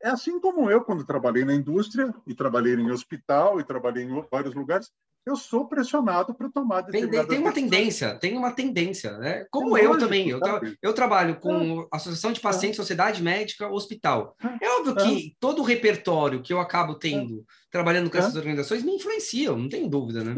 é 0.00 0.08
assim 0.08 0.38
como 0.40 0.70
eu, 0.70 0.84
quando 0.84 1.04
trabalhei 1.04 1.44
na 1.44 1.54
indústria, 1.54 2.14
e 2.26 2.34
trabalhei 2.34 2.74
em 2.74 2.90
hospital, 2.92 3.58
e 3.58 3.64
trabalhei 3.64 4.04
em 4.04 4.24
vários 4.30 4.54
lugares, 4.54 4.92
eu 5.28 5.36
sou 5.36 5.68
pressionado 5.68 6.34
para 6.34 6.48
tomar 6.48 6.80
determinadas 6.80 7.26
tem, 7.26 7.36
tem 7.36 7.44
uma 7.44 7.52
tendência, 7.52 8.18
tem 8.18 8.36
uma 8.36 8.50
tendência, 8.50 9.18
né? 9.18 9.44
Como 9.50 9.76
é 9.76 9.80
eu 9.80 9.88
lógico, 9.88 10.04
também, 10.04 10.28
eu, 10.28 10.40
eu, 10.80 10.92
trabalho 10.94 11.38
com 11.38 11.82
é. 11.82 11.86
associação 11.92 12.32
de 12.32 12.40
pacientes, 12.40 12.78
é. 12.78 12.82
sociedade 12.82 13.22
médica, 13.22 13.68
hospital. 13.68 14.34
É, 14.42 14.66
é 14.66 14.70
óbvio 14.78 14.96
que 14.96 15.36
todo 15.38 15.60
o 15.60 15.64
repertório 15.64 16.42
que 16.42 16.52
eu 16.52 16.60
acabo 16.60 16.94
tendo 16.94 17.44
trabalhando 17.70 18.10
com 18.10 18.16
essas 18.16 18.36
organizações 18.36 18.82
me 18.82 18.94
influencia, 18.94 19.52
não 19.52 19.68
tenho 19.68 19.88
dúvida, 19.88 20.24
né? 20.24 20.34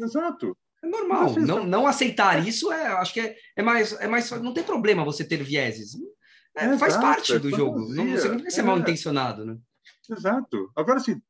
exato. 0.00 0.56
É 0.82 0.88
normal. 0.88 1.32
Não, 1.38 1.64
não 1.64 1.86
aceitar 1.86 2.44
isso 2.44 2.72
é, 2.72 2.88
acho 2.88 3.14
que 3.14 3.20
é, 3.20 3.36
é 3.56 3.62
mais, 3.62 3.92
é 4.00 4.08
mais, 4.08 4.28
não 4.32 4.52
tem 4.52 4.64
problema 4.64 5.04
você 5.04 5.22
ter 5.22 5.40
vieses. 5.42 5.92
É, 6.56 6.76
faz 6.76 6.96
parte 6.96 7.38
do 7.38 7.48
jogo. 7.50 7.78
Não, 7.88 8.04
não 8.04 8.18
significa 8.18 8.50
ser 8.50 8.62
mal 8.62 8.78
intencionado, 8.78 9.46
né? 9.46 9.56
Exato. 10.10 10.70
Agora, 10.76 10.98
assim, 10.98 11.20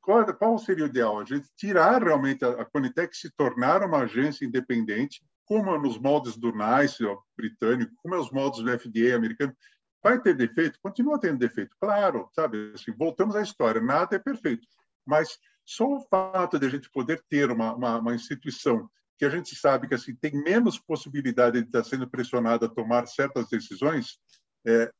qual, 0.00 0.24
qual 0.34 0.58
seria 0.58 0.84
o 0.84 0.88
ideal? 0.88 1.18
A 1.18 1.24
gente 1.24 1.48
tirar 1.56 2.02
realmente 2.02 2.44
a, 2.44 2.50
a 2.50 2.64
Conitec 2.64 3.16
se 3.16 3.30
tornar 3.30 3.82
uma 3.82 3.98
agência 3.98 4.44
independente, 4.44 5.22
como 5.44 5.76
nos 5.78 5.98
moldes 5.98 6.36
do 6.36 6.52
NICE 6.52 7.04
ó, 7.04 7.18
britânico, 7.36 7.92
como 7.96 8.14
é 8.14 8.18
os 8.18 8.30
moldes 8.30 8.62
do 8.62 8.78
FDA 8.78 9.14
americano. 9.14 9.54
Vai 10.02 10.20
ter 10.20 10.34
defeito? 10.34 10.78
Continua 10.82 11.18
tendo 11.18 11.38
defeito, 11.38 11.76
claro, 11.80 12.28
sabe? 12.34 12.72
Assim, 12.74 12.92
voltamos 12.92 13.36
à 13.36 13.42
história, 13.42 13.80
nada 13.80 14.16
é 14.16 14.18
perfeito. 14.18 14.66
Mas 15.06 15.38
só 15.64 15.86
o 15.86 16.00
fato 16.08 16.58
de 16.58 16.66
a 16.66 16.70
gente 16.70 16.90
poder 16.90 17.22
ter 17.28 17.50
uma, 17.50 17.74
uma, 17.74 17.98
uma 17.98 18.14
instituição 18.14 18.88
que 19.18 19.24
a 19.24 19.30
gente 19.30 19.54
sabe 19.54 19.86
que 19.86 19.94
assim 19.94 20.16
tem 20.16 20.32
menos 20.32 20.78
possibilidade 20.78 21.60
de 21.60 21.66
estar 21.66 21.84
sendo 21.84 22.08
pressionada 22.08 22.66
a 22.66 22.68
tomar 22.68 23.06
certas 23.06 23.48
decisões, 23.48 24.18
é, 24.66 24.90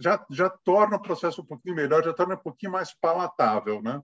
já, 0.00 0.24
já 0.30 0.48
torna 0.48 0.96
o 0.96 1.02
processo 1.02 1.42
um 1.42 1.46
pouquinho 1.46 1.76
melhor, 1.76 2.02
já 2.02 2.12
torna 2.12 2.34
um 2.34 2.38
pouquinho 2.38 2.72
mais 2.72 2.92
palatável, 2.94 3.82
né? 3.82 4.02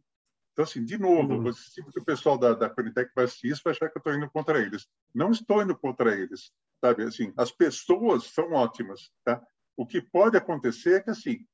Então, 0.53 0.65
assim, 0.65 0.85
de 0.85 0.99
novo, 0.99 1.35
uhum. 1.35 1.53
se 1.53 1.81
o 1.81 2.05
pessoal 2.05 2.39
da, 2.39 2.55
da 2.55 2.71
Conitec 2.71 3.11
vai 3.15 3.25
assistir 3.25 3.49
isso, 3.49 3.63
vai 3.65 3.73
achar 3.73 3.91
que 3.91 3.99
eu 3.99 4.01
estou 4.01 4.15
indo 4.15 4.31
contra 4.31 4.61
eles. 4.61 4.87
Não 5.15 5.31
estou 5.31 5.63
indo 5.63 5.77
contra 5.77 6.15
eles, 6.15 6.53
sabe? 6.81 7.03
Assim, 7.03 7.33
as 7.37 7.51
pessoas 7.51 8.25
são 8.25 8.53
ótimas, 8.53 9.11
tá? 9.25 9.43
O 9.77 9.87
que 9.87 10.01
pode 10.01 10.37
acontecer 10.37 10.95
é 10.95 11.01
que, 11.01 11.11
assim, 11.11 11.47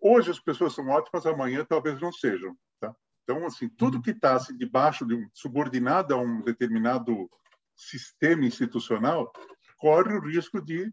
hoje 0.00 0.30
as 0.30 0.40
pessoas 0.40 0.74
são 0.74 0.88
ótimas, 0.88 1.26
amanhã 1.26 1.64
talvez 1.68 2.00
não 2.00 2.12
sejam, 2.12 2.56
tá? 2.78 2.94
Então, 3.24 3.44
assim, 3.44 3.68
tudo 3.68 3.96
uhum. 3.96 4.02
que 4.02 4.10
está 4.10 4.34
assim, 4.34 4.56
debaixo 4.56 5.06
de 5.06 5.14
um 5.14 5.28
subordinado 5.34 6.14
a 6.14 6.16
um 6.18 6.40
determinado 6.42 7.28
sistema 7.76 8.44
institucional 8.44 9.32
corre 9.78 10.14
o 10.14 10.20
risco 10.20 10.60
de 10.60 10.92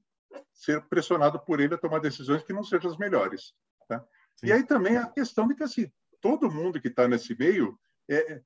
ser 0.53 0.81
pressionado 0.87 1.39
por 1.39 1.59
ele 1.59 1.75
a 1.75 1.77
tomar 1.77 1.99
decisões 1.99 2.43
que 2.43 2.53
não 2.53 2.63
sejam 2.63 2.91
as 2.91 2.97
melhores. 2.97 3.53
Tá? 3.87 4.03
E 4.43 4.51
aí 4.51 4.63
também 4.63 4.97
a 4.97 5.07
questão 5.07 5.47
de 5.47 5.55
que 5.55 5.63
assim, 5.63 5.91
todo 6.21 6.51
mundo 6.51 6.81
que 6.81 6.87
está 6.87 7.07
nesse 7.07 7.37
meio, 7.37 7.77
é, 8.09 8.33
é, 8.33 8.43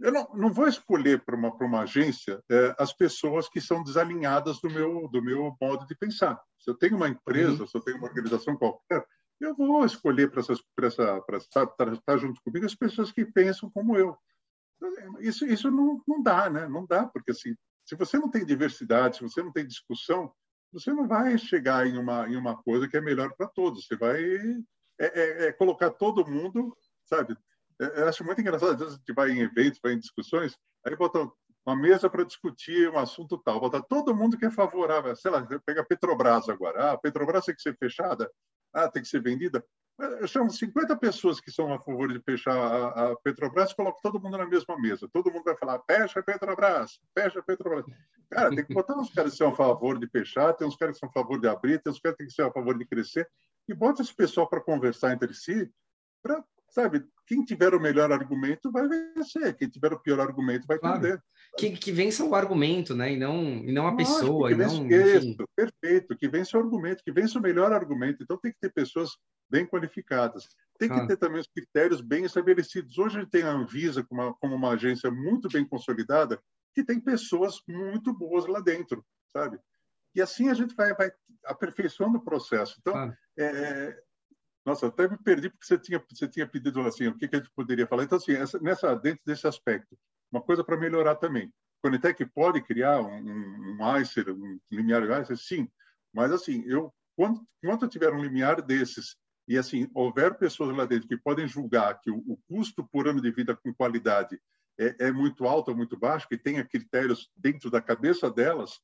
eu 0.00 0.12
não, 0.12 0.28
não 0.34 0.52
vou 0.52 0.68
escolher 0.68 1.24
para 1.24 1.36
uma, 1.36 1.52
uma 1.54 1.80
agência 1.80 2.42
é, 2.50 2.74
as 2.78 2.92
pessoas 2.92 3.48
que 3.48 3.60
são 3.60 3.82
desalinhadas 3.82 4.60
do 4.60 4.70
meu, 4.70 5.08
do 5.08 5.22
meu 5.22 5.56
modo 5.60 5.86
de 5.86 5.96
pensar. 5.96 6.40
Se 6.58 6.70
eu 6.70 6.74
tenho 6.74 6.96
uma 6.96 7.08
empresa, 7.08 7.62
uhum. 7.62 7.66
se 7.66 7.76
eu 7.76 7.80
tenho 7.82 7.98
uma 7.98 8.06
organização 8.06 8.56
qualquer, 8.56 9.04
eu 9.40 9.54
vou 9.54 9.84
escolher 9.84 10.30
para 10.30 10.40
essa, 10.40 11.22
estar, 11.36 11.92
estar 11.92 12.16
junto 12.16 12.40
comigo 12.42 12.66
as 12.66 12.74
pessoas 12.74 13.12
que 13.12 13.24
pensam 13.24 13.70
como 13.70 13.96
eu. 13.96 14.16
Isso, 15.20 15.44
isso 15.46 15.70
não, 15.70 16.02
não 16.06 16.22
dá, 16.22 16.48
né? 16.48 16.68
Não 16.68 16.86
dá, 16.86 17.06
porque 17.06 17.32
assim, 17.32 17.54
se 17.84 17.96
você 17.96 18.18
não 18.18 18.30
tem 18.30 18.44
diversidade, 18.44 19.16
se 19.16 19.22
você 19.22 19.42
não 19.42 19.52
tem 19.52 19.66
discussão, 19.66 20.32
você 20.72 20.92
não 20.92 21.06
vai 21.06 21.36
chegar 21.38 21.86
em 21.86 21.98
uma, 21.98 22.28
em 22.28 22.36
uma 22.36 22.56
coisa 22.62 22.88
que 22.88 22.96
é 22.96 23.00
melhor 23.00 23.32
para 23.34 23.48
todos. 23.48 23.86
Você 23.86 23.96
vai 23.96 24.22
é, 25.00 25.06
é, 25.06 25.46
é 25.46 25.52
colocar 25.52 25.90
todo 25.90 26.26
mundo, 26.26 26.76
sabe? 27.06 27.36
É, 27.80 28.02
eu 28.02 28.08
acho 28.08 28.24
muito 28.24 28.40
engraçado, 28.40 28.72
às 28.72 28.78
vezes 28.78 28.94
a 28.94 28.96
gente 28.96 29.12
vai 29.12 29.30
em 29.30 29.40
eventos, 29.40 29.80
vai 29.82 29.92
em 29.92 29.98
discussões, 29.98 30.56
aí 30.84 30.96
botam 30.96 31.32
uma 31.64 31.76
mesa 31.76 32.08
para 32.08 32.24
discutir 32.24 32.90
um 32.90 32.98
assunto 32.98 33.38
tal, 33.38 33.60
botar 33.60 33.82
todo 33.82 34.14
mundo 34.14 34.36
que 34.38 34.46
é 34.46 34.50
favorável, 34.50 35.14
sei 35.14 35.30
lá, 35.30 35.46
pega 35.64 35.84
Petrobras 35.84 36.48
agora, 36.48 36.84
ah, 36.84 36.92
a 36.92 36.98
Petrobras 36.98 37.44
tem 37.44 37.54
que 37.54 37.62
ser 37.62 37.76
fechada, 37.76 38.30
ah, 38.72 38.88
tem 38.88 39.02
que 39.02 39.08
ser 39.08 39.22
vendida. 39.22 39.64
Chamo 40.28 40.48
50 40.48 40.96
pessoas 40.96 41.40
que 41.40 41.50
são 41.50 41.74
a 41.74 41.80
favor 41.80 42.12
de 42.12 42.20
fechar 42.20 42.56
a, 42.56 43.10
a 43.10 43.16
Petrobras, 43.16 43.72
coloco 43.72 44.00
todo 44.00 44.20
mundo 44.20 44.38
na 44.38 44.46
mesma 44.46 44.78
mesa. 44.78 45.08
Todo 45.12 45.30
mundo 45.30 45.42
vai 45.42 45.56
falar, 45.56 45.82
fecha 45.90 46.22
Petrobras, 46.22 47.00
fecha 47.12 47.42
Petrobras. 47.42 47.84
Cara, 48.30 48.50
tem 48.50 48.64
que 48.64 48.74
botar 48.74 48.96
uns 48.98 49.12
caras 49.12 49.32
que 49.32 49.38
são 49.38 49.48
a 49.48 49.56
favor 49.56 49.98
de 49.98 50.06
fechar, 50.06 50.52
tem 50.52 50.66
uns 50.66 50.76
caras 50.76 50.94
que 50.94 51.00
são 51.00 51.08
a 51.08 51.12
favor 51.12 51.40
de 51.40 51.48
abrir, 51.48 51.80
tem 51.80 51.90
uns 51.90 52.00
caras 52.00 52.16
que 52.18 52.30
são 52.30 52.46
a 52.46 52.52
favor 52.52 52.76
de 52.76 52.84
crescer, 52.84 53.26
e 53.66 53.74
bota 53.74 54.02
esse 54.02 54.14
pessoal 54.14 54.48
para 54.48 54.60
conversar 54.60 55.12
entre 55.12 55.32
si, 55.32 55.70
para, 56.22 56.44
sabe, 56.70 57.04
quem 57.26 57.44
tiver 57.44 57.74
o 57.74 57.80
melhor 57.80 58.10
argumento 58.12 58.70
vai 58.70 58.86
vencer, 58.88 59.54
quem 59.56 59.68
tiver 59.68 59.92
o 59.92 60.00
pior 60.00 60.20
argumento 60.20 60.66
vai 60.66 60.78
claro. 60.78 61.00
perder. 61.00 61.22
Que, 61.56 61.70
que 61.70 61.92
vença 61.92 62.24
o 62.24 62.34
argumento, 62.34 62.94
né? 62.94 63.12
E 63.12 63.16
não, 63.18 63.42
e 63.42 63.72
não 63.72 63.86
a 63.86 63.90
Lógico, 63.90 64.12
pessoa. 64.12 64.48
Que 64.48 64.54
e 64.54 64.58
não, 64.58 64.86
isso, 64.88 65.36
perfeito, 65.54 66.16
que 66.16 66.28
vença 66.28 66.56
o 66.56 66.60
argumento, 66.60 67.02
que 67.04 67.12
vença 67.12 67.38
o 67.38 67.42
melhor 67.42 67.72
argumento. 67.72 68.22
Então 68.22 68.38
tem 68.38 68.52
que 68.52 68.58
ter 68.60 68.72
pessoas 68.72 69.10
bem 69.50 69.66
qualificadas. 69.66 70.48
Tem 70.78 70.88
que 70.88 71.06
ter 71.06 71.16
também 71.16 71.40
os 71.40 71.48
critérios 71.48 72.00
bem 72.00 72.24
estabelecidos. 72.24 72.98
Hoje 72.98 73.16
a 73.16 73.20
gente 73.20 73.30
tem 73.30 73.42
a 73.42 73.50
Anvisa 73.50 74.04
como 74.04 74.22
uma, 74.22 74.34
como 74.34 74.54
uma 74.54 74.70
agência 74.70 75.10
muito 75.10 75.48
bem 75.48 75.66
consolidada, 75.66 76.40
que 76.74 76.84
tem 76.84 77.00
pessoas 77.00 77.60
muito 77.66 78.12
boas 78.12 78.46
lá 78.46 78.60
dentro, 78.60 79.04
sabe? 79.32 79.58
E 80.14 80.22
assim 80.22 80.48
a 80.48 80.54
gente 80.54 80.74
vai, 80.74 80.94
vai 80.94 81.10
aperfeiçoando 81.44 82.18
o 82.18 82.24
processo. 82.24 82.76
Então, 82.80 82.94
ah. 82.96 83.16
é, 83.38 84.02
nossa, 84.68 84.88
até 84.88 85.08
me 85.08 85.16
perdi 85.16 85.48
porque 85.48 85.66
você 85.66 85.78
tinha, 85.78 86.04
você 86.10 86.28
tinha 86.28 86.46
pedido 86.46 86.80
assim, 86.82 87.06
o 87.06 87.16
que, 87.16 87.26
que 87.26 87.36
a 87.36 87.38
gente 87.38 87.50
poderia 87.52 87.86
falar. 87.86 88.04
Então, 88.04 88.18
assim, 88.18 88.32
essa, 88.32 88.58
nessa, 88.58 88.94
dentro 88.94 89.22
desse 89.24 89.46
aspecto, 89.46 89.98
uma 90.30 90.42
coisa 90.42 90.62
para 90.62 90.76
melhorar 90.76 91.14
também. 91.16 91.50
Conitec 91.82 92.24
pode 92.26 92.60
criar 92.62 93.00
um, 93.00 93.16
um, 93.16 93.78
um 93.80 93.96
ICER, 93.98 94.30
um 94.30 94.58
limiar 94.70 95.02
ICER? 95.22 95.36
Sim. 95.38 95.68
Mas, 96.12 96.32
assim, 96.32 96.64
eu, 96.66 96.92
quando, 97.16 97.46
quando 97.62 97.84
eu 97.84 97.88
tiver 97.88 98.12
um 98.12 98.22
limiar 98.22 98.60
desses 98.60 99.16
e, 99.46 99.56
assim, 99.56 99.88
houver 99.94 100.34
pessoas 100.36 100.76
lá 100.76 100.84
dentro 100.84 101.08
que 101.08 101.16
podem 101.16 101.48
julgar 101.48 101.98
que 102.00 102.10
o, 102.10 102.18
o 102.26 102.36
custo 102.48 102.86
por 102.86 103.08
ano 103.08 103.22
de 103.22 103.30
vida 103.30 103.56
com 103.56 103.72
qualidade 103.72 104.38
é, 104.78 105.06
é, 105.06 105.12
muito 105.12 105.46
alto 105.46 105.70
ou 105.70 105.76
muito 105.76 105.98
baixo, 105.98 106.28
que 106.28 106.38
tenha 106.38 106.64
critérios 106.64 107.30
dentro 107.36 107.70
da 107.70 107.80
cabeça 107.80 108.30
delas, 108.30 108.80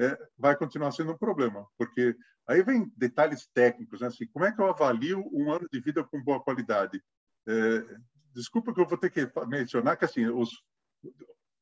é, 0.00 0.18
vai 0.36 0.56
continuar 0.56 0.92
sendo 0.92 1.12
um 1.12 1.18
problema, 1.18 1.66
porque 1.76 2.16
aí 2.46 2.62
vem 2.62 2.92
detalhes 2.96 3.46
técnicos, 3.52 4.00
né? 4.00 4.06
assim, 4.06 4.26
como 4.26 4.44
é 4.44 4.52
que 4.52 4.60
eu 4.60 4.68
avalio 4.68 5.24
um 5.32 5.50
ano 5.52 5.68
de 5.72 5.80
vida 5.80 6.04
com 6.04 6.22
boa 6.22 6.42
qualidade? 6.42 7.02
É, 7.46 7.96
desculpa 8.34 8.72
que 8.72 8.80
eu 8.80 8.86
vou 8.86 8.98
ter 8.98 9.10
que 9.10 9.28
mencionar 9.46 9.96
que 9.96 10.04
assim, 10.04 10.26
os, 10.26 10.50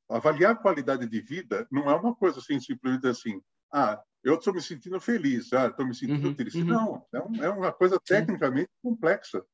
avaliar 0.08 0.52
a 0.52 0.56
qualidade 0.56 1.06
de 1.06 1.20
vida 1.20 1.66
não 1.70 1.90
é 1.90 1.94
uma 1.94 2.14
coisa 2.14 2.38
assim 2.38 2.60
simplesmente 2.60 3.06
assim, 3.06 3.40
ah, 3.72 4.00
eu 4.22 4.34
estou 4.34 4.52
me 4.52 4.60
sentindo 4.60 5.00
feliz, 5.00 5.52
ah, 5.52 5.68
estou 5.68 5.86
me 5.86 5.94
sentindo 5.94 6.28
uhum, 6.28 6.34
triste. 6.34 6.58
Uhum. 6.58 6.66
Não, 6.66 7.06
é, 7.12 7.20
um, 7.20 7.44
é, 7.44 7.48
uma 7.48 7.72
coisa 7.72 7.98
tecnicamente 8.04 8.70
sim. 8.70 8.78
complexa. 8.82 9.44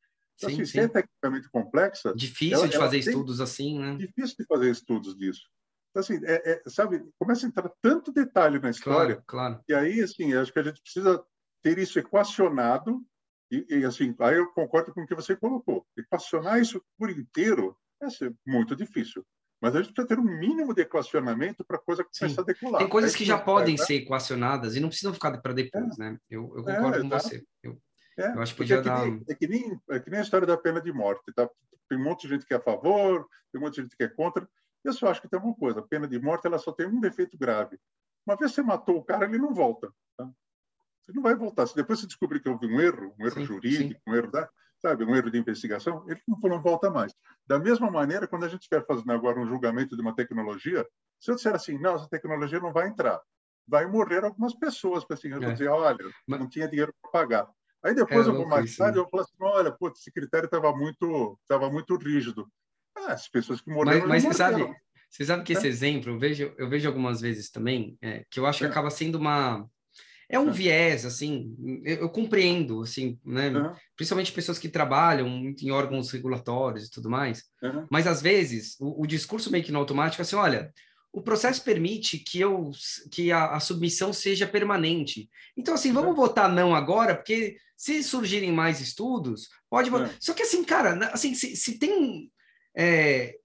Então, 0.42 0.56
sim, 0.56 0.62
assim, 0.62 0.64
sim. 0.64 0.72
se 0.72 0.80
é 0.80 0.88
tecnicamente 0.88 1.48
complexa... 1.50 2.14
Difícil 2.14 2.58
ela, 2.58 2.68
de 2.68 2.76
fazer 2.76 2.98
estudos 2.98 3.40
assim, 3.40 3.78
né? 3.78 3.96
Difícil 3.96 4.36
de 4.38 4.44
fazer 4.44 4.70
estudos 4.70 5.16
disso. 5.16 5.42
Então, 5.90 6.00
assim, 6.00 6.24
é, 6.24 6.52
é, 6.52 6.62
sabe, 6.70 7.04
começa 7.18 7.46
a 7.46 7.48
entrar 7.48 7.70
tanto 7.80 8.12
detalhe 8.12 8.58
na 8.58 8.70
história, 8.70 9.22
claro, 9.26 9.56
claro. 9.56 9.64
e 9.68 9.74
aí, 9.74 10.00
assim, 10.00 10.32
acho 10.34 10.52
que 10.52 10.58
a 10.58 10.62
gente 10.62 10.80
precisa 10.82 11.22
ter 11.62 11.78
isso 11.78 11.98
equacionado, 11.98 13.04
e, 13.50 13.66
e, 13.68 13.84
assim, 13.84 14.14
aí 14.18 14.36
eu 14.36 14.50
concordo 14.52 14.94
com 14.94 15.02
o 15.02 15.06
que 15.06 15.14
você 15.14 15.36
colocou. 15.36 15.86
Equacionar 15.96 16.58
isso 16.58 16.82
por 16.98 17.10
inteiro 17.10 17.76
vai 18.00 18.10
ser 18.10 18.34
muito 18.46 18.74
difícil. 18.74 19.22
Mas 19.60 19.76
a 19.76 19.82
gente 19.82 19.92
precisa 19.92 20.08
ter 20.08 20.18
um 20.18 20.38
mínimo 20.38 20.74
de 20.74 20.82
equacionamento 20.82 21.64
para 21.64 21.76
a 21.76 21.80
coisa 21.80 22.02
começar 22.02 22.40
a 22.40 22.44
decolar. 22.44 22.80
Tem 22.80 22.88
coisas 22.88 23.14
que 23.14 23.24
já 23.24 23.38
podem 23.38 23.76
né? 23.76 23.84
ser 23.84 23.94
equacionadas 23.94 24.74
e 24.74 24.80
não 24.80 24.88
precisam 24.88 25.14
ficar 25.14 25.38
para 25.40 25.52
depois, 25.52 25.96
é. 26.00 26.02
né? 26.02 26.18
Eu, 26.28 26.52
eu 26.56 26.64
concordo 26.64 26.98
é, 26.98 27.00
com 27.02 27.08
você. 27.10 27.44
Eu, 27.62 27.78
é, 28.18 28.34
eu 28.34 28.42
acho 28.42 28.52
que 28.52 28.58
podia 28.58 28.76
é 28.76 28.82
que 28.82 28.88
dar... 28.88 29.04
Nem, 29.04 29.24
é, 29.28 29.34
que 29.34 29.46
nem, 29.46 29.80
é 29.90 30.00
que 30.00 30.10
nem 30.10 30.20
a 30.20 30.22
história 30.22 30.46
da 30.46 30.56
pena 30.56 30.80
de 30.80 30.92
morte, 30.92 31.32
tá? 31.34 31.48
Tem 31.88 31.98
um 31.98 32.04
monte 32.04 32.22
de 32.22 32.34
gente 32.34 32.46
que 32.46 32.54
é 32.54 32.56
a 32.56 32.60
favor, 32.60 33.26
tem 33.50 33.60
um 33.60 33.64
monte 33.64 33.76
de 33.76 33.82
gente 33.82 33.96
que 33.96 34.02
é 34.04 34.08
contra. 34.08 34.48
Eu 34.84 34.92
só 34.92 35.08
acho 35.08 35.20
que 35.20 35.28
tem 35.28 35.38
uma 35.38 35.54
coisa: 35.54 35.80
a 35.80 35.82
pena 35.82 36.08
de 36.08 36.18
morte 36.18 36.46
ela 36.46 36.58
só 36.58 36.72
tem 36.72 36.86
um 36.86 37.00
defeito 37.00 37.36
grave. 37.36 37.78
Uma 38.26 38.36
vez 38.36 38.52
você 38.52 38.62
matou 38.62 38.96
o 38.96 39.04
cara, 39.04 39.24
ele 39.24 39.38
não 39.38 39.52
volta. 39.52 39.92
Tá? 40.16 40.28
Você 41.02 41.12
não 41.12 41.22
vai 41.22 41.34
voltar. 41.34 41.66
Se 41.66 41.74
depois 41.74 42.00
você 42.00 42.06
descobrir 42.06 42.40
que 42.40 42.48
houve 42.48 42.66
um 42.66 42.80
erro, 42.80 43.14
um 43.18 43.26
erro 43.26 43.40
sim, 43.40 43.44
jurídico, 43.44 44.00
sim. 44.00 44.10
um 44.10 44.14
erro 44.14 44.30
da, 44.30 44.48
sabe, 44.80 45.04
um 45.04 45.14
erro 45.14 45.30
de 45.30 45.38
investigação, 45.38 46.04
ele 46.08 46.20
não, 46.26 46.38
não 46.50 46.60
volta 46.60 46.90
mais. 46.90 47.14
Da 47.46 47.58
mesma 47.58 47.90
maneira, 47.90 48.26
quando 48.26 48.44
a 48.44 48.48
gente 48.48 48.62
estiver 48.62 48.84
fazendo 48.84 49.12
agora 49.12 49.40
um 49.40 49.46
julgamento 49.46 49.96
de 49.96 50.02
uma 50.02 50.14
tecnologia, 50.14 50.86
se 51.20 51.30
eu 51.30 51.36
disser 51.36 51.54
assim, 51.54 51.78
não, 51.78 51.94
essa 51.94 52.08
tecnologia 52.08 52.58
não 52.58 52.72
vai 52.72 52.88
entrar, 52.88 53.20
vai 53.66 53.86
morrer 53.86 54.24
algumas 54.24 54.54
pessoas, 54.54 55.04
assim, 55.10 55.28
eu 55.28 55.42
é. 55.42 55.52
dizer, 55.52 55.68
olha, 55.68 55.98
Mas... 56.26 56.40
não 56.40 56.48
tinha 56.48 56.68
dinheiro 56.68 56.92
para 57.00 57.10
pagar. 57.10 57.48
Aí 57.84 57.94
depois, 57.94 58.26
é 58.26 58.30
eu 58.30 58.34
vou 58.34 58.46
mais 58.46 58.76
tarde, 58.76 58.98
eu 58.98 59.02
vou 59.02 59.10
falar 59.10 59.22
assim, 59.24 59.34
olha, 59.40 59.72
putz, 59.72 60.00
esse 60.00 60.12
critério 60.12 60.46
estava 60.46 60.74
muito, 60.74 61.38
tava 61.48 61.70
muito 61.70 61.96
rígido. 61.96 62.46
Ah, 62.96 63.12
as 63.12 63.28
pessoas 63.28 63.60
que 63.60 63.70
morreram. 63.70 64.06
Mas, 64.06 64.22
mas 64.24 64.34
você 64.34 64.34
sabe, 64.34 64.74
você 65.10 65.24
sabe 65.24 65.42
que 65.44 65.52
esse 65.52 65.66
é. 65.66 65.70
exemplo, 65.70 66.12
eu 66.12 66.18
vejo, 66.18 66.54
eu 66.56 66.68
vejo 66.68 66.88
algumas 66.88 67.20
vezes 67.20 67.50
também, 67.50 67.98
é, 68.00 68.24
que 68.30 68.38
eu 68.38 68.46
acho 68.46 68.60
que 68.60 68.64
é. 68.64 68.68
acaba 68.68 68.88
sendo 68.88 69.16
uma. 69.16 69.68
é 70.28 70.38
um 70.38 70.52
viés, 70.52 71.04
assim, 71.04 71.56
eu, 71.84 71.96
eu 71.96 72.08
compreendo, 72.08 72.82
assim, 72.82 73.18
né? 73.24 73.50
Principalmente 73.96 74.32
pessoas 74.32 74.58
que 74.58 74.68
trabalham 74.68 75.26
em 75.28 75.70
órgãos 75.70 76.10
regulatórios 76.10 76.86
e 76.86 76.90
tudo 76.90 77.10
mais. 77.10 77.44
Mas, 77.90 78.06
às 78.06 78.22
vezes, 78.22 78.76
o, 78.80 79.02
o, 79.02 79.06
discurso 79.06 79.50
meio 79.50 79.64
que 79.64 79.72
no 79.72 79.78
automático 79.78 80.22
é 80.22 80.24
assim, 80.24 80.36
olha, 80.36 80.72
o 81.12 81.20
processo 81.20 81.62
permite 81.62 82.18
que, 82.18 82.40
eu, 82.40 82.70
que 83.10 83.30
a, 83.30 83.52
a 83.52 83.60
submissão 83.60 84.12
seja 84.12 84.46
permanente. 84.46 85.28
Então, 85.56 85.74
assim, 85.74 85.92
vamos 85.92 86.16
votar 86.16 86.50
não 86.50 86.74
agora, 86.74 87.14
porque 87.14 87.56
se 87.76 88.02
surgirem 88.02 88.50
mais 88.50 88.80
estudos, 88.80 89.48
pode 89.68 89.90
votar. 89.90 90.08
É. 90.08 90.16
Só 90.18 90.32
que, 90.32 90.42
assim, 90.42 90.64
cara, 90.64 91.10
assim, 91.12 91.34
se, 91.34 91.54
se 91.54 91.78
tem... 91.78 92.30
É, 92.74 93.36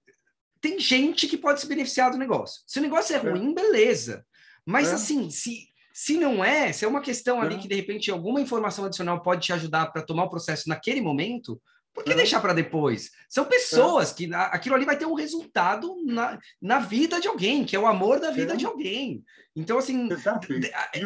tem 0.60 0.80
gente 0.80 1.28
que 1.28 1.36
pode 1.36 1.60
se 1.60 1.66
beneficiar 1.68 2.10
do 2.10 2.18
negócio. 2.18 2.62
Se 2.66 2.78
o 2.78 2.82
negócio 2.82 3.14
é, 3.14 3.18
é. 3.18 3.22
ruim, 3.22 3.54
beleza. 3.54 4.26
Mas, 4.64 4.92
assim, 4.92 5.30
se 5.30 5.68
se 5.98 6.16
não 6.16 6.44
é, 6.44 6.72
se 6.72 6.84
é 6.84 6.88
uma 6.88 7.00
questão 7.00 7.42
ali 7.42 7.58
que 7.58 7.66
de 7.66 7.74
repente 7.74 8.08
alguma 8.08 8.40
informação 8.40 8.84
adicional 8.84 9.20
pode 9.20 9.44
te 9.44 9.52
ajudar 9.52 9.86
para 9.86 10.00
tomar 10.00 10.26
o 10.26 10.30
processo 10.30 10.68
naquele 10.68 11.00
momento, 11.00 11.60
por 11.94 12.04
que 12.04 12.14
deixar 12.14 12.40
para 12.40 12.52
depois? 12.52 13.10
São 13.28 13.44
pessoas 13.44 14.12
que 14.12 14.32
aquilo 14.32 14.74
ali 14.74 14.84
vai 14.84 14.96
ter 14.96 15.06
um 15.06 15.14
resultado 15.14 15.96
na, 16.06 16.38
na 16.60 16.78
vida 16.78 17.20
de 17.20 17.26
alguém, 17.26 17.64
que 17.64 17.74
é 17.74 17.78
o 17.78 17.86
amor 17.86 18.20
da 18.20 18.30
vida 18.30 18.56
de 18.56 18.64
alguém. 18.64 19.22
Então, 19.54 19.78
assim, 19.78 19.96
um 19.96 20.08
é, 20.12 21.02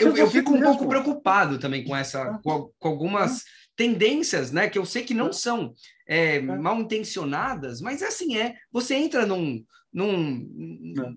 eu, 0.00 0.16
eu 0.16 0.30
fico 0.30 0.54
um 0.54 0.62
pouco 0.62 0.88
preocupado 0.88 1.58
também 1.58 1.84
com 1.84 1.94
essa, 1.94 2.38
com, 2.42 2.70
com 2.78 2.88
algumas 2.88 3.44
tendências, 3.76 4.50
né, 4.50 4.68
que 4.68 4.78
eu 4.78 4.84
sei 4.84 5.02
que 5.02 5.14
não 5.14 5.32
são 5.32 5.74
é, 6.06 6.40
mal 6.40 6.78
intencionadas, 6.80 7.80
mas 7.80 8.02
assim 8.02 8.36
é. 8.36 8.54
Você 8.72 8.94
entra 8.94 9.26
num, 9.26 9.64
num, 9.92 10.46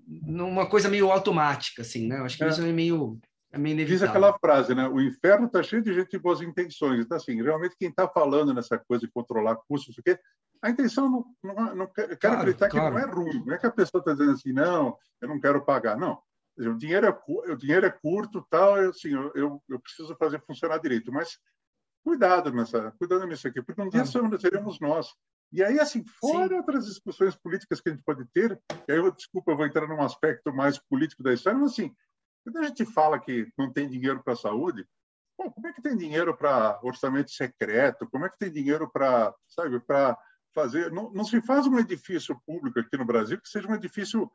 numa 0.06 0.66
coisa 0.66 0.88
meio 0.88 1.10
automática, 1.10 1.82
assim, 1.82 2.06
né? 2.06 2.18
Eu 2.18 2.24
acho 2.24 2.36
que 2.36 2.44
isso 2.44 2.62
é 2.62 2.72
meio, 2.72 3.18
é 3.54 3.58
meio 3.58 3.74
inevitável. 3.74 3.98
Diz 3.98 4.02
aquela 4.02 4.38
frase, 4.38 4.74
né? 4.74 4.88
O 4.88 5.00
inferno 5.00 5.46
está 5.46 5.62
cheio 5.62 5.82
de 5.82 5.94
gente 5.94 6.10
de 6.10 6.18
boas 6.18 6.40
intenções. 6.40 7.00
Então, 7.00 7.16
assim, 7.16 7.40
realmente 7.40 7.76
quem 7.78 7.88
está 7.88 8.08
falando 8.08 8.52
nessa 8.52 8.76
coisa 8.78 9.06
de 9.06 9.12
controlar 9.12 9.56
custos, 9.68 9.94
porque 9.94 10.18
a 10.60 10.70
intenção 10.70 11.08
não, 11.08 11.54
não, 11.54 11.74
não 11.76 11.86
quero 11.86 12.18
claro, 12.18 12.36
acreditar 12.38 12.68
claro. 12.68 12.96
que 12.96 13.00
não 13.02 13.08
é 13.08 13.14
ruim. 13.14 13.44
Não 13.46 13.54
é 13.54 13.58
que 13.58 13.66
a 13.66 13.70
pessoa 13.70 14.00
está 14.00 14.12
dizendo 14.12 14.32
assim, 14.32 14.52
não, 14.52 14.96
eu 15.20 15.28
não 15.28 15.40
quero 15.40 15.64
pagar. 15.64 15.96
Não. 15.96 16.20
O 16.58 16.74
dinheiro 16.74 17.06
é, 17.06 17.22
o 17.28 17.56
dinheiro 17.56 17.86
é 17.86 17.90
curto, 17.90 18.46
tal, 18.50 18.78
eu, 18.78 18.90
assim, 18.90 19.12
eu, 19.12 19.32
eu, 19.34 19.62
eu 19.68 19.80
preciso 19.80 20.16
fazer 20.16 20.40
funcionar 20.44 20.78
direito. 20.78 21.12
Mas 21.12 21.38
cuidado 22.04 22.52
nessa, 22.52 22.92
cuidado 22.98 23.26
nisso 23.26 23.46
aqui, 23.46 23.62
porque 23.62 23.80
um 23.80 23.88
dia 23.88 24.02
ah. 24.02 24.06
seremos 24.38 24.80
nós. 24.80 25.08
E 25.52 25.62
aí, 25.62 25.78
assim, 25.78 26.04
fora 26.20 26.48
Sim. 26.48 26.54
outras 26.56 26.86
discussões 26.86 27.36
políticas 27.36 27.80
que 27.80 27.88
a 27.88 27.92
gente 27.92 28.02
pode 28.04 28.24
ter, 28.32 28.60
e 28.88 28.92
aí, 28.92 28.98
eu, 28.98 29.12
desculpa, 29.12 29.52
eu 29.52 29.56
vou 29.56 29.66
entrar 29.66 29.86
num 29.86 30.02
aspecto 30.02 30.52
mais 30.52 30.78
político 30.78 31.22
da 31.22 31.32
história, 31.32 31.58
mas 31.58 31.72
assim, 31.72 31.94
quando 32.44 32.58
a 32.58 32.64
gente 32.64 32.84
fala 32.84 33.18
que 33.18 33.50
não 33.58 33.72
tem 33.72 33.88
dinheiro 33.88 34.22
para 34.22 34.34
a 34.34 34.36
saúde, 34.36 34.86
como 35.36 35.66
é 35.66 35.72
que 35.72 35.82
tem 35.82 35.96
dinheiro 35.96 36.36
para 36.36 36.78
orçamento 36.82 37.30
secreto? 37.30 38.08
Como 38.08 38.24
é 38.24 38.28
que 38.28 38.38
tem 38.38 38.52
dinheiro 38.52 38.88
para, 38.88 39.34
sabe, 39.48 39.80
para 39.80 40.16
fazer... 40.54 40.92
Não, 40.92 41.10
não 41.12 41.24
se 41.24 41.40
faz 41.42 41.66
um 41.66 41.78
edifício 41.78 42.40
público 42.46 42.78
aqui 42.78 42.96
no 42.96 43.04
Brasil 43.04 43.40
que 43.40 43.48
seja 43.48 43.66
um 43.66 43.74
edifício 43.74 44.30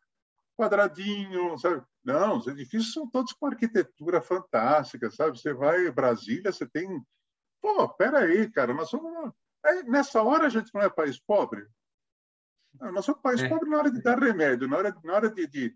quadradinho, 0.58 1.58
sabe? 1.58 1.82
Não, 2.04 2.38
os 2.38 2.48
edifícios 2.48 2.92
são 2.92 3.10
todos 3.10 3.32
com 3.32 3.46
arquitetura 3.46 4.22
fantástica, 4.22 5.10
sabe? 5.10 5.40
Você 5.40 5.54
vai 5.54 5.88
em 5.88 5.92
Brasília, 5.92 6.52
você 6.52 6.68
tem... 6.68 7.02
Pô, 7.62 7.88
peraí, 7.88 8.50
cara, 8.52 8.74
nós 8.74 8.90
somos 8.90 9.34
Aí, 9.64 9.84
nessa 9.84 10.24
hora, 10.24 10.48
a 10.48 10.50
gente 10.50 10.74
não 10.74 10.82
é 10.82 10.90
país 10.90 11.20
pobre. 11.20 11.68
Não, 12.80 12.92
nós 12.92 13.06
somos 13.06 13.22
país 13.22 13.42
é. 13.42 13.50
pobre 13.50 13.70
na 13.70 13.78
hora 13.78 13.92
de 13.92 14.02
dar 14.02 14.18
remédio, 14.18 14.68
na 14.68 14.78
hora, 14.78 14.96
na 15.04 15.14
hora 15.14 15.30
de, 15.30 15.48
de 15.48 15.76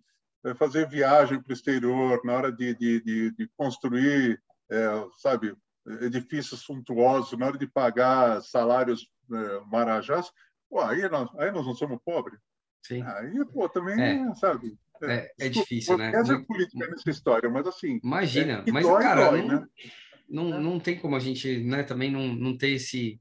fazer 0.56 0.89
viagem 0.89 1.41
para 1.41 1.52
o 1.52 1.54
exterior, 1.54 2.22
na 2.24 2.34
hora 2.34 2.52
de, 2.52 2.76
de, 2.76 3.02
de, 3.02 3.32
de 3.32 3.50
construir, 3.56 4.41
é, 4.70 5.06
sabe, 5.20 5.56
edifícios 6.02 6.62
suntuosos, 6.62 7.38
na 7.38 7.48
hora 7.48 7.58
de 7.58 7.68
pagar 7.68 8.41
salários 8.41 9.08
é, 9.32 9.60
marajás. 9.72 10.32
Pô, 10.70 10.82
aí, 10.82 11.08
nós, 11.10 11.30
aí 11.38 11.52
nós 11.52 11.66
não 11.66 11.76
somos 11.76 12.00
pobres. 12.04 12.39
Sim. 12.86 13.02
Aí, 13.02 13.46
pô, 13.54 13.70
também, 13.70 14.02
é. 14.02 14.36
sabe? 14.36 14.78
É, 15.04 15.32
é 15.39 15.50
difícil, 15.50 15.98
né? 15.98 16.12
Essa 16.14 16.34
é 16.34 16.39
política 16.39 16.88
nessa 16.88 17.10
história, 17.10 17.50
mas 17.50 17.68
assim. 17.68 18.00
Imagina, 18.04 18.64
mas, 18.72 18.86
dói, 18.86 19.02
cara, 19.02 19.30
dói, 19.30 19.41
não, 19.41 19.60
né? 19.60 19.68
não, 20.30 20.62
não 20.62 20.80
tem 20.80 20.98
como 20.98 21.16
a 21.16 21.20
gente 21.20 21.64
né, 21.64 21.84
também 21.84 22.12
não, 22.12 22.28
não 22.28 22.58
ter 22.58 22.70
esse 22.70 23.20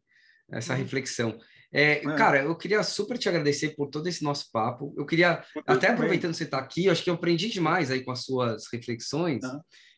essa 0.51 0.75
uhum. 0.75 0.79
reflexão. 0.79 1.39
É, 1.73 1.93
é. 1.93 2.17
Cara, 2.17 2.43
eu 2.43 2.55
queria 2.55 2.83
super 2.83 3.17
te 3.17 3.29
agradecer 3.29 3.71
por 3.71 3.89
todo 3.89 4.07
esse 4.07 4.23
nosso 4.23 4.51
papo. 4.53 4.95
Eu 4.97 5.07
queria, 5.07 5.43
eu 5.57 5.63
até 5.67 5.89
aproveitando 5.89 6.35
você 6.35 6.45
estar 6.45 6.59
tá 6.59 6.63
aqui, 6.63 6.89
acho 6.89 7.03
que 7.03 7.09
eu 7.09 7.15
aprendi 7.15 7.49
demais 7.49 7.91
aí 7.91 8.05
com 8.05 8.11
as 8.11 8.25
suas 8.25 8.65
reflexões. 8.71 9.43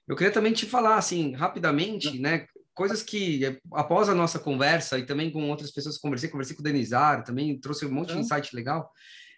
Eu 0.07 0.15
queria 0.15 0.33
também 0.33 0.53
te 0.53 0.67
falar, 0.67 0.97
assim, 0.97 1.35
rapidamente, 1.35 2.19
né? 2.21 2.47
Coisas 2.75 3.03
que, 3.03 3.45
é, 3.45 3.59
após 3.73 4.09
a 4.09 4.15
nossa 4.15 4.39
conversa 4.39 4.99
e 4.99 5.07
também 5.07 5.31
com 5.31 5.49
outras 5.51 5.71
pessoas 5.71 5.97
que 5.97 6.03
conversei, 6.03 6.29
conversei 6.29 6.55
com 6.55 6.61
o 6.61 6.65
Denizar, 6.65 7.25
também 7.25 7.59
trouxe 7.59 7.87
um 7.87 7.93
monte 7.93 8.13
de 8.13 8.21
insight 8.21 8.55
legal. 8.55 8.91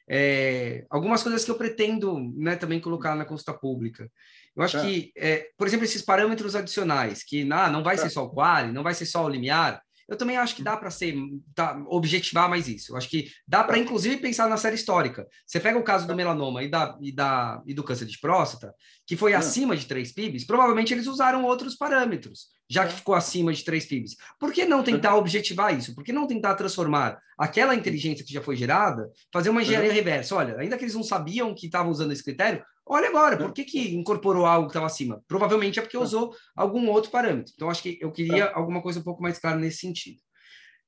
É, 0.08 0.84
algumas 0.88 1.22
coisas 1.22 1.44
que 1.44 1.50
eu 1.50 1.56
pretendo 1.56 2.18
né, 2.36 2.54
também 2.54 2.80
colocar 2.80 3.14
na 3.14 3.24
consulta 3.24 3.52
pública. 3.52 4.10
Eu 4.54 4.62
acho 4.62 4.80
que, 4.80 5.12
é, 5.16 5.48
por 5.56 5.66
exemplo, 5.66 5.84
esses 5.84 6.00
parâmetros 6.00 6.56
adicionais, 6.56 7.22
que 7.22 7.46
ah, 7.52 7.70
não 7.70 7.82
vai 7.82 7.98
ser 7.98 8.08
só 8.08 8.24
o 8.24 8.30
quali, 8.30 8.72
não 8.72 8.82
vai 8.82 8.94
ser 8.94 9.04
só 9.04 9.24
o 9.24 9.28
limiar, 9.28 9.82
eu 10.08 10.16
também 10.16 10.36
acho 10.36 10.54
que 10.54 10.62
dá 10.62 10.76
para 10.76 10.90
ser 10.90 11.14
tá, 11.54 11.82
objetivar 11.88 12.48
mais 12.48 12.68
isso. 12.68 12.92
Eu 12.92 12.96
acho 12.96 13.08
que 13.08 13.30
dá 13.46 13.64
para, 13.64 13.78
inclusive, 13.78 14.18
pensar 14.18 14.48
na 14.48 14.56
série 14.56 14.76
histórica. 14.76 15.26
Você 15.44 15.58
pega 15.58 15.78
o 15.78 15.82
caso 15.82 16.06
do 16.06 16.14
melanoma 16.14 16.62
e, 16.62 16.70
da, 16.70 16.96
e, 17.00 17.12
da, 17.12 17.60
e 17.66 17.74
do 17.74 17.82
câncer 17.82 18.06
de 18.06 18.18
próstata, 18.18 18.72
que 19.06 19.16
foi 19.16 19.34
acima 19.34 19.76
de 19.76 19.86
3 19.86 20.12
PIBs, 20.12 20.46
provavelmente 20.46 20.94
eles 20.94 21.06
usaram 21.06 21.44
outros 21.44 21.74
parâmetros, 21.76 22.46
já 22.70 22.86
que 22.86 22.94
ficou 22.94 23.14
acima 23.14 23.52
de 23.52 23.64
3 23.64 23.84
PIBs. 23.86 24.16
Por 24.38 24.52
que 24.52 24.64
não 24.64 24.82
tentar 24.82 25.16
objetivar 25.16 25.76
isso? 25.76 25.94
Por 25.94 26.04
que 26.04 26.12
não 26.12 26.26
tentar 26.26 26.54
transformar 26.54 27.18
aquela 27.38 27.74
inteligência 27.74 28.24
que 28.24 28.32
já 28.32 28.40
foi 28.40 28.56
gerada, 28.56 29.10
fazer 29.32 29.50
uma 29.50 29.62
engenharia 29.62 29.92
reversa? 29.92 30.36
Olha, 30.36 30.56
ainda 30.58 30.78
que 30.78 30.84
eles 30.84 30.94
não 30.94 31.02
sabiam 31.02 31.54
que 31.54 31.66
estavam 31.66 31.90
usando 31.90 32.12
esse 32.12 32.22
critério, 32.22 32.62
Olha 32.88 33.08
agora, 33.08 33.36
por 33.36 33.52
que, 33.52 33.64
que 33.64 33.96
incorporou 33.96 34.46
algo 34.46 34.68
que 34.68 34.70
estava 34.70 34.86
acima? 34.86 35.20
Provavelmente 35.26 35.78
é 35.78 35.82
porque 35.82 35.98
usou 35.98 36.32
algum 36.54 36.88
outro 36.88 37.10
parâmetro. 37.10 37.52
Então, 37.54 37.68
acho 37.68 37.82
que 37.82 37.98
eu 38.00 38.12
queria 38.12 38.44
é. 38.44 38.52
alguma 38.54 38.80
coisa 38.80 39.00
um 39.00 39.02
pouco 39.02 39.20
mais 39.20 39.40
clara 39.40 39.58
nesse 39.58 39.78
sentido. 39.78 40.20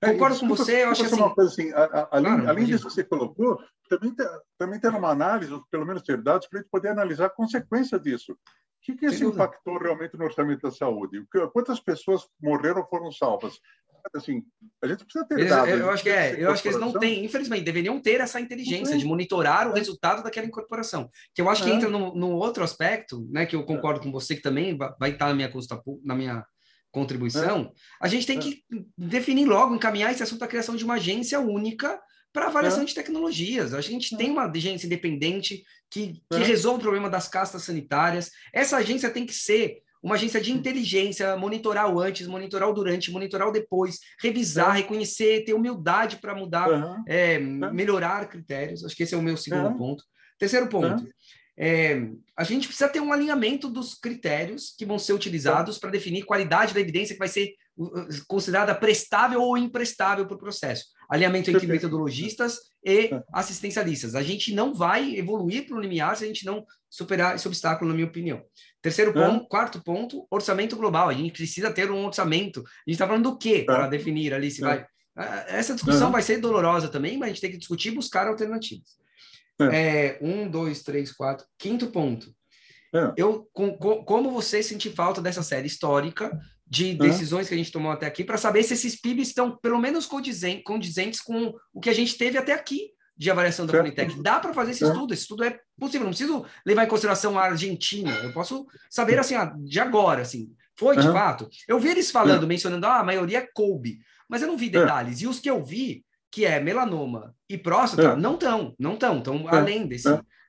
É, 0.00 0.12
Concordo 0.12 0.34
desculpa, 0.34 0.56
com 0.56 0.64
você, 0.64 0.84
eu 0.84 0.90
acho 0.90 1.04
assim... 1.04 1.16
Uma 1.16 1.34
coisa 1.34 1.50
assim 1.50 1.72
a, 1.72 1.82
a, 1.82 2.08
além, 2.12 2.32
claro, 2.34 2.48
além 2.50 2.64
disso 2.66 2.86
que 2.86 2.92
você 2.92 3.02
colocou, 3.02 3.58
também, 3.88 4.14
tem, 4.14 4.26
também 4.56 4.78
tem 4.80 4.90
uma 4.90 5.10
análise, 5.10 5.52
ou 5.52 5.64
pelo 5.68 5.84
menos 5.84 6.02
ter 6.02 6.22
dados, 6.22 6.46
para 6.46 6.60
a 6.60 6.62
gente 6.62 6.70
poder 6.70 6.90
analisar 6.90 7.26
a 7.26 7.30
consequência 7.30 7.98
disso. 7.98 8.32
O 8.32 8.36
que, 8.80 8.94
que 8.94 9.06
isso 9.06 9.24
impactou 9.24 9.76
realmente 9.76 10.16
no 10.16 10.24
orçamento 10.24 10.62
da 10.62 10.70
saúde? 10.70 11.26
Quantas 11.52 11.80
pessoas 11.80 12.28
morreram 12.40 12.80
ou 12.80 12.86
foram 12.86 13.10
salvas? 13.10 13.58
Assim, 14.14 14.42
a 14.82 14.86
gente 14.86 15.04
precisa 15.04 15.24
ter 15.24 15.38
eles, 15.38 15.50
dados. 15.50 15.70
Eu 15.70 15.90
acho 15.90 16.02
que 16.02 16.10
é, 16.10 16.42
eu 16.42 16.50
acho 16.50 16.62
que 16.62 16.68
eles 16.68 16.80
não 16.80 16.92
têm, 16.92 17.24
infelizmente, 17.24 17.64
deveriam 17.64 18.00
ter 18.00 18.20
essa 18.20 18.40
inteligência 18.40 18.96
de 18.96 19.04
monitorar 19.04 19.68
o 19.68 19.74
resultado 19.74 20.22
daquela 20.22 20.46
incorporação. 20.46 21.10
Que 21.34 21.42
eu 21.42 21.48
acho 21.48 21.62
que 21.62 21.70
é. 21.70 21.74
entra 21.74 21.88
no, 21.88 22.14
no, 22.14 22.30
outro 22.32 22.64
aspecto, 22.64 23.26
né, 23.30 23.46
que 23.46 23.56
eu 23.56 23.64
concordo 23.64 24.00
é. 24.00 24.02
com 24.02 24.12
você 24.12 24.34
que 24.36 24.42
também 24.42 24.76
vai 24.98 25.10
estar 25.10 25.26
na 25.26 25.34
minha 25.34 25.48
consta, 25.50 25.80
na 26.04 26.14
minha 26.14 26.44
contribuição. 26.90 27.60
É. 27.60 27.72
A 28.00 28.08
gente 28.08 28.26
tem 28.26 28.38
que 28.38 28.64
definir 28.96 29.46
logo, 29.46 29.74
encaminhar 29.74 30.12
esse 30.12 30.22
assunto 30.22 30.40
da 30.40 30.48
criação 30.48 30.76
de 30.76 30.84
uma 30.84 30.94
agência 30.94 31.40
única 31.40 32.00
para 32.32 32.46
avaliação 32.46 32.84
de 32.84 32.94
tecnologias. 32.94 33.74
A 33.74 33.80
gente 33.80 34.16
tem 34.16 34.30
uma 34.30 34.50
agência 34.50 34.86
independente 34.86 35.64
que, 35.90 36.22
que 36.30 36.38
resolve 36.38 36.78
o 36.78 36.82
problema 36.82 37.10
das 37.10 37.28
castas 37.28 37.62
sanitárias. 37.62 38.30
Essa 38.52 38.76
agência 38.76 39.10
tem 39.10 39.26
que 39.26 39.34
ser 39.34 39.82
uma 40.02 40.14
agência 40.14 40.40
de 40.40 40.52
inteligência, 40.52 41.36
monitorar 41.36 41.92
o 41.92 42.00
antes, 42.00 42.26
monitorar 42.26 42.68
o 42.68 42.72
durante, 42.72 43.10
monitorar 43.10 43.48
o 43.48 43.52
depois, 43.52 43.98
revisar, 44.20 44.76
é. 44.76 44.80
reconhecer, 44.80 45.44
ter 45.44 45.54
humildade 45.54 46.16
para 46.16 46.34
mudar, 46.34 46.70
uhum. 46.70 47.02
é, 47.06 47.38
melhorar 47.38 48.28
critérios. 48.28 48.84
Acho 48.84 48.96
que 48.96 49.02
esse 49.02 49.14
é 49.14 49.18
o 49.18 49.22
meu 49.22 49.36
segundo 49.36 49.68
uhum. 49.68 49.76
ponto. 49.76 50.04
Terceiro 50.38 50.68
ponto. 50.68 51.06
É, 51.60 52.08
a 52.36 52.44
gente 52.44 52.68
precisa 52.68 52.88
ter 52.88 53.00
um 53.00 53.12
alinhamento 53.12 53.68
dos 53.68 53.94
critérios 53.94 54.72
que 54.78 54.86
vão 54.86 54.96
ser 54.96 55.12
utilizados 55.12 55.76
para 55.76 55.90
definir 55.90 56.24
qualidade 56.24 56.72
da 56.72 56.80
evidência 56.80 57.14
que 57.14 57.18
vai 57.18 57.26
ser 57.26 57.52
considerada 58.26 58.74
prestável 58.74 59.42
ou 59.42 59.56
imprestável 59.56 60.26
para 60.26 60.36
o 60.36 60.38
processo. 60.38 60.86
Alinhamento 61.10 61.50
entre 61.50 61.66
metodologistas 61.66 62.58
e 62.84 63.10
assistencialistas. 63.32 64.14
A 64.14 64.22
gente 64.22 64.52
não 64.54 64.74
vai 64.74 65.16
evoluir 65.16 65.66
para 65.66 65.76
o 65.76 65.80
limiar 65.80 66.16
se 66.16 66.24
a 66.24 66.26
gente 66.26 66.44
não 66.44 66.64
superar 66.90 67.34
esse 67.34 67.46
obstáculo, 67.46 67.88
na 67.88 67.94
minha 67.94 68.06
opinião. 68.06 68.42
Terceiro 68.80 69.12
ponto, 69.12 69.44
é. 69.44 69.48
quarto 69.48 69.82
ponto, 69.82 70.26
orçamento 70.30 70.76
global. 70.76 71.08
A 71.08 71.14
gente 71.14 71.32
precisa 71.32 71.70
ter 71.72 71.90
um 71.90 72.06
orçamento. 72.06 72.60
A 72.60 72.62
gente 72.86 72.94
está 72.94 73.06
falando 73.06 73.30
do 73.30 73.38
quê 73.38 73.64
para 73.64 73.88
definir 73.88 74.32
ali 74.32 74.50
se 74.50 74.60
vai. 74.60 74.86
Essa 75.48 75.74
discussão 75.74 76.12
vai 76.12 76.22
ser 76.22 76.38
dolorosa 76.38 76.88
também, 76.88 77.18
mas 77.18 77.26
a 77.26 77.32
gente 77.32 77.40
tem 77.40 77.50
que 77.50 77.58
discutir 77.58 77.88
e 77.88 77.94
buscar 77.96 78.28
alternativas. 78.28 78.96
É. 79.60 80.16
um, 80.22 80.48
dois, 80.48 80.82
três, 80.82 81.10
quatro. 81.10 81.44
Quinto 81.58 81.88
ponto. 81.88 82.32
Eu, 83.16 83.48
com, 83.52 83.76
com, 83.76 84.04
como 84.04 84.30
você 84.30 84.62
sentir 84.62 84.94
falta 84.94 85.20
dessa 85.20 85.42
série 85.42 85.66
histórica 85.66 86.38
de 86.66 86.94
decisões 86.94 87.48
que 87.48 87.54
a 87.54 87.56
gente 87.56 87.72
tomou 87.72 87.90
até 87.90 88.06
aqui 88.06 88.22
para 88.22 88.36
saber 88.36 88.62
se 88.62 88.74
esses 88.74 89.00
PIBs 89.00 89.28
estão 89.28 89.56
pelo 89.56 89.78
menos 89.78 90.06
condizentes, 90.06 90.62
condizentes 90.64 91.20
com 91.20 91.54
o 91.72 91.80
que 91.80 91.90
a 91.90 91.94
gente 91.94 92.16
teve 92.16 92.38
até 92.38 92.52
aqui 92.52 92.92
de 93.18 93.30
avaliação 93.30 93.66
da 93.66 93.72
Politec. 93.72 94.22
Dá 94.22 94.38
para 94.38 94.54
fazer 94.54 94.70
esse 94.70 94.84
estudo, 94.84 95.12
esse 95.12 95.22
estudo 95.22 95.44
é 95.44 95.58
possível, 95.78 96.04
não 96.04 96.10
preciso 96.10 96.44
levar 96.64 96.84
em 96.84 96.88
consideração 96.88 97.38
a 97.38 97.42
Argentina, 97.42 98.10
eu 98.22 98.32
posso 98.32 98.66
saber 98.88 99.18
assim, 99.18 99.34
de 99.64 99.80
agora, 99.80 100.22
assim, 100.22 100.48
foi 100.78 100.96
de 100.96 101.06
uhum. 101.06 101.12
fato. 101.12 101.48
Eu 101.66 101.80
vi 101.80 101.88
eles 101.88 102.10
falando, 102.10 102.42
uhum. 102.42 102.48
mencionando, 102.48 102.86
ah, 102.86 103.00
a 103.00 103.04
maioria 103.04 103.38
é 103.38 103.48
coube, 103.52 103.98
mas 104.28 104.42
eu 104.42 104.48
não 104.48 104.56
vi 104.56 104.70
detalhes. 104.70 105.20
E 105.20 105.26
os 105.26 105.40
que 105.40 105.50
eu 105.50 105.64
vi, 105.64 106.04
que 106.30 106.44
é 106.44 106.60
melanoma 106.60 107.34
e 107.48 107.58
próstata, 107.58 108.14
não 108.14 108.34
estão, 108.34 108.74
não 108.78 108.94
estão, 108.94 109.18
estão 109.18 109.48
além 109.48 109.86
desse, 109.86 110.08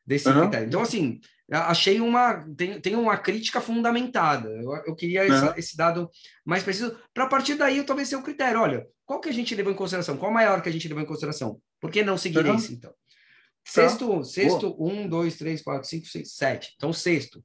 desse 0.09 0.27
uhum. 0.27 0.41
critério. 0.41 0.67
Então, 0.67 0.81
assim, 0.81 1.21
achei 1.51 2.01
uma 2.01 2.43
tem, 2.57 2.81
tem 2.81 2.95
uma 2.95 3.15
crítica 3.15 3.61
fundamentada. 3.61 4.49
Eu, 4.49 4.71
eu 4.87 4.95
queria 4.95 5.23
essa, 5.23 5.53
esse 5.55 5.77
dado 5.77 6.09
mais 6.43 6.63
preciso 6.63 6.97
para 7.13 7.27
partir 7.27 7.53
daí 7.53 7.77
eu 7.77 7.85
talvez 7.85 8.09
ser 8.09 8.15
o 8.15 8.23
critério. 8.23 8.59
Olha, 8.59 8.87
qual 9.05 9.21
que 9.21 9.29
a 9.29 9.31
gente 9.31 9.53
levou 9.53 9.71
em 9.71 9.75
consideração? 9.75 10.17
Qual 10.17 10.31
maior 10.31 10.63
que 10.63 10.69
a 10.69 10.71
gente 10.71 10.87
levou 10.87 11.03
em 11.03 11.05
consideração? 11.05 11.61
Por 11.79 11.91
que 11.91 12.01
não 12.01 12.17
seguir 12.17 12.43
uhum. 12.43 12.55
esse 12.55 12.73
então? 12.73 12.89
Tá. 12.89 12.97
Sexto, 13.63 14.23
sexto, 14.23 14.73
Boa. 14.73 14.91
um, 14.91 15.07
dois, 15.07 15.37
três, 15.37 15.61
quatro, 15.61 15.87
cinco, 15.87 16.07
seis, 16.07 16.33
sete. 16.33 16.73
Então, 16.75 16.91
sexto. 16.91 17.43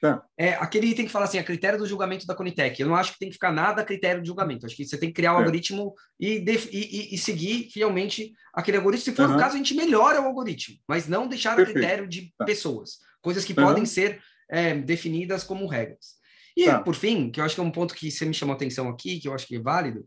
Tá. 0.00 0.22
É, 0.38 0.54
aquele 0.54 0.86
item 0.86 1.04
que 1.04 1.12
fala 1.12 1.26
assim, 1.26 1.38
a 1.38 1.44
critério 1.44 1.78
do 1.78 1.86
julgamento 1.86 2.26
da 2.26 2.34
Conitec. 2.34 2.80
Eu 2.80 2.88
não 2.88 2.96
acho 2.96 3.12
que 3.12 3.18
tem 3.18 3.28
que 3.28 3.34
ficar 3.34 3.52
nada 3.52 3.82
a 3.82 3.84
critério 3.84 4.22
de 4.22 4.28
julgamento. 4.28 4.64
Acho 4.64 4.74
que 4.74 4.86
você 4.86 4.96
tem 4.96 5.10
que 5.10 5.14
criar 5.14 5.32
um 5.32 5.36
é. 5.36 5.38
algoritmo 5.40 5.94
e, 6.18 6.42
e, 6.72 7.14
e, 7.14 7.18
seguir 7.18 7.68
fielmente 7.70 8.32
aquele 8.54 8.78
algoritmo. 8.78 9.04
Se 9.04 9.12
for 9.12 9.28
uhum. 9.28 9.36
o 9.36 9.38
caso, 9.38 9.54
a 9.54 9.58
gente 9.58 9.74
melhora 9.74 10.22
o 10.22 10.24
algoritmo, 10.24 10.76
mas 10.88 11.06
não 11.06 11.28
deixar 11.28 11.54
Perfeito. 11.54 11.76
a 11.76 11.80
critério 11.80 12.08
de 12.08 12.32
tá. 12.38 12.46
pessoas 12.46 12.98
coisas 13.20 13.44
que 13.44 13.52
uhum. 13.52 13.66
podem 13.66 13.84
ser 13.84 14.22
é, 14.50 14.74
definidas 14.74 15.44
como 15.44 15.66
regras. 15.66 16.18
E, 16.56 16.64
tá. 16.64 16.80
por 16.80 16.94
fim, 16.94 17.30
que 17.30 17.40
eu 17.40 17.44
acho 17.44 17.54
que 17.54 17.60
é 17.60 17.64
um 17.64 17.70
ponto 17.70 17.94
que 17.94 18.10
você 18.10 18.24
me 18.24 18.34
chamou 18.34 18.54
a 18.54 18.56
atenção 18.56 18.88
aqui, 18.88 19.20
que 19.20 19.28
eu 19.28 19.34
acho 19.34 19.46
que 19.46 19.56
é 19.56 19.60
válido, 19.60 20.00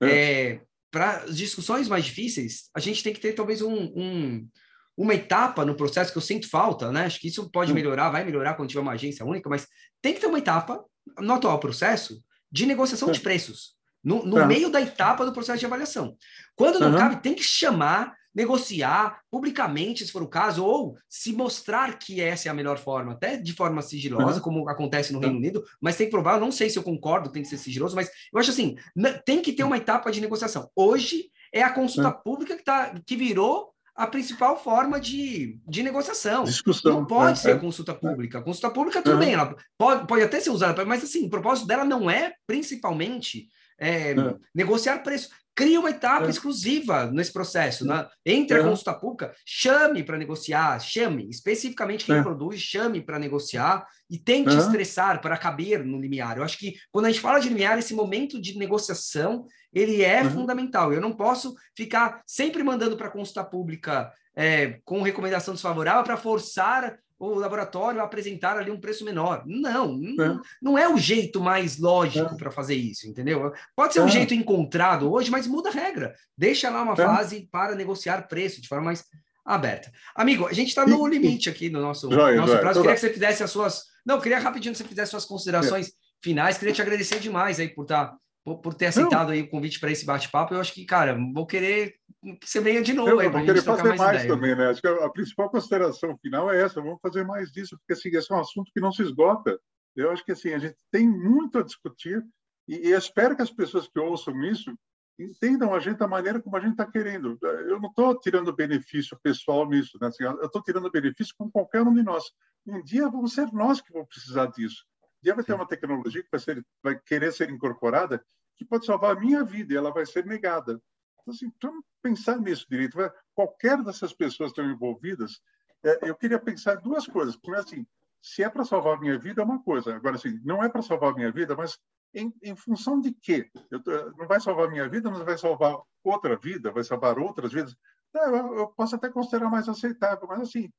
uhum. 0.00 0.08
é, 0.08 0.60
para 0.90 1.24
discussões 1.26 1.88
mais 1.88 2.04
difíceis, 2.04 2.70
a 2.74 2.80
gente 2.80 3.02
tem 3.02 3.12
que 3.12 3.20
ter 3.20 3.32
talvez 3.32 3.62
um, 3.62 3.90
um, 3.96 4.48
uma 4.96 5.14
etapa 5.14 5.64
no 5.64 5.74
processo 5.74 6.12
que 6.12 6.18
eu 6.18 6.22
sinto 6.22 6.48
falta, 6.48 6.92
né? 6.92 7.06
Acho 7.06 7.20
que 7.20 7.28
isso 7.28 7.50
pode 7.50 7.70
uhum. 7.70 7.74
melhorar, 7.74 8.10
vai 8.10 8.24
melhorar 8.24 8.54
quando 8.54 8.68
tiver 8.68 8.80
uma 8.80 8.92
agência 8.92 9.24
única, 9.24 9.48
mas 9.48 9.66
tem 10.00 10.14
que 10.14 10.20
ter 10.20 10.26
uma 10.26 10.38
etapa 10.38 10.84
no 11.18 11.32
atual 11.34 11.58
processo 11.58 12.22
de 12.50 12.66
negociação 12.66 13.10
de 13.10 13.20
preços, 13.20 13.74
no, 14.04 14.24
no 14.24 14.36
tá. 14.36 14.46
meio 14.46 14.70
da 14.70 14.80
etapa 14.80 15.24
do 15.24 15.32
processo 15.32 15.58
de 15.58 15.66
avaliação. 15.66 16.16
Quando 16.54 16.78
não 16.78 16.96
cabe, 16.96 17.22
tem 17.22 17.34
que 17.34 17.42
chamar 17.42 18.14
negociar 18.34 19.20
publicamente, 19.30 20.04
se 20.06 20.12
for 20.12 20.22
o 20.22 20.28
caso, 20.28 20.64
ou 20.64 20.96
se 21.08 21.32
mostrar 21.32 21.98
que 21.98 22.20
essa 22.20 22.48
é 22.48 22.50
a 22.50 22.54
melhor 22.54 22.78
forma, 22.78 23.12
até 23.12 23.36
de 23.36 23.52
forma 23.52 23.82
sigilosa, 23.82 24.36
uhum. 24.36 24.42
como 24.42 24.68
acontece 24.68 25.12
no 25.12 25.20
Reino 25.20 25.36
Unido, 25.36 25.62
mas 25.80 25.96
tem 25.96 26.06
que 26.06 26.10
provar, 26.10 26.34
eu 26.34 26.40
não 26.40 26.52
sei 26.52 26.70
se 26.70 26.78
eu 26.78 26.82
concordo, 26.82 27.30
tem 27.30 27.42
que 27.42 27.48
ser 27.48 27.58
sigiloso, 27.58 27.94
mas 27.94 28.10
eu 28.32 28.40
acho 28.40 28.50
assim, 28.50 28.76
tem 29.24 29.42
que 29.42 29.52
ter 29.52 29.64
uma 29.64 29.76
etapa 29.76 30.10
de 30.10 30.20
negociação. 30.20 30.70
Hoje 30.74 31.30
é 31.52 31.62
a 31.62 31.72
consulta 31.72 32.08
uhum. 32.08 32.22
pública 32.22 32.56
que, 32.56 32.64
tá, 32.64 32.94
que 33.06 33.16
virou 33.16 33.71
a 33.94 34.06
principal 34.06 34.62
forma 34.62 34.98
de, 34.98 35.58
de 35.66 35.82
negociação. 35.82 36.44
Discussão. 36.44 37.00
Não 37.00 37.04
pode 37.04 37.32
é, 37.32 37.34
ser 37.34 37.56
é. 37.56 37.58
consulta 37.58 37.94
pública. 37.94 38.38
A 38.38 38.42
consulta 38.42 38.70
pública, 38.70 39.02
tudo 39.02 39.14
uhum. 39.14 39.18
bem, 39.20 39.34
ela 39.34 39.54
pode, 39.76 40.06
pode 40.06 40.22
até 40.22 40.40
ser 40.40 40.50
usada, 40.50 40.84
mas 40.84 41.04
assim, 41.04 41.26
o 41.26 41.30
propósito 41.30 41.66
dela 41.66 41.84
não 41.84 42.10
é 42.10 42.32
principalmente 42.46 43.48
é, 43.82 44.12
é. 44.12 44.36
negociar 44.54 44.98
preço. 44.98 45.28
Cria 45.54 45.78
uma 45.78 45.90
etapa 45.90 46.26
é. 46.26 46.30
exclusiva 46.30 47.10
nesse 47.10 47.30
processo. 47.32 47.84
Né? 47.84 48.06
Entre 48.24 48.58
a 48.58 48.62
consulta 48.62 48.94
pública, 48.94 49.34
chame 49.44 50.02
para 50.02 50.16
negociar, 50.16 50.80
chame 50.80 51.28
especificamente 51.28 52.06
quem 52.06 52.22
produz, 52.22 52.60
chame 52.60 53.02
para 53.02 53.18
negociar 53.18 53.86
e 54.08 54.18
tente 54.18 54.56
estressar 54.56 55.20
para 55.20 55.36
caber 55.36 55.84
no 55.84 56.00
limiar. 56.00 56.38
Eu 56.38 56.44
acho 56.44 56.56
que 56.56 56.76
quando 56.90 57.06
a 57.06 57.10
gente 57.10 57.20
fala 57.20 57.38
de 57.38 57.48
limiar, 57.48 57.78
esse 57.78 57.92
momento 57.92 58.40
de 58.40 58.56
negociação 58.56 59.46
ele 59.74 60.02
é 60.02 60.24
fundamental. 60.24 60.92
Eu 60.92 61.00
não 61.00 61.12
posso 61.12 61.54
ficar 61.76 62.22
sempre 62.26 62.62
mandando 62.62 62.96
para 62.96 63.08
a 63.08 63.12
consulta 63.12 63.44
pública 63.44 64.10
é, 64.34 64.80
com 64.84 65.02
recomendação 65.02 65.52
desfavorável 65.52 66.02
para 66.04 66.16
forçar 66.16 66.98
o 67.26 67.38
laboratório 67.38 68.00
a 68.00 68.04
apresentar 68.04 68.56
ali 68.56 68.70
um 68.70 68.80
preço 68.80 69.04
menor. 69.04 69.44
Não, 69.46 70.00
é. 70.20 70.40
não, 70.60 70.78
é 70.78 70.88
o 70.88 70.98
jeito 70.98 71.40
mais 71.40 71.78
lógico 71.78 72.34
é. 72.34 72.36
para 72.36 72.50
fazer 72.50 72.74
isso, 72.74 73.08
entendeu? 73.08 73.52
Pode 73.76 73.92
ser 73.92 74.00
um 74.00 74.08
é. 74.08 74.10
jeito 74.10 74.34
encontrado 74.34 75.10
hoje, 75.12 75.30
mas 75.30 75.46
muda 75.46 75.68
a 75.68 75.72
regra. 75.72 76.14
Deixa 76.36 76.68
lá 76.68 76.82
uma 76.82 76.94
é. 76.94 76.96
fase 76.96 77.48
para 77.50 77.74
negociar 77.74 78.28
preço 78.28 78.60
de 78.60 78.68
forma 78.68 78.86
mais 78.86 79.04
aberta. 79.44 79.92
Amigo, 80.14 80.46
a 80.46 80.52
gente 80.52 80.68
está 80.68 80.86
no 80.86 81.06
limite 81.06 81.48
aqui 81.48 81.70
no 81.70 81.80
nosso, 81.80 82.10
joia, 82.10 82.36
nosso 82.36 82.58
prazo. 82.58 82.80
Queria 82.80 82.94
que 82.94 83.00
você 83.00 83.12
fizesse 83.12 83.42
as 83.42 83.50
suas. 83.50 83.84
Não, 84.04 84.20
queria 84.20 84.38
rapidinho 84.38 84.72
que 84.72 84.78
você 84.78 84.84
fizesse 84.84 85.10
suas 85.10 85.24
considerações 85.24 85.92
finais. 86.22 86.58
Queria 86.58 86.74
te 86.74 86.82
agradecer 86.82 87.20
demais 87.20 87.60
aí 87.60 87.68
por 87.68 87.82
estar. 87.82 88.06
Tá, 88.06 88.16
por, 88.44 88.58
por 88.58 88.74
ter 88.74 88.86
aceitado 88.86 89.30
aí 89.30 89.42
o 89.42 89.48
convite 89.48 89.78
para 89.78 89.90
esse 89.90 90.04
bate-papo, 90.04 90.52
eu 90.52 90.60
acho 90.60 90.72
que, 90.72 90.84
cara, 90.84 91.16
vou 91.32 91.46
querer 91.46 91.90
que 91.90 92.01
você 92.40 92.60
venha 92.60 92.82
de 92.82 92.92
novo 92.92 93.20
eu, 93.20 93.30
para 93.30 93.44
querer 93.44 93.62
fazer 93.62 93.82
mais, 93.82 94.00
mais 94.00 94.26
também, 94.26 94.54
né? 94.54 94.68
Acho 94.68 94.80
que 94.80 94.86
a, 94.86 95.10
principal 95.10 95.50
consideração 95.50 96.16
final 96.18 96.52
é 96.52 96.62
essa, 96.62 96.80
vamos 96.80 97.00
fazer 97.00 97.24
mais 97.24 97.50
disso, 97.50 97.76
porque 97.78 97.94
assim, 97.94 98.16
esse 98.16 98.32
é 98.32 98.36
um 98.36 98.40
assunto 98.40 98.70
que 98.72 98.80
não 98.80 98.92
se 98.92 99.02
esgota. 99.02 99.58
Eu 99.96 100.10
acho 100.10 100.24
que 100.24 100.32
assim, 100.32 100.54
a 100.54 100.58
gente 100.58 100.76
tem 100.90 101.08
muito 101.08 101.58
a 101.58 101.62
discutir 101.62 102.24
e, 102.68 102.88
e 102.88 102.92
espero 102.92 103.34
que 103.34 103.42
as 103.42 103.50
pessoas 103.50 103.88
que 103.88 103.98
ouçam 103.98 104.40
isso 104.44 104.72
entendam 105.18 105.74
a 105.74 105.80
gente 105.80 105.98
da 105.98 106.08
maneira 106.08 106.40
como 106.40 106.56
a 106.56 106.60
gente 106.60 106.72
está 106.72 106.86
querendo. 106.86 107.38
Eu 107.42 107.80
não 107.80 107.88
estou 107.88 108.18
tirando 108.18 108.54
benefício 108.54 109.18
pessoal 109.22 109.68
nisso, 109.68 109.98
né? 110.00 110.06
Assim, 110.06 110.24
eu 110.24 110.46
estou 110.46 110.62
tirando 110.62 110.90
benefício 110.90 111.34
com 111.36 111.50
qualquer 111.50 111.82
um 111.82 111.92
de 111.92 112.02
nós. 112.02 112.24
Um 112.66 112.82
dia 112.82 113.08
vamos 113.08 113.34
ser 113.34 113.50
nós 113.52 113.80
que 113.80 113.92
vamos 113.92 114.08
precisar 114.08 114.46
disso. 114.46 114.84
Um 115.02 115.24
dia 115.24 115.34
vai 115.34 115.44
ter 115.44 115.54
uma 115.54 115.66
tecnologia 115.66 116.22
que 116.22 116.28
vai, 116.30 116.40
ser, 116.40 116.64
vai 116.82 116.98
querer 116.98 117.32
ser 117.32 117.50
incorporada 117.50 118.24
que 118.56 118.64
pode 118.64 118.86
salvar 118.86 119.16
a 119.16 119.20
minha 119.20 119.44
vida 119.44 119.74
e 119.74 119.76
ela 119.76 119.92
vai 119.92 120.06
ser 120.06 120.24
negada. 120.24 120.80
Então, 121.22 121.34
assim, 121.34 121.52
vamos 121.62 121.84
pensar 122.02 122.38
nisso 122.38 122.66
direito. 122.68 122.98
Qualquer 123.34 123.82
dessas 123.82 124.12
pessoas 124.12 124.50
estão 124.50 124.68
envolvidas, 124.68 125.40
é, 125.84 126.08
eu 126.08 126.14
queria 126.14 126.38
pensar 126.38 126.76
duas 126.76 127.06
coisas. 127.06 127.36
Primeiro, 127.36 127.64
assim, 127.64 127.86
se 128.20 128.42
é 128.42 128.48
para 128.48 128.64
salvar 128.64 128.96
a 128.96 129.00
minha 129.00 129.18
vida, 129.18 129.42
é 129.42 129.44
uma 129.44 129.62
coisa. 129.62 129.94
Agora, 129.94 130.16
assim, 130.16 130.40
não 130.44 130.62
é 130.62 130.68
para 130.68 130.82
salvar 130.82 131.12
a 131.12 131.14
minha 131.14 131.32
vida, 131.32 131.56
mas 131.56 131.78
em, 132.14 132.32
em 132.42 132.54
função 132.54 133.00
de 133.00 133.12
quê? 133.12 133.50
Eu, 133.70 133.80
não 134.16 134.26
vai 134.26 134.40
salvar 134.40 134.66
a 134.66 134.70
minha 134.70 134.88
vida, 134.88 135.10
mas 135.10 135.24
vai 135.24 135.38
salvar 135.38 135.80
outra 136.04 136.36
vida, 136.36 136.70
vai 136.70 136.84
salvar 136.84 137.18
outras 137.18 137.52
vidas. 137.52 137.74
Não, 138.12 138.36
eu, 138.36 138.56
eu, 138.58 138.68
posso 138.68 138.94
até 138.94 139.08
considerar 139.08 139.48
mais 139.48 139.68
aceitável, 139.68 140.28
mas 140.28 140.40
assim, 140.40 140.70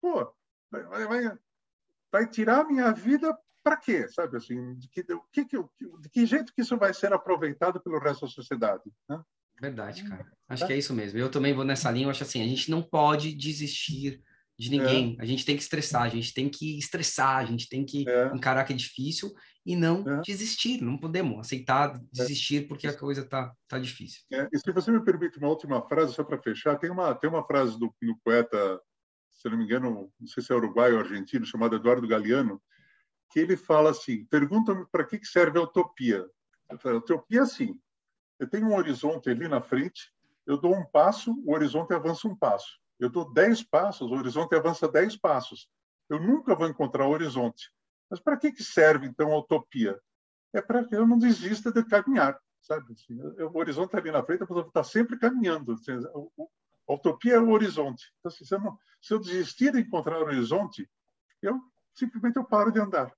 pô, 0.00 0.32
vai, 0.70 1.06
vai, 1.06 1.38
vai 2.10 2.28
tirar 2.28 2.60
a 2.60 2.64
minha 2.64 2.90
vida 2.92 3.36
para 3.62 3.76
quê? 3.76 4.08
Sabe 4.08 4.36
assim, 4.36 4.74
de 4.74 4.88
que, 4.88 5.02
de, 5.02 5.14
de 6.00 6.08
que 6.08 6.26
jeito 6.26 6.52
que 6.54 6.62
isso 6.62 6.76
vai 6.76 6.94
ser 6.94 7.12
aproveitado 7.12 7.80
pelo 7.80 8.00
resto 8.00 8.26
da 8.26 8.32
sociedade? 8.32 8.82
Né? 9.08 9.22
Verdade, 9.60 10.02
cara. 10.04 10.26
Acho 10.48 10.66
que 10.66 10.72
é 10.72 10.78
isso 10.78 10.92
mesmo. 10.92 11.18
Eu 11.18 11.30
também 11.30 11.54
vou 11.54 11.64
nessa 11.64 11.90
linha. 11.90 12.06
Eu 12.06 12.10
acho 12.10 12.22
assim, 12.22 12.42
a 12.42 12.48
gente 12.48 12.70
não 12.70 12.82
pode 12.82 13.34
desistir 13.34 14.22
de 14.58 14.70
ninguém. 14.70 15.16
É. 15.18 15.22
A 15.22 15.26
gente 15.26 15.44
tem 15.44 15.56
que 15.56 15.62
estressar, 15.62 16.02
a 16.02 16.08
gente 16.08 16.32
tem 16.32 16.48
que 16.48 16.78
estressar, 16.78 17.38
a 17.38 17.44
gente 17.44 17.68
tem 17.68 17.84
que 17.84 18.08
é. 18.08 18.26
encarar 18.34 18.64
que 18.64 18.72
é 18.72 18.76
difícil 18.76 19.32
e 19.64 19.74
não 19.74 20.04
é. 20.08 20.20
desistir. 20.22 20.80
Não 20.82 20.98
podemos 20.98 21.38
aceitar 21.38 21.98
desistir 22.12 22.68
porque 22.68 22.86
a 22.86 22.96
coisa 22.96 23.24
tá, 23.24 23.52
tá 23.66 23.78
difícil. 23.78 24.20
É, 24.32 24.48
e 24.52 24.58
se 24.58 24.70
você 24.72 24.90
me 24.90 25.04
permite 25.04 25.38
uma 25.38 25.48
última 25.48 25.80
frase, 25.88 26.14
só 26.14 26.22
para 26.22 26.40
fechar, 26.40 26.78
tem 26.78 26.90
uma, 26.90 27.14
tem 27.14 27.30
uma 27.30 27.44
frase 27.44 27.78
do, 27.78 27.92
do 28.02 28.16
poeta, 28.22 28.80
se 29.30 29.48
não 29.48 29.56
me 29.56 29.64
engano, 29.64 30.12
não 30.20 30.26
sei 30.26 30.42
se 30.42 30.52
é 30.52 30.56
uruguaio 30.56 30.94
ou 30.94 31.00
argentino, 31.00 31.46
chamado 31.46 31.76
Eduardo 31.76 32.06
Galeano, 32.06 32.60
que 33.30 33.40
ele 33.40 33.56
fala 33.56 33.90
assim: 33.90 34.24
pergunta-me 34.26 34.86
para 34.90 35.04
que 35.04 35.24
serve 35.24 35.58
a 35.58 35.62
utopia. 35.62 36.24
Eu 36.70 36.78
falo, 36.78 36.98
utopia 36.98 37.40
é 37.40 37.42
assim, 37.42 37.78
eu 38.42 38.48
tenho 38.48 38.66
um 38.66 38.74
horizonte 38.74 39.30
ali 39.30 39.46
na 39.46 39.60
frente, 39.60 40.12
eu 40.44 40.56
dou 40.58 40.74
um 40.74 40.84
passo, 40.84 41.32
o 41.46 41.54
horizonte 41.54 41.94
avança 41.94 42.26
um 42.26 42.34
passo. 42.34 42.76
Eu 42.98 43.08
dou 43.08 43.32
dez 43.32 43.62
passos, 43.62 44.10
o 44.10 44.14
horizonte 44.14 44.54
avança 44.56 44.88
dez 44.88 45.16
passos. 45.16 45.70
Eu 46.08 46.18
nunca 46.20 46.54
vou 46.56 46.66
encontrar 46.66 47.06
o 47.06 47.10
horizonte. 47.10 47.72
Mas 48.10 48.18
para 48.18 48.36
que, 48.36 48.50
que 48.50 48.64
serve, 48.64 49.06
então, 49.06 49.32
a 49.32 49.38
utopia? 49.38 49.96
É 50.52 50.60
para 50.60 50.84
que 50.84 50.96
eu 50.96 51.06
não 51.06 51.18
desista 51.18 51.72
de 51.72 51.84
caminhar, 51.84 52.36
sabe? 52.60 52.92
Assim, 52.92 53.16
eu, 53.36 53.48
o 53.48 53.56
horizonte 53.56 53.96
ali 53.96 54.10
na 54.10 54.24
frente, 54.24 54.42
a 54.42 54.46
pessoa 54.46 54.66
está 54.66 54.82
sempre 54.82 55.16
caminhando. 55.18 55.74
Assim, 55.74 55.92
a 56.88 56.92
utopia 56.92 57.34
é 57.34 57.40
o 57.40 57.50
horizonte. 57.50 58.12
Então, 58.18 58.28
assim, 58.28 58.44
se, 58.44 58.54
eu 58.54 58.60
não, 58.60 58.76
se 59.00 59.14
eu 59.14 59.20
desistir 59.20 59.70
de 59.70 59.78
encontrar 59.78 60.18
o 60.18 60.24
horizonte, 60.24 60.90
eu 61.40 61.60
simplesmente 61.94 62.36
eu 62.36 62.44
paro 62.44 62.72
de 62.72 62.80
andar. 62.80 63.14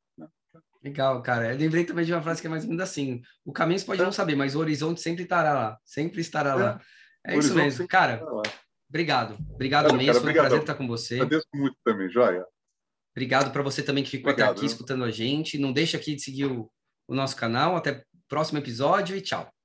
Legal, 0.84 1.22
cara. 1.22 1.52
Eu 1.52 1.58
lembrei 1.58 1.82
também 1.84 2.04
de 2.04 2.12
uma 2.12 2.20
frase 2.20 2.42
que 2.42 2.46
é 2.46 2.50
mais 2.50 2.64
linda 2.64 2.82
assim: 2.82 3.22
o 3.42 3.52
caminho 3.52 3.78
você 3.78 3.86
pode 3.86 4.02
é. 4.02 4.04
não 4.04 4.12
saber, 4.12 4.36
mas 4.36 4.54
o 4.54 4.60
horizonte 4.60 5.00
sempre 5.00 5.22
estará 5.22 5.54
lá. 5.54 5.78
Sempre 5.82 6.20
estará 6.20 6.50
é. 6.50 6.54
lá. 6.54 6.80
É 7.26 7.36
o 7.36 7.38
isso 7.38 7.54
mesmo. 7.54 7.88
Cara, 7.88 8.22
obrigado. 8.86 9.38
Obrigado 9.50 9.94
mesmo. 9.94 10.12
Cara, 10.12 10.20
Foi 10.20 10.30
um 10.30 10.34
prazer 10.34 10.60
estar 10.60 10.74
com 10.74 10.86
você. 10.86 11.14
Agradeço 11.14 11.48
muito 11.54 11.76
também, 11.82 12.10
Joia. 12.10 12.44
Obrigado 13.16 13.50
para 13.50 13.62
você 13.62 13.82
também 13.82 14.04
que 14.04 14.10
ficou 14.10 14.30
obrigado, 14.30 14.50
até 14.50 14.58
aqui 14.58 14.66
escutando 14.66 15.04
a 15.04 15.10
gente. 15.10 15.56
Não 15.56 15.72
deixa 15.72 15.96
aqui 15.96 16.14
de 16.14 16.22
seguir 16.22 16.46
o, 16.46 16.70
o 17.08 17.14
nosso 17.14 17.34
canal. 17.34 17.76
Até 17.76 17.92
o 17.92 18.02
próximo 18.28 18.58
episódio 18.58 19.16
e 19.16 19.22
tchau. 19.22 19.50